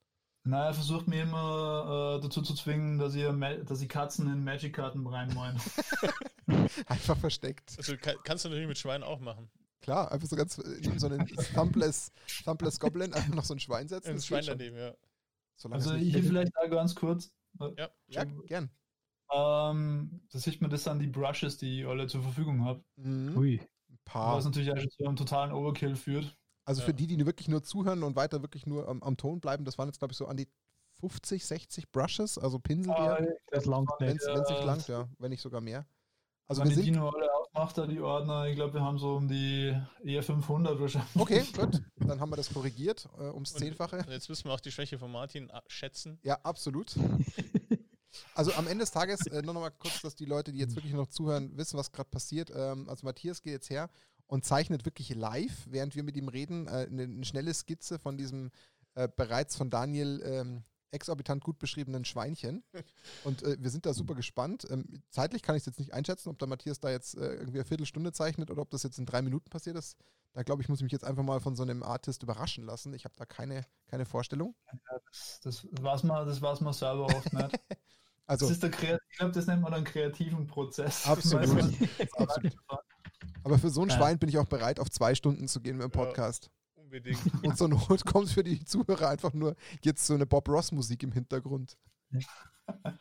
Na, 0.45 0.67
er 0.67 0.73
versucht 0.73 1.07
mir 1.07 1.23
immer 1.23 2.17
äh, 2.17 2.21
dazu 2.21 2.41
zu 2.41 2.53
zwingen, 2.53 2.97
dass 2.97 3.15
ihr, 3.15 3.31
dass 3.65 3.79
die 3.79 3.87
Katzen 3.87 4.27
in 4.27 4.43
Magic-Karten 4.43 5.05
reinmalen. 5.07 5.59
Einfach 6.87 7.17
versteckt. 7.17 7.73
Also 7.77 7.95
kann, 7.97 8.15
kannst 8.23 8.45
du 8.45 8.49
natürlich 8.49 8.67
mit 8.67 8.77
Schweinen 8.77 9.03
auch 9.03 9.19
machen. 9.19 9.49
Klar, 9.83 10.11
einfach 10.13 10.27
so 10.29 10.35
ganz 10.37 10.57
äh, 10.59 10.97
so 10.97 11.07
einen 11.07 11.27
Thumbless, 11.53 12.11
Thumbless 12.45 12.79
Goblin, 12.79 13.13
einfach 13.13 13.35
noch 13.35 13.43
so 13.43 13.53
ein 13.53 13.59
Schwein 13.59 13.87
setzen. 13.89 14.11
Ein 14.11 14.21
Schwein 14.21 14.45
daneben, 14.47 14.77
ja. 14.77 14.95
Solange 15.57 15.83
Also 15.83 15.93
es 15.95 16.01
hier 16.01 16.23
vielleicht 16.23 16.55
auch 16.57 16.69
ganz 16.69 16.95
kurz. 16.95 17.31
Ja. 17.77 17.89
Ja, 18.07 18.23
gern. 18.47 18.71
Ähm, 19.31 20.21
das 20.31 20.43
sieht 20.43 20.61
man 20.61 20.71
das 20.71 20.87
an 20.87 20.99
die 20.99 21.07
Brushes, 21.07 21.57
die 21.57 21.81
ich 21.81 21.85
alle 21.87 22.07
zur 22.07 22.21
Verfügung 22.23 22.63
habe. 22.63 22.83
Mhm. 22.95 23.37
Ui. 23.37 23.59
Ein 23.89 23.99
paar. 24.05 24.37
Was 24.37 24.45
natürlich 24.45 24.71
auch 24.71 24.77
schon 24.77 24.89
zu 24.89 25.05
einem 25.05 25.15
totalen 25.17 25.51
Overkill 25.51 25.95
führt. 25.95 26.35
Also 26.65 26.81
Ja. 26.81 26.85
für 26.85 26.93
die, 26.93 27.07
die 27.07 27.25
wirklich 27.25 27.49
nur 27.49 27.61
zuhören 27.61 28.03
und 28.03 28.15
weiter 28.15 28.41
wirklich 28.41 28.65
nur 28.65 28.87
am, 28.87 29.03
am 29.03 29.17
Ton 29.17 29.41
bleiben, 29.41 29.65
das 29.65 29.77
waren 29.77 29.89
jetzt, 29.89 29.99
glaube 29.99 30.13
ich, 30.13 30.17
so 30.17 30.27
an 30.27 30.37
die 30.37 30.47
50, 31.01 31.45
60 31.45 31.91
Brushes, 31.91 32.37
also 32.37 32.57
Pinsel, 32.57 32.93
Ah, 32.93 33.17
die 33.21 33.27
Das 33.51 33.65
langt 33.65 33.89
wenn 33.99 34.13
nicht. 34.13 34.21
es 34.23 34.47
sich 34.47 34.57
ja. 34.57 34.63
langt, 34.63 34.87
ja, 34.87 35.09
wenn 35.19 35.29
nicht 35.31 35.41
sogar 35.41 35.59
mehr. 35.59 35.85
Also 36.47 36.61
wenn 36.61 36.69
wir 36.69 36.77
die 36.77 36.83
sind, 36.83 36.93
Dino 36.93 37.09
alle 37.09 37.29
aufmacht, 37.53 37.77
da 37.77 37.87
die 37.87 37.99
Ordner, 38.01 38.47
ich 38.47 38.55
glaube, 38.55 38.73
wir 38.73 38.81
haben 38.81 38.97
so 38.97 39.15
um 39.15 39.27
die 39.27 39.75
eher 40.03 40.23
500 40.23 40.79
wahrscheinlich. 40.79 41.15
okay, 41.15 41.43
gut, 41.55 41.81
dann 41.97 42.19
haben 42.19 42.31
wir 42.31 42.35
das 42.37 42.51
korrigiert, 42.53 43.07
äh, 43.17 43.29
ums 43.29 43.51
Und- 43.53 43.59
Zehnfache. 43.59 43.97
Und 43.97 44.09
jetzt 44.09 44.27
müssen 44.29 44.45
wir 44.45 44.53
auch 44.53 44.59
die 44.59 44.71
Schwäche 44.71 44.97
von 44.97 45.11
Martin 45.11 45.49
a- 45.51 45.63
schätzen. 45.67 46.19
Ja, 46.23 46.39
absolut. 46.43 46.95
Also 48.35 48.53
am 48.53 48.67
Ende 48.67 48.83
des 48.83 48.91
Tages, 48.91 49.25
äh, 49.27 49.41
nur 49.41 49.55
noch 49.55 49.61
mal 49.61 49.71
kurz, 49.71 50.01
dass 50.01 50.15
die 50.15 50.25
Leute, 50.25 50.51
die 50.51 50.59
jetzt 50.59 50.75
wirklich 50.75 50.93
noch 50.93 51.07
zuhören, 51.07 51.55
wissen, 51.57 51.77
was 51.79 51.91
gerade 51.91 52.09
passiert. 52.09 52.51
Ähm, 52.55 52.87
also 52.87 53.05
Matthias 53.07 53.41
geht 53.41 53.53
jetzt 53.53 53.69
her 53.71 53.89
und 54.27 54.45
zeichnet 54.45 54.85
wirklich 54.85 55.13
live, 55.15 55.65
während 55.67 55.95
wir 55.95 56.03
mit 56.03 56.15
ihm 56.15 56.27
reden, 56.27 56.67
äh, 56.67 56.87
eine, 56.89 57.03
eine 57.03 57.25
schnelle 57.25 57.51
Skizze 57.53 57.97
von 57.97 58.15
diesem 58.17 58.51
äh, 58.93 59.07
bereits 59.15 59.55
von 59.55 59.71
Daniel 59.71 60.21
ähm, 60.25 60.63
exorbitant 60.93 61.43
gut 61.43 61.59
beschriebenen 61.59 62.05
Schweinchen. 62.05 62.63
Und 63.23 63.43
äh, 63.43 63.57
wir 63.59 63.69
sind 63.69 63.85
da 63.85 63.93
super 63.93 64.15
gespannt. 64.15 64.65
Ähm, 64.69 65.01
zeitlich 65.09 65.41
kann 65.41 65.55
ich 65.55 65.61
es 65.61 65.65
jetzt 65.65 65.79
nicht 65.79 65.93
einschätzen, 65.93 66.29
ob 66.29 66.39
der 66.39 66.47
Matthias 66.47 66.79
da 66.79 66.89
jetzt 66.89 67.15
äh, 67.15 67.33
irgendwie 67.35 67.59
eine 67.59 67.65
Viertelstunde 67.65 68.11
zeichnet 68.11 68.51
oder 68.51 68.61
ob 68.61 68.69
das 68.69 68.83
jetzt 68.83 68.99
in 68.99 69.05
drei 69.05 69.21
Minuten 69.21 69.49
passiert 69.49 69.77
ist. 69.77 69.97
Da 70.33 70.43
glaube 70.43 70.61
ich, 70.61 70.69
muss 70.69 70.79
ich 70.79 70.83
mich 70.83 70.91
jetzt 70.91 71.05
einfach 71.05 71.23
mal 71.23 71.39
von 71.39 71.55
so 71.55 71.63
einem 71.63 71.83
Artist 71.83 72.23
überraschen 72.23 72.65
lassen. 72.65 72.93
Ich 72.93 73.05
habe 73.05 73.15
da 73.17 73.25
keine, 73.25 73.65
keine 73.87 74.05
Vorstellung. 74.05 74.55
Das, 75.11 75.39
das 75.43 75.67
das 75.71 76.41
weiß 76.41 76.61
man 76.61 76.73
selber 76.73 77.05
oft 77.05 77.33
nicht. 77.33 77.59
Also 78.25 78.45
das 78.45 78.53
ist 78.53 78.63
der 78.63 78.71
Kreat 78.71 79.01
ich 79.09 79.17
glaube, 79.17 79.33
das 79.33 79.47
nennt 79.47 79.61
man 79.61 79.73
einen 79.73 79.83
kreativen 79.83 80.47
Prozess. 80.47 81.05
Absolut. 81.07 81.49
Absolut. 82.17 82.55
Aber 83.43 83.59
für 83.59 83.69
so 83.69 83.81
ein 83.81 83.89
Ja. 83.89 83.97
Schwein 83.97 84.17
bin 84.17 84.29
ich 84.29 84.37
auch 84.37 84.47
bereit, 84.47 84.79
auf 84.79 84.89
zwei 84.89 85.13
Stunden 85.13 85.47
zu 85.47 85.59
gehen 85.59 85.77
mit 85.77 85.93
dem 85.93 85.99
Ja. 85.99 86.49
Unbedingt. 86.93 87.19
Und 87.43 87.57
zur 87.57 87.69
Not 87.69 88.05
kommt 88.05 88.29
für 88.29 88.43
die 88.43 88.63
Zuhörer 88.63 89.09
einfach 89.09 89.33
nur 89.33 89.55
jetzt 89.81 90.05
so 90.05 90.13
eine 90.13 90.25
Bob 90.27 90.47
Ross-Musik 90.47 91.01
im 91.03 91.11
Hintergrund. 91.11 91.75
Ah, 92.67 92.93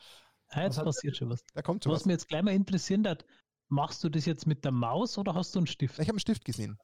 Was 0.48 0.64
jetzt 0.64 0.78
hat- 0.78 0.84
passiert 0.86 1.16
schon 1.16 1.30
was. 1.30 1.44
Da 1.54 1.60
kommt 1.62 1.84
schon 1.84 1.92
Was 1.92 2.00
was. 2.00 2.06
mir 2.06 2.12
jetzt 2.12 2.28
gleich 2.28 2.42
mal 2.42 2.52
interessieren 2.54 3.06
hat, 3.06 3.24
machst 3.68 4.02
du 4.02 4.08
das 4.08 4.24
jetzt 4.24 4.46
mit 4.46 4.64
der 4.64 4.72
Maus 4.72 5.18
oder 5.18 5.34
hast 5.34 5.54
du 5.54 5.58
einen 5.60 5.66
Stift? 5.66 5.94
Ich 5.98 6.00
habe 6.08 6.12
einen 6.12 6.18
Stift 6.20 6.44
gesehen. 6.44 6.78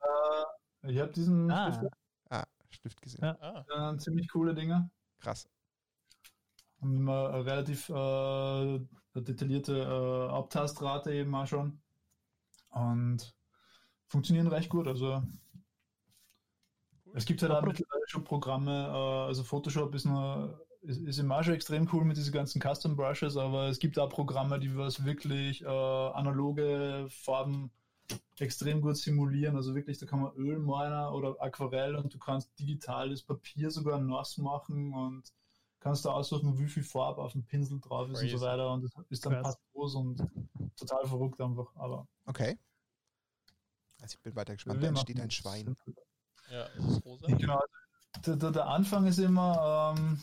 Äh, 0.83 0.93
ich 0.93 0.99
habe 0.99 1.13
diesen 1.13 1.51
Ah. 1.51 1.73
Stift, 1.73 1.93
Ah, 2.31 2.45
Stift 2.71 3.01
gesehen. 3.01 3.25
Ja. 3.25 3.39
Ah, 3.41 3.93
äh, 3.95 3.97
ziemlich 3.99 4.29
coole 4.31 4.55
Dinge. 4.55 4.91
Krass. 5.21 5.49
Haben 6.83 6.95
immer 6.97 7.31
eine 7.31 7.45
relativ 7.47 7.89
äh, 7.89 8.81
detaillierte 9.21 9.79
äh, 9.81 10.33
Abtastrate 10.33 11.13
eben 11.15 11.35
auch 11.35 11.47
schon. 11.47 11.81
Und 12.71 13.35
funktionieren 14.07 14.47
recht 14.49 14.69
gut. 14.69 14.87
Also 14.87 15.23
es 17.15 17.25
gibt 17.25 17.43
halt 17.43 17.53
auch 17.53 17.63
mittlerweile 17.63 18.03
schon 18.07 18.25
Programme, 18.25 18.73
äh, 18.73 19.27
also 19.29 19.45
Photoshop 19.45 19.95
ist 19.95 20.05
nur 20.05 20.65
ist, 20.83 21.01
ist 21.01 21.19
immer 21.19 21.43
schon 21.43 21.55
extrem 21.55 21.89
cool 21.93 22.05
mit 22.05 22.17
diesen 22.17 22.33
ganzen 22.33 22.61
Custom 22.61 22.97
Brushes, 22.97 23.37
aber 23.37 23.69
es 23.69 23.79
gibt 23.79 23.99
auch 23.99 24.09
Programme, 24.09 24.59
die 24.59 24.77
was 24.77 25.05
wirklich 25.05 25.63
äh, 25.63 25.67
analoge 25.67 27.07
Farben 27.11 27.71
extrem 28.39 28.81
gut 28.81 28.97
simulieren. 28.97 29.57
Also 29.57 29.75
wirklich, 29.75 29.99
da 29.99 30.07
kann 30.07 30.21
man 30.21 30.33
Ölminer 30.35 31.13
oder 31.13 31.37
Aquarell 31.41 31.97
und 31.97 32.15
du 32.15 32.19
kannst 32.19 32.59
digitales 32.59 33.23
Papier 33.23 33.71
sogar 33.71 34.01
nass 34.01 34.39
machen 34.39 34.95
und 34.95 35.33
kannst 35.81 36.05
da 36.05 36.11
aussuchen, 36.11 36.59
wie 36.59 36.69
viel 36.69 36.83
Farbe 36.83 37.23
auf 37.23 37.33
dem 37.33 37.45
Pinsel 37.45 37.81
drauf 37.81 38.09
ist 38.09 38.21
und 38.21 38.29
Crazy. 38.29 38.37
so 38.39 38.45
weiter. 38.45 38.73
Und 38.73 38.85
das 38.85 38.93
ist 39.11 39.27
dann 39.27 39.35
Krass. 39.35 39.57
passtlos 39.57 39.95
und 39.95 40.23
total 40.77 41.07
verrückt 41.07 41.41
einfach. 41.41 41.75
Aber 41.77 42.07
Okay. 42.27 42.59
Also 44.01 44.15
ich 44.17 44.23
bin 44.23 44.37
weiter 44.37 44.55
gespannt. 44.55 44.83
Da 44.83 44.89
entsteht 44.89 45.21
ein 45.21 45.31
Schwein. 45.31 45.77
Ja, 46.51 46.65
ist 46.65 46.85
es 46.87 47.05
rosa? 47.05 47.27
Genau. 47.27 47.61
Der, 48.27 48.37
der, 48.37 48.51
der 48.51 48.67
Anfang 48.67 49.07
ist 49.07 49.19
immer, 49.19 49.95
ähm, 49.99 50.21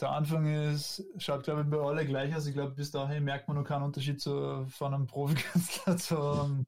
der 0.00 0.10
Anfang 0.10 0.46
ist, 0.46 1.02
schaut 1.18 1.44
glaube 1.44 1.62
ich 1.62 1.70
bei 1.70 1.78
alle 1.78 2.06
gleich 2.06 2.34
aus. 2.34 2.46
Ich 2.46 2.54
glaube, 2.54 2.74
bis 2.74 2.90
dahin 2.90 3.24
merkt 3.24 3.48
man 3.48 3.56
noch 3.56 3.64
keinen 3.64 3.82
Unterschied 3.82 4.20
zu, 4.20 4.66
von 4.68 4.94
einem 4.94 5.06
Profikünstler 5.06 5.96
zum, 5.98 6.66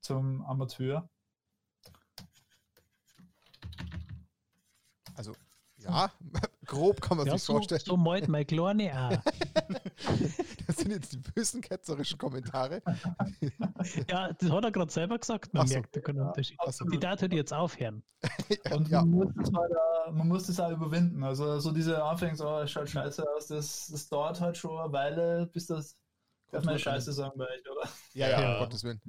zum 0.00 0.44
Amateur. 0.44 1.08
Also, 5.14 5.34
ja, 5.78 6.10
grob 6.66 7.00
kann 7.00 7.18
man 7.18 7.26
Ja, 7.26 7.34
sich 7.34 7.42
so, 7.42 7.54
vorstellen. 7.54 7.80
so 7.84 7.96
malt 7.96 8.28
mein 8.28 8.46
Kleine 8.46 9.22
auch. 9.26 9.32
Das 10.70 10.76
sind 10.78 10.92
jetzt 10.92 11.12
die 11.12 11.16
bösen 11.18 11.60
ketzerischen 11.60 12.16
Kommentare. 12.16 12.80
Ja, 14.08 14.32
das 14.32 14.50
hat 14.50 14.64
er 14.64 14.70
gerade 14.70 14.92
selber 14.92 15.18
gesagt, 15.18 15.52
man 15.52 15.66
so. 15.66 15.74
merkt 15.74 15.96
da 15.96 16.00
keinen 16.00 16.20
Unterschied. 16.20 16.60
absolut. 16.60 16.94
Die 16.94 16.98
Tat 17.00 17.20
hört 17.22 17.32
jetzt 17.32 17.52
aufhören. 17.52 18.04
Und 18.72 18.88
ja, 18.88 19.04
man, 19.04 19.10
muss 19.10 19.34
das 19.34 19.52
halt, 19.52 19.72
äh, 19.72 20.12
man 20.12 20.28
muss 20.28 20.46
das 20.46 20.60
auch 20.60 20.70
überwinden. 20.70 21.24
Also 21.24 21.58
so 21.58 21.72
diese 21.72 22.00
Anfängs, 22.04 22.40
oh, 22.40 22.60
es 22.60 22.70
schaut 22.70 22.88
scheiße 22.88 23.24
aus, 23.34 23.48
das, 23.48 23.88
das 23.90 24.08
dauert 24.08 24.40
halt 24.40 24.56
schon 24.56 24.78
eine 24.78 24.92
Weile, 24.92 25.50
bis 25.52 25.66
das, 25.66 25.96
darf 26.52 26.64
man 26.64 26.78
Scheiße 26.78 27.12
sagen 27.12 27.32
bei 27.36 27.46
euch, 27.46 27.70
oder? 27.70 27.90
ja, 28.14 28.28
ja, 28.28 28.40
Ja. 28.40 28.52
um 28.54 28.58
Gottes 28.60 28.84
Willen. 28.84 29.00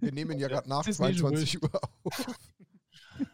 Wir 0.00 0.12
nehmen 0.12 0.38
ja 0.38 0.48
gerade 0.48 0.68
nach 0.68 0.78
Das 0.86 0.88
ist 0.88 1.00
mir 1.00 1.12
schon 1.12 1.34
22 1.36 1.62
Uhr 1.62 1.80
auf. 2.04 2.26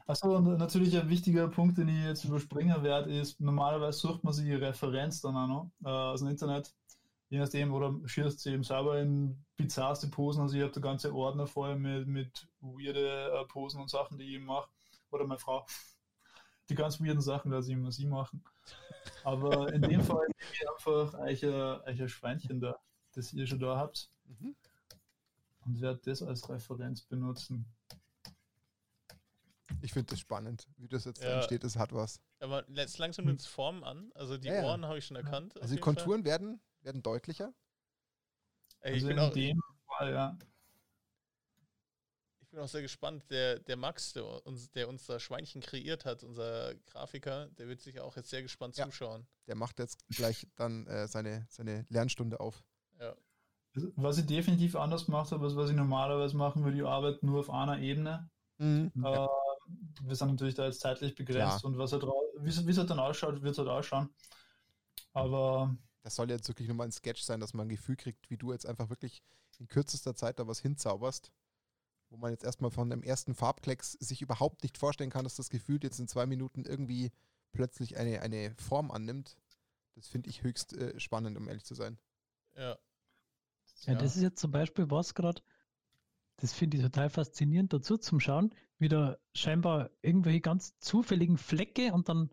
Achso, 0.06 0.36
und 0.36 0.56
natürlich 0.59 0.97
ein 0.98 1.09
wichtiger 1.09 1.48
Punkt, 1.48 1.78
den 1.78 1.89
ich 1.89 2.02
jetzt 2.05 2.24
überspringen 2.24 2.82
werde, 2.82 3.12
ist, 3.12 3.40
normalerweise 3.40 3.98
sucht 3.98 4.24
man 4.24 4.32
sich 4.32 4.44
die 4.44 4.55
Referenz 4.55 5.20
dann 5.20 5.36
auch 5.36 5.47
noch 5.47 5.70
äh, 5.85 5.89
aus 5.89 6.20
dem 6.20 6.28
Internet, 6.28 6.72
je 7.28 7.38
nachdem, 7.38 7.72
oder 7.72 7.94
schießt 8.06 8.40
sie 8.40 8.52
eben 8.52 8.64
selber 8.64 9.01
in 9.01 9.44
bizarrste 9.56 10.09
Posen. 10.09 10.42
Also 10.42 10.56
ich 10.56 10.62
habe 10.62 10.72
da 10.72 10.80
ganze 10.80 11.12
Ordner 11.14 11.46
voll 11.46 11.76
mit, 11.76 12.06
mit 12.06 12.48
weirde 12.60 13.30
äh, 13.32 13.44
Posen 13.46 13.80
und 13.80 13.90
Sachen, 13.90 14.18
die 14.18 14.36
ich 14.36 14.42
mache. 14.42 14.68
Oder 15.10 15.26
meine 15.26 15.38
Frau. 15.40 15.66
Die 16.68 16.74
ganz 16.74 17.01
weirden 17.01 17.20
Sachen 17.20 17.51
lasse 17.52 17.68
ich 17.70 17.74
immer 17.76 17.92
sie 17.92 18.06
machen. 18.06 18.42
Aber 19.22 19.72
in 19.72 19.82
dem 19.82 20.01
Fall 20.02 20.26
nehme 20.26 20.52
ich 20.52 20.68
einfach 20.70 21.18
euch 21.20 21.44
ein, 21.44 21.52
euch 21.52 22.01
ein 22.02 22.09
Schweinchen 22.09 22.60
da, 22.60 22.76
das 23.12 23.32
ihr 23.32 23.46
schon 23.46 23.60
da 23.60 23.76
habt, 23.76 24.10
Mhm. 24.26 24.56
und 25.66 25.80
werde 25.82 26.01
das 26.05 26.22
als 26.22 26.48
Referenz 26.48 27.02
benutzen. 27.02 27.66
Ich 29.82 29.92
finde 29.92 30.10
das 30.10 30.20
spannend, 30.20 30.66
wie 30.78 30.88
das 30.88 31.05
jetzt 31.05 31.22
da 31.22 31.28
Ja. 31.28 31.34
entsteht. 31.36 31.62
Es 31.64 31.76
hat 31.76 31.92
was. 31.92 32.20
Aber 32.40 32.64
jetzt 32.70 32.96
langsam 32.98 33.26
nimmt 33.26 33.40
es 33.40 33.46
Formen 33.46 33.84
an. 33.84 34.10
Also 34.14 34.38
die 34.38 34.48
Ja, 34.48 34.55
ja. 34.55 34.64
Ohren 34.64 34.86
habe 34.86 34.98
ich 34.98 35.05
schon 35.06 35.16
erkannt. 35.16 35.55
Also 35.56 35.68
die 35.68 35.74
jeden 35.74 35.84
Fall. 35.84 35.94
Konturen 35.94 36.24
werden, 36.24 36.60
werden 36.85 37.02
deutlicher. 37.02 37.52
Ey, 38.81 38.93
ich, 38.93 38.97
Also 38.97 39.09
bin 39.09 39.16
in 39.19 39.23
auch, 39.24 39.32
dem 39.32 39.62
Fall, 39.86 40.12
ja. 40.12 40.39
ich 42.40 42.48
bin 42.51 42.61
auch 42.61 42.69
sehr 42.69 42.82
gespannt. 42.82 43.24
Der, 43.31 43.59
der 43.59 43.77
Max, 43.77 44.12
der 44.12 44.24
uns, 44.47 44.70
der 44.70 44.89
uns 44.89 45.06
da 45.06 45.19
Schweinchen 45.19 45.61
kreiert 45.61 46.05
hat, 46.05 46.23
unser 46.23 46.74
Grafiker, 46.86 47.48
der 47.59 47.69
wird 47.69 47.81
sich 47.81 48.01
auch 48.01 48.16
jetzt 48.16 48.31
sehr 48.31 48.43
gespannt 48.43 48.77
Ja. 48.77 48.85
zuschauen. 48.86 49.27
Der 49.47 49.56
macht 49.56 49.78
jetzt 49.78 50.06
gleich 50.09 50.47
dann 50.56 50.86
äh, 50.86 51.09
seine, 51.09 51.47
seine 51.48 51.86
Lernstunde 51.89 52.39
auf. 52.40 52.62
Ja. 53.01 53.16
Was 53.97 54.19
ich 54.19 54.27
definitiv 54.27 54.77
anders 54.77 55.06
gemacht 55.06 55.32
habe, 55.32 55.44
als 55.47 55.56
was 55.56 55.70
ich 55.70 55.74
normalerweise 55.77 56.36
machen 56.36 56.62
würde, 56.62 56.77
ich 56.77 56.85
arbeite 56.85 57.27
nur 57.27 57.40
auf 57.40 57.51
einer 57.51 57.81
Ebene. 57.81 58.31
Mhm. 58.59 58.93
Äh, 59.05 59.27
wir 60.02 60.15
sind 60.15 60.31
natürlich 60.31 60.55
da 60.55 60.66
jetzt 60.66 60.81
zeitlich 60.81 61.15
begrenzt 61.16 61.61
Klar. 61.61 61.65
und 61.65 61.78
was 61.78 61.93
halt, 61.93 62.05
rau- 62.05 62.32
wie 62.39 62.51
es 62.51 62.65
wie 62.66 62.70
es 62.70 62.78
halt 62.78 62.90
dann 62.90 63.01
ausschaut, 63.01 63.43
wird 63.43 63.52
es 63.52 63.59
halt 63.59 63.69
ausschauen. 63.69 64.15
Aber 65.12 65.77
Das 66.05 66.16
soll 66.16 66.31
jetzt 66.31 66.47
wirklich 66.48 66.68
nur 66.68 66.76
mal 66.76 66.85
ein 66.85 66.93
Sketch 66.93 67.22
sein, 67.22 67.40
dass 67.40 67.55
man 67.55 67.66
ein 67.66 67.70
Gefühl 67.70 67.97
kriegt, 67.97 68.31
wie 68.31 68.36
du 68.36 68.52
jetzt 68.52 68.66
einfach 68.66 68.90
wirklich 68.90 69.22
in 69.59 69.68
kürzester 69.68 70.14
Zeit 70.14 70.39
da 70.39 70.47
was 70.47 70.60
hinzauberst, 70.60 71.32
wo 72.10 72.18
man 72.18 72.31
jetzt 72.31 72.44
erstmal 72.44 72.70
von 72.70 72.90
dem 72.90 73.02
ersten 73.02 73.35
Farbklecks 73.35 73.93
sich 73.93 74.20
überhaupt 74.20 74.62
nicht 74.62 74.76
vorstellen 74.76 75.09
kann, 75.09 75.24
dass 75.24 75.35
das 75.35 75.48
Gefühl 75.48 75.82
jetzt 75.82 75.98
in 75.98 76.06
zwei 76.06 76.26
Minuten 76.26 76.66
irgendwie 76.66 77.10
plötzlich 77.52 77.97
eine, 77.97 78.20
eine 78.20 78.55
Form 78.56 78.90
annimmt. 78.90 79.39
Das 79.94 80.06
finde 80.06 80.28
ich 80.28 80.43
höchst 80.43 80.74
äh, 80.74 81.01
spannend, 81.01 81.39
um 81.39 81.48
ehrlich 81.48 81.64
zu 81.64 81.74
sein. 81.74 81.98
Ja. 82.55 82.76
Ja, 83.86 83.94
das 83.94 84.16
ist 84.16 84.22
jetzt 84.22 84.40
zum 84.40 84.51
Beispiel 84.51 84.90
was 84.90 85.14
gerade, 85.14 85.40
das 86.36 86.52
finde 86.52 86.76
ich 86.76 86.82
total 86.82 87.09
faszinierend 87.09 87.72
dazu 87.72 87.97
zum 87.97 88.20
Schauen, 88.20 88.55
wie 88.78 88.89
da 88.89 89.16
scheinbar 89.32 89.90
irgendwelche 90.02 90.43
ganz 90.43 90.78
zufälligen 90.81 91.39
Flecke 91.39 91.94
und 91.94 92.10
dann 92.10 92.31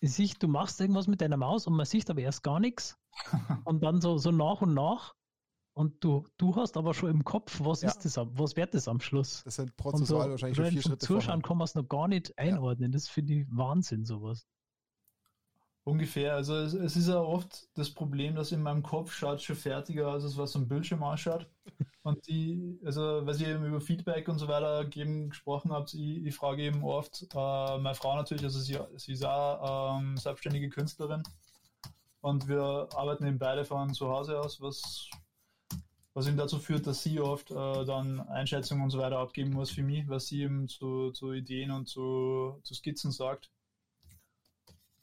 ich 0.00 0.12
sehe, 0.12 0.28
du 0.38 0.48
machst 0.48 0.80
irgendwas 0.80 1.06
mit 1.06 1.20
deiner 1.20 1.36
Maus 1.36 1.66
und 1.66 1.74
man 1.74 1.86
sieht 1.86 2.08
aber 2.10 2.20
erst 2.20 2.42
gar 2.42 2.60
nichts. 2.60 2.96
Und 3.64 3.82
dann 3.82 4.00
so, 4.00 4.16
so 4.18 4.30
nach 4.30 4.60
und 4.62 4.74
nach. 4.74 5.14
Und 5.74 6.02
du, 6.04 6.24
du 6.38 6.54
hast 6.56 6.76
aber 6.76 6.94
schon 6.94 7.10
im 7.10 7.24
Kopf, 7.24 7.60
was 7.64 7.82
Ja. 7.82 7.88
ist 7.88 8.04
das, 8.04 8.16
am- 8.18 8.36
was 8.38 8.54
wird 8.56 8.74
das 8.74 8.86
am 8.88 9.00
Schluss? 9.00 9.42
Das 9.44 9.56
sind 9.56 9.70
Und 9.70 9.76
so 9.76 9.82
prozessual 9.82 10.30
wahrscheinlich 10.30 10.56
schon 10.56 10.66
vier 10.70 10.82
Schritte 10.82 10.98
Zuschauen 10.98 11.42
kann 11.42 11.56
man 11.58 11.64
es 11.64 11.74
noch 11.74 11.88
gar 11.88 12.06
nicht 12.08 12.36
einordnen. 12.38 12.92
Das 12.92 13.08
finde 13.08 13.34
ich 13.34 13.46
Wahnsinn, 13.50 14.04
sowas. 14.04 14.46
Ungefähr. 15.84 16.34
Also 16.34 16.54
es, 16.56 16.74
es 16.74 16.96
ist 16.96 17.08
ja 17.08 17.20
oft 17.20 17.68
das 17.74 17.90
Problem, 17.90 18.34
dass 18.34 18.52
in 18.52 18.62
meinem 18.62 18.82
Kopf 18.82 19.12
schaut 19.12 19.40
schon 19.42 19.56
fertiger 19.56 20.08
aus, 20.12 20.22
als 20.24 20.36
was 20.36 20.54
am 20.54 20.68
Bildschirm 20.68 21.02
ausschaut. 21.02 21.48
Und 22.08 22.26
die, 22.26 22.80
also 22.86 23.26
was 23.26 23.38
ihr 23.38 23.48
eben 23.48 23.66
über 23.66 23.82
Feedback 23.82 24.28
und 24.28 24.38
so 24.38 24.48
weiter 24.48 24.86
geben 24.86 25.28
gesprochen 25.28 25.72
habt, 25.72 25.92
ich, 25.92 26.24
ich 26.24 26.34
frage 26.34 26.62
eben 26.62 26.82
oft 26.82 27.26
äh, 27.34 27.78
meine 27.78 27.94
Frau 27.94 28.16
natürlich, 28.16 28.44
also 28.44 28.58
sie, 28.60 28.78
sie 28.96 29.12
ist 29.12 29.26
auch 29.26 29.98
ähm, 29.98 30.16
selbstständige 30.16 30.70
Künstlerin 30.70 31.22
und 32.22 32.48
wir 32.48 32.88
arbeiten 32.94 33.26
eben 33.26 33.38
beide 33.38 33.66
von 33.66 33.92
zu 33.92 34.08
Hause 34.08 34.40
aus, 34.40 34.58
was, 34.62 35.10
was 36.14 36.26
eben 36.26 36.38
dazu 36.38 36.58
führt, 36.58 36.86
dass 36.86 37.02
sie 37.02 37.20
oft 37.20 37.50
äh, 37.50 37.84
dann 37.84 38.20
Einschätzungen 38.20 38.84
und 38.84 38.90
so 38.90 39.00
weiter 39.00 39.18
abgeben 39.18 39.50
muss 39.50 39.70
für 39.70 39.82
mich, 39.82 40.08
was 40.08 40.28
sie 40.28 40.44
eben 40.44 40.66
zu, 40.66 41.10
zu 41.10 41.34
Ideen 41.34 41.70
und 41.70 41.88
zu, 41.88 42.58
zu 42.62 42.72
Skizzen 42.72 43.12
sagt. 43.12 43.50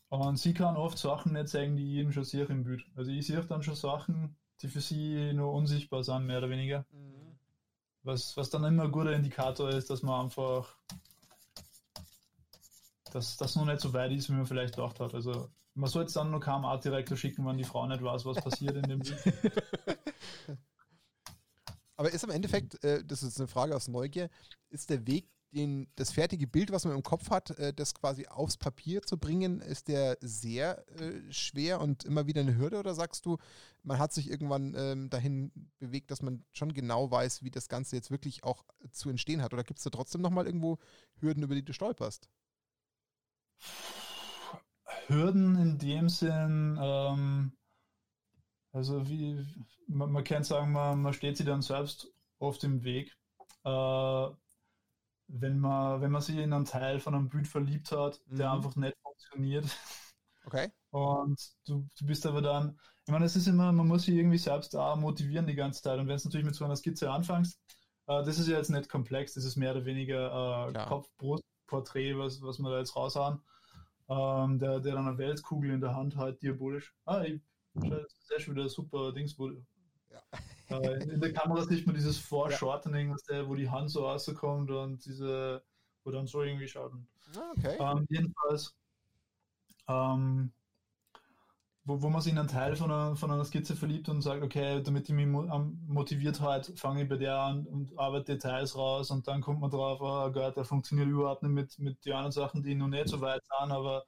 Und 0.09 0.39
sie 0.39 0.55
kann 0.55 0.75
oft 0.75 0.97
Sachen 0.97 1.33
nicht 1.33 1.49
sagen, 1.49 1.75
die 1.75 1.83
ich 1.83 1.99
eben 1.99 2.11
schon 2.11 2.23
sehe 2.23 2.45
im 2.45 2.63
Bild. 2.63 2.83
Also 2.95 3.11
ich 3.11 3.27
sehe 3.27 3.45
dann 3.45 3.61
schon 3.61 3.75
Sachen, 3.75 4.35
die 4.61 4.67
für 4.67 4.81
sie 4.81 5.33
nur 5.33 5.53
unsichtbar 5.53 6.03
sind, 6.03 6.25
mehr 6.25 6.39
oder 6.39 6.49
weniger. 6.49 6.85
Mhm. 6.91 7.37
Was, 8.03 8.37
was 8.37 8.49
dann 8.49 8.63
immer 8.63 8.83
ein 8.83 8.91
guter 8.91 9.13
Indikator 9.13 9.69
ist, 9.69 9.89
dass 9.89 10.03
man 10.03 10.25
einfach, 10.25 10.77
dass 13.11 13.35
das 13.37 13.55
noch 13.55 13.65
nicht 13.65 13.79
so 13.79 13.93
weit 13.93 14.11
ist, 14.11 14.29
wie 14.29 14.33
man 14.33 14.45
vielleicht 14.45 14.75
gedacht 14.75 14.99
hat. 14.99 15.13
Also 15.15 15.49
man 15.73 15.89
sollte 15.89 16.07
es 16.07 16.13
dann 16.13 16.31
noch 16.31 16.39
keinem 16.39 16.65
Art 16.65 16.85
Direktor 16.85 17.17
schicken, 17.17 17.45
wenn 17.45 17.57
die 17.57 17.63
Frau 17.63 17.85
nicht 17.87 18.03
weiß, 18.03 18.25
was 18.25 18.43
passiert 18.43 18.75
in 18.75 18.83
dem 18.83 18.99
Bild. 18.99 19.21
Aber 21.97 22.11
ist 22.11 22.23
im 22.23 22.29
Endeffekt, 22.29 22.83
äh, 22.83 23.03
das 23.03 23.23
ist 23.23 23.39
eine 23.39 23.47
Frage 23.47 23.75
aus 23.75 23.87
Neugier, 23.87 24.29
ist 24.69 24.89
der 24.89 25.05
Weg, 25.07 25.29
den, 25.53 25.87
das 25.95 26.11
fertige 26.11 26.47
Bild, 26.47 26.71
was 26.71 26.85
man 26.85 26.95
im 26.95 27.03
Kopf 27.03 27.29
hat, 27.29 27.51
äh, 27.51 27.73
das 27.73 27.93
quasi 27.93 28.27
aufs 28.27 28.57
Papier 28.57 29.01
zu 29.01 29.17
bringen, 29.17 29.61
ist 29.61 29.87
der 29.87 30.17
sehr 30.21 30.85
äh, 30.99 31.31
schwer 31.31 31.81
und 31.81 32.03
immer 32.03 32.27
wieder 32.27 32.41
eine 32.41 32.57
Hürde? 32.57 32.77
Oder 32.77 32.93
sagst 32.93 33.25
du, 33.25 33.37
man 33.83 33.99
hat 33.99 34.13
sich 34.13 34.29
irgendwann 34.29 34.75
ähm, 34.77 35.09
dahin 35.09 35.51
bewegt, 35.79 36.11
dass 36.11 36.21
man 36.21 36.43
schon 36.51 36.73
genau 36.73 37.09
weiß, 37.09 37.43
wie 37.43 37.51
das 37.51 37.69
Ganze 37.69 37.95
jetzt 37.95 38.11
wirklich 38.11 38.43
auch 38.43 38.65
zu 38.91 39.09
entstehen 39.09 39.41
hat? 39.41 39.53
Oder 39.53 39.63
gibt 39.63 39.79
es 39.79 39.83
da 39.83 39.89
trotzdem 39.89 40.21
nochmal 40.21 40.45
irgendwo 40.45 40.77
Hürden, 41.19 41.43
über 41.43 41.55
die 41.55 41.63
du 41.63 41.73
stolperst? 41.73 42.29
Hürden 45.07 45.55
in 45.57 45.77
dem 45.77 46.09
Sinn, 46.09 46.77
ähm, 46.81 47.53
also 48.71 49.07
wie, 49.07 49.45
man, 49.87 50.11
man 50.11 50.23
kann 50.23 50.43
sagen, 50.43 50.71
man, 50.71 51.01
man 51.01 51.13
steht 51.13 51.37
sich 51.37 51.45
dann 51.45 51.61
selbst 51.61 52.11
oft 52.39 52.63
im 52.63 52.83
Weg. 52.83 53.15
Äh, 53.63 54.27
wenn 55.27 55.59
man, 55.59 56.01
wenn 56.01 56.11
man 56.11 56.21
sich 56.21 56.37
in 56.37 56.53
einen 56.53 56.65
Teil 56.65 56.99
von 56.99 57.15
einem 57.15 57.29
Bild 57.29 57.47
verliebt 57.47 57.91
hat, 57.91 58.21
der 58.27 58.49
Mhm. 58.49 58.55
einfach 58.55 58.75
nicht 58.75 58.97
funktioniert. 59.01 59.65
Okay. 60.45 60.71
Und 60.91 61.39
du, 61.67 61.87
du 61.97 62.05
bist 62.05 62.25
aber 62.25 62.41
dann, 62.41 62.79
ich 63.05 63.11
meine, 63.11 63.25
es 63.25 63.35
ist 63.35 63.47
immer, 63.47 63.71
man 63.71 63.87
muss 63.87 64.03
sich 64.03 64.15
irgendwie 64.15 64.37
selbst 64.37 64.75
auch 64.75 64.95
motivieren 64.95 65.47
die 65.47 65.55
ganze 65.55 65.81
Zeit. 65.81 65.99
Und 65.99 66.07
wenn 66.07 66.17
du 66.17 66.23
natürlich 66.25 66.45
mit 66.45 66.55
so 66.55 66.65
einer 66.65 66.75
Skizze 66.75 67.11
anfängst, 67.11 67.59
äh, 68.07 68.23
das 68.23 68.39
ist 68.39 68.47
ja 68.47 68.57
jetzt 68.57 68.69
nicht 68.69 68.89
komplex, 68.89 69.33
das 69.33 69.43
ist 69.45 69.57
mehr 69.57 69.71
oder 69.71 69.85
weniger 69.85 70.69
äh. 70.69 70.85
Kopf-Brust-Porträt, 70.85 72.17
was, 72.17 72.41
was 72.41 72.59
wir 72.59 72.69
da 72.71 72.79
jetzt 72.79 72.95
raushauen. 72.95 73.41
Ähm, 74.07 74.59
der, 74.59 74.79
der 74.79 74.95
dann 74.95 75.07
eine 75.07 75.17
Weltkugel 75.17 75.71
in 75.71 75.81
der 75.81 75.95
Hand 75.95 76.15
hat, 76.15 76.41
diabolisch. 76.41 76.95
Ah, 77.05 77.23
ich 77.23 77.41
sehr 77.73 78.39
schon 78.39 78.55
wieder 78.55 78.69
super 78.69 79.11
Dings, 79.11 79.35
Ja. 79.37 80.21
In 80.69 81.19
der 81.19 81.33
Kamera 81.33 81.63
sieht 81.63 81.85
man 81.85 81.95
dieses 81.95 82.17
Foreshortening, 82.17 83.15
der, 83.29 83.47
wo 83.47 83.55
die 83.55 83.69
Hand 83.69 83.91
so 83.91 84.05
rauskommt 84.05 84.71
und 84.71 85.05
diese, 85.05 85.63
wo 86.03 86.11
dann 86.11 86.27
so 86.27 86.41
irgendwie 86.41 86.67
schaut. 86.67 86.93
Und 86.93 87.07
Ah, 87.35 87.51
okay. 87.57 87.77
ähm, 87.79 88.05
jedenfalls, 88.09 88.75
ähm, 89.87 90.51
wo, 91.83 92.01
wo 92.01 92.09
man 92.09 92.21
sich 92.21 92.31
in 92.31 92.39
einen 92.39 92.47
Teil 92.47 92.75
von 92.75 92.91
einer, 92.91 93.15
von 93.15 93.31
einer 93.31 93.45
Skizze 93.45 93.75
verliebt 93.75 94.09
und 94.09 94.21
sagt, 94.21 94.43
okay, 94.43 94.81
damit 94.81 95.07
ich 95.09 95.15
mich 95.15 95.27
motiviert 95.27 96.41
halt, 96.41 96.73
fange 96.79 97.03
ich 97.03 97.09
bei 97.09 97.17
der 97.17 97.37
an 97.37 97.65
und 97.67 97.97
arbeite 97.97 98.33
Details 98.33 98.75
raus 98.75 99.11
und 99.11 99.27
dann 99.27 99.41
kommt 99.41 99.59
man 99.59 99.71
drauf, 99.71 99.99
oh 100.01 100.31
Gott, 100.31 100.55
der 100.55 100.65
funktioniert 100.65 101.07
überhaupt 101.09 101.43
nicht 101.43 101.51
mit, 101.51 101.79
mit 101.79 102.05
den 102.05 102.13
anderen 102.13 102.31
Sachen, 102.31 102.63
die 102.63 102.75
noch 102.75 102.87
nicht 102.87 103.09
so 103.09 103.21
weit 103.21 103.41
sind, 103.59 103.71
aber 103.71 104.05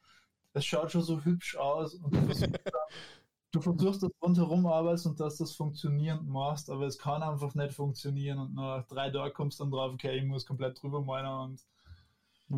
es 0.54 0.66
schaut 0.66 0.92
schon 0.92 1.04
so 1.04 1.24
hübsch 1.24 1.56
aus 1.58 1.96
und 1.96 2.14
du 3.58 3.62
versuchst, 3.62 4.04
das 4.04 4.12
rundherum 4.22 4.66
arbeitest 4.68 5.08
und 5.08 5.20
dass 5.20 5.38
das 5.38 5.54
funktionierend 5.56 6.28
machst, 6.28 6.70
aber 6.70 6.86
es 6.88 6.98
kann 6.98 7.24
einfach 7.24 7.56
nicht 7.56 7.74
funktionieren 7.74 8.40
und 8.40 8.56
nach 8.56 8.86
drei 8.88 9.10
Tagen 9.12 9.34
kommst 9.34 9.60
du 9.60 9.64
dann 9.66 9.72
drauf, 9.72 9.94
okay, 9.94 10.18
ich 10.18 10.26
muss 10.26 10.46
komplett 10.46 10.82
drüber 10.82 11.02
malen 11.02 11.52
und 11.52 11.68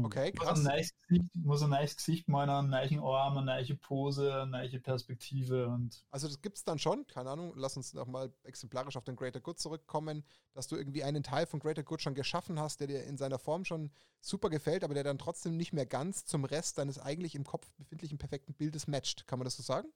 Okay, 0.04 0.32
muss 0.32 0.52
ein 0.52 0.64
krass. 0.64 0.64
neues 0.64 0.92
Gesicht, 1.08 1.30
muss 1.36 1.64
ein 1.64 1.70
neues 1.72 1.96
Gesicht 1.96 2.28
malen, 2.28 2.50
einen 2.50 2.70
neuen 2.70 3.00
Arm, 3.04 3.38
eine 3.38 3.46
neue 3.46 3.76
Pose, 3.76 4.34
eine 4.42 4.52
neue 4.52 4.80
Perspektive 4.80 5.68
und 5.68 6.04
Also 6.12 6.28
das 6.28 6.42
gibt 6.42 6.58
es 6.58 6.64
dann 6.64 6.80
schon, 6.80 7.06
keine 7.06 7.30
Ahnung, 7.30 7.54
lass 7.56 7.78
uns 7.78 7.94
nochmal 7.94 8.34
exemplarisch 8.44 8.98
auf 8.98 9.04
den 9.04 9.16
Greater 9.16 9.40
Good 9.40 9.60
zurückkommen, 9.60 10.24
dass 10.54 10.68
du 10.68 10.76
irgendwie 10.76 11.04
einen 11.04 11.22
Teil 11.22 11.46
von 11.46 11.60
Greater 11.60 11.84
Good 11.84 12.02
schon 12.02 12.16
geschaffen 12.16 12.60
hast, 12.60 12.80
der 12.80 12.88
dir 12.88 13.04
in 13.04 13.18
seiner 13.18 13.38
Form 13.38 13.64
schon 13.64 13.92
super 14.20 14.50
gefällt, 14.50 14.84
aber 14.84 14.96
der 14.96 15.04
dann 15.04 15.20
trotzdem 15.20 15.56
nicht 15.56 15.72
mehr 15.72 15.86
ganz 15.86 16.26
zum 16.26 16.46
Rest 16.46 16.80
deines 16.80 16.98
eigentlich 16.98 17.36
im 17.36 17.44
Kopf 17.44 17.70
befindlichen 17.78 18.18
perfekten 18.18 18.56
Bildes 18.56 18.88
matcht. 18.88 19.28
Kann 19.28 19.38
man 19.38 19.46
das 19.46 19.56
so 19.56 19.62
sagen? 19.64 19.90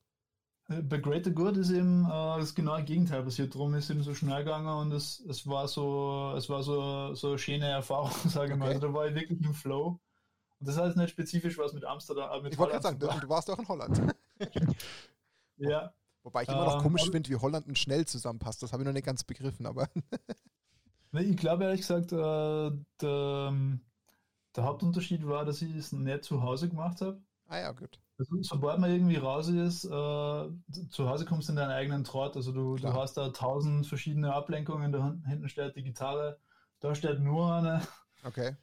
Äh, 0.69 0.81
bei 0.81 0.97
Greater 0.97 1.31
Good 1.31 1.57
ist 1.57 1.71
eben 1.71 2.05
äh, 2.05 2.09
das 2.09 2.55
genaue 2.55 2.83
Gegenteil 2.83 3.23
passiert. 3.23 3.55
Darum 3.55 3.73
ist 3.75 3.89
eben 3.89 4.03
so 4.03 4.13
schnell 4.13 4.43
gegangen 4.43 4.67
und 4.67 4.91
es, 4.91 5.19
es 5.21 5.47
war 5.47 5.67
so, 5.67 6.33
es 6.37 6.49
war 6.49 6.63
so, 6.63 7.13
so 7.15 7.29
eine 7.29 7.37
schöne 7.37 7.67
Erfahrung, 7.67 8.11
sage 8.29 8.53
ich 8.53 8.59
mal. 8.59 8.65
Okay. 8.65 8.75
Also 8.75 8.87
da 8.87 8.93
war 8.93 9.07
ich 9.07 9.15
wirklich 9.15 9.41
im 9.41 9.53
Flow. 9.53 9.99
Und 10.59 10.67
das 10.67 10.77
heißt 10.77 10.97
nicht 10.97 11.09
spezifisch 11.09 11.57
was 11.57 11.73
mit 11.73 11.85
Amsterdam, 11.85 12.29
äh, 12.31 12.41
mit 12.41 12.53
Ich 12.53 12.59
wollte 12.59 12.73
gerade 12.73 12.83
sagen, 12.83 12.99
du, 12.99 13.07
du 13.07 13.29
warst 13.29 13.49
auch 13.49 13.59
in 13.59 13.67
Holland. 13.67 14.01
Ja, 15.57 15.93
Wobei 16.23 16.43
ich 16.43 16.49
immer 16.49 16.65
noch 16.65 16.77
Ähm, 16.77 16.81
komisch 16.81 17.09
finde, 17.09 17.29
wie 17.29 17.35
Holland 17.35 17.67
und 17.67 17.77
schnell 17.77 18.05
zusammenpasst. 18.05 18.63
Das 18.63 18.71
habe 18.71 18.83
ich 18.83 18.87
noch 18.87 18.93
nicht 18.93 19.05
ganz 19.05 19.23
begriffen, 19.23 19.65
aber 19.65 19.89
ich 21.13 21.37
glaube 21.37 21.65
ehrlich 21.65 21.81
gesagt, 21.81 22.11
äh, 22.13 22.71
der, 23.01 23.53
der 24.55 24.63
Hauptunterschied 24.63 25.27
war, 25.27 25.43
dass 25.45 25.61
ich 25.61 25.75
es 25.75 25.91
nicht 25.91 26.23
zu 26.23 26.41
Hause 26.41 26.69
gemacht 26.69 27.01
habe. 27.01 27.21
ah 27.47 27.57
ja, 27.57 27.71
gut. 27.71 27.99
Also, 28.17 28.35
sobald 28.41 28.79
man 28.79 28.91
irgendwie 28.91 29.15
raus 29.17 29.47
ist, 29.49 29.85
äh, 29.85 29.89
zu 29.89 31.09
Hause 31.09 31.25
kommst 31.25 31.47
du 31.49 31.53
in 31.53 31.57
deinen 31.57 31.71
eigenen 31.71 32.03
Trott. 32.03 32.35
Also 32.35 32.51
du, 32.51 32.75
du 32.75 32.93
hast 32.93 33.15
da 33.17 33.29
tausend 33.29 33.87
verschiedene 33.87 34.33
Ablenkungen. 34.33 34.91
Da 34.91 35.03
hin- 35.03 35.23
hinten 35.27 35.49
steht 35.49 35.75
die 35.75 35.83
Gitarre, 35.83 36.39
da 36.79 36.93
steht 36.95 37.19
nur 37.19 37.51
eine. 37.53 37.81
Okay. 38.23 38.55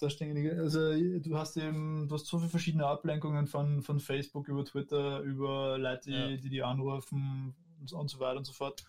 Da 0.00 0.10
stehen 0.10 0.34
die, 0.34 0.50
also 0.50 0.92
du 0.92 1.38
hast 1.38 1.56
eben, 1.56 2.08
du 2.08 2.14
hast 2.16 2.26
so 2.26 2.38
viele 2.38 2.50
verschiedene 2.50 2.86
Ablenkungen 2.86 3.46
von, 3.46 3.80
von 3.82 4.00
Facebook 4.00 4.48
über 4.48 4.64
Twitter, 4.64 5.20
über 5.20 5.78
Leute, 5.78 6.10
die, 6.10 6.16
Ja. 6.16 6.36
die 6.36 6.48
die 6.50 6.62
anrufen 6.62 7.54
und 7.80 7.88
so, 7.88 7.98
und 7.98 8.08
so 8.08 8.18
weiter 8.20 8.38
und 8.38 8.44
so 8.44 8.52
fort. 8.52 8.84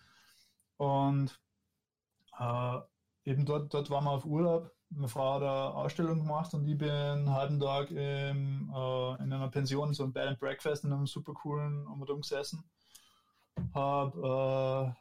Und 0.78 1.40
äh, 2.38 2.80
eben 3.24 3.46
dort, 3.46 3.74
dort 3.74 3.90
waren 3.90 4.04
wir 4.04 4.12
auf 4.12 4.26
Urlaub. 4.26 4.75
Meine 4.90 5.08
Frau 5.10 5.34
hat 5.36 5.42
eine 5.42 5.52
Ausstellung 5.52 6.20
gemacht 6.20 6.54
und 6.54 6.68
ich 6.68 6.78
bin 6.78 6.90
einen 6.90 7.30
halben 7.30 7.60
Tag 7.60 7.90
im, 7.92 8.72
äh, 8.74 9.24
in 9.24 9.34
einer 9.34 9.50
Pension, 9.50 9.94
so 9.94 10.04
ein 10.04 10.14
Bed 10.14 10.28
and 10.28 10.40
Breakfast 10.40 10.84
in 10.86 10.94
einem 10.94 11.08
super 11.08 11.34
coolen 11.34 11.86
Umgebung 11.88 12.22
gesessen. 12.22 12.64
Hab, 13.74 14.16
äh, 14.16 14.94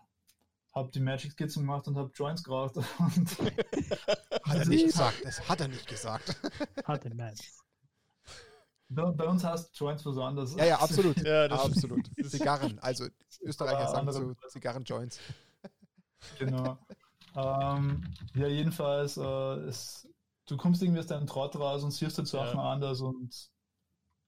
hab 0.75 0.91
die 0.93 1.01
Magic 1.01 1.33
Skizzen 1.33 1.63
gemacht 1.63 1.87
und 1.87 1.97
hab 1.97 2.11
Joints 2.15 2.43
geraucht. 2.43 2.77
Und 2.99 3.39
Hat 4.45 4.57
er 4.59 4.67
nicht 4.67 4.87
gesagt. 4.87 5.25
Das 5.25 5.49
hat 5.49 5.61
er 5.61 5.69
nicht 5.69 5.87
gesagt. 5.87 6.37
Hatte 6.85 7.15
meins. 7.15 7.63
bei, 8.89 9.03
bei 9.13 9.25
uns 9.27 9.45
heißt 9.45 9.77
Joints 9.79 10.05
was 10.07 10.19
anderes. 10.19 10.55
ja, 10.57 10.65
ja, 10.65 10.79
absolut. 10.81 11.17
Ja, 11.25 11.47
das- 11.49 11.61
absolut. 11.65 12.11
Zigarren. 12.29 12.79
Also 12.81 13.07
Österreicher 13.43 13.89
sagen 13.89 14.09
andere- 14.09 14.35
so 14.43 14.49
Zigarren-Joints. 14.49 15.21
Genau. 16.39 16.79
Ähm, 17.35 18.03
ja, 18.35 18.47
jedenfalls, 18.49 19.17
äh, 19.17 19.23
es, 19.23 20.09
du 20.47 20.57
kommst 20.57 20.83
irgendwie 20.83 21.01
aus 21.01 21.07
deinem 21.07 21.27
Trott 21.27 21.57
raus 21.57 21.83
und 21.85 21.91
siehst 21.91 22.19
halt 22.19 22.29
Sachen 22.29 22.59
Ja. 22.59 22.73
anders 22.73 23.01
und 23.01 23.51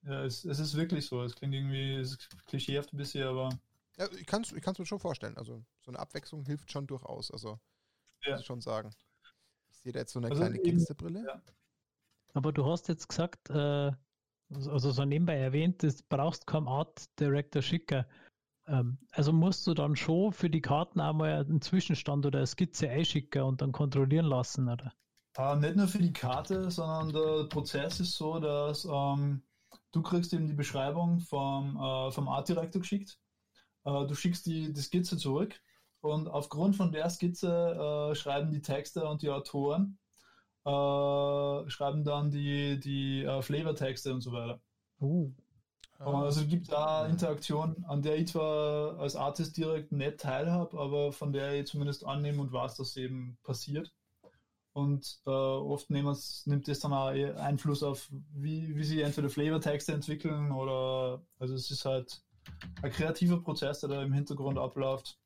ja, 0.03 0.23
es, 0.23 0.45
es 0.45 0.59
ist 0.59 0.75
wirklich 0.75 1.05
so. 1.07 1.23
Es 1.23 1.35
klingt 1.35 1.53
irgendwie 1.53 1.95
es 1.95 2.11
ist 2.11 2.45
klischeehaft 2.47 2.93
ein 2.93 2.97
bisschen, 2.97 3.27
aber 3.27 3.49
Ja, 3.97 4.07
ich 4.11 4.25
kann 4.25 4.43
es 4.43 4.51
ich 4.51 4.61
kann's 4.61 4.79
mir 4.79 4.85
schon 4.85 4.99
vorstellen. 4.99 5.37
Also 5.37 5.63
so 5.81 5.91
eine 5.91 5.99
Abwechslung 5.99 6.45
hilft 6.45 6.71
schon 6.71 6.87
durchaus. 6.87 7.31
Also 7.31 7.59
Ja. 8.23 8.31
muss 8.33 8.41
ich 8.41 8.45
schon 8.47 8.61
sagen. 8.61 8.91
Ich 9.71 9.77
sehe 9.79 9.91
da 9.91 9.99
jetzt 9.99 10.13
so 10.13 10.19
eine 10.19 10.29
Also 10.29 10.43
kleine 10.43 10.59
Gangsterbrille. 10.59 11.25
ja. 11.25 11.41
Aber 12.33 12.51
du 12.51 12.65
hast 12.65 12.87
jetzt 12.87 13.09
gesagt, 13.09 13.49
äh, 13.49 13.91
also 14.53 14.91
so 14.91 15.05
nebenbei 15.05 15.35
erwähnt, 15.37 15.83
du 15.83 15.91
brauchst 16.09 16.45
keinen 16.47 16.67
Art 16.67 17.05
Director 17.19 17.61
schicker. 17.61 18.07
Ähm, 18.67 18.97
also 19.11 19.33
musst 19.33 19.65
du 19.67 19.73
dann 19.73 19.95
schon 19.95 20.31
für 20.33 20.49
die 20.49 20.61
Karten 20.61 20.99
einmal 20.99 21.31
einen 21.31 21.61
Zwischenstand 21.61 22.25
oder 22.25 22.39
eine 22.39 22.47
Skizze 22.47 22.89
einschicken 22.89 23.41
und 23.43 23.61
dann 23.61 23.71
kontrollieren 23.71 24.25
lassen, 24.25 24.69
oder? 24.69 24.93
äh, 25.37 25.55
nicht 25.55 25.75
nur 25.75 25.87
für 25.87 25.99
die 25.99 26.13
Karte, 26.13 26.69
sondern 26.71 27.13
der 27.13 27.47
Prozess 27.47 27.99
ist 27.99 28.15
so, 28.15 28.39
dass 28.39 28.85
ähm, 28.85 29.43
du 29.91 30.01
kriegst 30.01 30.33
eben 30.33 30.47
die 30.47 30.53
Beschreibung 30.53 31.19
vom, 31.19 31.77
äh, 31.77 32.11
vom 32.11 32.27
Art 32.27 32.49
Director 32.49 32.81
geschickt. 32.81 33.19
Äh, 33.85 34.05
du 34.05 34.15
schickst 34.15 34.45
die, 34.45 34.73
die 34.73 34.81
Skizze 34.81 35.17
zurück 35.17 35.59
und 36.01 36.27
aufgrund 36.27 36.75
von 36.75 36.91
der 36.91 37.09
Skizze 37.09 38.09
äh, 38.11 38.15
schreiben 38.15 38.51
die 38.51 38.61
Texte 38.61 39.07
und 39.07 39.21
die 39.21 39.29
Autoren, 39.29 39.99
äh, 40.65 41.69
schreiben 41.69 42.03
dann 42.03 42.31
die, 42.31 42.79
die 42.79 43.23
äh, 43.23 43.41
Flavor-Texte 43.41 44.13
und 44.13 44.21
so 44.21 44.31
weiter. 44.31 44.59
Uh. 44.99 45.31
Also 45.99 46.41
es 46.41 46.47
gibt 46.47 46.71
da 46.71 47.07
Interaktion, 47.07 47.83
an 47.87 48.01
der 48.01 48.17
ich 48.17 48.27
zwar 48.27 48.99
als 48.99 49.15
Artist 49.15 49.57
direkt 49.57 49.91
nicht 49.91 50.19
teilhabe, 50.19 50.79
aber 50.79 51.11
von 51.11 51.33
der 51.33 51.59
ich 51.59 51.67
zumindest 51.67 52.05
annehme 52.05 52.41
und 52.41 52.51
weiß, 52.51 52.75
dass 52.75 52.97
eben 52.97 53.37
passiert. 53.43 53.91
Und 54.73 55.19
äh, 55.25 55.29
oft 55.29 55.89
nimmt 55.89 56.67
das 56.67 56.79
dann 56.79 56.93
auch 56.93 57.07
Einfluss 57.07 57.81
auf, 57.81 58.09
wie, 58.31 58.75
wie 58.75 58.83
sie 58.83 59.01
entweder 59.01 59.29
Flavor-Texte 59.29 59.91
entwickeln 59.91 60.51
oder 60.51 61.25
also 61.39 61.55
es 61.55 61.71
ist 61.71 61.83
halt 61.83 62.21
ein 62.83 62.91
kreativer 62.91 63.41
Prozess, 63.41 63.79
der 63.79 63.89
da 63.89 64.03
im 64.03 64.13
Hintergrund 64.13 64.59
abläuft, 64.59 65.17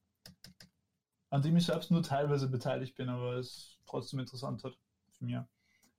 an 1.32 1.42
dem 1.42 1.58
ich 1.58 1.66
selbst 1.66 1.92
nur 1.92 2.02
teilweise 2.02 2.48
beteiligt 2.48 2.96
bin, 2.96 3.10
aber 3.10 3.34
es 3.34 3.78
trotzdem 3.86 4.20
interessant 4.20 4.64
hat 4.64 4.78
für 5.12 5.26
mich. 5.26 5.38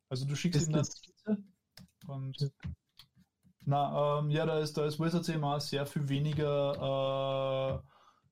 Also 0.09 0.25
du 0.25 0.35
schickst 0.35 0.69
ihm 0.69 0.75
eine 0.75 0.85
Skizze 0.85 1.37
und 2.07 2.53
na, 3.65 4.19
ähm, 4.19 4.31
ja, 4.31 4.47
da 4.47 4.59
ist, 4.59 4.77
da 4.77 4.85
ist 4.85 4.99
Wizards 4.99 5.29
eben 5.29 5.45
auch 5.45 5.61
sehr 5.61 5.87
viel 5.87 6.09
weniger 6.09 7.79
äh, 7.79 7.83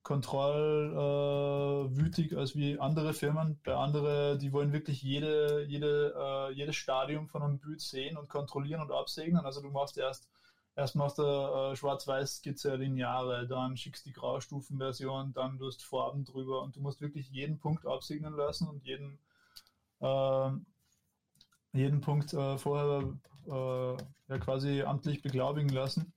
kontrollwütig 0.03 2.31
äh, 2.31 2.35
als 2.35 2.55
wie 2.55 2.79
andere 2.79 3.13
Firmen. 3.13 3.59
Bei 3.63 3.75
anderen, 3.75 4.39
die 4.39 4.51
wollen 4.51 4.73
wirklich 4.73 5.03
jede, 5.03 5.65
jede, 5.67 6.13
äh, 6.17 6.51
jedes 6.53 6.75
Stadium 6.75 7.27
von 7.27 7.43
einem 7.43 7.59
Bild 7.59 7.81
sehen 7.81 8.17
und 8.17 8.29
kontrollieren 8.29 8.81
und 8.81 8.91
absegnen. 8.91 9.45
Also 9.45 9.61
du 9.61 9.69
machst 9.69 9.97
erst, 9.97 10.27
erst 10.75 10.95
machst 10.95 11.17
du 11.17 11.23
äh, 11.23 11.75
Schwarz-Weiß-Skizze 11.75 12.75
lineare, 12.75 13.47
dann 13.47 13.77
schickst 13.77 14.05
die 14.05 14.13
Graustufenversion, 14.13 15.33
dann 15.33 15.57
du 15.59 15.67
hast 15.67 15.85
Farben 15.85 16.25
drüber 16.25 16.61
und 16.63 16.75
du 16.75 16.81
musst 16.81 16.99
wirklich 16.99 17.29
jeden 17.29 17.59
Punkt 17.59 17.85
absegnen 17.85 18.35
lassen 18.35 18.67
und 18.67 18.83
jeden, 18.83 19.19
ähm, 20.01 20.65
jeden 21.73 22.01
Punkt 22.01 22.33
äh, 22.33 22.57
vorher 22.57 23.13
ja, 23.47 24.37
quasi 24.39 24.81
amtlich 24.81 25.21
beglaubigen 25.21 25.69
lassen. 25.69 26.13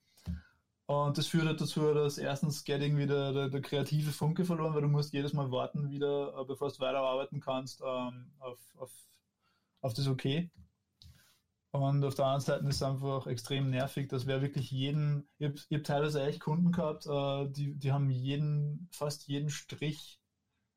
Und 0.86 1.16
das 1.16 1.28
führt 1.28 1.46
halt 1.46 1.60
dazu, 1.60 1.94
dass 1.94 2.18
erstens 2.18 2.64
geht 2.64 2.82
irgendwie 2.82 3.06
der, 3.06 3.32
der, 3.32 3.48
der, 3.48 3.62
kreative 3.62 4.12
Funke 4.12 4.44
verloren, 4.44 4.74
weil 4.74 4.82
du 4.82 4.88
musst 4.88 5.14
jedes 5.14 5.32
Mal 5.32 5.50
warten 5.50 5.90
wieder, 5.90 6.38
äh, 6.38 6.44
bevor 6.44 6.68
du 6.68 6.78
weiterarbeiten 6.78 7.40
kannst, 7.40 7.80
ähm, 7.80 8.30
auf, 8.38 8.58
auf, 8.76 8.92
auf 9.80 9.94
das 9.94 10.06
Okay. 10.06 10.50
Und 11.70 12.04
auf 12.04 12.14
der 12.14 12.26
anderen 12.26 12.40
Seite 12.42 12.68
ist 12.68 12.76
es 12.76 12.82
einfach 12.82 13.26
extrem 13.26 13.70
nervig, 13.70 14.08
dass 14.08 14.26
wer 14.26 14.42
wirklich 14.42 14.70
jeden, 14.70 15.26
ich 15.38 15.46
habe 15.48 15.56
hab 15.72 15.84
teilweise 15.84 16.22
echt 16.22 16.40
Kunden 16.40 16.70
gehabt, 16.70 17.06
äh, 17.06 17.50
die, 17.50 17.74
die 17.74 17.90
haben 17.90 18.10
jeden, 18.10 18.88
fast 18.92 19.26
jeden 19.26 19.50
Strich 19.50 20.20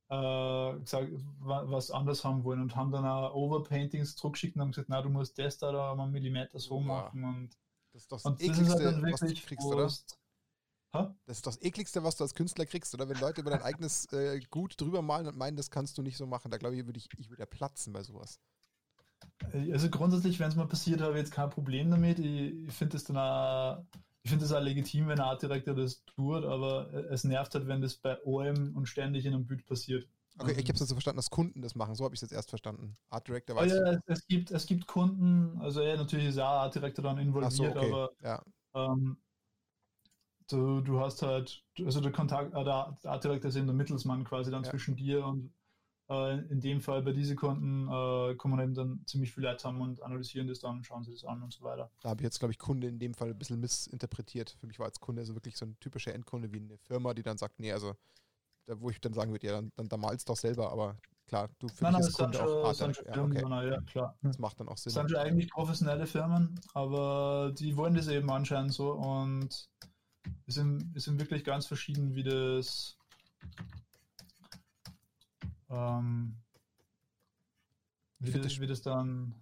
äh, 0.10 0.80
gesagt, 0.80 1.12
was 1.40 1.92
anders 1.92 2.24
haben 2.24 2.44
wollen 2.44 2.62
und 2.62 2.76
haben 2.76 2.92
dann 2.92 3.06
auch 3.06 3.34
Overpaintings 3.34 4.16
zurückgeschickt 4.16 4.56
und 4.56 4.62
haben 4.62 4.72
gesagt, 4.72 4.90
na, 4.90 5.02
du 5.02 5.10
musst 5.10 5.38
das 5.38 5.58
da, 5.58 5.72
da 5.72 5.96
mal 5.96 6.04
einen 6.04 6.14
Millimeter 6.14 6.60
so 6.60 6.80
machen 6.80 7.24
und 7.24 7.58
das 7.94 8.04
ist 8.04 8.12
das 8.12 8.26
und 8.26 8.42
ekligste, 8.42 8.84
das 8.84 8.96
halt 8.96 9.14
was 9.14 9.20
du 9.20 9.34
kriegst, 9.34 9.66
oder? 9.66 9.92
Ha? 10.94 11.16
Das 11.26 11.38
ist 11.38 11.48
das 11.48 11.62
ekligste, 11.62 12.04
was 12.04 12.16
du 12.16 12.24
als 12.24 12.34
Künstler 12.34 12.66
kriegst, 12.66 12.94
oder? 12.94 13.10
Wenn 13.10 13.20
Leute 13.20 13.42
über 13.42 13.52
dein 13.52 13.62
eigenes 13.62 14.06
äh, 14.14 14.40
Gut 14.50 14.80
drüber 14.80 15.02
malen 15.02 15.28
und 15.28 15.38
meinen, 15.38 15.58
das 15.58 15.70
kannst 15.70 15.98
du 15.98 16.02
nicht 16.02 16.16
so 16.16 16.26
machen. 16.26 16.50
Da 16.50 16.58
glaube 16.58 16.76
ich, 16.76 16.86
würde 16.86 16.98
ich, 16.98 17.10
ich 17.18 17.30
würde 17.30 17.46
platzen 17.46 17.92
bei 17.92 18.04
sowas. 18.04 18.40
Äh, 19.52 19.74
also 19.74 19.90
grundsätzlich, 19.90 20.40
wenn 20.40 20.50
es 20.50 20.56
mal 20.56 20.68
passiert, 20.68 21.02
habe 21.02 21.14
ich 21.14 21.20
jetzt 21.20 21.34
kein 21.34 21.50
Problem 21.50 21.92
damit. 21.92 22.20
Ich, 22.20 22.68
ich 22.68 22.74
finde 22.74 22.98
es 22.98 23.04
dann 23.04 23.18
auch, 23.18 23.84
ich 24.28 24.32
finde 24.32 24.44
es 24.44 24.52
auch 24.52 24.60
legitim, 24.60 25.08
wenn 25.08 25.22
ein 25.22 25.26
Art 25.26 25.41
Director 25.41 25.74
das 25.74 26.04
tut, 26.04 26.44
aber 26.44 26.94
es 27.10 27.24
nervt 27.24 27.56
halt, 27.56 27.66
wenn 27.66 27.82
das 27.82 27.95
bei 27.95 28.22
OM 28.26 28.76
und 28.76 28.86
ständig 28.86 29.26
in 29.26 29.34
einem 29.34 29.48
Bild 29.48 29.66
passiert. 29.66 30.06
Okay, 30.38 30.52
ich 30.52 30.68
habe 30.68 30.74
es 30.74 30.80
so 30.80 30.94
verstanden, 30.94 31.16
dass 31.16 31.30
Kunden 31.30 31.62
das 31.62 31.76
machen. 31.76 31.95
So 31.95 32.04
habe 32.04 32.14
ich 32.14 32.18
es 32.18 32.24
jetzt 32.24 32.34
erst 32.34 32.49
verstanden. 32.49 32.98
Art 33.10 33.26
Director 33.26 33.56
weiß. 33.56 33.72
Oh 33.72 33.76
ja, 33.76 33.91
es, 33.94 33.99
es, 34.06 34.28
gibt, 34.28 34.52
es 34.52 34.66
gibt 34.66 34.86
Kunden, 34.86 35.58
also 35.62 35.82
ja, 35.82 35.95
natürlich 35.95 36.28
ist 36.28 36.36
ja 36.36 36.45
Art 36.45 36.76
Director 36.76 37.04
dann 37.04 37.20
involviert, 37.20 37.54
so, 37.54 37.64
okay. 37.64 37.88
aber 37.88 38.12
ja. 38.22 38.44
ähm, 38.76 39.18
du, 40.49 40.82
du 40.82 40.99
hast 40.99 41.22
halt, 41.22 41.64
also 41.80 42.02
der 42.02 42.12
Kontakt, 42.12 42.54
äh, 42.54 42.64
der 42.66 42.98
Art 43.04 43.24
Director 43.24 43.48
ist 43.48 43.56
eben 43.56 43.68
der 43.68 43.76
Mittelsmann 43.76 44.26
quasi 44.26 44.52
dann 44.52 44.66
ja. 44.66 44.70
zwischen 44.70 44.98
dir 44.98 45.26
und 45.26 45.54
in 46.10 46.62
dem 46.62 46.80
Fall 46.80 47.02
bei 47.02 47.12
diesen 47.12 47.36
Kunden 47.36 47.88
äh, 47.88 48.36
kann 48.36 48.52
man 48.52 48.62
eben 48.62 48.74
dann 48.74 49.02
ziemlich 49.06 49.34
viel 49.34 49.44
Leute 49.44 49.68
haben 49.68 49.82
und 49.82 50.02
analysieren 50.02 50.48
das 50.48 50.60
dann, 50.60 50.82
schauen 50.84 51.04
sie 51.04 51.12
das 51.12 51.26
an 51.26 51.44
und 51.44 51.52
so 51.52 51.64
weiter. 51.64 51.92
Da 52.02 52.10
habe 52.10 52.22
ich 52.22 52.24
jetzt, 52.24 52.40
glaube 52.40 52.54
ich, 52.54 52.58
Kunde 52.58 52.88
in 52.88 52.98
dem 52.98 53.14
Fall 53.14 53.30
ein 53.30 53.38
bisschen 53.38 53.60
missinterpretiert. 53.60 54.56
Für 54.60 54.68
mich 54.68 54.80
war 54.80 54.86
als 54.86 55.02
Kunde 55.02 55.22
also 55.22 55.36
wirklich 55.36 55.58
so 55.58 55.66
ein 55.66 55.78
typischer 55.82 56.16
Endkunde 56.16 56.54
wie 56.54 56.60
eine 56.60 56.78
Firma, 56.78 57.14
die 57.14 57.24
dann 57.24 57.38
sagt, 57.38 57.60
nee, 57.60 57.74
also 57.74 57.94
da, 58.68 58.80
wo 58.80 58.90
ich 58.90 59.02
dann 59.02 59.14
sagen 59.14 59.32
würde, 59.32 59.48
ja, 59.48 59.54
dann, 59.54 59.72
dann, 59.76 59.90
dann 59.90 60.00
malst 60.00 60.30
doch 60.30 60.38
selber, 60.38 60.72
aber 60.72 60.98
klar, 61.26 61.50
du 61.60 61.68
für 61.68 61.88
mich 61.88 61.96
als 61.96 62.14
Kunde 62.14 62.42
auch 62.42 62.68
Art 62.68 62.80
ja, 62.80 63.24
okay. 63.24 63.70
ja, 63.70 63.82
klar. 63.82 64.18
Das 64.22 64.40
macht 64.40 64.60
dann 64.62 64.70
auch 64.70 64.78
Sinn. 64.78 64.94
Das 64.94 65.08
sind 65.08 65.12
ja 65.12 65.22
eigentlich 65.22 65.50
professionelle 65.50 66.08
Firmen, 66.08 66.60
aber 66.74 67.54
die 67.58 67.76
wollen 67.76 67.96
das 67.96 68.08
eben 68.08 68.30
anscheinend 68.32 68.74
so 68.74 68.94
und 68.94 69.70
es 70.46 70.56
sind, 70.56 70.96
es 70.96 71.04
sind 71.04 71.20
wirklich 71.20 71.44
ganz 71.44 71.66
verschieden, 71.66 72.16
wie 72.16 72.24
das 72.24 72.98
ähm, 75.69 76.38
wie, 78.19 78.31
das, 78.31 78.60
wie 78.60 78.68
das 78.68 78.81
dann 78.81 79.35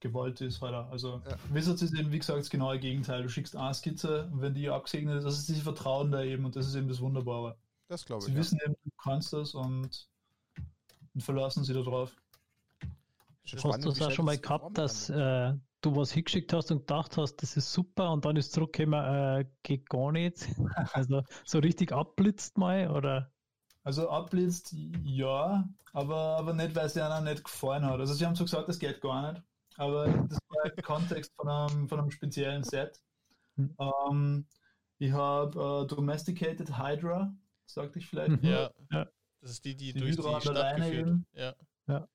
gewollt 0.00 0.40
ist, 0.40 0.60
weiter. 0.60 0.88
Also 0.90 1.22
ja. 1.28 1.36
Wizards 1.50 1.82
ist 1.82 1.94
eben, 1.94 2.12
wie 2.12 2.18
gesagt, 2.18 2.38
das 2.38 2.50
genaue 2.50 2.78
Gegenteil. 2.78 3.22
Du 3.22 3.28
schickst 3.28 3.56
eine 3.56 3.74
Skizze 3.74 4.28
und 4.32 4.40
wenn 4.40 4.54
die 4.54 4.68
abgesegnet 4.68 5.18
ist, 5.18 5.24
das 5.24 5.38
ist 5.38 5.48
diese 5.48 5.62
Vertrauen 5.62 6.10
da 6.12 6.22
eben 6.22 6.44
und 6.44 6.56
das 6.56 6.66
ist 6.66 6.74
eben 6.74 6.88
das 6.88 7.00
Wunderbare. 7.00 7.56
Das 7.88 8.04
glaube 8.04 8.22
ich. 8.22 8.26
Sie 8.26 8.32
ja. 8.32 8.38
wissen 8.38 8.58
eben, 8.64 8.74
du 8.84 8.90
kannst 9.02 9.32
das 9.32 9.54
und, 9.54 10.08
und 11.14 11.20
verlassen 11.20 11.64
sie 11.64 11.74
darauf. 11.74 12.14
Hast 13.50 13.84
du 13.84 13.88
es 13.88 14.02
auch 14.02 14.10
schon 14.10 14.26
mal 14.26 14.38
gehabt, 14.38 14.76
dass 14.76 15.08
äh, 15.08 15.54
du 15.80 15.96
was 15.96 16.12
hingeschickt 16.12 16.52
hast 16.52 16.70
und 16.70 16.80
gedacht 16.80 17.16
hast, 17.16 17.36
das 17.36 17.56
ist 17.56 17.72
super 17.72 18.12
und 18.12 18.24
dann 18.24 18.36
ist 18.36 18.52
zurückgekommen, 18.52 19.02
äh, 19.02 19.46
geht 19.62 19.88
gar 19.88 20.12
nicht? 20.12 20.48
also 20.92 21.22
so 21.44 21.58
richtig 21.58 21.92
abblitzt 21.92 22.58
mal 22.58 22.90
oder? 22.90 23.32
Also 23.84 24.10
abblitzt, 24.10 24.74
ja, 25.02 25.68
aber, 25.92 26.16
aber 26.16 26.52
nicht, 26.52 26.74
weil 26.74 26.86
es 26.86 26.92
dir 26.92 27.20
nicht 27.20 27.44
gefallen 27.44 27.86
hat. 27.86 28.00
Also 28.00 28.12
sie 28.14 28.26
haben 28.26 28.34
so 28.34 28.44
gesagt, 28.44 28.68
das 28.68 28.78
geht 28.78 29.00
gar 29.00 29.32
nicht, 29.32 29.42
aber 29.76 30.06
das 30.06 30.38
war 30.48 30.62
der 30.64 30.82
Kontext 30.82 31.32
von 31.36 31.48
einem, 31.48 31.88
von 31.88 32.00
einem 32.00 32.10
speziellen 32.10 32.64
Set. 32.64 33.00
Hm. 33.56 33.74
Ähm, 33.78 34.46
ich 34.98 35.12
habe 35.12 35.84
äh, 35.84 35.86
Domesticated 35.86 36.76
Hydra 36.76 37.32
sagte 37.70 37.98
ich 37.98 38.06
vielleicht. 38.06 38.42
Mhm. 38.42 38.48
Ja. 38.48 38.70
ja. 38.90 39.06
Das 39.40 39.50
ist 39.52 39.64
die, 39.64 39.76
die, 39.76 39.92
die 39.92 40.00
durch 40.00 40.16
Hydra 40.16 40.40
die 40.40 40.48
Stadt 40.48 40.76
geführt. 40.76 41.18
Ja. 41.32 41.54
ja. 41.86 42.08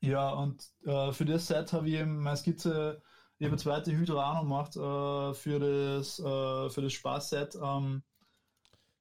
Ja, 0.00 0.30
und 0.30 0.62
äh, 0.84 1.12
für 1.12 1.24
das 1.24 1.46
Set 1.46 1.72
habe 1.72 1.88
ich 1.88 1.94
eben 1.94 2.18
meine 2.18 2.36
Skizze, 2.36 3.02
ich 3.38 3.44
habe 3.44 3.52
eine 3.52 3.62
zweite 3.62 3.92
Hydra 3.92 4.30
auch 4.30 4.34
noch 4.34 4.42
gemacht 4.42 4.76
äh, 4.76 5.34
für 5.34 5.58
das, 5.58 6.18
äh, 6.18 6.70
für 6.70 6.82
das 6.82 6.92
Spaßset. 6.92 7.56
Ähm, 7.62 8.02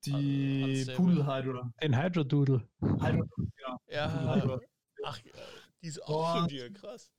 die 0.06 0.86
Pudel 0.96 1.26
Hydra. 1.26 1.72
Den 1.82 2.02
Hydra 2.02 2.24
Doodle. 2.24 2.68
Hydra, 2.82 3.26
ja. 3.62 3.80
ja. 3.90 4.60
Ach, 5.04 5.20
die 5.82 5.88
ist 5.88 6.04
auch 6.04 6.40
von 6.40 6.48
dir, 6.48 6.72
krass. 6.72 7.12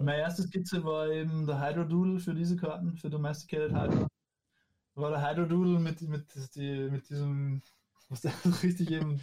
Meine 0.00 0.18
erste 0.18 0.42
Skizze 0.42 0.84
war 0.84 1.08
eben 1.08 1.46
der 1.46 1.60
Hydra 1.60 1.84
Doodle 1.84 2.20
für 2.20 2.34
diese 2.34 2.56
Karten, 2.56 2.96
für 2.96 3.08
Domesticated 3.08 3.72
Hydra 3.72 4.08
war 5.00 5.10
der 5.10 5.28
Hydrodoodle 5.28 5.78
mit, 5.78 6.00
mit, 6.02 6.54
die, 6.54 6.88
mit 6.90 7.08
diesem, 7.08 7.62
was 8.08 8.20
der 8.22 8.32
richtig 8.62 8.90
eben 8.90 9.20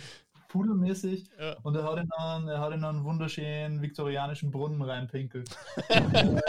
pudelmäßig 0.49 1.29
ja. 1.39 1.57
und 1.63 1.75
er 1.75 1.83
hat 1.83 1.99
in 1.99 2.09
einen, 2.11 2.47
er 2.47 2.59
hat 2.59 2.73
in 2.73 2.83
einen 2.83 3.03
wunderschönen 3.03 3.81
viktorianischen 3.81 4.51
Brunnen 4.51 4.81
reinpinkelt. 4.81 5.49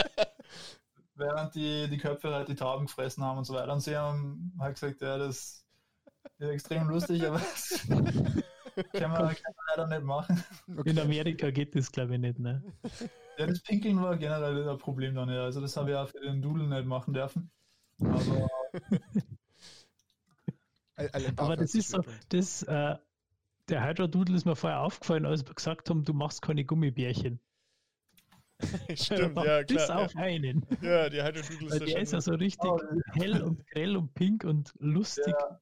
Während 1.17 1.55
die, 1.57 1.89
die 1.89 1.99
Köpfe 1.99 2.33
halt 2.33 2.49
die 2.49 2.55
Tauben 2.55 2.87
gefressen 2.87 3.25
haben 3.25 3.39
und 3.39 3.45
so 3.45 3.55
weiter. 3.55 3.73
Und 3.73 3.81
sie 3.81 3.97
haben 3.97 4.53
halt 4.61 4.75
gesagt, 4.75 5.01
ja, 5.01 5.19
das 5.19 5.65
ist 6.39 6.49
extrem 6.49 6.89
lustig, 6.89 7.27
aber 7.27 7.39
das 7.55 7.87
kann 7.89 9.11
man, 9.11 9.29
kann 9.29 9.55
man 9.55 9.65
leider 9.77 9.87
nicht 9.89 10.05
machen. 10.05 10.45
Okay. 10.77 10.91
In 10.91 10.99
Amerika 10.99 11.51
geht 11.51 11.75
das, 11.75 11.91
glaube 11.91 12.15
ich, 12.15 12.21
nicht, 12.21 12.39
ne? 12.39 12.63
Ja, 13.39 13.47
das 13.47 13.61
Pinkeln 13.61 14.01
war 14.01 14.17
generell 14.17 14.69
ein 14.69 14.79
Problem 14.79 15.15
dann, 15.15 15.29
ja. 15.29 15.45
Also 15.45 15.61
das 15.61 15.77
habe 15.77 15.91
ich 15.91 15.97
auch 15.97 16.09
für 16.09 16.21
den 16.21 16.41
Doodle 16.43 16.67
nicht 16.69 16.87
machen 16.87 17.15
dürfen. 17.15 17.51
Aber 18.01 18.49
Aber 21.37 21.57
das 21.57 21.75
ist 21.75 21.91
so, 21.91 22.03
das, 22.29 22.63
äh, 22.65 22.97
der 23.69 23.85
Hydra 23.85 24.07
Doodle 24.07 24.37
ist 24.37 24.45
mir 24.45 24.57
vorher 24.57 24.81
aufgefallen, 24.81 25.27
als 25.27 25.47
wir 25.47 25.55
gesagt 25.55 25.91
haben, 25.91 26.05
du 26.05 26.13
machst 26.13 26.43
keine 26.43 26.65
Gummibärchen. 26.65 27.41
Stimmt, 28.95 29.37
ja, 29.37 29.63
klar. 29.65 29.65
Bis 29.65 29.91
auf 29.91 30.17
einen. 30.17 30.67
Ja, 30.81 31.09
die 31.09 31.23
Hydra 31.23 31.43
Doodle 31.43 31.69
ist 31.69 31.87
Der 31.87 32.01
ist 32.01 32.13
ja 32.13 32.21
so 32.21 32.35
richtig 32.35 32.71
oh, 32.71 32.81
hell 33.13 33.43
und 33.43 33.67
grell 33.69 33.97
und 33.97 34.15
pink 34.15 34.45
und 34.45 34.73
lustig. 34.79 35.35
Ja, 35.39 35.61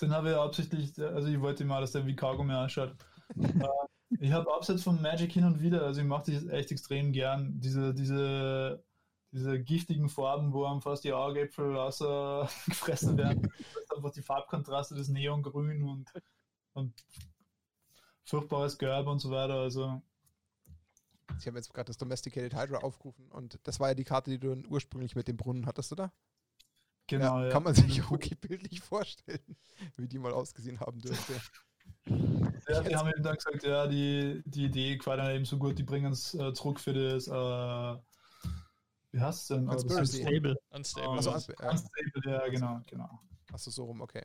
den 0.00 0.12
habe 0.12 0.30
ich 0.30 0.36
absichtlich, 0.36 0.98
also 0.98 1.28
ich 1.28 1.40
wollte 1.40 1.64
mal, 1.64 1.80
dass 1.80 1.92
der 1.92 2.06
wie 2.06 2.16
Cargo 2.16 2.44
mehr 2.44 2.60
ausschaut. 2.60 2.94
Äh, 3.36 3.68
ich 4.20 4.32
habe 4.32 4.50
abseits 4.50 4.82
von 4.82 5.02
Magic 5.02 5.32
hin 5.32 5.44
und 5.44 5.60
wieder, 5.60 5.82
also 5.82 6.00
ich 6.00 6.06
mache 6.06 6.32
das 6.32 6.46
echt 6.46 6.72
extrem 6.72 7.12
gern, 7.12 7.60
diese, 7.60 7.92
diese 7.92 8.82
diese 9.32 9.62
giftigen 9.62 10.08
Farben, 10.08 10.52
wo 10.52 10.64
einem 10.64 10.80
fast 10.80 11.04
die 11.04 11.12
Augäpfel 11.12 11.74
gefressen 12.66 13.16
werden. 13.16 13.52
einfach 13.94 14.10
die 14.12 14.22
Farbkontraste, 14.22 14.94
das 14.94 15.08
Neongrün 15.08 15.82
und, 15.82 16.10
und 16.72 16.94
furchtbares 18.24 18.78
Gelb 18.78 19.06
und 19.06 19.18
so 19.18 19.30
weiter. 19.30 19.54
Also 19.54 20.02
ich 21.38 21.46
habe 21.46 21.58
jetzt 21.58 21.72
gerade 21.72 21.86
das 21.86 21.98
Domesticated 21.98 22.54
Hydra 22.54 22.78
aufgerufen 22.78 23.30
und 23.30 23.58
das 23.64 23.78
war 23.78 23.88
ja 23.88 23.94
die 23.94 24.04
Karte, 24.04 24.30
die 24.30 24.38
du 24.38 24.54
ursprünglich 24.68 25.14
mit 25.14 25.28
dem 25.28 25.36
Brunnen 25.36 25.66
hattest, 25.66 25.92
oder? 25.92 26.12
Genau. 27.08 27.38
Ja, 27.38 27.46
ja. 27.46 27.50
Kann 27.50 27.62
man 27.64 27.74
sich 27.74 28.02
auch 28.02 28.12
okay 28.12 28.36
bildlich 28.36 28.80
vorstellen, 28.80 29.56
wie 29.96 30.06
die 30.06 30.18
mal 30.18 30.32
ausgesehen 30.32 30.78
haben 30.78 31.00
dürfte. 31.00 31.40
Ja, 32.68 32.82
die 32.82 32.94
haben 32.94 33.08
eben 33.08 33.22
dann 33.22 33.36
gesagt, 33.36 33.62
ja, 33.64 33.86
die, 33.86 34.42
die 34.44 34.66
Idee 34.66 34.98
war 35.04 35.16
dann 35.16 35.34
eben 35.34 35.44
so 35.46 35.58
gut, 35.58 35.78
die 35.78 35.82
bringen 35.82 36.12
es 36.12 36.34
äh, 36.34 36.52
zurück 36.52 36.78
für 36.78 36.92
das, 36.92 37.26
äh, 37.26 38.00
wie 39.12 39.20
heißt 39.20 39.40
es 39.40 39.46
denn? 39.48 39.68
Unstable. 39.68 40.56
Unstable. 40.70 41.10
Also, 41.10 41.32
Unstable, 41.32 41.70
Unstable, 41.70 42.22
ja, 42.26 42.48
genau, 42.48 42.80
genau. 42.86 43.20
Achso, 43.52 43.70
so 43.70 43.84
rum, 43.86 44.02
okay. 44.02 44.22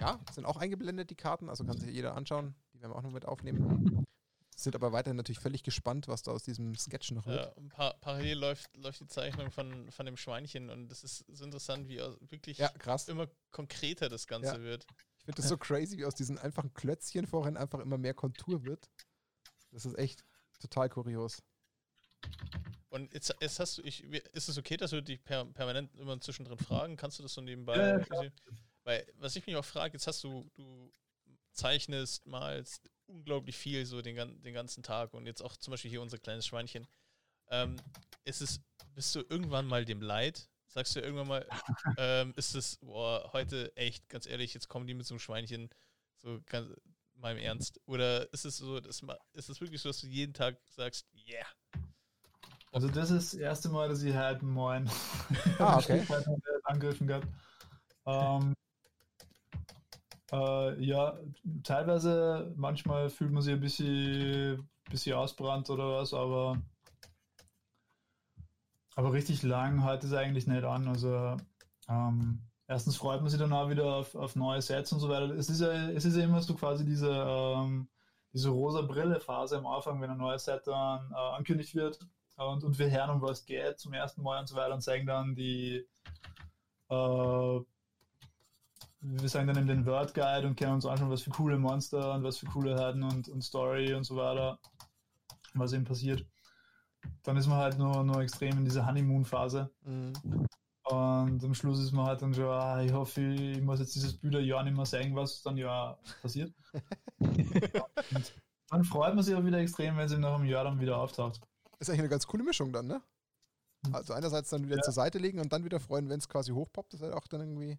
Ja, 0.00 0.20
sind 0.30 0.44
auch 0.44 0.56
eingeblendet, 0.56 1.10
die 1.10 1.16
Karten, 1.16 1.48
also 1.48 1.64
kann 1.64 1.78
sich 1.78 1.92
jeder 1.92 2.14
anschauen. 2.14 2.54
Die 2.72 2.80
werden 2.80 2.92
wir 2.92 2.96
auch 2.96 3.02
noch 3.02 3.10
mit 3.10 3.26
aufnehmen. 3.26 4.06
Sind 4.58 4.74
aber 4.74 4.90
weiterhin 4.90 5.16
natürlich 5.16 5.38
völlig 5.38 5.62
gespannt, 5.62 6.08
was 6.08 6.22
da 6.22 6.32
aus 6.32 6.42
diesem 6.42 6.74
Sketch 6.74 7.12
noch 7.12 7.26
wird. 7.26 7.56
Ja, 7.56 7.62
par 7.68 7.94
parallel 8.00 8.38
läuft, 8.38 8.76
läuft 8.76 8.98
die 8.98 9.06
Zeichnung 9.06 9.52
von, 9.52 9.88
von 9.92 10.04
dem 10.04 10.16
Schweinchen 10.16 10.68
und 10.68 10.90
es 10.90 11.04
ist, 11.04 11.20
ist 11.28 11.42
interessant, 11.42 11.86
wie 11.86 11.98
wirklich 11.98 12.58
ja, 12.58 12.68
krass. 12.70 13.06
immer 13.06 13.28
konkreter 13.52 14.08
das 14.08 14.26
Ganze 14.26 14.54
ja. 14.54 14.60
wird. 14.60 14.84
Ich 15.18 15.26
finde 15.26 15.40
das 15.40 15.48
so 15.48 15.56
crazy, 15.58 15.96
wie 15.96 16.04
aus 16.04 16.16
diesen 16.16 16.38
einfachen 16.38 16.74
Klötzchen 16.74 17.28
vorhin 17.28 17.56
einfach 17.56 17.78
immer 17.78 17.98
mehr 17.98 18.14
Kontur 18.14 18.64
wird. 18.64 18.90
Das 19.70 19.86
ist 19.86 19.96
echt 19.96 20.24
total 20.58 20.88
kurios. 20.88 21.40
Und 22.88 23.14
jetzt, 23.14 23.32
jetzt 23.40 23.60
hast 23.60 23.78
du, 23.78 23.82
ich, 23.82 24.02
ist 24.02 24.48
es 24.48 24.58
okay, 24.58 24.76
dass 24.76 24.90
du 24.90 25.00
dich 25.00 25.22
per, 25.22 25.44
permanent 25.44 25.94
immer 25.94 26.20
zwischendrin 26.20 26.58
fragen? 26.58 26.96
Kannst 26.96 27.20
du 27.20 27.22
das 27.22 27.32
so 27.32 27.40
nebenbei? 27.40 28.04
Ja, 28.10 28.30
Weil, 28.82 29.06
was 29.18 29.36
ich 29.36 29.46
mich 29.46 29.54
auch 29.54 29.64
frage, 29.64 29.92
jetzt 29.92 30.08
hast 30.08 30.24
du, 30.24 30.50
du 30.56 30.92
zeichnest, 31.52 32.26
malst 32.26 32.90
unglaublich 33.08 33.56
viel 33.56 33.84
so 33.86 34.02
den, 34.02 34.16
den 34.42 34.54
ganzen 34.54 34.82
Tag 34.82 35.14
und 35.14 35.26
jetzt 35.26 35.42
auch 35.42 35.56
zum 35.56 35.72
Beispiel 35.72 35.90
hier 35.90 36.02
unser 36.02 36.18
kleines 36.18 36.46
Schweinchen. 36.46 36.86
Ähm, 37.50 37.76
ist 38.24 38.40
es, 38.40 38.60
bist 38.94 39.14
du 39.14 39.20
irgendwann 39.28 39.66
mal 39.66 39.84
dem 39.84 40.02
Leid? 40.02 40.48
Sagst 40.66 40.94
du 40.94 41.00
irgendwann 41.00 41.28
mal, 41.28 41.48
ähm, 41.98 42.34
ist 42.36 42.54
es, 42.54 42.76
boah, 42.76 43.30
heute 43.32 43.74
echt, 43.76 44.08
ganz 44.08 44.26
ehrlich, 44.26 44.54
jetzt 44.54 44.68
kommen 44.68 44.86
die 44.86 44.94
mit 44.94 45.06
so 45.06 45.14
einem 45.14 45.20
Schweinchen, 45.20 45.70
so 46.16 46.40
ganz, 46.46 46.70
mal 47.14 47.36
im 47.36 47.42
Ernst? 47.42 47.80
Oder 47.86 48.32
ist 48.32 48.44
es 48.44 48.58
so, 48.58 48.80
dass, 48.80 49.02
ist 49.32 49.48
es 49.48 49.60
wirklich 49.60 49.80
so, 49.80 49.88
dass 49.88 50.00
du 50.00 50.06
jeden 50.06 50.34
Tag 50.34 50.58
sagst, 50.68 51.06
yeah, 51.14 51.46
also 52.72 52.88
das 52.88 53.10
ist 53.10 53.32
das 53.32 53.40
erste 53.40 53.68
Mal, 53.70 53.88
dass 53.88 54.02
ich 54.02 54.14
halt 54.14 54.42
Moin 54.42 54.88
ah, 55.58 55.78
okay. 55.78 56.04
angegriffen 56.64 57.06
gehabt. 57.06 57.26
Ähm, 58.06 58.54
äh, 60.32 60.84
ja, 60.84 61.18
teilweise, 61.62 62.52
manchmal 62.56 63.08
fühlt 63.08 63.32
man 63.32 63.42
sich 63.42 63.54
ein 63.54 63.60
bisschen, 63.60 64.68
bisschen 64.90 65.16
ausbrannt 65.16 65.70
oder 65.70 65.96
was, 65.96 66.12
aber, 66.12 66.60
aber 68.94 69.12
richtig 69.12 69.42
lang 69.42 69.82
hält 69.82 70.04
es 70.04 70.12
eigentlich 70.12 70.46
nicht 70.46 70.64
an. 70.64 70.88
Also 70.88 71.36
ähm, 71.88 72.42
erstens 72.66 72.96
freut 72.96 73.20
man 73.20 73.30
sich 73.30 73.38
dann 73.38 73.52
auch 73.52 73.70
wieder 73.70 73.96
auf, 73.96 74.14
auf 74.14 74.36
neue 74.36 74.60
Sets 74.60 74.92
und 74.92 75.00
so 75.00 75.08
weiter. 75.08 75.34
Es 75.34 75.48
ist 75.48 75.60
ja, 75.60 75.90
es 75.90 76.04
ist 76.04 76.16
ja 76.16 76.24
immer 76.24 76.42
so 76.42 76.54
quasi 76.54 76.84
diese, 76.84 77.10
ähm, 77.10 77.88
diese 78.32 78.50
rosa 78.50 78.82
Brille-Phase 78.82 79.58
am 79.58 79.66
Anfang, 79.66 80.00
wenn 80.00 80.10
ein 80.10 80.18
neues 80.18 80.44
Set 80.44 80.66
dann 80.66 81.10
äh, 81.12 81.36
ankündigt 81.36 81.74
wird 81.74 81.98
und, 82.36 82.62
und 82.64 82.78
wir 82.78 82.90
hören, 82.90 83.10
um 83.10 83.22
was 83.22 83.46
geht 83.46 83.78
zum 83.78 83.94
ersten 83.94 84.22
Mal 84.22 84.40
und 84.40 84.48
so 84.48 84.56
weiter 84.56 84.74
und 84.74 84.82
zeigen 84.82 85.06
dann 85.06 85.34
die, 85.34 85.86
äh, 86.90 87.60
wir 89.00 89.28
sagen 89.28 89.46
dann 89.46 89.58
eben 89.58 89.68
den 89.68 89.86
Word 89.86 90.14
Guide 90.14 90.46
und 90.46 90.58
können 90.58 90.74
uns 90.74 90.86
anschauen, 90.86 91.10
was 91.10 91.22
für 91.22 91.30
coole 91.30 91.58
Monster 91.58 92.14
und 92.14 92.24
was 92.24 92.38
für 92.38 92.46
coole 92.46 92.76
Herden 92.76 93.02
und, 93.04 93.28
und 93.28 93.42
Story 93.42 93.94
und 93.94 94.04
so 94.04 94.16
weiter, 94.16 94.58
was 95.54 95.72
eben 95.72 95.84
passiert. 95.84 96.26
Dann 97.22 97.36
ist 97.36 97.46
man 97.46 97.58
halt 97.58 97.78
nur, 97.78 98.02
nur 98.02 98.20
extrem 98.20 98.58
in 98.58 98.64
dieser 98.64 98.86
Honeymoon-Phase. 98.86 99.70
Mhm. 99.82 100.12
Und 100.84 101.44
am 101.44 101.54
Schluss 101.54 101.78
ist 101.80 101.92
man 101.92 102.06
halt 102.06 102.22
dann 102.22 102.34
schon, 102.34 102.46
ah, 102.46 102.82
ich 102.82 102.92
hoffe, 102.92 103.20
ich 103.20 103.60
muss 103.60 103.78
jetzt 103.78 103.94
dieses 103.94 104.16
Bilder 104.16 104.40
ja 104.40 104.62
nicht 104.62 104.74
mehr 104.74 104.86
sagen, 104.86 105.14
was 105.14 105.42
dann 105.42 105.56
ja 105.56 105.98
passiert. 106.22 106.52
und 107.18 108.34
dann 108.70 108.84
freut 108.84 109.14
man 109.14 109.22
sich 109.22 109.34
auch 109.34 109.44
wieder 109.44 109.58
extrem, 109.58 109.96
wenn 109.96 110.08
sie 110.08 110.18
nach 110.18 110.34
einem 110.34 110.46
Jahr 110.46 110.64
dann 110.64 110.80
wieder 110.80 110.98
auftaucht. 110.98 111.40
Ist 111.78 111.90
eigentlich 111.90 112.00
eine 112.00 112.08
ganz 112.08 112.26
coole 112.26 112.42
Mischung 112.42 112.72
dann, 112.72 112.86
ne? 112.86 113.02
Hm. 113.86 113.94
Also 113.94 114.14
einerseits 114.14 114.50
dann 114.50 114.64
wieder 114.64 114.76
ja. 114.76 114.82
zur 114.82 114.94
Seite 114.94 115.18
legen 115.18 115.40
und 115.40 115.52
dann 115.52 115.64
wieder 115.64 115.78
freuen, 115.78 116.08
wenn 116.08 116.18
es 116.18 116.28
quasi 116.28 116.52
hochpoppt. 116.52 116.94
Das 116.94 117.00
ist 117.00 117.04
halt 117.04 117.14
auch 117.14 117.28
dann 117.28 117.40
irgendwie 117.40 117.78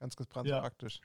ganz, 0.00 0.16
ganz 0.16 0.48
ja. 0.48 0.60
praktisch. 0.60 1.00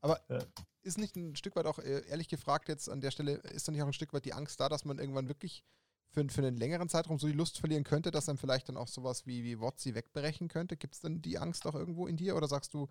Aber 0.00 0.20
ja. 0.28 0.38
ist 0.82 0.98
nicht 0.98 1.16
ein 1.16 1.36
Stück 1.36 1.56
weit 1.56 1.66
auch, 1.66 1.78
äh, 1.78 2.06
ehrlich 2.08 2.28
gefragt 2.28 2.68
jetzt 2.68 2.88
an 2.88 3.00
der 3.00 3.10
Stelle, 3.10 3.32
ist 3.32 3.68
dann 3.68 3.74
nicht 3.74 3.82
auch 3.82 3.86
ein 3.86 3.92
Stück 3.92 4.12
weit 4.14 4.24
die 4.24 4.32
Angst 4.32 4.58
da, 4.60 4.68
dass 4.68 4.84
man 4.84 4.98
irgendwann 4.98 5.28
wirklich 5.28 5.62
für, 6.10 6.26
für 6.28 6.40
einen 6.40 6.56
längeren 6.56 6.88
Zeitraum 6.88 7.18
so 7.18 7.26
die 7.26 7.34
Lust 7.34 7.58
verlieren 7.58 7.84
könnte, 7.84 8.10
dass 8.10 8.24
dann 8.24 8.38
vielleicht 8.38 8.68
dann 8.68 8.76
auch 8.76 8.88
sowas 8.88 9.26
wie, 9.26 9.44
wie 9.44 9.60
Wotzi 9.60 9.94
wegbrechen 9.94 10.48
könnte? 10.48 10.76
Gibt 10.76 10.94
es 10.94 11.00
denn 11.00 11.20
die 11.22 11.38
Angst 11.38 11.66
auch 11.66 11.74
irgendwo 11.74 12.06
in 12.06 12.16
dir 12.16 12.36
oder 12.36 12.48
sagst 12.48 12.72
du, 12.74 12.88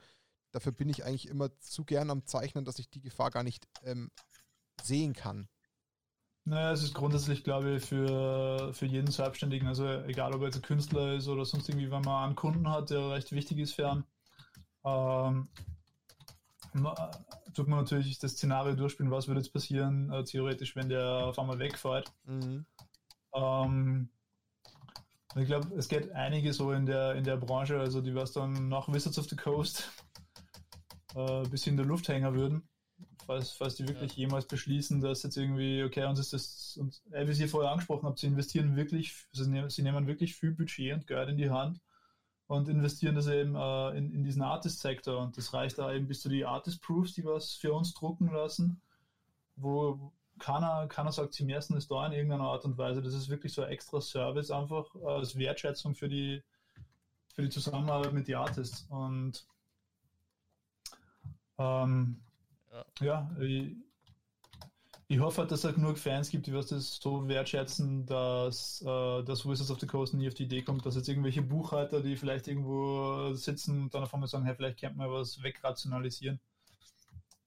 dafür 0.51 0.71
bin 0.71 0.89
ich 0.89 1.03
eigentlich 1.03 1.27
immer 1.27 1.57
zu 1.59 1.83
gern 1.83 2.11
am 2.11 2.25
Zeichnen, 2.25 2.65
dass 2.65 2.79
ich 2.79 2.89
die 2.89 3.01
Gefahr 3.01 3.31
gar 3.31 3.43
nicht 3.43 3.67
ähm, 3.83 4.11
sehen 4.81 5.13
kann? 5.13 5.49
Naja, 6.45 6.71
es 6.71 6.81
ist 6.81 6.93
grundsätzlich, 6.93 7.43
glaube 7.43 7.75
ich, 7.75 7.85
für, 7.85 8.73
für 8.73 8.85
jeden 8.85 9.11
Selbstständigen, 9.11 9.67
also 9.67 9.85
egal 10.03 10.33
ob 10.33 10.41
er 10.41 10.47
jetzt 10.47 10.55
ein 10.55 10.61
Künstler 10.61 11.15
ist 11.15 11.27
oder 11.27 11.45
sonst 11.45 11.69
irgendwie, 11.69 11.91
wenn 11.91 12.01
man 12.01 12.25
einen 12.25 12.35
Kunden 12.35 12.69
hat, 12.69 12.89
der 12.89 13.11
recht 13.11 13.31
wichtig 13.31 13.59
ist 13.59 13.73
für 13.73 13.89
einen, 13.89 14.03
ähm, 14.89 15.49
tut 17.53 17.67
man 17.67 17.79
natürlich 17.79 18.19
das 18.19 18.33
Szenario 18.33 18.75
durchspielen, 18.75 19.11
was 19.11 19.27
würde 19.27 19.41
jetzt 19.41 19.53
passieren, 19.53 20.11
äh, 20.11 20.23
theoretisch, 20.23 20.75
wenn 20.75 20.89
der 20.89 21.25
auf 21.25 21.39
einmal 21.39 21.59
wegfährt. 21.59 22.11
Mhm. 22.25 22.65
Ähm, 23.33 24.09
ich 25.35 25.45
glaube, 25.45 25.75
es 25.75 25.87
geht 25.87 26.11
einige 26.11 26.53
so 26.53 26.71
in 26.71 26.85
der, 26.85 27.15
in 27.15 27.23
der 27.23 27.37
Branche, 27.37 27.79
also 27.79 28.01
die 28.01 28.15
was 28.15 28.31
dann 28.31 28.69
nach 28.69 28.87
Wizards 28.87 29.19
of 29.19 29.29
the 29.29 29.35
Coast 29.35 29.89
äh, 31.15 31.43
bis 31.49 31.67
in 31.67 31.77
der 31.77 31.85
Luft 31.85 32.07
hängen 32.07 32.33
würden 32.33 32.67
falls, 33.29 33.51
falls 33.51 33.75
die 33.75 33.87
wirklich 33.87 34.13
ja. 34.13 34.25
jemals 34.25 34.47
beschließen, 34.47 35.01
dass 35.01 35.21
jetzt 35.21 35.37
irgendwie, 35.37 35.83
okay, 35.83 36.05
uns 36.05 36.19
ist 36.19 36.33
das, 36.33 36.77
und 36.81 36.99
wie 37.11 37.33
Sie 37.33 37.47
vorher 37.47 37.69
angesprochen 37.71 38.07
haben, 38.07 38.17
sie 38.17 38.25
investieren 38.25 38.75
wirklich, 38.75 39.27
sie, 39.31 39.47
nehmen, 39.47 39.69
sie 39.69 39.83
nehmen 39.83 40.07
wirklich 40.07 40.35
viel 40.35 40.51
Budget 40.51 40.95
und 40.95 41.05
Geld 41.05 41.29
in 41.29 41.37
die 41.37 41.51
Hand 41.51 41.79
und 42.49 42.67
investieren 42.67 43.13
das 43.13 43.27
eben 43.27 43.55
äh, 43.55 43.89
in, 43.91 44.11
in 44.11 44.23
diesen 44.23 44.41
Artist-Sektor. 44.41 45.21
Und 45.21 45.37
das 45.37 45.53
reicht 45.53 45.77
da 45.77 45.93
eben 45.93 46.07
bis 46.07 46.21
zu 46.21 46.29
die 46.29 46.45
Artist-Proofs, 46.45 47.13
die 47.13 47.23
was 47.23 47.53
für 47.53 47.71
uns 47.71 47.93
drucken 47.93 48.31
lassen, 48.31 48.81
wo 49.55 50.11
keiner, 50.39 50.87
keiner 50.87 51.11
sagt, 51.11 51.35
sie 51.35 51.45
messen 51.45 51.77
es 51.77 51.87
da 51.87 52.07
in 52.07 52.13
irgendeiner 52.13 52.45
Art 52.45 52.65
und 52.65 52.75
Weise. 52.75 53.03
Das 53.03 53.13
ist 53.13 53.29
wirklich 53.29 53.53
so 53.53 53.61
ein 53.61 53.69
extra 53.69 54.01
Service 54.01 54.49
einfach 54.49 54.95
äh, 54.95 55.05
als 55.05 55.37
Wertschätzung 55.37 55.93
für 55.93 56.09
die, 56.09 56.41
für 57.35 57.43
die 57.43 57.49
Zusammenarbeit 57.49 58.13
mit 58.13 58.27
den 58.27 58.37
Artists. 58.37 58.87
Und 58.89 59.45
ähm, 61.59 62.19
ja, 62.71 62.85
ja 62.99 63.31
ich, 63.39 63.75
ich 65.11 65.19
hoffe, 65.19 65.43
dass 65.47 65.59
es 65.59 65.65
halt 65.65 65.75
genug 65.75 65.97
Fans 65.97 66.29
gibt, 66.29 66.45
die 66.45 66.53
was 66.53 66.67
das 66.67 66.99
so 67.01 67.27
wertschätzen, 67.27 68.05
dass, 68.05 68.83
äh, 68.83 69.23
dass 69.23 69.43
Wizards 69.43 69.71
of 69.71 69.79
the 69.79 69.87
Coast 69.87 70.13
nie 70.13 70.27
auf 70.27 70.35
die 70.35 70.43
Idee 70.43 70.61
kommt, 70.61 70.85
dass 70.85 70.95
jetzt 70.95 71.09
irgendwelche 71.09 71.41
Buchhalter, 71.41 72.01
die 72.01 72.15
vielleicht 72.15 72.47
irgendwo 72.47 73.33
sitzen 73.33 73.81
und 73.81 73.93
dann 73.95 74.03
auf 74.03 74.13
einmal 74.13 74.29
sagen, 74.29 74.45
hey, 74.45 74.53
vielleicht 74.53 74.79
könnte 74.79 74.97
man 74.97 75.09
was 75.09 75.41
wegrationalisieren. 75.41 76.39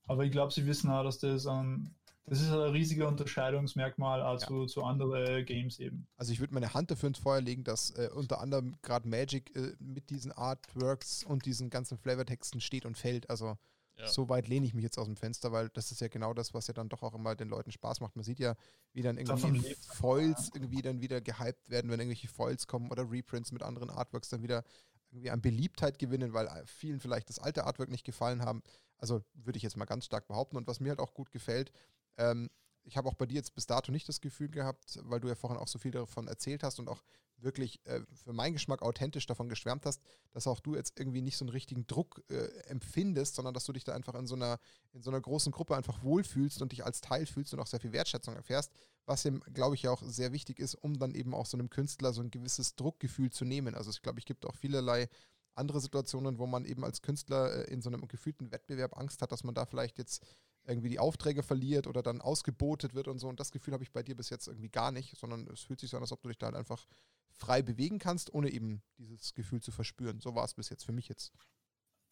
Aber 0.09 0.25
ich 0.25 0.33
glaube, 0.33 0.53
sie 0.53 0.67
wissen 0.67 0.91
auch, 0.91 1.05
dass 1.05 1.21
das 1.21 1.47
ein, 1.47 1.95
das 2.27 2.41
ist 2.41 2.51
ein 2.51 2.59
riesiger 2.59 3.07
Unterscheidungsmerkmal 3.07 4.23
auch 4.23 4.41
ja. 4.41 4.47
zu, 4.49 4.67
zu 4.67 4.83
anderen 4.83 5.47
Games 5.47 5.79
eben. 5.79 6.09
Also 6.17 6.33
ich 6.33 6.41
würde 6.41 6.55
meine 6.55 6.75
Hand 6.75 6.91
dafür 6.91 7.11
ins 7.11 7.21
Feuer 7.21 7.41
legen, 7.41 7.63
dass 7.63 7.91
äh, 7.91 8.11
unter 8.13 8.41
anderem 8.41 8.75
gerade 8.83 9.09
Magic 9.09 9.55
äh, 9.55 9.77
mit 9.79 10.11
diesen 10.11 10.33
Artworks 10.33 11.23
und 11.23 11.47
diesen 11.47 11.71
ganzen 11.71 11.97
Flavortexten 11.97 12.61
steht 12.61 12.87
und 12.87 12.99
fällt. 12.99 13.31
Also 13.31 13.57
ja. 14.03 14.09
So 14.09 14.29
weit 14.29 14.49
lehne 14.49 14.67
ich 14.67 14.75
mich 14.75 14.83
jetzt 14.83 14.99
aus 14.99 15.07
dem 15.07 15.17
Fenster, 15.17 15.53
weil 15.53 15.69
das 15.71 15.93
ist 15.93 16.01
ja 16.01 16.09
genau 16.09 16.35
das, 16.35 16.53
was 16.55 16.67
ja 16.67 16.75
dann 16.75 16.89
doch 16.89 17.03
auch 17.03 17.15
immer 17.15 17.35
den 17.35 17.49
Leuten 17.49 17.71
Spaß 17.71 18.01
macht. 18.01 18.17
Man 18.17 18.25
sieht 18.25 18.39
ja, 18.41 18.55
wie 18.93 19.03
dann 19.03 19.17
irgendwie 19.17 19.75
Foils 19.95 20.51
irgendwie 20.53 20.83
dann 20.83 21.01
wieder 21.01 21.21
gehypt 21.21 21.71
werden, 21.71 21.91
wenn 21.91 22.01
irgendwelche 22.01 22.29
Foils 22.29 22.67
kommen 22.67 22.91
oder 22.91 23.11
Reprints 23.11 23.53
mit 23.53 23.63
anderen 23.63 23.91
Artworks 23.91 24.29
dann 24.29 24.43
wieder 24.43 24.65
irgendwie 25.11 25.31
an 25.31 25.41
Beliebtheit 25.41 25.99
gewinnen, 25.99 26.33
weil 26.33 26.49
vielen 26.67 26.99
vielleicht 26.99 27.29
das 27.29 27.39
alte 27.39 27.65
Artwork 27.65 27.91
nicht 27.91 28.05
gefallen 28.05 28.45
haben. 28.45 28.63
Also 28.99 29.23
würde 29.35 29.57
ich 29.57 29.63
jetzt 29.63 29.77
mal 29.77 29.85
ganz 29.85 30.05
stark 30.05 30.27
behaupten. 30.27 30.57
Und 30.57 30.67
was 30.67 30.81
mir 30.81 30.91
halt 30.91 31.01
auch 31.01 31.15
gut 31.15 31.31
gefällt, 31.31 31.71
ähm, 32.17 32.51
ich 32.85 32.97
habe 32.97 33.09
auch 33.09 33.15
bei 33.15 33.27
dir 33.27 33.37
jetzt 33.37 33.55
bis 33.55 33.67
dato 33.67 33.93
nicht 33.93 34.09
das 34.09 34.21
Gefühl 34.21 34.49
gehabt, 34.49 34.99
weil 35.03 35.21
du 35.21 35.29
ja 35.29 35.35
vorhin 35.35 35.59
auch 35.59 35.69
so 35.69 35.79
viel 35.79 35.91
davon 35.91 36.29
erzählt 36.29 36.63
hast 36.63 36.79
und 36.79 36.89
auch 36.89 37.03
wirklich 37.39 37.81
äh, 37.87 38.01
für 38.13 38.33
meinen 38.33 38.55
Geschmack 38.55 38.83
authentisch 38.83 39.27
davon 39.27 39.49
geschwärmt 39.49 39.85
hast, 39.85 40.01
dass 40.31 40.47
auch 40.47 40.61
du 40.61 40.75
jetzt 40.75 40.99
irgendwie 40.99 41.23
nicht 41.23 41.37
so 41.37 41.45
einen 41.45 41.51
richtigen 41.51 41.87
Druck 41.87 42.23
äh, 42.29 42.47
empfindest, 42.69 43.35
sondern 43.35 43.55
dass 43.55 43.65
du 43.65 43.73
dich 43.73 43.85
da 43.85 43.95
einfach 43.95 44.15
in 44.15 44.27
so 44.27 44.35
einer 44.35 44.59
in 44.93 45.03
so 45.03 45.11
einer 45.11 45.21
großen 45.21 45.53
Gruppe 45.53 45.77
einfach 45.77 46.03
wohlfühlst 46.03 46.63
und 46.63 46.73
dich 46.73 46.85
als 46.85 47.01
Teil 47.01 47.27
fühlst 47.27 47.53
und 47.53 47.61
auch 47.61 47.67
sehr 47.67 47.81
viel 47.81 47.93
Wertschätzung 47.93 48.37
erfährst, 48.37 48.73
was 49.07 49.25
eben, 49.25 49.41
glaube 49.53 49.75
ich, 49.75 49.83
ja 49.83 49.91
auch 49.91 50.03
sehr 50.03 50.33
wichtig 50.33 50.59
ist, 50.59 50.75
um 50.75 50.99
dann 50.99 51.15
eben 51.15 51.35
auch 51.35 51.47
so 51.47 51.57
einem 51.57 51.71
Künstler 51.71 52.13
so 52.13 52.23
ein 52.23 52.31
gewisses 52.31 52.77
Druckgefühl 52.77 53.31
zu 53.31 53.45
nehmen. 53.45 53.75
Also 53.75 53.91
ich 53.91 54.03
glaube, 54.03 54.19
ich 54.19 54.27
gibt 54.27 54.47
auch 54.47 54.55
vielerlei 54.55 55.09
andere 55.55 55.81
Situationen, 55.81 56.39
wo 56.39 56.47
man 56.47 56.65
eben 56.65 56.85
als 56.85 57.03
Künstler 57.03 57.69
äh, 57.69 57.73
in 57.73 57.83
so 57.83 57.91
einem 57.91 58.07
gefühlten 58.09 58.53
Wettbewerb 58.53 58.97
Angst 58.97 59.23
hat, 59.23 59.33
dass 59.33 59.45
man 59.45 59.55
da 59.55 59.67
vielleicht 59.67 59.99
jetzt 59.99 60.25
irgendwie 60.67 60.89
die 60.89 60.99
Aufträge 60.99 61.43
verliert 61.43 61.87
oder 61.87 62.03
dann 62.03 62.21
ausgebotet 62.21 62.95
wird 62.95 63.09
und 63.09 63.19
so. 63.19 63.29
Und 63.29 63.41
das 63.41 63.51
Gefühl 63.51 63.75
habe 63.75 63.83
ich 63.83 63.93
bei 63.93 64.03
dir 64.03 64.17
bis 64.17 64.31
jetzt 64.31 64.47
irgendwie 64.49 64.69
gar 64.69 64.93
nicht, 64.93 65.19
sondern 65.19 65.47
es 65.49 65.63
fühlt 65.63 65.81
sich 65.81 65.91
so 65.91 65.97
an, 65.97 66.03
als 66.03 66.13
ob 66.13 66.23
du 66.23 66.29
dich 66.29 66.39
da 66.39 66.47
halt 66.47 66.57
einfach 66.57 66.87
frei 67.33 67.63
bewegen 67.63 67.99
kannst, 67.99 68.33
ohne 68.33 68.51
eben 68.51 68.83
dieses 68.99 69.35
Gefühl 69.35 69.61
zu 69.61 69.73
verspüren. 69.73 70.21
So 70.21 70.35
war 70.35 70.45
es 70.45 70.55
bis 70.55 70.69
jetzt 70.69 70.85
für 70.85 70.93
mich 70.93 71.09
jetzt. 71.09 71.33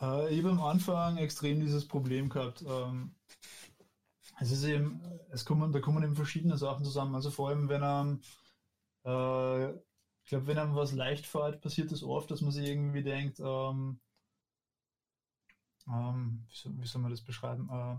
Äh, 0.01 0.35
ich 0.35 0.43
habe 0.43 0.51
am 0.51 0.63
Anfang 0.63 1.17
extrem 1.19 1.61
dieses 1.61 1.87
Problem 1.87 2.29
gehabt. 2.29 2.65
Ähm, 2.67 3.15
es 4.41 4.51
ist 4.51 4.65
eben, 4.65 5.03
es 5.31 5.45
kommen, 5.45 5.71
da 5.73 5.81
kommen 5.81 6.03
eben 6.03 6.17
verschiedene 6.17 6.57
Sachen 6.57 6.85
zusammen. 6.85 7.15
Also 7.15 7.31
vor 7.31 7.51
allem, 7.51 7.69
wenn 7.69 7.83
er, 7.83 8.19
äh, 9.05 9.71
ich 10.23 10.31
glaube, 10.31 10.47
wenn 10.47 10.59
einem 10.59 10.75
was 10.75 10.93
leicht 10.93 11.27
fällt, 11.27 11.61
passiert 11.61 11.93
es 11.93 12.01
das 12.01 12.09
oft, 12.09 12.31
dass 12.31 12.41
man 12.41 12.51
sich 12.51 12.67
irgendwie 12.67 13.03
denkt, 13.03 13.39
ähm, 13.41 14.01
ähm, 15.87 16.45
wie, 16.49 16.57
soll, 16.57 16.73
wie, 16.79 16.87
soll, 16.87 17.03
man 17.03 17.11
das 17.11 17.23
beschreiben? 17.23 17.69
Äh, 17.71 17.97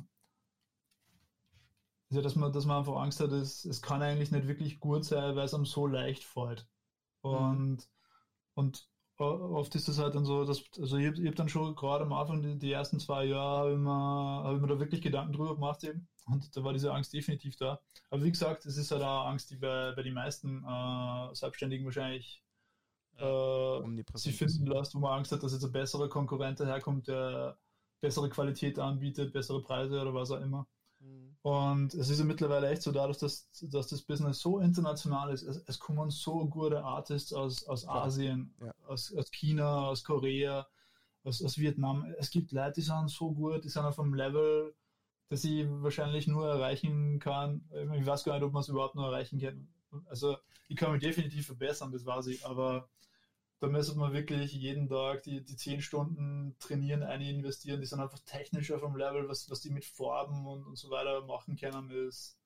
also, 2.12 2.22
dass 2.22 2.36
man, 2.36 2.52
dass 2.52 2.66
man 2.66 2.80
einfach 2.80 2.98
Angst 2.98 3.22
hat, 3.22 3.32
es, 3.32 3.64
es 3.64 3.82
kann 3.82 4.02
eigentlich 4.02 4.32
nicht 4.32 4.48
wirklich 4.48 4.80
gut 4.82 5.06
sein, 5.06 5.36
weil 5.36 5.46
es 5.46 5.54
einem 5.54 5.66
so 5.66 5.88
leicht 5.88 6.24
fällt. 6.24 6.68
Und, 7.22 7.78
mhm. 7.78 7.80
und 8.56 8.90
oft 9.18 9.74
ist 9.76 9.88
es 9.88 9.98
halt 9.98 10.16
dann 10.16 10.26
so, 10.26 10.44
dass, 10.44 10.64
also 10.78 10.98
ich, 10.98 11.06
ich 11.18 11.26
habe 11.26 11.36
dann 11.36 11.48
schon 11.48 11.74
gerade 11.76 12.04
am 12.04 12.12
Anfang, 12.12 12.42
die, 12.42 12.58
die 12.58 12.72
ersten 12.72 13.00
zwei 13.00 13.26
Jahre, 13.26 13.60
habe 13.60 13.72
ich, 13.72 13.78
mir, 13.78 14.44
hab 14.44 14.56
ich 14.56 14.62
mir 14.62 14.68
da 14.68 14.80
wirklich 14.80 15.02
Gedanken 15.02 15.34
drüber 15.34 15.56
gemacht 15.56 15.84
eben. 15.86 16.10
Und 16.26 16.56
da 16.56 16.64
war 16.64 16.74
diese 16.74 16.94
Angst 16.94 17.14
definitiv 17.14 17.56
da. 17.56 17.80
Aber 18.10 18.24
wie 18.24 18.32
gesagt, 18.32 18.66
es 18.66 18.78
ist 18.78 18.92
halt 18.92 19.04
auch 19.04 19.28
Angst, 19.28 19.50
die 19.52 19.56
bei, 19.56 19.94
bei 19.96 20.04
den 20.04 20.14
meisten 20.14 20.66
äh, 20.66 21.34
Selbstständigen 21.34 21.86
wahrscheinlich 21.86 22.44
äh, 23.18 24.04
sich 24.16 24.36
finden 24.36 24.66
lässt, 24.66 24.96
wo 24.96 25.00
man 25.00 25.18
Angst 25.18 25.32
hat, 25.32 25.44
dass 25.44 25.54
jetzt 25.54 25.64
ein 25.64 25.72
besserer 25.72 26.10
Konkurrent 26.10 26.60
daherkommt, 26.60 27.08
der 27.08 27.58
bessere 28.02 28.30
Qualität 28.30 28.80
anbietet, 28.80 29.32
bessere 29.32 29.62
Preise 29.62 30.02
oder 30.02 30.14
was 30.14 30.32
auch 30.32 30.42
immer. 30.42 30.68
Und 31.44 31.96
es 31.96 32.10
ist 32.10 32.20
ja 32.20 32.26
mittlerweile 32.26 32.70
echt 32.70 32.84
so, 32.84 32.92
dadurch, 32.92 33.18
dass, 33.18 33.50
dass 33.62 33.88
das 33.88 34.04
Business 34.04 34.40
so 34.40 34.60
international 34.60 35.34
ist, 35.34 35.42
es, 35.42 35.64
es 35.66 35.80
kommen 35.80 36.12
so 36.12 36.46
gute 36.48 36.84
Artists 36.84 37.34
aus, 37.34 37.68
aus 37.68 37.88
Asien, 37.88 38.54
ja. 38.62 38.74
aus, 38.86 39.14
aus 39.16 39.32
China, 39.32 39.88
aus 39.88 40.04
Korea, 40.04 40.68
aus, 41.24 41.44
aus 41.44 41.58
Vietnam. 41.58 42.06
Es 42.20 42.30
gibt 42.30 42.52
Leute, 42.52 42.74
die 42.74 42.82
sind 42.82 43.10
so 43.10 43.32
gut, 43.32 43.64
die 43.64 43.70
sind 43.70 43.86
auf 43.86 44.00
einem 44.00 44.14
Level, 44.14 44.76
das 45.30 45.44
ich 45.44 45.66
wahrscheinlich 45.68 46.28
nur 46.28 46.48
erreichen 46.48 47.18
kann. 47.20 47.64
Ich 47.98 48.06
weiß 48.06 48.24
gar 48.24 48.36
nicht, 48.36 48.44
ob 48.44 48.54
man 48.54 48.62
es 48.62 48.70
überhaupt 48.70 48.96
nur 48.96 49.08
erreichen 49.08 49.40
kann. 49.40 49.68
Also 50.06 50.38
ich 50.68 50.76
kann 50.76 50.92
mich 50.92 51.02
definitiv 51.02 51.48
verbessern, 51.48 51.92
das 51.92 52.06
weiß 52.06 52.28
ich, 52.28 52.46
aber 52.46 52.88
da 53.62 53.68
müsste 53.68 53.96
man 53.96 54.12
wirklich 54.12 54.54
jeden 54.54 54.90
Tag 54.90 55.22
die, 55.22 55.46
die 55.46 55.56
10 55.56 55.82
Stunden 55.82 56.56
trainieren, 56.60 57.04
eine 57.04 57.30
investieren. 57.30 57.80
Die 57.80 57.86
sind 57.86 58.00
einfach 58.00 58.18
technisch 58.26 58.72
auf 58.72 58.82
dem 58.82 58.96
Level, 58.96 59.30
was, 59.30 59.52
was 59.52 59.62
die 59.62 59.70
mit 59.70 59.86
Farben 59.86 60.48
und, 60.48 60.66
und 60.66 60.78
so 60.78 60.90
weiter 60.90 61.24
machen 61.28 61.56
können, 61.56 61.92
ist 61.92 62.40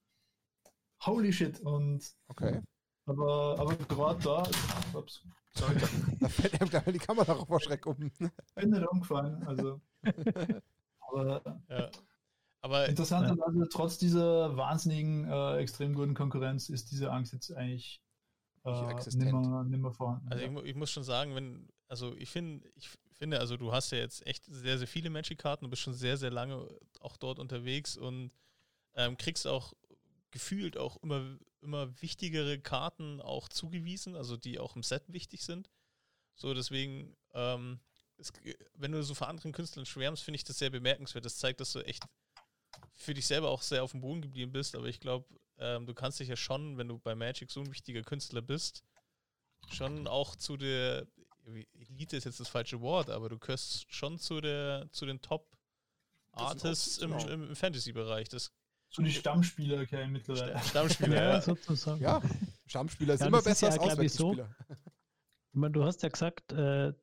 holy 1.05 1.31
shit. 1.31 1.61
Und 1.61 2.13
okay. 2.27 2.61
Aber, 3.05 3.55
aber 3.57 3.75
gerade 3.75 4.21
da, 4.21 4.43
ups, 4.93 5.23
sorry. 5.53 5.75
da 6.19 6.27
fällt 6.27 6.59
einem 6.59 6.69
gleich 6.69 6.83
die 6.83 6.99
Kamera 6.99 7.31
auch 7.31 7.47
vor 7.47 7.61
Schreck 7.61 7.85
um. 7.85 8.11
Bin 8.55 8.69
nicht 8.69 8.87
umgefallen, 8.87 9.41
also. 9.43 9.79
aber, 10.99 11.61
ja. 11.69 11.91
aber 12.59 12.89
interessanterweise, 12.89 13.59
ja. 13.59 13.65
trotz 13.71 13.97
dieser 13.99 14.57
wahnsinnigen, 14.57 15.29
äh, 15.29 15.59
extrem 15.59 15.93
guten 15.93 16.13
Konkurrenz, 16.13 16.67
ist 16.67 16.91
diese 16.91 17.09
Angst 17.09 17.31
jetzt 17.31 17.53
eigentlich 17.53 18.01
äh, 18.65 19.15
nimmer, 19.15 19.63
nimmer 19.63 19.91
vorhanden. 19.91 20.27
Also 20.29 20.43
ich, 20.43 20.65
ich, 20.65 20.75
muss 20.75 20.91
schon 20.91 21.03
sagen, 21.03 21.35
wenn, 21.35 21.67
also 21.87 22.15
ich 22.15 22.29
finde, 22.29 22.67
ich 22.75 22.89
finde, 23.13 23.39
also 23.39 23.57
du 23.57 23.71
hast 23.71 23.91
ja 23.91 23.99
jetzt 23.99 24.25
echt 24.25 24.45
sehr, 24.45 24.77
sehr 24.77 24.87
viele 24.87 25.09
Magic-Karten, 25.09 25.65
du 25.65 25.69
bist 25.69 25.81
schon 25.81 25.93
sehr, 25.93 26.17
sehr 26.17 26.31
lange 26.31 26.67
auch 26.99 27.17
dort 27.17 27.39
unterwegs 27.39 27.95
und 27.95 28.31
ähm, 28.95 29.17
kriegst 29.17 29.45
auch 29.47 29.73
gefühlt 30.31 30.77
auch 30.77 30.97
immer, 30.97 31.37
immer 31.61 32.01
wichtigere 32.01 32.59
Karten 32.59 33.21
auch 33.21 33.47
zugewiesen, 33.49 34.15
also 34.15 34.35
die 34.35 34.59
auch 34.59 34.75
im 34.75 34.83
Set 34.83 35.03
wichtig 35.07 35.43
sind. 35.43 35.69
So, 36.35 36.53
deswegen, 36.53 37.15
ähm, 37.33 37.79
es, 38.17 38.33
wenn 38.73 38.91
du 38.91 39.01
so 39.03 39.13
vor 39.13 39.29
anderen 39.29 39.51
Künstlern 39.51 39.85
schwärmst, 39.85 40.23
finde 40.23 40.37
ich 40.37 40.43
das 40.43 40.57
sehr 40.57 40.69
bemerkenswert. 40.69 41.25
Das 41.25 41.37
zeigt, 41.37 41.61
dass 41.61 41.71
du 41.71 41.79
echt 41.81 42.03
für 42.93 43.13
dich 43.13 43.27
selber 43.27 43.49
auch 43.49 43.61
sehr 43.61 43.83
auf 43.83 43.91
dem 43.91 44.01
Boden 44.01 44.21
geblieben 44.21 44.51
bist, 44.51 44.75
aber 44.75 44.87
ich 44.87 44.99
glaube, 44.99 45.25
ähm, 45.59 45.85
du 45.85 45.93
kannst 45.93 46.19
dich 46.19 46.27
ja 46.27 46.35
schon, 46.35 46.77
wenn 46.77 46.87
du 46.87 46.99
bei 46.99 47.15
Magic 47.15 47.51
so 47.51 47.61
ein 47.61 47.71
wichtiger 47.71 48.01
Künstler 48.01 48.41
bist, 48.41 48.83
schon 49.69 50.07
auch 50.07 50.35
zu 50.35 50.57
der 50.57 51.07
Elite 51.89 52.17
ist 52.17 52.25
jetzt 52.25 52.39
das 52.39 52.49
falsche 52.49 52.81
Wort, 52.81 53.09
aber 53.09 53.29
du 53.29 53.37
gehörst 53.37 53.91
schon 53.93 54.17
zu 54.17 54.41
der 54.41 54.87
zu 54.91 55.05
den 55.05 55.21
Top 55.21 55.55
Artists 56.31 56.97
im, 56.97 57.11
genau. 57.11 57.27
im, 57.27 57.55
Fantasy-Bereich. 57.55 58.29
Das 58.29 58.51
zu 58.89 59.01
den 59.01 59.11
Stammspieler 59.11 59.81
okay, 59.81 60.07
mittlerweile. 60.07 60.59
Stammspieler, 60.63 61.15
ja, 61.33 61.41
sozusagen. 61.41 62.01
Ja, 62.01 62.21
Stammspieler 62.65 63.17
sind 63.17 63.25
ja, 63.25 63.27
immer 63.27 63.41
besser 63.41 63.67
ja, 63.67 63.73
als 63.73 63.81
Auswechselspieler. 63.81 64.55
So. 64.67 64.75
Ich 65.51 65.59
meine, 65.59 65.73
du 65.73 65.83
hast 65.83 66.03
ja 66.03 66.09
gesagt, 66.09 66.51
äh, 66.51 66.93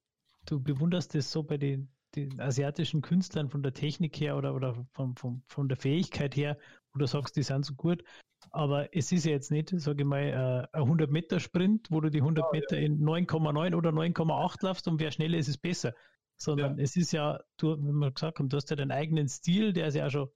du 0.46 0.60
bewunderst 0.60 1.14
es 1.14 1.30
so 1.30 1.42
bei 1.42 1.56
den, 1.56 1.90
den 2.14 2.40
asiatischen 2.40 3.02
Künstlern 3.02 3.48
von 3.48 3.62
der 3.62 3.74
Technik 3.74 4.20
her 4.20 4.36
oder, 4.36 4.54
oder 4.54 4.86
von, 4.92 5.16
von, 5.16 5.42
von 5.46 5.68
der 5.68 5.76
Fähigkeit 5.76 6.36
her, 6.36 6.58
wo 6.92 6.98
du 6.98 7.06
sagst, 7.06 7.36
die 7.36 7.42
sind 7.42 7.64
so 7.64 7.74
gut. 7.74 8.04
Aber 8.50 8.94
es 8.94 9.12
ist 9.12 9.24
ja 9.24 9.32
jetzt 9.32 9.50
nicht, 9.50 9.70
sage 9.70 10.02
ich 10.02 10.08
mal, 10.08 10.68
äh, 10.72 10.76
ein 10.76 10.82
100 10.82 11.10
Meter 11.10 11.40
Sprint, 11.40 11.90
wo 11.90 12.00
du 12.00 12.10
die 12.10 12.20
100 12.20 12.44
oh, 12.44 12.52
Meter 12.52 12.78
ja. 12.78 12.86
in 12.86 13.00
9,9 13.00 13.74
oder 13.74 13.90
9,8 13.90 14.64
laufst 14.66 14.88
und 14.88 15.00
wer 15.00 15.10
schneller 15.10 15.38
ist, 15.38 15.48
ist 15.48 15.58
besser. 15.58 15.94
Sondern 16.36 16.76
ja. 16.76 16.84
es 16.84 16.96
ist 16.96 17.12
ja, 17.12 17.40
du, 17.56 17.76
wie 17.78 17.92
wir 17.92 18.10
gesagt 18.10 18.38
haben, 18.38 18.48
du 18.48 18.56
hast 18.56 18.68
ja 18.70 18.76
deinen 18.76 18.90
eigenen 18.90 19.28
Stil, 19.28 19.72
der 19.72 19.88
ja 19.88 20.10
schon 20.10 20.28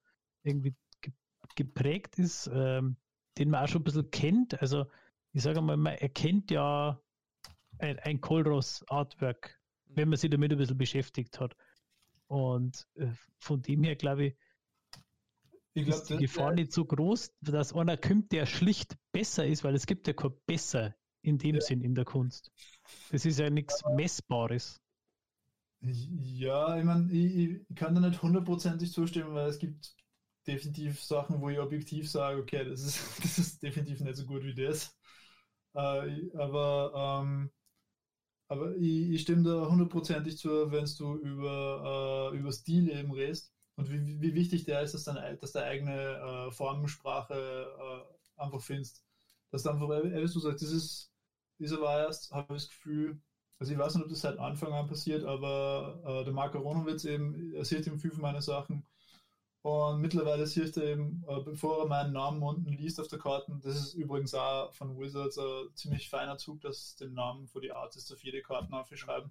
irgendwie 0.45 0.75
geprägt 1.57 2.19
ist, 2.19 2.51
ähm, 2.53 2.97
den 3.39 3.51
man 3.51 3.65
auch 3.65 3.69
schon 3.69 3.83
ein 3.83 3.85
bisschen 3.85 4.11
kennt. 4.11 4.61
Also 4.61 4.87
ich 5.33 5.43
sage 5.43 5.61
mal, 5.61 5.77
man 5.77 5.95
erkennt 5.95 6.51
ja 6.51 7.01
ein, 7.79 7.99
ein 8.01 8.21
Colros 8.21 8.85
Artwork, 8.89 9.61
wenn 9.87 10.09
man 10.09 10.19
sich 10.19 10.31
damit 10.31 10.53
ein 10.53 10.59
bisschen 10.59 10.79
beschäftigt 10.79 11.41
hat. 11.41 11.57
Und 12.29 12.87
äh, 12.95 13.09
von 13.39 13.63
dem 13.63 13.85
her 13.85 13.97
glaube 13.97 14.27
ich, 14.27 14.37
ich 15.75 15.85
glaub, 15.85 15.99
ist 15.99 16.11
die 16.11 16.17
Gefahr 16.17 16.55
nicht 16.55 16.73
so 16.73 16.85
groß, 16.85 17.33
dass 17.43 17.75
einer 17.75 17.97
kommt, 17.97 18.33
der 18.33 18.47
schlicht 18.47 18.97
besser 19.13 19.47
ist, 19.47 19.63
weil 19.63 19.75
es 19.75 19.87
gibt 19.87 20.07
ja 20.07 20.15
kein 20.15 20.33
besser 20.47 20.95
in 21.23 21.39
dem 21.39 21.57
ja. 21.57 21.61
Sinn 21.61 21.83
in 21.83 21.95
der 21.95 22.05
Kunst. 22.05 22.51
Das 23.11 23.27
ist 23.27 23.39
ja 23.39 23.51
nichts 23.51 23.83
Messbares. 23.95 24.81
Ja, 25.81 26.79
ich 26.79 26.85
meine, 26.85 27.13
ich, 27.13 27.61
ich, 27.69 27.77
kann 27.77 27.95
da 27.95 28.01
nicht 28.01 28.23
hundertprozentig 28.23 28.91
zustimmen, 28.91 29.35
weil 29.35 29.49
es 29.49 29.59
gibt 29.59 29.95
definitiv 30.47 31.03
Sachen, 31.03 31.41
wo 31.41 31.51
ich 31.51 31.59
objektiv 31.59 32.11
sage, 32.11 32.41
okay, 32.41 32.65
das 32.65 32.81
ist, 32.83 33.01
das 33.23 33.39
ist 33.39 33.63
definitiv 33.63 34.01
nicht 34.01 34.17
so 34.17 34.25
gut 34.25 34.45
wie 34.45 34.55
das. 34.55 34.97
Äh, 35.75 36.31
aber 36.37 37.23
ähm, 37.23 37.51
aber 38.49 38.77
ich, 38.77 39.11
ich, 39.11 39.23
stimme 39.23 39.43
da 39.43 39.69
hundertprozentig 39.69 40.39
zu, 40.39 40.71
wenn 40.71 40.85
du 40.99 41.17
über, 41.17 42.31
äh, 42.33 42.37
über 42.37 42.53
Stil 42.53 42.91
eben 42.91 43.13
redest 43.13 43.53
und 43.77 43.91
wie, 43.91 44.21
wie 44.21 44.35
wichtig 44.35 44.65
der 44.65 44.83
ist, 44.83 44.95
dass, 44.95 45.05
deine, 45.05 45.37
dass 45.37 45.53
du 45.53 45.63
eigene 45.63 46.49
äh, 46.49 46.51
Formensprache 46.53 47.35
äh, 47.35 48.41
einfach 48.41 48.61
findest. 48.61 49.05
Dass 49.51 49.63
du 49.63 49.71
einfach, 49.71 49.89
wie 49.89 50.11
du 50.11 50.27
sagst, 50.27 50.63
das 50.63 50.71
ist, 50.71 51.13
dieser 51.59 51.81
war 51.81 52.01
erst, 52.01 52.31
habe 52.33 52.57
ich 52.57 52.63
das 52.63 52.71
Gefühl, 52.71 53.21
also 53.59 53.73
ich 53.73 53.79
weiß 53.79 53.95
nicht, 53.95 54.05
ob 54.05 54.11
das 54.11 54.21
seit 54.21 54.39
Anfang 54.39 54.73
an 54.73 54.87
passiert, 54.87 55.25
aber 55.25 56.01
äh, 56.05 56.25
der 56.25 56.33
Marco 56.33 56.59
Ronowitz 56.59 57.05
eben, 57.05 57.55
er 57.55 57.65
sieht 57.65 57.87
eben 57.87 57.99
viel 57.99 58.11
von 58.11 58.23
meinen 58.23 58.43
Sachen. 58.43 58.87
Und 59.67 60.01
mittlerweile 60.01 60.47
sieht 60.47 60.77
er 60.77 60.85
eben, 60.85 61.25
äh, 61.27 61.41
bevor 61.41 61.81
er 61.81 61.89
meinen 61.89 62.13
Namen 62.13 62.41
unten 62.41 62.71
liest 62.71 63.01
auf 63.01 63.09
der 63.09 63.19
Karte, 63.19 63.59
das 63.65 63.75
ist 63.75 63.95
übrigens 63.95 64.33
auch 64.33 64.73
von 64.73 64.97
Wizards 64.97 65.39
ein 65.39 65.75
ziemlich 65.75 66.09
feiner 66.09 66.39
Zug, 66.39 66.61
dass 66.61 66.95
den 66.95 67.15
Namen 67.15 67.49
für 67.49 67.61
die 67.61 67.73
Artists 67.73 68.13
auf 68.13 68.23
jede 68.23 68.43
Karte 68.43 68.73
aufschreiben. 68.73 69.29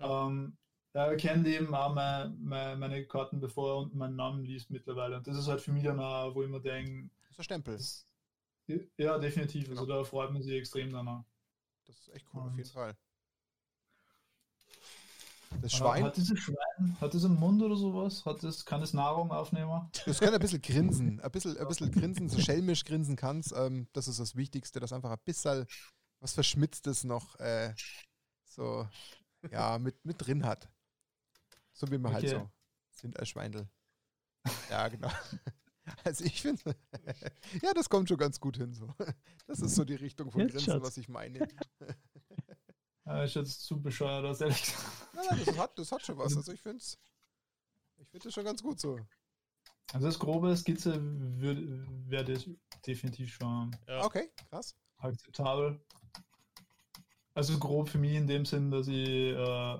Ja. 0.00 0.26
Ähm, 0.26 0.56
er 0.92 1.16
kennt 1.16 1.46
eben 1.46 1.72
auch 1.72 1.94
meine, 1.94 2.34
meine, 2.40 2.76
meine, 2.76 3.06
Karten, 3.06 3.38
bevor 3.38 3.74
er 3.74 3.78
unten 3.82 3.98
meinen 3.98 4.16
Namen 4.16 4.44
liest 4.44 4.70
mittlerweile. 4.70 5.18
Und 5.18 5.26
das 5.28 5.36
ist 5.38 5.46
halt 5.46 5.60
für 5.60 5.70
mich 5.70 5.84
dann 5.84 6.00
auch, 6.00 6.34
wo 6.34 6.42
ich 6.42 6.48
mir 6.48 6.60
denke. 6.60 7.08
Das 7.20 7.30
ist 7.30 7.38
ein 7.38 7.44
Stempel. 7.44 7.76
Das, 7.76 8.06
ja, 8.96 9.18
definitiv. 9.18 9.70
Also 9.70 9.86
da 9.86 10.02
freut 10.02 10.32
man 10.32 10.42
sich 10.42 10.54
extrem 10.54 10.90
danach. 10.90 11.22
Das 11.86 11.96
ist 11.96 12.08
echt 12.12 12.26
cool, 12.34 12.40
Und 12.40 12.48
auf 12.48 12.56
jeden 12.56 12.70
Fall. 12.70 12.96
Das 15.60 15.72
Schwein, 15.72 16.04
Hat 16.04 16.16
dieses 16.16 16.38
Schwein, 16.38 16.96
hat 17.00 17.14
es 17.14 17.24
einen 17.24 17.34
Mund 17.34 17.62
oder 17.62 17.76
sowas? 17.76 18.24
Hat 18.24 18.42
es, 18.44 18.64
kann 18.64 18.82
es 18.82 18.92
Nahrung 18.92 19.30
aufnehmen? 19.32 19.90
das 20.06 20.20
kann 20.20 20.32
ein 20.32 20.40
bisschen 20.40 20.62
grinsen. 20.62 21.20
Ein 21.20 21.30
bisschen, 21.30 21.56
ein 21.56 21.66
bisschen 21.66 21.90
grinsen, 21.92 22.28
so 22.28 22.38
schelmisch 22.40 22.84
grinsen 22.84 23.16
kannst. 23.16 23.52
Ähm, 23.56 23.88
das 23.92 24.08
ist 24.08 24.20
das 24.20 24.36
Wichtigste, 24.36 24.78
dass 24.80 24.92
einfach 24.92 25.10
ein 25.10 25.18
bisschen 25.24 25.66
was 26.20 26.32
Verschmitztes 26.34 27.04
noch 27.04 27.38
äh, 27.40 27.74
so 28.44 28.86
ja, 29.50 29.78
mit, 29.78 30.04
mit 30.04 30.16
drin 30.18 30.44
hat. 30.44 30.68
So 31.72 31.90
wie 31.90 31.98
wir 31.98 32.12
halt 32.12 32.24
Okay. 32.24 32.34
so 32.40 32.50
sind 32.90 33.18
als 33.18 33.28
Schweindel. 33.28 33.68
Ja, 34.70 34.88
genau. 34.88 35.10
Also 36.04 36.22
ich 36.26 36.42
finde, 36.42 36.76
ja, 37.62 37.72
das 37.72 37.88
kommt 37.88 38.10
schon 38.10 38.18
ganz 38.18 38.38
gut 38.38 38.58
hin. 38.58 38.74
So. 38.74 38.94
Das 39.46 39.60
ist 39.60 39.74
so 39.74 39.86
die 39.86 39.94
Richtung 39.94 40.30
von 40.30 40.42
Jetzt 40.42 40.52
Grinsen, 40.52 40.82
was 40.82 40.98
ich 40.98 41.08
meine. 41.08 41.48
Äh, 43.08 43.24
ist 43.24 43.34
jetzt 43.34 43.64
zu 43.64 43.80
bescheuert, 43.80 44.24
aus 44.24 44.40
ehrlich 44.40 44.60
gesagt. 44.60 44.84
Nein, 45.14 45.24
nein, 45.30 45.42
das 45.44 45.58
hat, 45.58 45.78
das 45.78 45.92
hat 45.92 46.02
schon 46.04 46.18
was. 46.18 46.36
Also 46.36 46.52
ich 46.52 46.60
finde 46.60 46.78
es 46.78 46.98
ich 47.96 48.08
find 48.08 48.24
das 48.24 48.34
schon 48.34 48.44
ganz 48.44 48.62
gut 48.62 48.78
so. 48.78 48.98
Also 49.92 50.06
das 50.06 50.18
grobe 50.18 50.54
Skizze 50.56 51.00
wäre 51.00 52.38
definitiv 52.86 53.32
schon 53.32 53.74
Ja. 53.86 54.04
Okay, 54.04 54.30
krass. 54.50 54.76
akzeptabel. 54.98 55.80
Also 57.34 57.58
grob 57.58 57.88
für 57.88 57.98
mich 57.98 58.14
in 58.14 58.26
dem 58.26 58.44
Sinn, 58.44 58.70
dass 58.70 58.88
ich, 58.88 59.08
äh, 59.08 59.78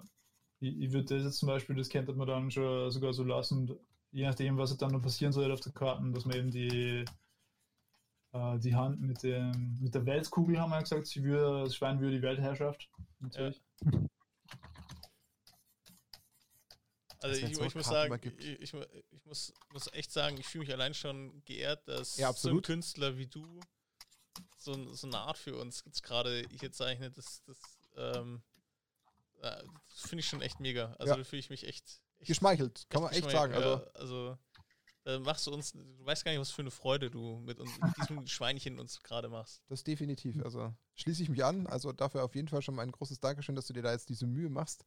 ich, 0.60 0.80
ich 0.80 0.92
würde 0.92 1.16
das 1.16 1.24
jetzt 1.24 1.38
zum 1.38 1.48
Beispiel, 1.48 1.76
das 1.76 1.90
könnte 1.90 2.14
man 2.14 2.26
dann 2.26 2.50
schon 2.50 2.90
sogar 2.90 3.12
so 3.12 3.24
lassen, 3.24 3.70
je 4.10 4.24
nachdem, 4.24 4.56
was 4.56 4.76
dann 4.76 4.92
noch 4.92 5.02
passieren 5.02 5.32
soll 5.32 5.52
auf 5.52 5.60
der 5.60 5.72
Karte, 5.72 6.10
dass 6.12 6.24
man 6.24 6.36
eben 6.36 6.50
die, 6.50 7.04
äh, 8.32 8.58
die 8.58 8.74
Hand 8.74 9.00
mit, 9.00 9.22
dem, 9.22 9.78
mit 9.80 9.94
der 9.94 10.04
Weltkugel, 10.06 10.58
haben 10.60 10.70
wir 10.70 10.76
ja 10.76 10.82
gesagt, 10.82 11.06
sie 11.06 11.22
würde, 11.22 11.64
das 11.64 11.74
Schwein 11.76 12.00
würde 12.00 12.16
die 12.16 12.22
Weltherrschaft. 12.22 12.88
Natürlich. 13.20 13.62
Also 17.20 17.40
Dass 17.40 17.50
ich, 17.50 17.60
ich 17.60 17.74
muss 17.74 17.86
sagen, 17.86 18.20
ich, 18.38 18.60
ich, 18.60 18.72
mu- 18.72 18.84
ich 19.10 19.24
muss, 19.24 19.52
muss 19.72 19.92
echt 19.92 20.12
sagen, 20.12 20.38
ich 20.38 20.46
fühle 20.46 20.64
mich 20.64 20.72
allein 20.72 20.94
schon 20.94 21.42
geehrt, 21.44 21.86
dass 21.88 22.16
Ja, 22.16 22.32
so 22.32 22.50
ein. 22.50 22.62
Künstler 22.62 23.16
wie 23.18 23.26
du 23.26 23.58
so, 24.56 24.94
so 24.94 25.06
eine 25.08 25.18
Art 25.18 25.36
für 25.36 25.56
uns 25.56 25.82
gerade 26.02 26.44
hier 26.60 26.70
zeichnet. 26.70 27.18
Das, 27.18 27.42
das, 27.44 27.58
ähm, 27.96 28.40
äh, 29.42 29.64
das 29.88 30.00
finde 30.02 30.20
ich 30.20 30.28
schon 30.28 30.42
echt 30.42 30.60
mega. 30.60 30.92
Also 31.00 31.12
Ja. 31.12 31.16
da 31.16 31.24
fühle 31.24 31.40
ich 31.40 31.50
mich 31.50 31.66
echt, 31.66 32.00
echt 32.18 32.28
Geschmeichelt, 32.28 32.86
kann 32.88 33.02
man 33.02 33.12
echt 33.12 33.28
sagen. 33.28 33.52
Also, 33.52 33.68
Ja, 33.68 33.90
also 33.94 34.38
da 35.08 35.18
machst 35.20 35.46
du 35.46 35.52
uns, 35.52 35.72
du 35.72 35.80
weißt 36.04 36.22
gar 36.24 36.32
nicht, 36.32 36.40
was 36.40 36.50
für 36.50 36.60
eine 36.62 36.70
Freude 36.70 37.10
du 37.10 37.38
mit, 37.38 37.58
uns, 37.58 37.70
mit 37.80 37.96
diesem 37.96 38.26
Schweinchen 38.26 38.78
uns 38.78 39.02
gerade 39.02 39.28
machst. 39.30 39.62
das 39.68 39.82
definitiv. 39.82 40.42
Also 40.44 40.74
schließe 40.96 41.22
ich 41.22 41.28
mich 41.30 41.42
an. 41.44 41.66
Also 41.66 41.92
dafür 41.92 42.24
auf 42.24 42.34
jeden 42.34 42.48
Fall 42.48 42.60
schon 42.60 42.74
mal 42.74 42.82
ein 42.82 42.92
großes 42.92 43.18
Dankeschön, 43.20 43.54
dass 43.56 43.66
du 43.66 43.72
dir 43.72 43.82
da 43.82 43.92
jetzt 43.92 44.08
diese 44.10 44.26
Mühe 44.26 44.50
machst. 44.50 44.84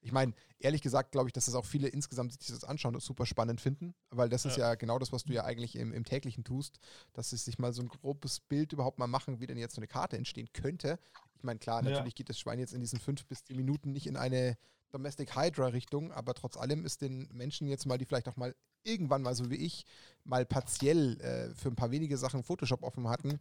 Ich 0.00 0.12
meine, 0.12 0.34
ehrlich 0.58 0.82
gesagt, 0.82 1.12
glaube 1.12 1.28
ich, 1.28 1.32
dass 1.32 1.46
das 1.46 1.54
auch 1.54 1.64
viele 1.64 1.88
insgesamt 1.88 2.32
sich 2.40 2.46
das 2.54 2.62
anschauen 2.62 2.94
und 2.94 3.00
super 3.00 3.24
spannend 3.26 3.60
finden, 3.60 3.94
weil 4.10 4.28
das 4.28 4.44
ist 4.44 4.58
Ja. 4.58 4.68
ja 4.68 4.74
genau 4.76 4.98
das, 4.98 5.12
was 5.12 5.24
du 5.24 5.32
ja 5.32 5.44
eigentlich 5.44 5.76
im, 5.76 5.92
im 5.94 6.04
täglichen 6.04 6.44
tust, 6.44 6.78
dass 7.14 7.30
sie 7.30 7.36
sich 7.38 7.58
mal 7.58 7.72
so 7.72 7.80
ein 7.82 7.88
grobes 7.88 8.38
Bild 8.40 8.72
überhaupt 8.74 8.98
mal 8.98 9.06
machen, 9.06 9.40
wie 9.40 9.46
denn 9.46 9.56
jetzt 9.56 9.74
so 9.74 9.80
eine 9.80 9.88
Karte 9.88 10.18
entstehen 10.18 10.50
könnte. 10.52 10.98
Ich 11.36 11.42
meine, 11.42 11.58
klar, 11.58 11.82
Ja. 11.82 11.90
natürlich 11.90 12.14
geht 12.14 12.28
das 12.28 12.38
Schwein 12.38 12.58
jetzt 12.58 12.74
in 12.74 12.80
diesen 12.80 13.00
fünf 13.00 13.24
bis 13.26 13.44
zehn 13.44 13.56
Minuten 13.56 13.92
nicht 13.92 14.06
in 14.06 14.16
eine 14.18 14.56
Domestic 14.94 15.36
Hydra-Richtung, 15.36 16.12
aber 16.12 16.34
trotz 16.34 16.56
allem 16.56 16.84
ist 16.84 17.02
den 17.02 17.28
Menschen 17.32 17.66
jetzt 17.66 17.84
mal, 17.84 17.98
die 17.98 18.04
vielleicht 18.04 18.28
auch 18.28 18.36
mal 18.36 18.54
irgendwann 18.84 19.22
mal 19.22 19.34
so 19.34 19.50
wie 19.50 19.56
ich, 19.56 19.84
mal 20.22 20.46
partiell 20.46 21.20
äh, 21.20 21.54
für 21.54 21.68
ein 21.68 21.76
paar 21.76 21.90
wenige 21.90 22.16
Sachen 22.16 22.44
Photoshop 22.44 22.82
offen 22.82 23.08
hatten, 23.08 23.40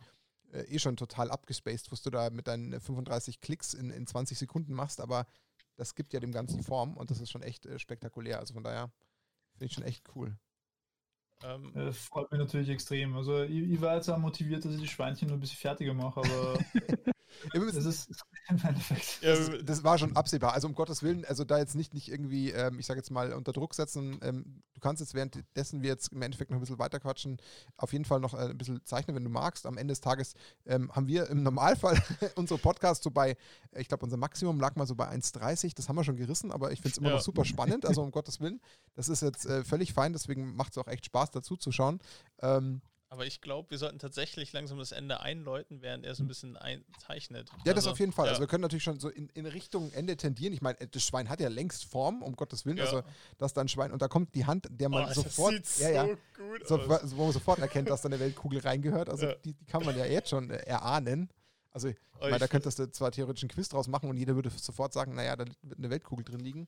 äh, 0.51 0.61
eh 0.63 0.79
schon 0.79 0.97
total 0.97 1.29
abgespaced, 1.29 1.91
was 1.91 2.01
du 2.01 2.09
da 2.09 2.29
mit 2.31 2.47
deinen 2.47 2.79
35 2.81 3.39
Klicks 3.39 3.73
in, 3.73 3.91
in 3.91 4.07
20 4.07 4.37
Sekunden 4.37 4.73
machst, 4.73 4.99
aber 4.99 5.27
das 5.75 5.95
gibt 5.95 6.13
ja 6.13 6.19
dem 6.19 6.31
Ganzen 6.31 6.63
Form 6.63 6.97
und 6.97 7.11
das 7.11 7.19
ist 7.19 7.31
schon 7.31 7.43
echt 7.43 7.65
äh, 7.65 7.77
spektakulär. 7.77 8.39
Also 8.39 8.53
von 8.53 8.63
daher 8.63 8.91
finde 9.53 9.65
ich 9.65 9.73
schon 9.73 9.83
echt 9.83 10.15
cool. 10.15 10.35
Ähm, 11.43 11.73
Äh, 11.75 11.91
freut 11.91 12.31
mich 12.31 12.39
natürlich 12.39 12.69
extrem. 12.69 13.15
Also 13.15 13.43
ich, 13.43 13.51
ich 13.71 13.81
war 13.81 13.95
jetzt 13.95 14.09
auch 14.09 14.17
motiviert, 14.17 14.63
dass 14.65 14.73
ich 14.73 14.81
die 14.81 14.87
Schweinchen 14.87 15.27
nur 15.27 15.37
ein 15.37 15.41
bisschen 15.41 15.57
fertiger 15.57 15.93
mache, 15.93 16.19
aber 16.21 16.65
das 17.53 17.85
ist 17.85 18.09
im 18.49 18.57
Endeffekt. 18.63 19.21
ja, 19.21 19.35
Das, 19.35 19.51
das 19.65 19.83
war 19.83 19.97
schon 19.97 20.15
absehbar. 20.15 20.53
Also 20.53 20.67
um 20.67 20.75
Gottes 20.75 21.01
Willen, 21.03 21.25
also 21.25 21.43
da 21.43 21.57
jetzt 21.57 21.75
nicht, 21.75 21.93
nicht 21.93 22.09
irgendwie, 22.09 22.51
ähm, 22.51 22.79
ich 22.79 22.85
sage 22.85 22.99
jetzt 22.99 23.09
mal, 23.11 23.33
unter 23.33 23.51
Druck 23.53 23.73
setzen. 23.73 24.19
Ähm, 24.21 24.63
du 24.73 24.79
kannst 24.79 25.01
jetzt 25.01 25.13
währenddessen 25.13 25.81
wir 25.81 25.89
jetzt 25.89 26.13
im 26.13 26.21
Endeffekt 26.21 26.51
noch 26.51 26.57
ein 26.57 26.61
bisschen 26.61 26.79
weiter 26.79 26.99
quatschen, 26.99 27.37
auf 27.77 27.91
jeden 27.93 28.05
Fall 28.05 28.19
noch 28.19 28.33
äh, 28.33 28.49
ein 28.49 28.57
bisschen 28.57 28.83
zeichnen, 28.85 29.15
wenn 29.15 29.23
du 29.23 29.29
magst. 29.29 29.65
Am 29.65 29.77
Ende 29.77 29.91
des 29.93 30.01
Tages 30.01 30.35
ähm, 30.65 30.91
haben 30.95 31.07
wir 31.07 31.29
im 31.29 31.43
Normalfall 31.43 32.01
unsere 32.35 32.59
Podcasts 32.59 33.03
so 33.03 33.11
bei, 33.11 33.35
ich 33.75 33.87
glaube, 33.87 34.03
unser 34.05 34.17
Maximum 34.17 34.59
lag 34.59 34.75
mal 34.75 34.85
so 34.87 34.95
bei 34.95 35.09
1,30. 35.09 35.73
Das 35.75 35.89
haben 35.89 35.95
wir 35.95 36.03
schon 36.03 36.17
gerissen, 36.17 36.51
aber 36.51 36.71
ich 36.71 36.79
finde 36.81 36.91
es 36.93 36.97
immer 36.99 37.09
Ja. 37.09 37.15
noch 37.15 37.21
super 37.21 37.45
spannend. 37.45 37.85
Also 37.85 38.03
um 38.03 38.11
Gottes 38.11 38.39
Willen, 38.39 38.61
das 38.95 39.09
ist 39.09 39.21
jetzt 39.21 39.45
äh, 39.45 39.63
völlig 39.63 39.93
fein, 39.93 40.13
deswegen 40.13 40.55
macht 40.55 40.71
es 40.73 40.77
auch 40.77 40.87
echt 40.87 41.05
Spaß 41.05 41.31
dazu 41.35 41.57
zu 41.57 41.71
schauen. 41.71 41.99
Ähm, 42.41 42.81
aber 43.09 43.27
ich 43.27 43.41
glaube, 43.41 43.69
wir 43.69 43.77
sollten 43.77 43.99
tatsächlich 43.99 44.53
langsam 44.53 44.79
das 44.79 44.91
Ende 44.91 45.19
einläuten, 45.19 45.83
während 45.83 46.03
er 46.03 46.15
so 46.15 46.23
ein 46.23 46.27
bisschen 46.27 46.57
einzeichnet. 46.57 47.47
Ja, 47.63 47.73
das 47.73 47.83
Also, 47.83 47.91
auf 47.91 47.99
jeden 47.99 48.11
Fall. 48.11 48.25
ja. 48.25 48.31
Also 48.31 48.41
wir 48.41 48.47
können 48.47 48.63
natürlich 48.63 48.81
schon 48.83 48.99
so 48.99 49.07
in, 49.09 49.29
in 49.35 49.45
Richtung 49.45 49.91
Ende 49.93 50.17
tendieren. 50.17 50.51
Ich 50.51 50.63
meine, 50.63 50.79
das 50.87 51.03
Schwein 51.03 51.29
hat 51.29 51.39
ja 51.39 51.47
längst 51.49 51.85
Form, 51.85 52.23
um 52.23 52.35
Gottes 52.35 52.65
Willen. 52.65 52.77
Ja. 52.77 52.85
Also, 52.85 53.03
dass 53.37 53.53
da 53.53 53.61
ein 53.61 53.67
Schwein, 53.67 53.91
und 53.91 54.01
da 54.01 54.07
kommt 54.07 54.33
die 54.33 54.47
Hand, 54.47 54.67
der 54.71 54.89
man 54.89 55.05
Oh, 55.07 55.13
sofort, 55.13 55.59
das 55.59 55.77
sieht 55.77 55.85
ja, 55.93 56.05
ja, 56.05 56.07
so 56.07 56.15
gut 56.43 56.67
so, 56.67 56.79
aus. 56.79 57.15
wo 57.15 57.25
man 57.25 57.33
sofort 57.33 57.59
erkennt, 57.59 57.87
dass 57.91 58.01
da 58.01 58.09
eine 58.09 58.19
Weltkugel 58.19 58.61
reingehört. 58.61 59.09
Also 59.09 59.31
die, 59.45 59.53
die 59.53 59.65
kann 59.65 59.85
man 59.85 59.95
ja 59.95 60.05
jetzt 60.05 60.29
schon 60.29 60.49
äh, 60.49 60.55
erahnen. 60.65 61.29
Also, 61.69 61.89
ich 61.89 61.95
Oh, 62.19 62.25
meine, 62.25 62.39
da 62.39 62.47
könntest 62.47 62.79
du 62.79 62.89
zwar 62.89 63.11
theoretisch 63.11 63.43
einen 63.43 63.49
Quiz 63.49 63.69
draus 63.69 63.87
machen 63.87 64.09
und 64.09 64.17
jeder 64.17 64.33
würde 64.33 64.49
sofort 64.49 64.91
sagen, 64.93 65.13
naja, 65.13 65.35
da 65.35 65.45
wird 65.61 65.77
eine 65.77 65.89
Weltkugel 65.91 66.23
drin 66.23 66.39
liegen. 66.39 66.67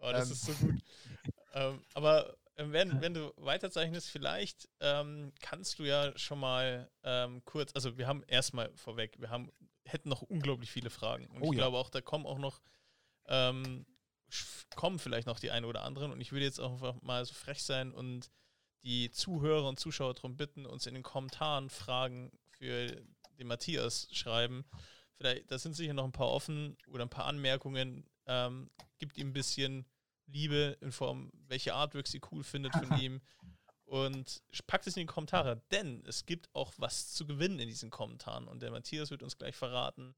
Oh, 0.00 0.10
das 0.10 0.26
Ähm. 0.28 0.32
ist 0.32 0.44
so 0.46 0.52
gut. 0.54 0.74
ähm, 1.54 1.80
aber 1.94 2.34
wenn, 2.56 3.00
wenn 3.00 3.14
du 3.14 3.32
weiterzeichnest, 3.36 4.08
vielleicht 4.08 4.68
ähm, 4.80 5.32
kannst 5.40 5.78
du 5.78 5.84
ja 5.84 6.16
schon 6.16 6.38
mal 6.38 6.90
ähm, 7.02 7.44
kurz, 7.44 7.72
also 7.74 7.98
wir 7.98 8.06
haben 8.06 8.22
erstmal 8.26 8.72
vorweg, 8.76 9.16
wir 9.18 9.30
haben, 9.30 9.50
hätten 9.84 10.08
noch 10.08 10.22
unglaublich 10.22 10.70
viele 10.70 10.90
Fragen. 10.90 11.26
Und 11.28 11.42
Oh 11.42 11.52
ich 11.52 11.58
ja. 11.58 11.64
glaube 11.64 11.78
auch, 11.78 11.90
da 11.90 12.00
kommen 12.00 12.26
auch 12.26 12.38
noch, 12.38 12.60
ähm, 13.26 13.86
kommen 14.76 14.98
vielleicht 14.98 15.26
noch 15.26 15.40
die 15.40 15.50
eine 15.50 15.66
oder 15.66 15.82
anderen. 15.82 16.12
Und 16.12 16.20
ich 16.20 16.32
würde 16.32 16.44
jetzt 16.44 16.60
auch 16.60 16.72
einfach 16.72 17.00
mal 17.02 17.24
so 17.24 17.34
frech 17.34 17.62
sein 17.62 17.92
und 17.92 18.30
die 18.84 19.10
Zuhörer 19.10 19.68
und 19.68 19.80
Zuschauer 19.80 20.14
darum 20.14 20.36
bitten, 20.36 20.66
uns 20.66 20.86
in 20.86 20.94
den 20.94 21.02
Kommentaren 21.02 21.70
Fragen 21.70 22.30
für 22.50 23.02
den 23.38 23.46
Matthias 23.46 24.08
schreiben. 24.12 24.64
Vielleicht, 25.16 25.50
da 25.50 25.58
sind 25.58 25.74
sicher 25.74 25.94
noch 25.94 26.04
ein 26.04 26.12
paar 26.12 26.30
offen 26.30 26.76
oder 26.88 27.04
ein 27.04 27.10
paar 27.10 27.26
Anmerkungen. 27.26 28.08
Ähm, 28.26 28.70
gibt 28.98 29.16
ihm 29.16 29.28
ein 29.28 29.32
bisschen 29.32 29.86
Liebe 30.26 30.76
in 30.80 30.92
Form, 30.92 31.30
welche 31.48 31.74
Artworks 31.74 32.14
ihr 32.14 32.20
cool 32.32 32.44
findet 32.44 32.74
von 32.74 32.98
ihm. 33.00 33.20
Und 33.84 34.42
packt 34.66 34.86
es 34.86 34.96
in 34.96 35.02
die 35.02 35.12
Kommentare, 35.12 35.62
denn 35.70 36.02
es 36.06 36.24
gibt 36.24 36.48
auch 36.54 36.72
was 36.78 37.12
zu 37.12 37.26
gewinnen 37.26 37.58
in 37.58 37.68
diesen 37.68 37.90
Kommentaren. 37.90 38.48
Und 38.48 38.62
der 38.62 38.70
Matthias 38.70 39.10
wird 39.10 39.22
uns 39.22 39.36
gleich 39.36 39.54
verraten, 39.54 40.14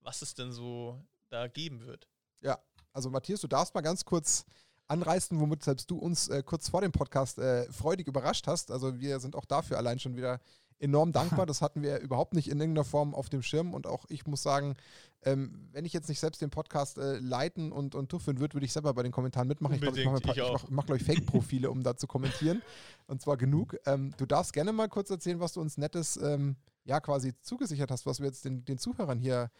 was 0.00 0.22
es 0.22 0.34
denn 0.34 0.52
so 0.52 1.04
da 1.28 1.48
geben 1.48 1.84
wird. 1.84 2.08
Ja, 2.40 2.58
also 2.92 3.10
Matthias, 3.10 3.40
du 3.40 3.48
darfst 3.48 3.74
mal 3.74 3.80
ganz 3.80 4.04
kurz 4.04 4.46
anreißen, 4.86 5.38
womit 5.38 5.62
selbst 5.62 5.90
du 5.90 5.98
uns 5.98 6.28
äh, 6.28 6.42
kurz 6.42 6.68
vor 6.68 6.80
dem 6.80 6.92
Podcast 6.92 7.38
äh, 7.38 7.70
freudig 7.72 8.06
überrascht 8.06 8.46
hast. 8.46 8.70
Also 8.70 8.98
wir 8.98 9.20
sind 9.20 9.36
auch 9.36 9.44
dafür 9.44 9.76
allein 9.76 9.98
schon 9.98 10.16
wieder 10.16 10.40
enorm 10.78 11.12
dankbar. 11.12 11.46
Das 11.46 11.60
hatten 11.62 11.82
wir 11.82 11.98
überhaupt 12.00 12.34
nicht 12.34 12.48
in 12.48 12.60
irgendeiner 12.60 12.84
Form 12.84 13.14
auf 13.14 13.28
dem 13.28 13.42
Schirm. 13.42 13.74
Und 13.74 13.86
auch 13.86 14.04
ich 14.08 14.26
muss 14.26 14.42
sagen, 14.42 14.76
ähm, 15.22 15.68
wenn 15.72 15.84
ich 15.84 15.92
jetzt 15.92 16.08
nicht 16.08 16.20
selbst 16.20 16.40
den 16.40 16.50
Podcast 16.50 16.98
äh, 16.98 17.18
leiten 17.18 17.72
und, 17.72 17.94
und 17.94 18.12
durchführen 18.12 18.38
würde, 18.40 18.54
würde 18.54 18.64
ich 18.66 18.72
selber 18.72 18.94
bei 18.94 19.02
den 19.02 19.10
Kommentaren 19.12 19.48
mitmachen. 19.48 19.74
Ich 19.74 19.80
glaube, 19.80 19.98
ich 19.98 20.04
mache 20.04 20.14
Unbedingt, 20.16 20.36
ich 20.36 20.42
ich 20.42 20.48
auch. 20.48 20.62
mach, 20.64 20.70
mach, 20.70 20.86
glaube 20.86 20.98
ich, 21.00 21.04
Fake-Profile, 21.04 21.70
um 21.70 21.82
da 21.82 21.96
zu 21.96 22.06
kommentieren. 22.06 22.62
Und 23.06 23.20
zwar 23.20 23.36
genug. 23.36 23.76
Ähm, 23.86 24.12
du 24.16 24.26
darfst 24.26 24.52
gerne 24.52 24.72
mal 24.72 24.88
kurz 24.88 25.10
erzählen, 25.10 25.40
was 25.40 25.52
du 25.54 25.60
uns 25.60 25.76
Nettes 25.78 26.16
ähm, 26.16 26.56
ja 26.84 27.00
quasi 27.00 27.34
zugesichert 27.42 27.90
hast, 27.90 28.06
was 28.06 28.20
wir 28.20 28.26
jetzt 28.26 28.44
den, 28.44 28.64
den 28.64 28.78
Zuhörern 28.78 29.18
hier 29.18 29.50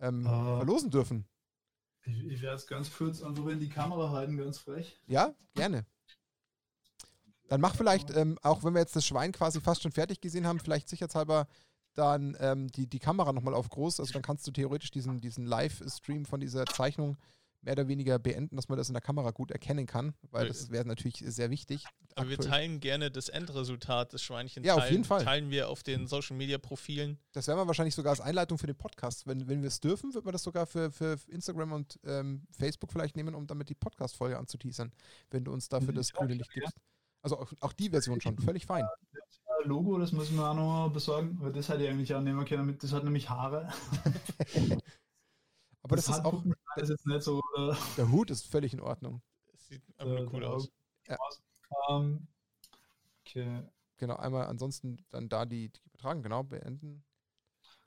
ähm, 0.00 0.26
Ah. 0.26 0.58
verlosen 0.58 0.90
dürfen. 0.90 1.26
Ich, 2.04 2.24
ich 2.24 2.40
werde 2.40 2.56
es 2.56 2.66
ganz 2.66 2.90
kurz 2.96 3.22
einfach 3.22 3.46
in 3.48 3.58
die 3.58 3.68
Kamera 3.68 4.10
halten, 4.12 4.36
ganz 4.36 4.58
frech. 4.58 4.98
Ja, 5.08 5.34
gerne. 5.54 5.84
Dann 7.48 7.60
mach 7.60 7.74
vielleicht, 7.74 8.14
ähm, 8.14 8.38
auch 8.42 8.62
wenn 8.64 8.74
wir 8.74 8.80
jetzt 8.80 8.94
das 8.96 9.06
Schwein 9.06 9.32
quasi 9.32 9.60
fast 9.60 9.82
schon 9.82 9.92
fertig 9.92 10.20
gesehen 10.20 10.46
haben, 10.46 10.60
vielleicht 10.60 10.88
sicherheitshalber 10.88 11.46
dann 11.94 12.36
ähm, 12.40 12.68
die, 12.68 12.86
die 12.86 12.98
Kamera 13.00 13.32
nochmal 13.32 13.54
auf 13.54 13.68
groß. 13.68 14.00
Also 14.00 14.12
dann 14.12 14.22
kannst 14.22 14.46
du 14.46 14.52
theoretisch 14.52 14.90
diesen, 14.90 15.20
diesen 15.20 15.46
Live-Stream 15.46 16.26
von 16.26 16.40
dieser 16.40 16.64
Zeichnung 16.66 17.16
mehr 17.62 17.72
oder 17.72 17.88
weniger 17.88 18.20
beenden, 18.20 18.54
dass 18.54 18.68
man 18.68 18.78
das 18.78 18.88
in 18.88 18.94
der 18.94 19.00
Kamera 19.02 19.32
gut 19.32 19.50
erkennen 19.50 19.86
kann, 19.86 20.14
weil 20.30 20.42
Weil- 20.42 20.48
das 20.48 20.70
wäre 20.70 20.86
natürlich 20.86 21.24
sehr 21.26 21.50
wichtig. 21.50 21.84
Aber 22.14 22.28
wir 22.30 22.38
teilen 22.38 22.80
gerne 22.80 23.10
das 23.10 23.28
Endresultat 23.28 24.12
des 24.12 24.22
Schweinchens. 24.22 24.66
Ja, 24.66 24.74
auf 24.74 24.80
teilen, 24.80 24.92
jeden 24.92 25.04
Fall. 25.04 25.24
Teilen 25.24 25.50
wir 25.50 25.68
auf 25.68 25.82
den 25.82 26.06
Social 26.06 26.36
Media 26.36 26.58
Profilen. 26.58 27.18
Das 27.32 27.46
wäre 27.46 27.56
wir 27.56 27.66
wahrscheinlich 27.66 27.94
sogar 27.94 28.10
als 28.10 28.20
Einleitung 28.20 28.58
für 28.58 28.66
den 28.66 28.76
Podcast. 28.76 29.26
Wenn, 29.26 29.48
wenn 29.48 29.62
wir 29.62 29.68
es 29.68 29.80
dürfen, 29.80 30.14
wird 30.14 30.24
man 30.24 30.32
das 30.32 30.42
sogar 30.42 30.66
für, 30.66 30.90
für 30.90 31.18
Instagram 31.28 31.72
und 31.72 31.98
ähm, 32.04 32.46
Facebook 32.50 32.92
vielleicht 32.92 33.16
nehmen, 33.16 33.34
um 33.34 33.46
damit 33.46 33.68
die 33.68 33.74
Podcast-Folge 33.74 34.38
anzuteasern, 34.38 34.92
wenn 35.30 35.44
du 35.44 35.52
uns 35.52 35.68
dafür 35.68 35.94
das 35.94 36.10
Ja, 36.10 36.18
grüne 36.18 36.34
Licht 36.34 36.50
gibst. 36.52 36.76
Also 37.22 37.38
auch, 37.38 37.52
auch 37.60 37.72
die 37.72 37.90
Version 37.90 38.20
schon, 38.20 38.38
völlig 38.38 38.66
fein. 38.66 38.84
Äh, 38.84 39.66
Logo, 39.66 39.98
das 39.98 40.12
müssen 40.12 40.36
wir 40.36 40.48
auch 40.48 40.54
noch 40.54 40.90
besorgen, 40.92 41.36
weil 41.40 41.52
das 41.52 41.68
hätte 41.68 41.84
ich 41.84 41.90
eigentlich 41.90 42.14
auch 42.14 42.20
nehmen 42.20 42.44
können. 42.44 42.66
Mit, 42.66 42.82
das 42.82 42.92
hat 42.92 43.04
nämlich 43.04 43.28
Haare. 43.28 43.72
Aber 45.82 45.96
das, 45.96 46.08
ist 46.08 46.24
auch, 46.24 46.44
mit 46.44 46.58
ist 46.76 46.90
jetzt 46.90 47.06
nicht 47.06 47.22
so. 47.22 47.40
Äh, 47.56 47.74
Der 47.96 48.10
Hut 48.10 48.30
ist 48.30 48.46
völlig 48.46 48.72
in 48.72 48.80
Ordnung. 48.80 49.22
Das 49.50 49.66
sieht 49.66 49.82
nur 49.98 50.18
äh, 50.18 50.28
cool 50.32 50.44
aus. 50.44 50.70
Ja. 51.08 51.16
Ähm, 51.88 52.28
okay. 53.20 53.62
Genau, 53.96 54.16
einmal 54.16 54.46
ansonsten 54.46 55.04
dann 55.10 55.28
da 55.28 55.44
die, 55.44 55.70
die 55.70 55.80
übertragen, 55.86 56.22
genau, 56.22 56.44
beenden. 56.44 57.04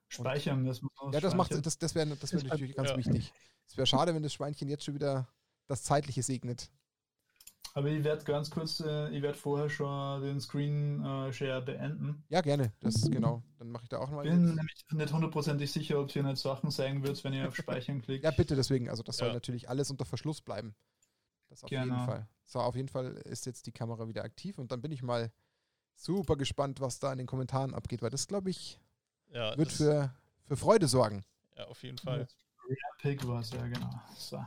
Speichern, 0.09 0.65
das 0.65 0.81
muss 0.81 0.91
man 1.01 1.13
Ja, 1.13 1.21
das 1.21 1.35
macht 1.35 1.51
das, 1.65 1.77
das 1.77 1.95
wäre 1.95 2.07
das 2.17 2.33
wär 2.33 2.43
natürlich 2.43 2.75
ganz 2.75 2.89
ja. 2.89 2.97
wichtig. 2.97 3.31
Es 3.65 3.77
wäre 3.77 3.87
schade, 3.87 4.13
wenn 4.13 4.23
das 4.23 4.33
Schweinchen 4.33 4.67
jetzt 4.67 4.83
schon 4.83 4.95
wieder 4.95 5.29
das 5.67 5.83
Zeitliche 5.83 6.21
segnet. 6.21 6.69
Aber 7.73 7.87
ich 7.87 8.03
werde 8.03 8.23
ganz 8.25 8.49
kurz, 8.51 8.81
äh, 8.81 9.09
ich 9.09 9.21
werde 9.21 9.37
vorher 9.37 9.69
schon 9.69 10.21
den 10.21 10.41
Screen 10.41 11.03
äh, 11.05 11.31
Share 11.31 11.61
beenden. 11.61 12.23
Ja, 12.29 12.41
gerne. 12.41 12.73
Das 12.81 13.01
genau. 13.09 13.43
Dann 13.59 13.71
mache 13.71 13.83
ich 13.83 13.89
da 13.89 13.99
auch 13.99 14.09
Ich 14.09 14.13
mal. 14.13 14.23
bin 14.23 14.43
nämlich 14.55 14.85
nicht 14.91 15.13
hundertprozentig 15.13 15.71
sicher, 15.71 15.99
ob 16.01 16.13
ihr 16.15 16.23
nicht 16.23 16.37
Sachen 16.37 16.69
zeigen 16.69 17.01
wird, 17.03 17.23
wenn 17.23 17.33
ihr 17.33 17.47
auf 17.47 17.55
Speichern 17.55 18.01
klickt. 18.03 18.23
Ja, 18.25 18.31
bitte 18.31 18.55
deswegen. 18.55 18.89
Also 18.89 19.03
das 19.03 19.17
soll 19.17 19.29
Ja. 19.29 19.33
natürlich 19.33 19.69
alles 19.69 19.89
unter 19.89 20.03
Verschluss 20.05 20.41
bleiben. 20.41 20.75
Das 21.49 21.63
auf 21.63 21.71
jeden 21.71 21.83
Genau. 21.89 22.05
Fall. 22.05 22.27
So, 22.43 22.59
auf 22.59 22.75
jeden 22.75 22.89
Fall 22.89 23.13
ist 23.25 23.45
jetzt 23.45 23.65
die 23.67 23.71
Kamera 23.71 24.07
wieder 24.07 24.23
aktiv 24.23 24.57
und 24.57 24.71
dann 24.73 24.81
bin 24.81 24.91
ich 24.91 25.01
mal 25.01 25.31
super 25.95 26.35
gespannt, 26.35 26.81
was 26.81 26.99
da 26.99 27.11
in 27.11 27.19
den 27.19 27.27
Kommentaren 27.27 27.73
abgeht, 27.73 28.01
weil 28.01 28.09
das, 28.09 28.27
glaube 28.27 28.49
ich, 28.49 28.79
Ja, 29.29 29.57
wird 29.57 29.69
das, 29.69 29.77
für, 29.77 30.13
für 30.47 30.57
Freude 30.57 30.87
sorgen. 30.87 31.23
ja, 31.57 31.65
auf 31.67 31.81
jeden 31.83 31.97
Fall. 31.97 32.27
Pick 32.99 33.25
war 33.27 33.41
es, 33.41 33.51
ja, 33.51 33.65
genau. 33.67 33.89
So. 34.17 34.43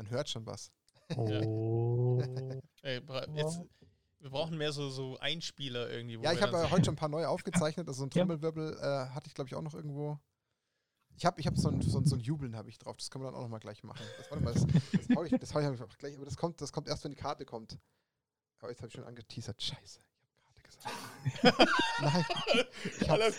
Man 0.00 0.08
hört 0.08 0.30
schon 0.30 0.46
was. 0.46 0.72
Oh. 1.14 2.22
Ey, 2.82 3.02
jetzt, 3.34 3.60
wir 4.20 4.30
brauchen 4.30 4.56
mehr 4.56 4.72
so, 4.72 4.88
so 4.88 5.18
Einspieler 5.18 5.90
irgendwie. 5.90 6.18
wo 6.18 6.22
Ja, 6.22 6.32
ich 6.32 6.40
habe 6.40 6.56
ja 6.56 6.70
heute 6.70 6.86
schon 6.86 6.94
ein 6.94 6.96
paar 6.96 7.10
neue 7.10 7.28
aufgezeichnet. 7.28 7.86
Also 7.86 7.98
so 7.98 8.06
ein. 8.06 8.10
Trommelwirbel 8.10 8.78
äh, 8.78 9.10
hatte 9.10 9.26
ich, 9.26 9.34
glaube 9.34 9.48
ich, 9.48 9.54
auch 9.54 9.60
noch 9.60 9.74
irgendwo. 9.74 10.18
Ich 11.16 11.26
habe 11.26 11.38
ich 11.38 11.46
hab 11.46 11.58
so, 11.58 11.68
ein, 11.68 11.82
so, 11.82 11.98
ein, 11.98 12.06
so 12.06 12.16
ein 12.16 12.20
Jubeln 12.20 12.56
habe 12.56 12.70
ich 12.70 12.78
drauf. 12.78 12.96
Das 12.96 13.10
können 13.10 13.24
wir 13.24 13.30
dann 13.30 13.34
auch 13.38 13.42
noch 13.42 13.50
mal 13.50 13.58
gleich 13.58 13.84
machen. 13.84 14.02
Das, 14.16 14.30
warte 14.30 14.42
mal, 14.42 14.54
das, 14.54 14.66
das 14.66 15.14
hau 15.14 15.22
ich, 15.24 15.32
das 15.38 15.52
hau 15.54 15.60
ich 15.60 15.66
einfach 15.66 15.98
gleich. 15.98 16.16
Aber 16.16 16.24
das 16.24 16.38
kommt, 16.38 16.62
das 16.62 16.72
kommt 16.72 16.88
erst, 16.88 17.04
wenn 17.04 17.10
die 17.10 17.18
Karte 17.18 17.44
kommt. 17.44 17.78
Aber 18.60 18.70
jetzt 18.70 18.78
habe 18.78 18.88
ich 18.88 18.94
schon 18.94 19.04
angeteasert. 19.04 19.62
Scheiße. 19.62 20.00
Ich 20.00 20.46
habe 20.46 20.62
Karte 20.62 21.42
gesagt. 21.42 21.68
Nein. 22.00 22.24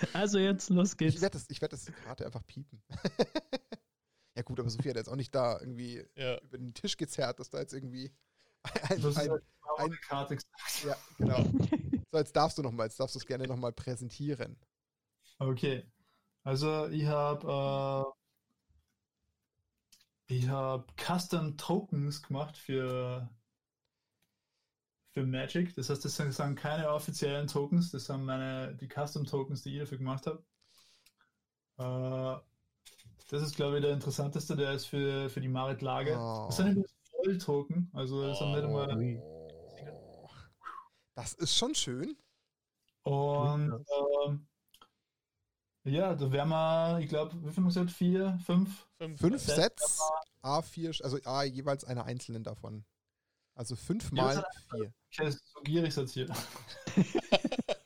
Ich, 0.03 0.15
Also 0.15 0.38
jetzt, 0.38 0.69
los 0.69 0.91
ich 0.91 0.97
geht's. 0.99 1.21
werde 1.21 1.39
das, 1.39 1.49
ich 1.49 1.59
werd 1.59 1.73
das 1.73 1.85
die 1.85 1.91
Karte 1.91 2.23
einfach 2.23 2.45
piepen. 2.45 2.83
Ja 4.35 4.41
gut, 4.43 4.59
aber 4.59 4.69
Sophie 4.69 4.89
hat 4.89 4.95
jetzt 4.97 5.09
auch 5.09 5.15
nicht 5.15 5.33
da 5.35 5.59
irgendwie 5.59 6.05
Ja, 6.15 6.39
über 6.41 6.57
den 6.57 6.73
Tisch 6.73 6.97
gezerrt, 6.97 7.39
dass 7.39 7.49
da 7.49 7.59
jetzt 7.59 7.73
irgendwie 7.73 8.11
ein, 8.89 9.03
ein, 9.15 9.31
ein, 9.31 9.39
eine 9.77 9.97
Karte 9.97 10.35
gesagt. 10.35 10.51
ja, 10.83 10.95
genau. 11.17 11.51
So, 12.11 12.17
jetzt 12.19 12.35
darfst 12.35 12.57
du 12.57 12.61
noch 12.61 12.71
mal, 12.71 12.85
jetzt 12.85 12.99
darfst 12.99 13.15
du 13.15 13.19
es 13.19 13.25
gerne 13.25 13.47
noch 13.47 13.57
mal 13.57 13.73
präsentieren. 13.73 14.57
Okay. 15.41 15.83
Also 16.43 16.87
ich 16.89 17.05
habe 17.07 18.13
äh, 20.27 20.35
ich 20.35 20.47
habe 20.49 20.87
Custom 20.97 21.57
Tokens 21.57 22.23
gemacht 22.23 22.57
für 22.57 23.29
für 25.13 25.25
Magic. 25.25 25.73
Das 25.75 25.89
heißt, 25.89 26.03
das 26.03 26.15
sind, 26.17 26.33
sind 26.33 26.55
keine 26.57 26.89
offiziellen 26.91 27.47
Tokens, 27.47 27.91
das 27.91 28.05
sind 28.05 28.23
meine 28.25 28.75
die 28.75 28.87
Custom 28.89 29.25
Tokens, 29.25 29.61
die 29.63 29.73
ich 29.73 29.79
dafür 29.79 29.97
gemacht 29.99 30.25
habe. 30.27 30.43
Äh, 31.77 32.50
das 33.30 33.41
ist 33.41 33.56
glaube 33.56 33.77
ich 33.77 33.81
der 33.84 33.93
interessanteste, 33.93 34.56
der 34.56 34.73
ist 34.73 34.85
für, 34.85 35.30
für 35.30 35.41
die 35.41 35.48
Marit 35.48 35.81
Lage. 35.81 36.18
Oh. 36.18 36.45
Das 36.48 36.57
sind 36.57 36.72
übrigens 36.72 36.95
Voll-Token, 37.11 37.89
also 37.93 38.27
das 38.27 38.39
sind 38.39 38.52
nicht 38.52 38.64
einmal 38.64 38.98
Ui. 38.98 39.22
Das 41.15 41.34
ist 41.34 41.56
schon 41.56 41.76
schön. 41.76 42.18
Und 43.03 43.85
ähm, 44.27 44.48
ja, 45.84 46.15
da 46.15 46.31
wären 46.31 46.49
wir, 46.49 46.99
ich 46.99 47.10
glaube, 47.10 47.34
wie 47.35 47.49
viel 47.49 47.57
haben 47.57 47.64
wir 47.64 47.69
gesagt? 47.69 47.91
Vier, 47.91 48.39
fünf? 48.45 48.88
fünf. 48.98 49.19
Fünf 49.19 49.41
Set 49.41 49.56
Sets, 49.80 49.99
A4, 50.43 51.03
also 51.03 51.18
A 51.26 51.43
jeweils 51.43 51.84
einer 51.84 52.06
einzelnen 52.06 52.43
davon. 52.43 52.85
Also 53.56 53.76
fünf 53.76 54.11
mal 54.11 54.35
Ja, 54.35 54.45
vier. 54.69 54.81
Okay, 54.81 54.93
das 55.18 55.35
ist 55.35 55.52
so 55.52 55.61
gierig 55.61 55.95
jetzt 55.95 56.14
hier. 56.14 56.27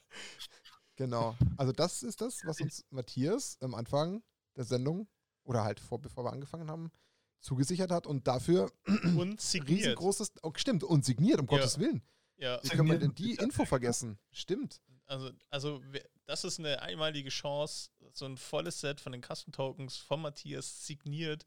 Genau. 0.95 1.35
Also 1.57 1.71
das 1.73 2.03
ist 2.03 2.21
das, 2.21 2.41
was 2.45 2.61
uns 2.61 2.85
Matthias 2.89 3.57
am 3.61 3.75
Anfang 3.75 4.23
der 4.55 4.63
Sendung 4.63 5.07
oder 5.45 5.63
halt 5.63 5.79
vor, 5.79 5.99
bevor 6.01 6.25
wir 6.25 6.33
angefangen 6.33 6.69
haben, 6.69 6.91
zugesichert 7.39 7.91
hat 7.91 8.07
und 8.07 8.27
dafür 8.27 8.71
Und 9.15 9.39
signiert. 9.41 9.69
riesengroßes, 9.79 10.33
oh, 10.43 10.51
stimmt, 10.55 10.83
und 10.83 11.05
signiert, 11.05 11.39
um 11.39 11.45
Ja. 11.45 11.57
Gottes 11.57 11.79
Willen. 11.79 12.01
Ja, 12.37 12.59
Wie 12.63 12.69
können 12.69 12.89
wir 12.89 12.99
denn 12.99 13.15
die 13.15 13.35
Info 13.39 13.65
vergessen? 13.65 14.17
Stimmt. 14.31 14.81
also, 15.05 15.31
also 15.49 15.81
wer- 15.91 16.03
das 16.25 16.43
ist 16.43 16.59
eine 16.59 16.81
einmalige 16.81 17.29
Chance, 17.29 17.91
so 18.11 18.25
ein 18.25 18.35
volles 18.37 18.81
Set 18.81 18.99
von 18.99 19.11
den 19.11 19.21
Custom 19.21 19.53
Tokens 19.53 19.95
von 19.97 20.21
Matthias 20.21 20.85
signiert 20.87 21.43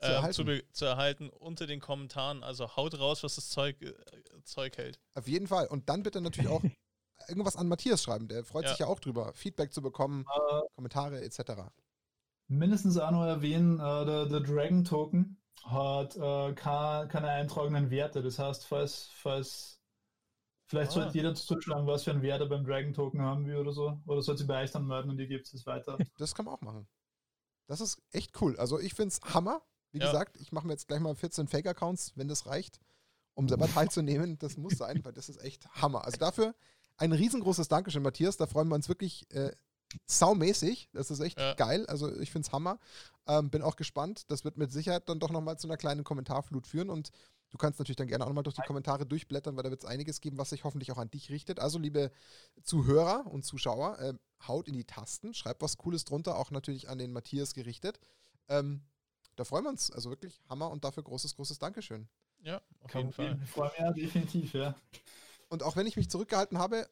Zu 0.00 0.06
ähm, 0.06 0.12
erhalten. 0.12 0.34
zu, 0.46 0.62
zu 0.72 0.84
erhalten 0.84 1.28
unter 1.30 1.66
den 1.66 1.80
Kommentaren. 1.80 2.44
Also 2.44 2.76
haut 2.76 2.96
raus, 2.98 3.24
was 3.24 3.34
das 3.34 3.50
Zeug, 3.50 3.82
äh, 3.82 3.92
Zeug 4.44 4.76
hält. 4.78 5.00
Auf 5.14 5.26
jeden 5.26 5.48
Fall. 5.48 5.66
Und 5.66 5.88
dann 5.88 6.04
bitte 6.04 6.20
natürlich 6.20 6.48
auch 6.48 6.62
irgendwas 7.28 7.56
an 7.56 7.66
Matthias 7.66 8.04
schreiben. 8.04 8.28
Der 8.28 8.44
freut 8.44 8.64
Ja. 8.66 8.70
sich 8.70 8.78
ja 8.78 8.86
auch 8.86 9.00
drüber, 9.00 9.32
Feedback 9.34 9.72
zu 9.74 9.82
bekommen, 9.82 10.24
Äh, 10.32 10.60
Kommentare 10.76 11.20
etc. 11.22 11.40
mindestens 12.48 12.96
auch 12.98 13.10
noch 13.10 13.24
erwähnen, 13.24 13.78
äh, 13.78 14.04
der, 14.04 14.26
der 14.26 14.40
Dragon 14.40 14.84
Token 14.84 15.40
hat 15.64 16.16
äh, 16.16 16.52
keine, 16.54 17.08
keine 17.08 17.28
eintragenden 17.28 17.90
Werte. 17.90 18.22
Das 18.22 18.38
heißt, 18.38 18.66
falls, 18.66 19.10
falls 19.14 19.80
vielleicht 20.66 20.90
Ah. 20.90 20.94
sollte 20.94 21.16
jeder 21.16 21.34
zuschlagen, 21.34 21.86
was 21.86 22.04
für 22.04 22.10
einen 22.10 22.22
Wert 22.22 22.40
er 22.40 22.46
beim 22.48 22.64
Dragon 22.64 22.92
Token 22.94 23.20
haben 23.22 23.46
will 23.46 23.56
oder 23.56 23.72
so. 23.72 24.00
Oder 24.06 24.22
sollte 24.22 24.42
sie 24.42 24.46
bei 24.46 24.62
euch 24.62 24.70
dann 24.70 24.86
melden 24.86 25.10
und 25.10 25.18
ihr 25.18 25.26
gebt 25.26 25.52
es 25.52 25.66
weiter. 25.66 25.98
Das 26.18 26.34
kann 26.34 26.44
man 26.46 26.54
auch 26.54 26.60
machen. 26.60 26.88
Das 27.66 27.80
ist 27.80 28.00
echt 28.12 28.40
cool. 28.40 28.56
Also 28.58 28.78
ich 28.80 28.94
finde 28.94 29.08
es 29.08 29.34
Hammer. 29.34 29.62
Wie 29.92 29.98
Ja. 29.98 30.06
gesagt, 30.06 30.36
ich 30.38 30.52
mache 30.52 30.66
mir 30.66 30.74
jetzt 30.74 30.88
gleich 30.88 31.00
mal 31.00 31.14
14 31.14 31.48
Fake-Accounts, 31.48 32.12
wenn 32.16 32.28
das 32.28 32.46
reicht, 32.46 32.80
um 33.34 33.48
selber 33.48 33.66
teilzunehmen. 33.92 34.38
Das 34.38 34.56
muss 34.56 34.74
sein, 34.78 35.04
weil 35.04 35.12
das 35.12 35.28
ist 35.28 35.42
echt 35.42 35.66
Hammer. 35.70 36.04
Also 36.04 36.18
dafür 36.18 36.54
ein 36.96 37.12
riesengroßes 37.12 37.68
Dankeschön, 37.68 38.02
Matthias. 38.02 38.36
Da 38.36 38.46
freuen 38.46 38.68
wir 38.68 38.74
uns 38.74 38.88
wirklich 38.88 39.30
äh, 39.34 39.52
saumäßig. 40.06 40.88
Das 40.92 41.10
ist 41.10 41.20
echt 41.20 41.38
Ja. 41.38 41.54
geil. 41.54 41.86
Also 41.86 42.14
ich 42.20 42.30
finde 42.30 42.46
es 42.46 42.52
Hammer. 42.52 42.78
Ähm, 43.26 43.50
bin 43.50 43.62
auch 43.62 43.76
gespannt. 43.76 44.30
Das 44.30 44.44
wird 44.44 44.56
mit 44.56 44.72
Sicherheit 44.72 45.08
dann 45.08 45.20
doch 45.20 45.30
nochmal 45.30 45.58
zu 45.58 45.66
einer 45.68 45.76
kleinen 45.76 46.04
Kommentarflut 46.04 46.66
führen 46.66 46.90
und 46.90 47.10
Du 47.50 47.56
kannst 47.56 47.78
natürlich 47.78 47.96
dann 47.96 48.08
gerne 48.08 48.24
auch 48.24 48.28
nochmal 48.28 48.44
durch 48.44 48.56
die 48.56 48.60
Kommentare 48.66 49.06
durchblättern, 49.06 49.56
weil 49.56 49.62
da 49.62 49.70
wird 49.70 49.82
es 49.82 49.88
einiges 49.88 50.20
geben, 50.20 50.36
was 50.36 50.50
sich 50.50 50.64
hoffentlich 50.64 50.92
auch 50.92 50.98
an 50.98 51.10
dich 51.10 51.30
richtet. 51.30 51.60
Also, 51.60 51.78
liebe 51.78 52.12
Zuhörer 52.62 53.24
und 53.26 53.42
Zuschauer, 53.42 53.98
äh, 54.00 54.12
haut 54.46 54.68
in 54.68 54.74
die 54.74 54.84
Tasten, 54.84 55.32
schreibt 55.32 55.62
was 55.62 55.78
Cooles 55.78 56.04
drunter, 56.04 56.36
auch 56.36 56.50
natürlich 56.50 56.90
an 56.90 56.98
den 56.98 57.10
Matthias 57.10 57.54
gerichtet. 57.54 57.98
Ähm, 58.48 58.82
da 59.36 59.44
freuen 59.44 59.64
wir 59.64 59.70
uns. 59.70 59.90
Also 59.90 60.10
wirklich 60.10 60.42
Hammer 60.50 60.70
und 60.70 60.84
dafür 60.84 61.02
großes, 61.02 61.36
großes 61.36 61.58
Dankeschön. 61.58 62.06
Ja, 62.42 62.60
auf 62.80 62.92
jeden 62.94 63.12
Kein 63.12 63.12
Problem. 63.12 63.36
Fall. 63.38 63.44
Ich 63.44 63.50
freue 63.50 63.68
mich 63.70 63.78
ja 63.78 63.92
definitiv, 63.92 64.52
ja. 64.52 64.74
Und 65.48 65.62
auch 65.62 65.76
wenn 65.76 65.86
ich 65.86 65.96
mich 65.96 66.10
zurückgehalten 66.10 66.58
habe, 66.58 66.86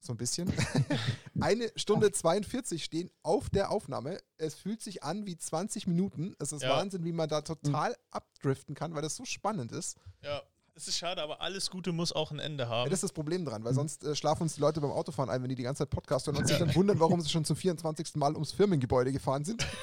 so 0.00 0.12
ein 0.12 0.16
bisschen, 0.16 0.50
eine 1.40 1.70
Stunde 1.76 2.10
42 2.12 2.82
stehen 2.84 3.10
auf 3.22 3.50
der 3.50 3.70
Aufnahme. 3.70 4.18
Es 4.38 4.54
fühlt 4.54 4.80
sich 4.82 5.02
an 5.02 5.26
wie 5.26 5.36
20 5.36 5.86
Minuten. 5.86 6.34
Es 6.38 6.52
ist 6.52 6.62
Ja. 6.62 6.70
Wahnsinn, 6.70 7.04
wie 7.04 7.12
man 7.12 7.28
da 7.28 7.42
total 7.42 7.94
abdriften 8.10 8.74
kann, 8.74 8.94
weil 8.94 9.02
das 9.02 9.16
so 9.16 9.24
spannend 9.24 9.72
ist. 9.72 9.98
Ja, 10.22 10.42
es 10.74 10.88
ist 10.88 10.96
schade, 10.96 11.22
aber 11.22 11.42
alles 11.42 11.68
Gute 11.70 11.92
muss 11.92 12.12
auch 12.12 12.30
ein 12.30 12.38
Ende 12.38 12.64
Ja, 12.64 12.70
haben. 12.70 12.90
das 12.90 12.98
ist 12.98 13.02
das 13.04 13.12
Problem 13.12 13.44
dran, 13.44 13.62
weil 13.64 13.74
sonst 13.74 14.02
äh, 14.04 14.14
schlafen 14.14 14.44
uns 14.44 14.54
die 14.54 14.60
Leute 14.62 14.80
beim 14.80 14.90
Autofahren 14.92 15.28
ein, 15.28 15.42
wenn 15.42 15.50
die 15.50 15.54
die 15.56 15.62
ganze 15.64 15.80
Zeit 15.84 15.90
Podcast 15.90 16.26
hören 16.26 16.36
und 16.36 16.46
sich 16.48 16.56
dann 16.58 16.74
wundern, 16.74 16.98
warum 16.98 17.20
sie 17.20 17.28
schon 17.28 17.44
zum 17.44 17.56
24. 17.56 18.14
Mal 18.16 18.32
ums 18.34 18.52
Firmengebäude 18.52 19.12
gefahren 19.12 19.44
sind. 19.44 19.66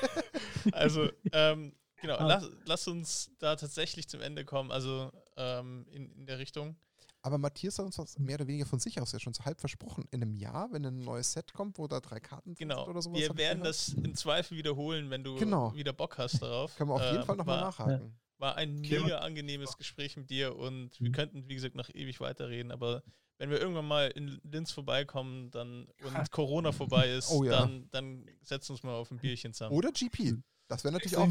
Also, 0.74 1.10
ähm, 1.32 1.72
genau, 2.02 2.16
Ah. 2.16 2.28
lass, 2.28 2.50
lass 2.66 2.88
uns 2.90 3.32
da 3.40 3.56
tatsächlich 3.56 4.10
zum 4.10 4.20
Ende 4.20 4.44
kommen, 4.44 4.70
also 4.70 5.12
ähm, 5.38 5.86
in, 5.92 6.12
in 6.12 6.26
der 6.26 6.40
Richtung. 6.40 6.76
Aber 7.22 7.38
Matthias 7.38 7.78
hat 7.80 7.86
uns 7.86 7.98
was 7.98 8.18
mehr 8.20 8.36
oder 8.36 8.48
weniger 8.48 8.66
von 8.66 8.80
sich 8.80 9.02
aus 9.02 9.12
ja 9.12 9.20
schon 9.20 9.34
so 9.34 9.44
halb 9.44 9.60
versprochen. 9.60 10.06
In 10.12 10.22
einem 10.22 10.36
Jahr, 10.36 10.72
wenn 10.72 10.86
ein 10.86 11.00
neues 11.00 11.34
Set 11.34 11.54
kommt, 11.54 11.78
wo 11.78 11.88
da 11.88 12.00
drei 12.00 12.20
Karten 12.20 12.56
drin 12.56 12.70
Genau. 12.70 12.84
sind 12.84 12.90
oder 12.92 13.02
sowas. 13.02 13.20
Wir 13.20 13.38
werden 13.38 13.64
das 13.64 13.90
im 13.90 14.16
Zweifel 14.16 14.58
wiederholen, 14.58 15.10
wenn 15.10 15.24
du 15.24 15.36
Genau. 15.36 15.74
wieder 15.74 15.94
Bock 15.94 16.18
hast 16.18 16.42
darauf. 16.42 16.76
Können 16.76 16.90
wir 16.92 16.96
auf 16.96 17.02
jeden 17.04 17.18
Ähm, 17.18 17.26
Fall 17.26 17.36
nochmal 17.36 17.62
nachhaken. 17.62 18.18
War 18.38 18.56
ein 18.56 18.80
mega 18.80 19.18
angenehmes 19.20 19.78
Gespräch 19.78 20.16
mit 20.16 20.30
dir 20.30 20.56
und 20.56 21.00
wir 21.02 21.10
Mhm. 21.10 21.14
könnten, 21.14 21.50
wie 21.50 21.56
gesagt, 21.56 21.76
noch 21.76 21.90
ewig 21.90 22.20
weiterreden, 22.20 22.72
aber 22.72 23.04
wenn 23.40 23.50
wir 23.50 23.60
irgendwann 23.60 23.88
mal 23.88 24.10
in 24.12 24.40
Linz 24.44 24.72
vorbeikommen 24.72 25.50
dann 25.52 25.88
und 26.04 26.32
Corona 26.32 26.72
vorbei 26.72 27.12
ist, 27.12 27.30
Oh 27.32 27.44
ja. 27.44 27.52
dann, 27.52 27.90
dann 27.92 28.26
setzen 28.44 28.70
wir 28.70 28.74
uns 28.74 28.84
mal 28.84 28.94
auf 28.96 29.12
ein 29.12 29.18
Bierchen 29.18 29.54
zusammen. 29.54 29.76
Oder 29.76 29.92
GP. 29.92 30.38
Das 30.68 30.84
wäre 30.84 30.92
natürlich 30.92 31.18
auch, 31.18 31.28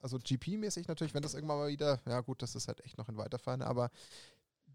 also 0.00 0.18
GP-mäßig 0.18 0.86
natürlich, 0.88 1.14
wenn 1.14 1.22
das 1.22 1.34
irgendwann 1.34 1.58
mal 1.58 1.68
wieder, 1.68 2.00
ja 2.06 2.20
gut, 2.20 2.42
das 2.42 2.54
ist 2.54 2.68
halt 2.68 2.84
echt 2.84 2.98
noch 2.98 3.08
in 3.08 3.16
weiter 3.16 3.38
Ferne, 3.38 3.66
aber 3.66 3.90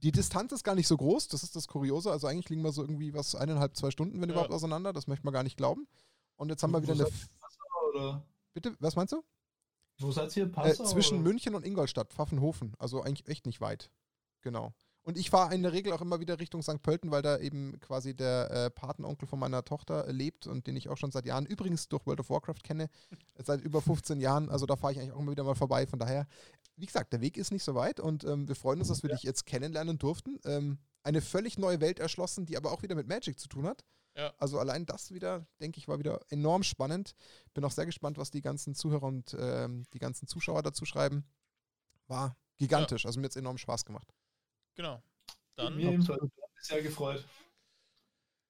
die 0.04 0.12
Distanz 0.12 0.52
ist 0.52 0.64
gar 0.64 0.76
nicht 0.76 0.88
so 0.88 0.98
groß, 0.98 1.28
das 1.28 1.44
ist 1.44 1.56
das 1.56 1.68
Kuriose. 1.68 2.12
Also 2.12 2.28
eigentlich 2.28 2.50
liegen 2.50 2.62
wir 2.64 2.72
so 2.72 2.82
irgendwie 2.82 3.14
was 3.14 3.36
eineinhalb, 3.36 3.76
zwei 3.76 3.92
Stunden, 3.92 4.22
wenn 4.22 4.30
Ja. 4.30 4.36
überhaupt 4.36 4.54
auseinander. 4.54 4.94
Das 4.94 5.08
möchte 5.08 5.26
man 5.26 5.34
gar 5.34 5.44
nicht 5.44 5.58
glauben. 5.58 5.88
Und 6.36 6.50
jetzt 6.50 6.64
haben 6.64 6.72
wir 6.72 6.82
wieder 6.82 6.94
eine. 6.94 7.08
Oder? 7.94 8.24
Bitte, 8.54 8.76
was 8.80 8.96
meinst 8.96 9.14
du? 9.14 9.24
Wo 10.00 10.12
seid 10.12 10.36
ihr? 10.38 10.46
Äh, 10.46 10.50
Passau? 10.50 10.86
zwischen 10.86 11.16
oder? 11.20 11.24
München 11.24 11.56
und 11.56 11.66
Ingolstadt, 11.66 12.14
Pfaffenhofen. 12.14 12.74
Also 12.80 13.02
eigentlich 13.02 13.28
echt 13.28 13.46
nicht 13.46 13.60
weit. 13.62 13.92
Genau. 14.42 14.74
Und 15.02 15.18
ich 15.18 15.30
fahre 15.30 15.56
in 15.56 15.64
der 15.64 15.74
Regel 15.74 15.92
auch 15.94 16.02
immer 16.02 16.20
wieder 16.20 16.40
Richtung 16.40 16.62
St. 16.62 16.82
Pölten, 16.84 17.10
weil 17.10 17.22
da 17.22 17.40
eben 17.40 17.80
quasi 17.80 18.14
der 18.16 18.52
äh, 18.52 18.70
Patenonkel 18.70 19.28
von 19.28 19.40
meiner 19.40 19.64
Tochter 19.64 20.08
äh, 20.08 20.12
lebt 20.12 20.46
und 20.46 20.68
den 20.68 20.76
ich 20.76 20.88
auch 20.88 20.98
schon 20.98 21.12
seit 21.12 21.26
Jahren 21.26 21.46
übrigens 21.46 21.88
durch 21.88 22.06
World 22.06 22.20
of 22.20 22.30
Warcraft 22.30 22.62
kenne, 22.64 22.90
seit 23.44 23.62
über 23.62 23.82
15 23.82 24.22
Jahren. 24.22 24.50
Also 24.50 24.66
da 24.66 24.76
fahre 24.76 24.94
ich 24.94 25.00
eigentlich 25.00 25.14
auch 25.14 25.20
immer 25.20 25.32
wieder 25.32 25.44
mal 25.44 25.56
vorbei. 25.56 25.88
Von 25.88 26.00
daher, 26.00 26.28
wie 26.80 26.86
gesagt, 26.86 27.14
der 27.14 27.22
Weg 27.22 27.38
ist 27.38 27.52
nicht 27.52 27.64
so 27.64 27.76
weit 27.76 28.00
und 28.00 28.24
ähm, 28.24 28.48
wir 28.48 28.56
freuen 28.56 28.80
uns, 28.80 28.88
dass 28.88 29.04
wir 29.04 29.10
ja. 29.10 29.16
dich 29.16 29.24
jetzt 29.24 29.46
kennenlernen 29.46 29.98
durften. 29.98 30.40
Ähm, 30.46 30.80
eine 31.04 31.22
völlig 31.22 31.58
neue 31.58 31.82
Welt 31.82 32.00
erschlossen, 32.00 32.46
die 32.46 32.58
aber 32.58 32.72
auch 32.72 32.82
wieder 32.84 32.96
mit 32.96 33.08
Magic 33.08 33.40
zu 33.40 33.48
tun 33.48 33.66
hat. 33.66 33.84
Ja. 34.16 34.34
Also 34.38 34.60
allein 34.60 34.86
das 34.86 35.12
wieder, 35.12 35.46
denke 35.62 35.78
ich, 35.78 35.88
war 35.88 36.00
wieder 36.00 36.20
enorm 36.30 36.64
spannend. 36.64 37.16
Bin 37.54 37.64
auch 37.64 37.72
sehr 37.72 37.86
gespannt, 37.86 38.18
was 38.18 38.32
die 38.32 38.42
ganzen 38.42 38.76
Zuhörer 38.76 39.04
und 39.04 39.36
ähm, 39.40 39.86
die 39.94 40.00
ganzen 40.00 40.28
Zuschauer 40.28 40.62
dazu 40.62 40.86
schreiben. 40.86 41.26
War 42.08 42.36
gigantisch. 42.58 43.04
Ja. 43.04 43.10
Also 43.10 43.20
mir 43.20 43.26
hat 43.26 43.32
es 43.32 43.38
enorm 43.38 43.58
Spaß 43.58 43.86
gemacht. 43.86 44.14
Genau. 44.76 45.02
Dann. 45.56 45.76
Mir 45.76 45.92
ebenfalls 45.92 46.22
sehr 46.62 46.82
gefreut. 46.82 47.26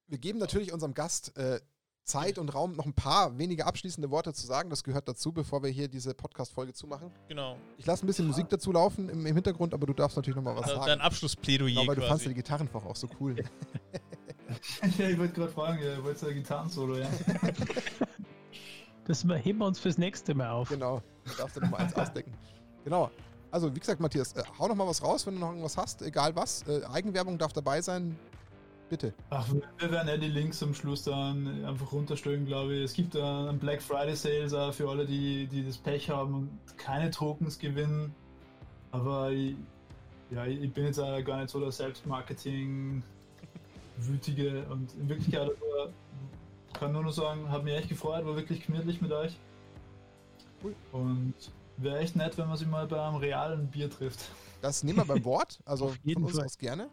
Wir 0.06 0.18
geben 0.18 0.38
natürlich 0.38 0.72
unserem 0.72 0.94
Gast 0.94 1.36
äh, 1.36 1.60
Zeit 2.04 2.38
und 2.38 2.54
Raum, 2.54 2.72
noch 2.72 2.86
ein 2.86 2.94
paar 2.94 3.38
wenige 3.38 3.66
abschließende 3.66 4.10
Worte 4.10 4.32
zu 4.32 4.46
sagen. 4.46 4.70
Das 4.70 4.82
gehört 4.82 5.08
dazu, 5.08 5.32
bevor 5.32 5.62
wir 5.62 5.70
hier 5.70 5.88
diese 5.88 6.14
Podcast-Folge 6.14 6.72
zumachen. 6.72 7.10
Genau. 7.28 7.56
Ich 7.78 7.86
lasse 7.86 8.04
ein 8.04 8.08
bisschen 8.08 8.26
Musik 8.26 8.48
dazu 8.48 8.72
laufen 8.72 9.08
im, 9.08 9.26
im, 9.26 9.34
Hintergrund, 9.34 9.74
aber 9.74 9.86
du 9.86 9.92
darfst 9.92 10.16
natürlich 10.16 10.36
noch 10.36 10.42
mal 10.42 10.56
was 10.56 10.64
also 10.64 10.76
sagen. 10.76 10.86
Dein 10.86 11.00
Abschlussplädoyer. 11.00 11.74
Genau, 11.74 11.86
weil 11.86 11.96
du 11.96 12.02
fandst 12.02 12.24
ja 12.24 12.30
die 12.30 12.36
Gitarrenfach 12.36 12.84
auch 12.84 12.96
so 12.96 13.08
cool. 13.20 13.36
ja, 14.98 15.08
ich 15.08 15.18
wollte 15.18 15.34
gerade 15.34 15.52
fragen, 15.52 15.82
ihr 15.82 16.02
wollt 16.02 16.20
ja 16.20 16.32
Gitarren-Solo, 16.32 16.98
ja. 16.98 17.08
Das 19.06 19.24
heben 19.24 19.58
wir 19.58 19.66
uns 19.66 19.80
fürs 19.80 19.98
nächste 19.98 20.34
Mal 20.34 20.50
auf. 20.50 20.68
Genau, 20.68 21.02
da 21.24 21.32
darfst 21.38 21.56
du 21.56 21.60
noch 21.60 21.70
mal 21.70 21.78
eins 21.78 21.94
ausdecken. 21.94 22.32
Genau. 22.84 23.10
Also, 23.50 23.74
wie 23.74 23.80
gesagt, 23.80 24.00
Matthias, 24.00 24.34
äh, 24.34 24.44
hau 24.58 24.68
noch 24.68 24.76
mal 24.76 24.86
was 24.86 25.02
raus, 25.02 25.26
wenn 25.26 25.34
du 25.34 25.40
noch 25.40 25.48
irgendwas 25.48 25.76
hast, 25.76 26.02
egal 26.02 26.36
was. 26.36 26.62
Äh, 26.68 26.84
Eigenwerbung 26.84 27.36
darf 27.36 27.52
dabei 27.52 27.82
sein. 27.82 28.16
Bitte. 28.90 29.14
Ach, 29.30 29.48
wir 29.78 29.90
werden 29.92 30.08
ja 30.08 30.16
die 30.16 30.26
Links 30.26 30.58
zum 30.58 30.74
Schluss 30.74 31.04
dann 31.04 31.64
einfach 31.64 31.92
runterstellen, 31.92 32.44
glaube 32.44 32.74
ich. 32.74 32.82
Es 32.82 32.92
gibt 32.92 33.14
einen 33.14 33.60
Black 33.60 33.80
Friday 33.80 34.16
Sales 34.16 34.52
auch 34.52 34.74
für 34.74 34.90
alle, 34.90 35.06
die, 35.06 35.46
die 35.46 35.64
das 35.64 35.78
Pech 35.78 36.10
haben 36.10 36.34
und 36.34 36.50
keine 36.76 37.12
Tokens 37.12 37.60
gewinnen. 37.60 38.12
Aber 38.90 39.30
ich, 39.30 39.54
ja, 40.32 40.44
ich 40.44 40.72
bin 40.72 40.86
jetzt 40.86 40.98
auch 40.98 41.22
gar 41.22 41.36
nicht 41.36 41.50
so 41.50 41.60
der 41.60 41.70
Selbstmarketing-Wütige 41.70 44.64
und 44.70 44.92
in 44.94 45.08
Wirklichkeit 45.08 45.42
aber, 45.42 45.92
kann 46.72 46.90
nur 46.90 47.04
noch 47.04 47.12
sagen, 47.12 47.48
hat 47.48 47.62
mich 47.62 47.74
echt 47.74 47.90
gefreut, 47.90 48.26
war 48.26 48.34
wirklich 48.34 48.66
gemütlich 48.66 49.00
mit 49.00 49.12
euch. 49.12 49.38
Cool. 50.64 50.74
Und 50.90 51.34
wäre 51.76 52.00
echt 52.00 52.16
nett, 52.16 52.36
wenn 52.38 52.48
man 52.48 52.56
sich 52.56 52.66
mal 52.66 52.88
bei 52.88 53.00
einem 53.00 53.18
realen 53.18 53.68
Bier 53.68 53.88
trifft. 53.88 54.18
Das 54.62 54.82
nehmen 54.82 54.98
wir 54.98 55.04
beim 55.04 55.24
Wort, 55.24 55.60
also 55.64 55.94
von 56.12 56.24
uns 56.24 56.36
Fall. 56.36 56.44
aus 56.44 56.58
gerne. 56.58 56.90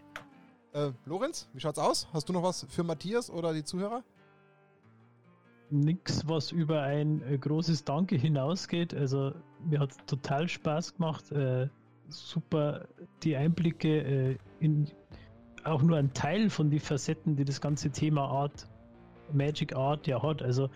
Äh, 0.78 0.92
Lorenz, 1.06 1.50
wie 1.54 1.60
schaut's 1.60 1.80
aus? 1.80 2.08
Hast 2.14 2.30
du 2.30 2.34
noch 2.34 2.44
was 2.44 2.68
für 2.70 2.84
Matthias 2.84 3.32
oder 3.32 3.52
die 3.52 3.64
Zuhörer? 3.64 4.04
Nix, 5.72 6.28
was 6.28 6.52
über 6.52 6.84
ein 6.84 7.24
äh, 7.24 7.38
großes 7.40 7.84
Danke 7.84 8.16
hinausgeht. 8.16 8.94
Also 8.94 9.34
mir 9.66 9.80
hat 9.80 9.90
total 10.06 10.48
Spaß 10.48 10.96
gemacht. 10.96 11.32
Äh, 11.32 11.70
super 12.10 12.88
die 13.24 13.36
Einblicke 13.36 14.02
äh, 14.02 14.38
in 14.60 14.88
auch 15.64 15.82
nur 15.82 15.98
ein 15.98 16.14
Teil 16.14 16.52
von 16.52 16.70
den 16.70 16.80
Facetten, 16.80 17.36
die 17.36 17.44
das 17.44 17.60
ganze 17.60 17.90
Thema 17.90 18.28
Art, 18.28 18.68
Magic 19.34 19.76
Art 19.76 20.06
ja 20.06 20.22
hat. 20.22 20.44
Also 20.44 20.70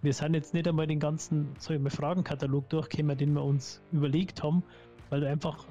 wir 0.00 0.14
sind 0.14 0.34
jetzt 0.34 0.54
nicht 0.54 0.68
einmal 0.68 0.86
den 0.86 1.00
ganzen, 1.00 1.48
sag 1.58 1.80
Fragenkatalog 1.90 2.68
durchgekommen, 2.70 3.18
den 3.18 3.32
wir 3.32 3.42
uns 3.42 3.82
überlegt 3.90 4.44
haben, 4.44 4.62
weil 5.10 5.26
einfach 5.26 5.66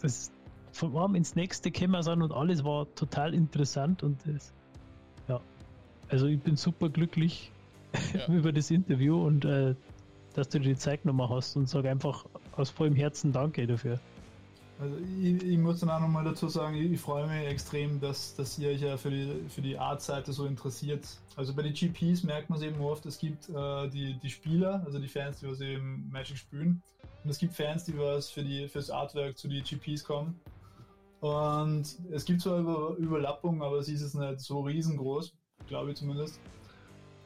das 0.00 0.30
von 0.76 0.96
einem 0.96 1.14
ins 1.14 1.34
nächste 1.34 1.70
gekommen 1.70 2.02
sind 2.02 2.22
und 2.22 2.32
alles 2.32 2.64
war 2.64 2.86
total 2.94 3.34
interessant 3.34 4.02
und 4.02 4.18
das, 4.26 4.52
ja, 5.28 5.40
also 6.08 6.26
ich 6.26 6.40
bin 6.40 6.56
super 6.56 6.88
glücklich 6.88 7.50
ja. 8.14 8.26
über 8.32 8.52
das 8.52 8.70
Interview 8.70 9.24
und 9.24 9.44
äh, 9.44 9.74
dass 10.34 10.48
du 10.50 10.58
dir 10.60 10.70
die 10.70 10.76
Zeit 10.76 11.02
genommen 11.02 11.28
hast 11.30 11.56
und 11.56 11.68
sage 11.68 11.90
einfach 11.90 12.26
aus 12.56 12.70
vollem 12.70 12.94
Herzen 12.94 13.32
Danke 13.32 13.66
dafür. 13.66 13.98
Also 14.78 14.94
ich, 15.22 15.42
ich, 15.42 15.58
muss 15.58 15.80
dann 15.80 15.88
auch 15.88 16.00
nochmal 16.00 16.24
dazu 16.24 16.48
sagen, 16.48 16.76
ich, 16.76 16.92
ich, 16.92 17.00
freue 17.00 17.26
mich 17.26 17.48
extrem, 17.48 17.98
dass, 17.98 18.34
dass 18.34 18.58
ihr 18.58 18.68
euch 18.68 18.82
ja 18.82 18.98
für 18.98 19.08
die, 19.08 19.32
für 19.48 19.62
die 19.62 19.78
Art-Seite 19.78 20.34
so 20.34 20.44
interessiert. 20.44 21.06
Also 21.34 21.54
bei 21.54 21.62
den 21.62 21.72
GPs 21.72 22.24
merkt 22.24 22.50
man 22.50 22.58
es 22.58 22.64
eben 22.64 22.78
oft, 22.82 23.06
es 23.06 23.18
gibt 23.18 23.48
äh, 23.48 23.88
die, 23.88 24.18
die 24.22 24.28
Spieler, 24.28 24.82
also 24.84 24.98
die 24.98 25.08
Fans, 25.08 25.40
die 25.40 25.48
was 25.48 25.62
eben 25.62 26.10
Magic 26.12 26.36
spielen. 26.36 26.82
Und 27.24 27.30
es 27.30 27.38
gibt 27.38 27.54
Fans, 27.54 27.84
die 27.84 27.96
was 27.96 28.28
für 28.28 28.42
die, 28.44 28.68
fürs 28.68 28.90
Artwork 28.90 29.38
zu 29.38 29.48
den 29.48 29.64
GPs 29.64 30.04
kommen. 30.04 30.38
Und 31.20 31.84
es 32.12 32.24
gibt 32.24 32.42
zwar 32.42 32.58
Über 32.58 32.96
Überlappungen, 32.98 33.62
aber 33.62 33.82
sie 33.82 33.94
ist 33.94 34.02
jetzt 34.02 34.14
nicht 34.14 34.40
so 34.40 34.60
riesengroß, 34.60 35.32
glaube 35.66 35.90
ich 35.90 35.96
zumindest. 35.96 36.40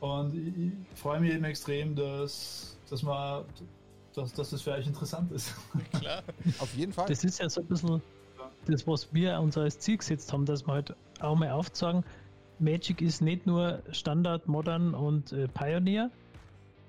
Und 0.01 0.35
ich, 0.35 0.57
ich 0.57 0.99
freue 0.99 1.21
mich 1.21 1.33
eben 1.33 1.45
extrem, 1.45 1.95
dass, 1.95 2.79
dass, 2.89 3.03
man, 3.03 3.45
dass, 4.15 4.33
dass 4.33 4.51
das 4.51 4.63
für 4.63 4.73
euch 4.73 4.87
interessant 4.87 5.31
ist. 5.33 5.55
Klar, 5.99 6.23
auf 6.59 6.75
jeden 6.75 6.93
Fall. 6.93 7.07
Das 7.07 7.25
ist 7.25 7.39
ja 7.39 7.49
so 7.49 7.61
ein 7.61 7.67
bisschen 7.67 8.01
das, 8.67 8.87
was 8.87 9.13
wir 9.13 9.39
uns 9.41 9.57
als 9.57 9.79
Ziel 9.79 9.99
gesetzt 9.99 10.33
haben, 10.33 10.45
dass 10.45 10.67
wir 10.67 10.75
halt 10.75 10.95
auch 11.21 11.37
mal 11.37 11.51
aufzeigen, 11.51 12.05
Magic 12.59 13.01
ist 13.01 13.23
nicht 13.23 13.47
nur 13.47 13.83
Standard, 13.91 14.47
Modern 14.47 14.95
und 14.95 15.33
äh, 15.33 15.49
Pioneer, 15.49 16.11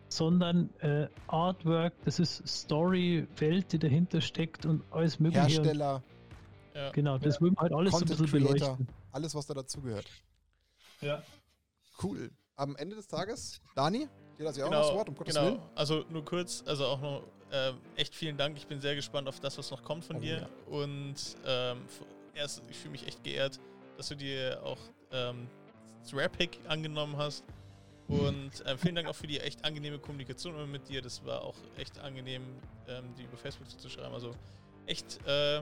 sondern 0.10 0.70
äh, 0.80 1.08
Artwork, 1.28 1.94
das 2.04 2.20
ist 2.20 2.46
Story, 2.46 3.26
Welt, 3.38 3.72
die 3.72 3.80
dahinter 3.80 4.20
steckt 4.20 4.66
und 4.66 4.84
alles 4.92 5.20
mögliche. 5.20 5.62
Hersteller. 5.62 6.04
Ja. 6.74 6.92
Genau, 6.92 7.18
das 7.18 7.36
ja. 7.36 7.42
wir 7.42 7.52
halt 7.58 7.74
alles 7.74 7.92
Content 7.92 8.18
so 8.18 8.24
ein 8.24 8.32
bisschen 8.32 8.44
beleuchten. 8.44 8.88
Alles, 9.12 9.36
was 9.36 9.46
da 9.46 9.54
dazugehört. 9.54 10.06
Ja. 11.02 11.24
Cool. 12.02 12.32
Am 12.56 12.76
Ende 12.76 12.96
des 12.96 13.08
Tages, 13.08 13.62
Dani, 13.76 14.08
dir 14.38 14.44
das 14.46 14.58
ja 14.58 14.66
genau, 14.66 14.78
auch 14.78 14.88
das 14.88 14.96
Wort, 14.96 15.10
um 15.10 15.16
Gottes 15.16 15.36
genau. 15.36 15.48
Willen. 15.48 15.62
Also 15.76 16.06
nur 16.10 16.24
kurz, 16.24 16.64
also 16.66 16.86
auch 16.86 17.02
noch 17.02 17.24
äh, 17.52 17.74
echt 17.96 18.16
vielen 18.16 18.38
Dank. 18.38 18.58
Ich 18.58 18.68
bin 18.68 18.80
sehr 18.80 18.96
gespannt 18.96 19.28
auf 19.28 19.40
das, 19.40 19.58
was 19.58 19.72
noch 19.72 19.84
kommt 19.84 20.06
von 20.06 20.18
oh, 20.18 20.20
dir. 20.20 20.38
Ja. 20.38 20.50
Und 20.68 21.16
ähm, 21.46 21.80
erst, 22.34 22.62
ich 22.70 22.78
fühle 22.78 22.92
mich 22.92 23.08
echt 23.08 23.24
geehrt, 23.24 23.60
dass 23.98 24.10
du 24.10 24.16
dir 24.16 24.62
auch 24.64 24.80
ähm, 25.12 25.48
das 26.02 26.14
Rare-Pick 26.14 26.60
angenommen 26.68 27.18
hast. 27.18 27.44
Und 28.08 28.66
äh, 28.66 28.78
vielen 28.78 28.96
Dank 28.96 29.08
auch 29.08 29.16
für 29.16 29.28
die 29.28 29.40
echt 29.40 29.64
angenehme 29.64 29.98
Kommunikation 29.98 30.70
mit 30.70 30.90
dir. 30.90 31.02
Das 31.02 31.24
war 31.26 31.42
auch 31.44 31.56
echt 31.78 32.00
angenehm, 32.00 32.44
ähm, 32.88 33.06
die 33.18 33.24
über 33.24 33.38
Facebook 33.38 33.70
zu 33.70 33.90
schreiben. 33.90 34.14
Also 34.14 34.36
echt 34.86 35.20
äh, 35.26 35.62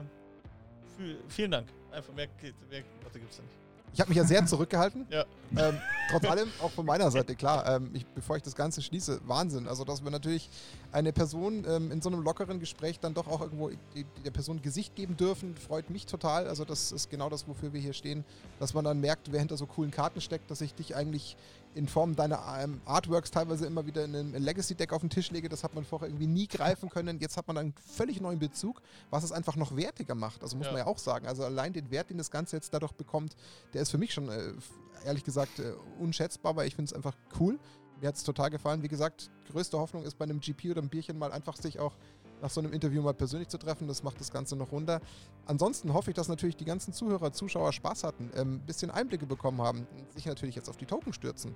vielen 1.28 1.50
Dank. 1.50 1.68
Einfach 1.92 2.12
mehr, 2.14 2.28
mehr 2.70 2.82
Worte 3.02 3.18
gibt 3.18 3.32
es 3.32 3.38
nicht. 3.38 3.50
Ich 3.92 4.00
habe 4.00 4.08
mich 4.08 4.18
ja 4.18 4.24
sehr 4.24 4.46
zurückgehalten. 4.46 5.06
ja. 5.10 5.24
Ähm, 5.56 5.78
trotz 6.10 6.24
allem, 6.24 6.48
auch 6.62 6.70
von 6.70 6.86
meiner 6.86 7.10
Seite, 7.10 7.34
klar, 7.34 7.66
ähm, 7.66 7.90
ich, 7.92 8.06
bevor 8.06 8.36
ich 8.36 8.42
das 8.42 8.54
Ganze 8.54 8.82
schließe, 8.82 9.20
Wahnsinn. 9.26 9.66
Also, 9.66 9.84
dass 9.84 10.04
wir 10.04 10.10
natürlich 10.12 10.48
eine 10.92 11.12
Person 11.12 11.64
ähm, 11.68 11.90
in 11.90 12.00
so 12.00 12.08
einem 12.08 12.22
lockeren 12.22 12.60
Gespräch 12.60 13.00
dann 13.00 13.14
doch 13.14 13.26
auch 13.26 13.40
irgendwo 13.40 13.70
die, 13.70 14.06
der 14.24 14.30
Person 14.30 14.62
Gesicht 14.62 14.94
geben 14.94 15.16
dürfen, 15.16 15.56
freut 15.56 15.90
mich 15.90 16.06
total. 16.06 16.46
Also, 16.46 16.64
das 16.64 16.92
ist 16.92 17.10
genau 17.10 17.28
das, 17.28 17.48
wofür 17.48 17.72
wir 17.72 17.80
hier 17.80 17.92
stehen. 17.92 18.24
Dass 18.60 18.74
man 18.74 18.84
dann 18.84 19.00
merkt, 19.00 19.32
wer 19.32 19.40
hinter 19.40 19.56
so 19.56 19.66
coolen 19.66 19.90
Karten 19.90 20.20
steckt, 20.20 20.50
dass 20.50 20.60
ich 20.60 20.74
dich 20.74 20.94
eigentlich 20.94 21.36
in 21.74 21.86
Form 21.86 22.16
deiner 22.16 22.42
ähm, 22.58 22.80
Artworks 22.84 23.30
teilweise 23.30 23.66
immer 23.66 23.86
wieder 23.86 24.04
in 24.04 24.14
einem 24.14 24.34
Legacy-Deck 24.34 24.92
auf 24.92 25.02
den 25.02 25.10
Tisch 25.10 25.30
lege. 25.30 25.48
Das 25.48 25.62
hat 25.62 25.74
man 25.74 25.84
vorher 25.84 26.08
irgendwie 26.08 26.26
nie 26.26 26.48
greifen 26.48 26.90
können. 26.90 27.20
Jetzt 27.20 27.36
hat 27.36 27.46
man 27.46 27.58
einen 27.58 27.74
völlig 27.94 28.20
neuen 28.20 28.38
Bezug, 28.38 28.82
was 29.10 29.22
es 29.22 29.32
einfach 29.32 29.56
noch 29.56 29.76
wertiger 29.76 30.14
macht. 30.14 30.42
Also 30.42 30.56
muss 30.56 30.66
ja. 30.66 30.72
man 30.72 30.80
ja 30.80 30.86
auch 30.86 30.98
sagen. 30.98 31.26
Also 31.26 31.44
allein 31.44 31.72
den 31.72 31.90
Wert, 31.90 32.10
den 32.10 32.18
das 32.18 32.30
Ganze 32.30 32.56
jetzt 32.56 32.74
dadurch 32.74 32.92
bekommt, 32.92 33.36
der 33.72 33.82
ist 33.82 33.90
für 33.90 33.98
mich 33.98 34.12
schon, 34.12 34.28
äh, 34.28 34.52
ehrlich 35.04 35.24
gesagt, 35.24 35.60
äh, 35.60 35.72
unschätzbar, 36.00 36.56
weil 36.56 36.66
ich 36.66 36.74
finde 36.74 36.90
es 36.90 36.92
einfach 36.92 37.14
cool. 37.38 37.58
Mir 38.00 38.08
hat 38.08 38.16
es 38.16 38.24
total 38.24 38.50
gefallen. 38.50 38.82
Wie 38.82 38.88
gesagt, 38.88 39.30
größte 39.50 39.78
Hoffnung 39.78 40.04
ist 40.04 40.18
bei 40.18 40.24
einem 40.24 40.40
GP 40.40 40.70
oder 40.70 40.80
einem 40.80 40.88
Bierchen 40.88 41.18
mal 41.18 41.32
einfach 41.32 41.56
sich 41.56 41.78
auch 41.78 41.94
nach 42.42 42.50
so 42.50 42.60
einem 42.60 42.72
Interview 42.72 43.02
mal 43.02 43.14
persönlich 43.14 43.48
zu 43.48 43.58
treffen. 43.58 43.88
Das 43.88 44.02
macht 44.02 44.20
das 44.20 44.30
Ganze 44.30 44.56
noch 44.56 44.72
runter. 44.72 45.00
Ansonsten 45.46 45.92
hoffe 45.92 46.10
ich, 46.10 46.14
dass 46.16 46.28
natürlich 46.28 46.56
die 46.56 46.64
ganzen 46.64 46.92
Zuhörer, 46.92 47.32
Zuschauer 47.32 47.72
Spaß 47.72 48.04
hatten, 48.04 48.30
ein 48.34 48.40
ähm, 48.40 48.60
bisschen 48.60 48.90
Einblicke 48.90 49.26
bekommen 49.26 49.60
haben, 49.62 49.86
sich 50.14 50.26
natürlich 50.26 50.54
jetzt 50.54 50.68
auf 50.68 50.76
die 50.76 50.86
Token 50.86 51.12
stürzen. 51.12 51.54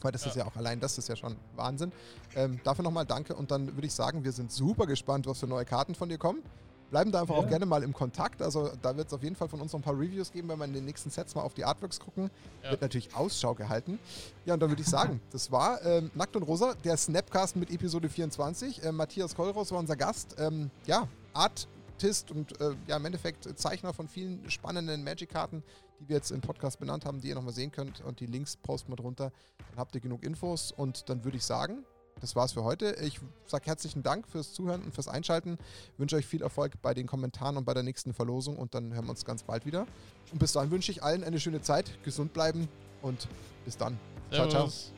Weil 0.00 0.12
das 0.12 0.24
ja. 0.24 0.30
ist 0.30 0.36
ja 0.36 0.46
auch 0.46 0.56
allein, 0.56 0.80
das 0.80 0.98
ist 0.98 1.08
ja 1.08 1.16
schon 1.16 1.36
Wahnsinn. 1.56 1.92
Ähm, 2.34 2.60
dafür 2.64 2.82
nochmal 2.82 3.06
danke 3.06 3.34
und 3.34 3.50
dann 3.50 3.74
würde 3.74 3.86
ich 3.86 3.94
sagen, 3.94 4.24
wir 4.24 4.32
sind 4.32 4.50
super 4.50 4.86
gespannt, 4.86 5.26
was 5.26 5.40
für 5.40 5.46
neue 5.46 5.64
Karten 5.64 5.94
von 5.94 6.08
dir 6.08 6.18
kommen. 6.18 6.42
Bleiben 6.92 7.10
da 7.10 7.22
einfach 7.22 7.36
ja. 7.36 7.40
auch 7.40 7.48
gerne 7.48 7.64
mal 7.64 7.82
im 7.82 7.94
Kontakt. 7.94 8.42
Also 8.42 8.70
da 8.82 8.94
wird 8.94 9.06
es 9.06 9.14
auf 9.14 9.22
jeden 9.22 9.34
Fall 9.34 9.48
von 9.48 9.62
uns 9.62 9.72
noch 9.72 9.80
ein 9.80 9.82
paar 9.82 9.98
Reviews 9.98 10.30
geben, 10.30 10.50
wenn 10.50 10.58
wir 10.58 10.66
in 10.66 10.74
den 10.74 10.84
nächsten 10.84 11.08
Sets 11.08 11.34
mal 11.34 11.40
auf 11.40 11.54
die 11.54 11.64
Artworks 11.64 11.98
gucken. 11.98 12.30
Ja. 12.62 12.72
Wird 12.72 12.82
natürlich 12.82 13.16
Ausschau 13.16 13.54
gehalten. 13.54 13.98
Ja, 14.44 14.52
und 14.52 14.60
dann 14.60 14.68
würde 14.68 14.82
ich 14.82 14.88
sagen, 14.88 15.18
das 15.30 15.50
war 15.50 15.82
ähm, 15.86 16.10
Nackt 16.14 16.36
und 16.36 16.42
Rosa, 16.42 16.74
der 16.84 16.98
Snapcast 16.98 17.56
mit 17.56 17.70
Episode 17.70 18.10
24. 18.10 18.84
Äh, 18.84 18.92
Matthias 18.92 19.34
Kollros 19.34 19.72
war 19.72 19.78
unser 19.78 19.96
Gast. 19.96 20.36
Ähm, 20.38 20.70
ja, 20.84 21.08
Artist 21.32 22.30
und 22.30 22.60
äh, 22.60 22.74
ja, 22.86 22.98
im 22.98 23.06
Endeffekt 23.06 23.58
Zeichner 23.58 23.94
von 23.94 24.06
vielen 24.06 24.50
spannenden 24.50 25.02
Magic-Karten, 25.02 25.62
die 25.98 26.10
wir 26.10 26.16
jetzt 26.16 26.30
im 26.30 26.42
Podcast 26.42 26.78
benannt 26.78 27.06
haben, 27.06 27.22
die 27.22 27.28
ihr 27.28 27.36
nochmal 27.36 27.54
sehen 27.54 27.72
könnt. 27.72 28.02
Und 28.02 28.20
die 28.20 28.26
Links 28.26 28.58
posten 28.58 28.92
wir 28.92 28.96
drunter. 28.96 29.32
Dann 29.70 29.78
habt 29.78 29.94
ihr 29.94 30.02
genug 30.02 30.22
Infos. 30.22 30.72
Und 30.72 31.08
dann 31.08 31.24
würde 31.24 31.38
ich 31.38 31.44
sagen, 31.46 31.86
das 32.22 32.36
war's 32.36 32.52
für 32.52 32.62
heute. 32.62 32.96
Ich 33.02 33.20
sage 33.46 33.66
herzlichen 33.66 34.02
Dank 34.02 34.26
fürs 34.28 34.54
Zuhören 34.54 34.82
und 34.82 34.94
fürs 34.94 35.08
Einschalten. 35.08 35.58
Wünsche 35.98 36.16
euch 36.16 36.26
viel 36.26 36.40
Erfolg 36.40 36.80
bei 36.80 36.94
den 36.94 37.06
Kommentaren 37.06 37.56
und 37.56 37.64
bei 37.64 37.74
der 37.74 37.82
nächsten 37.82 38.14
Verlosung 38.14 38.56
und 38.56 38.74
dann 38.74 38.94
hören 38.94 39.04
wir 39.04 39.10
uns 39.10 39.24
ganz 39.24 39.42
bald 39.42 39.66
wieder. 39.66 39.86
Und 40.30 40.38
bis 40.38 40.52
dahin 40.52 40.70
wünsche 40.70 40.92
ich 40.92 41.02
allen 41.02 41.24
eine 41.24 41.40
schöne 41.40 41.60
Zeit, 41.60 42.02
gesund 42.04 42.32
bleiben 42.32 42.68
und 43.02 43.28
bis 43.64 43.76
dann. 43.76 43.98
Ciao, 44.30 44.48
ciao. 44.48 44.68
Servus. 44.68 44.92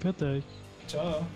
Für 0.00 0.24
euch. 0.24 0.44
Ciao. 0.88 1.26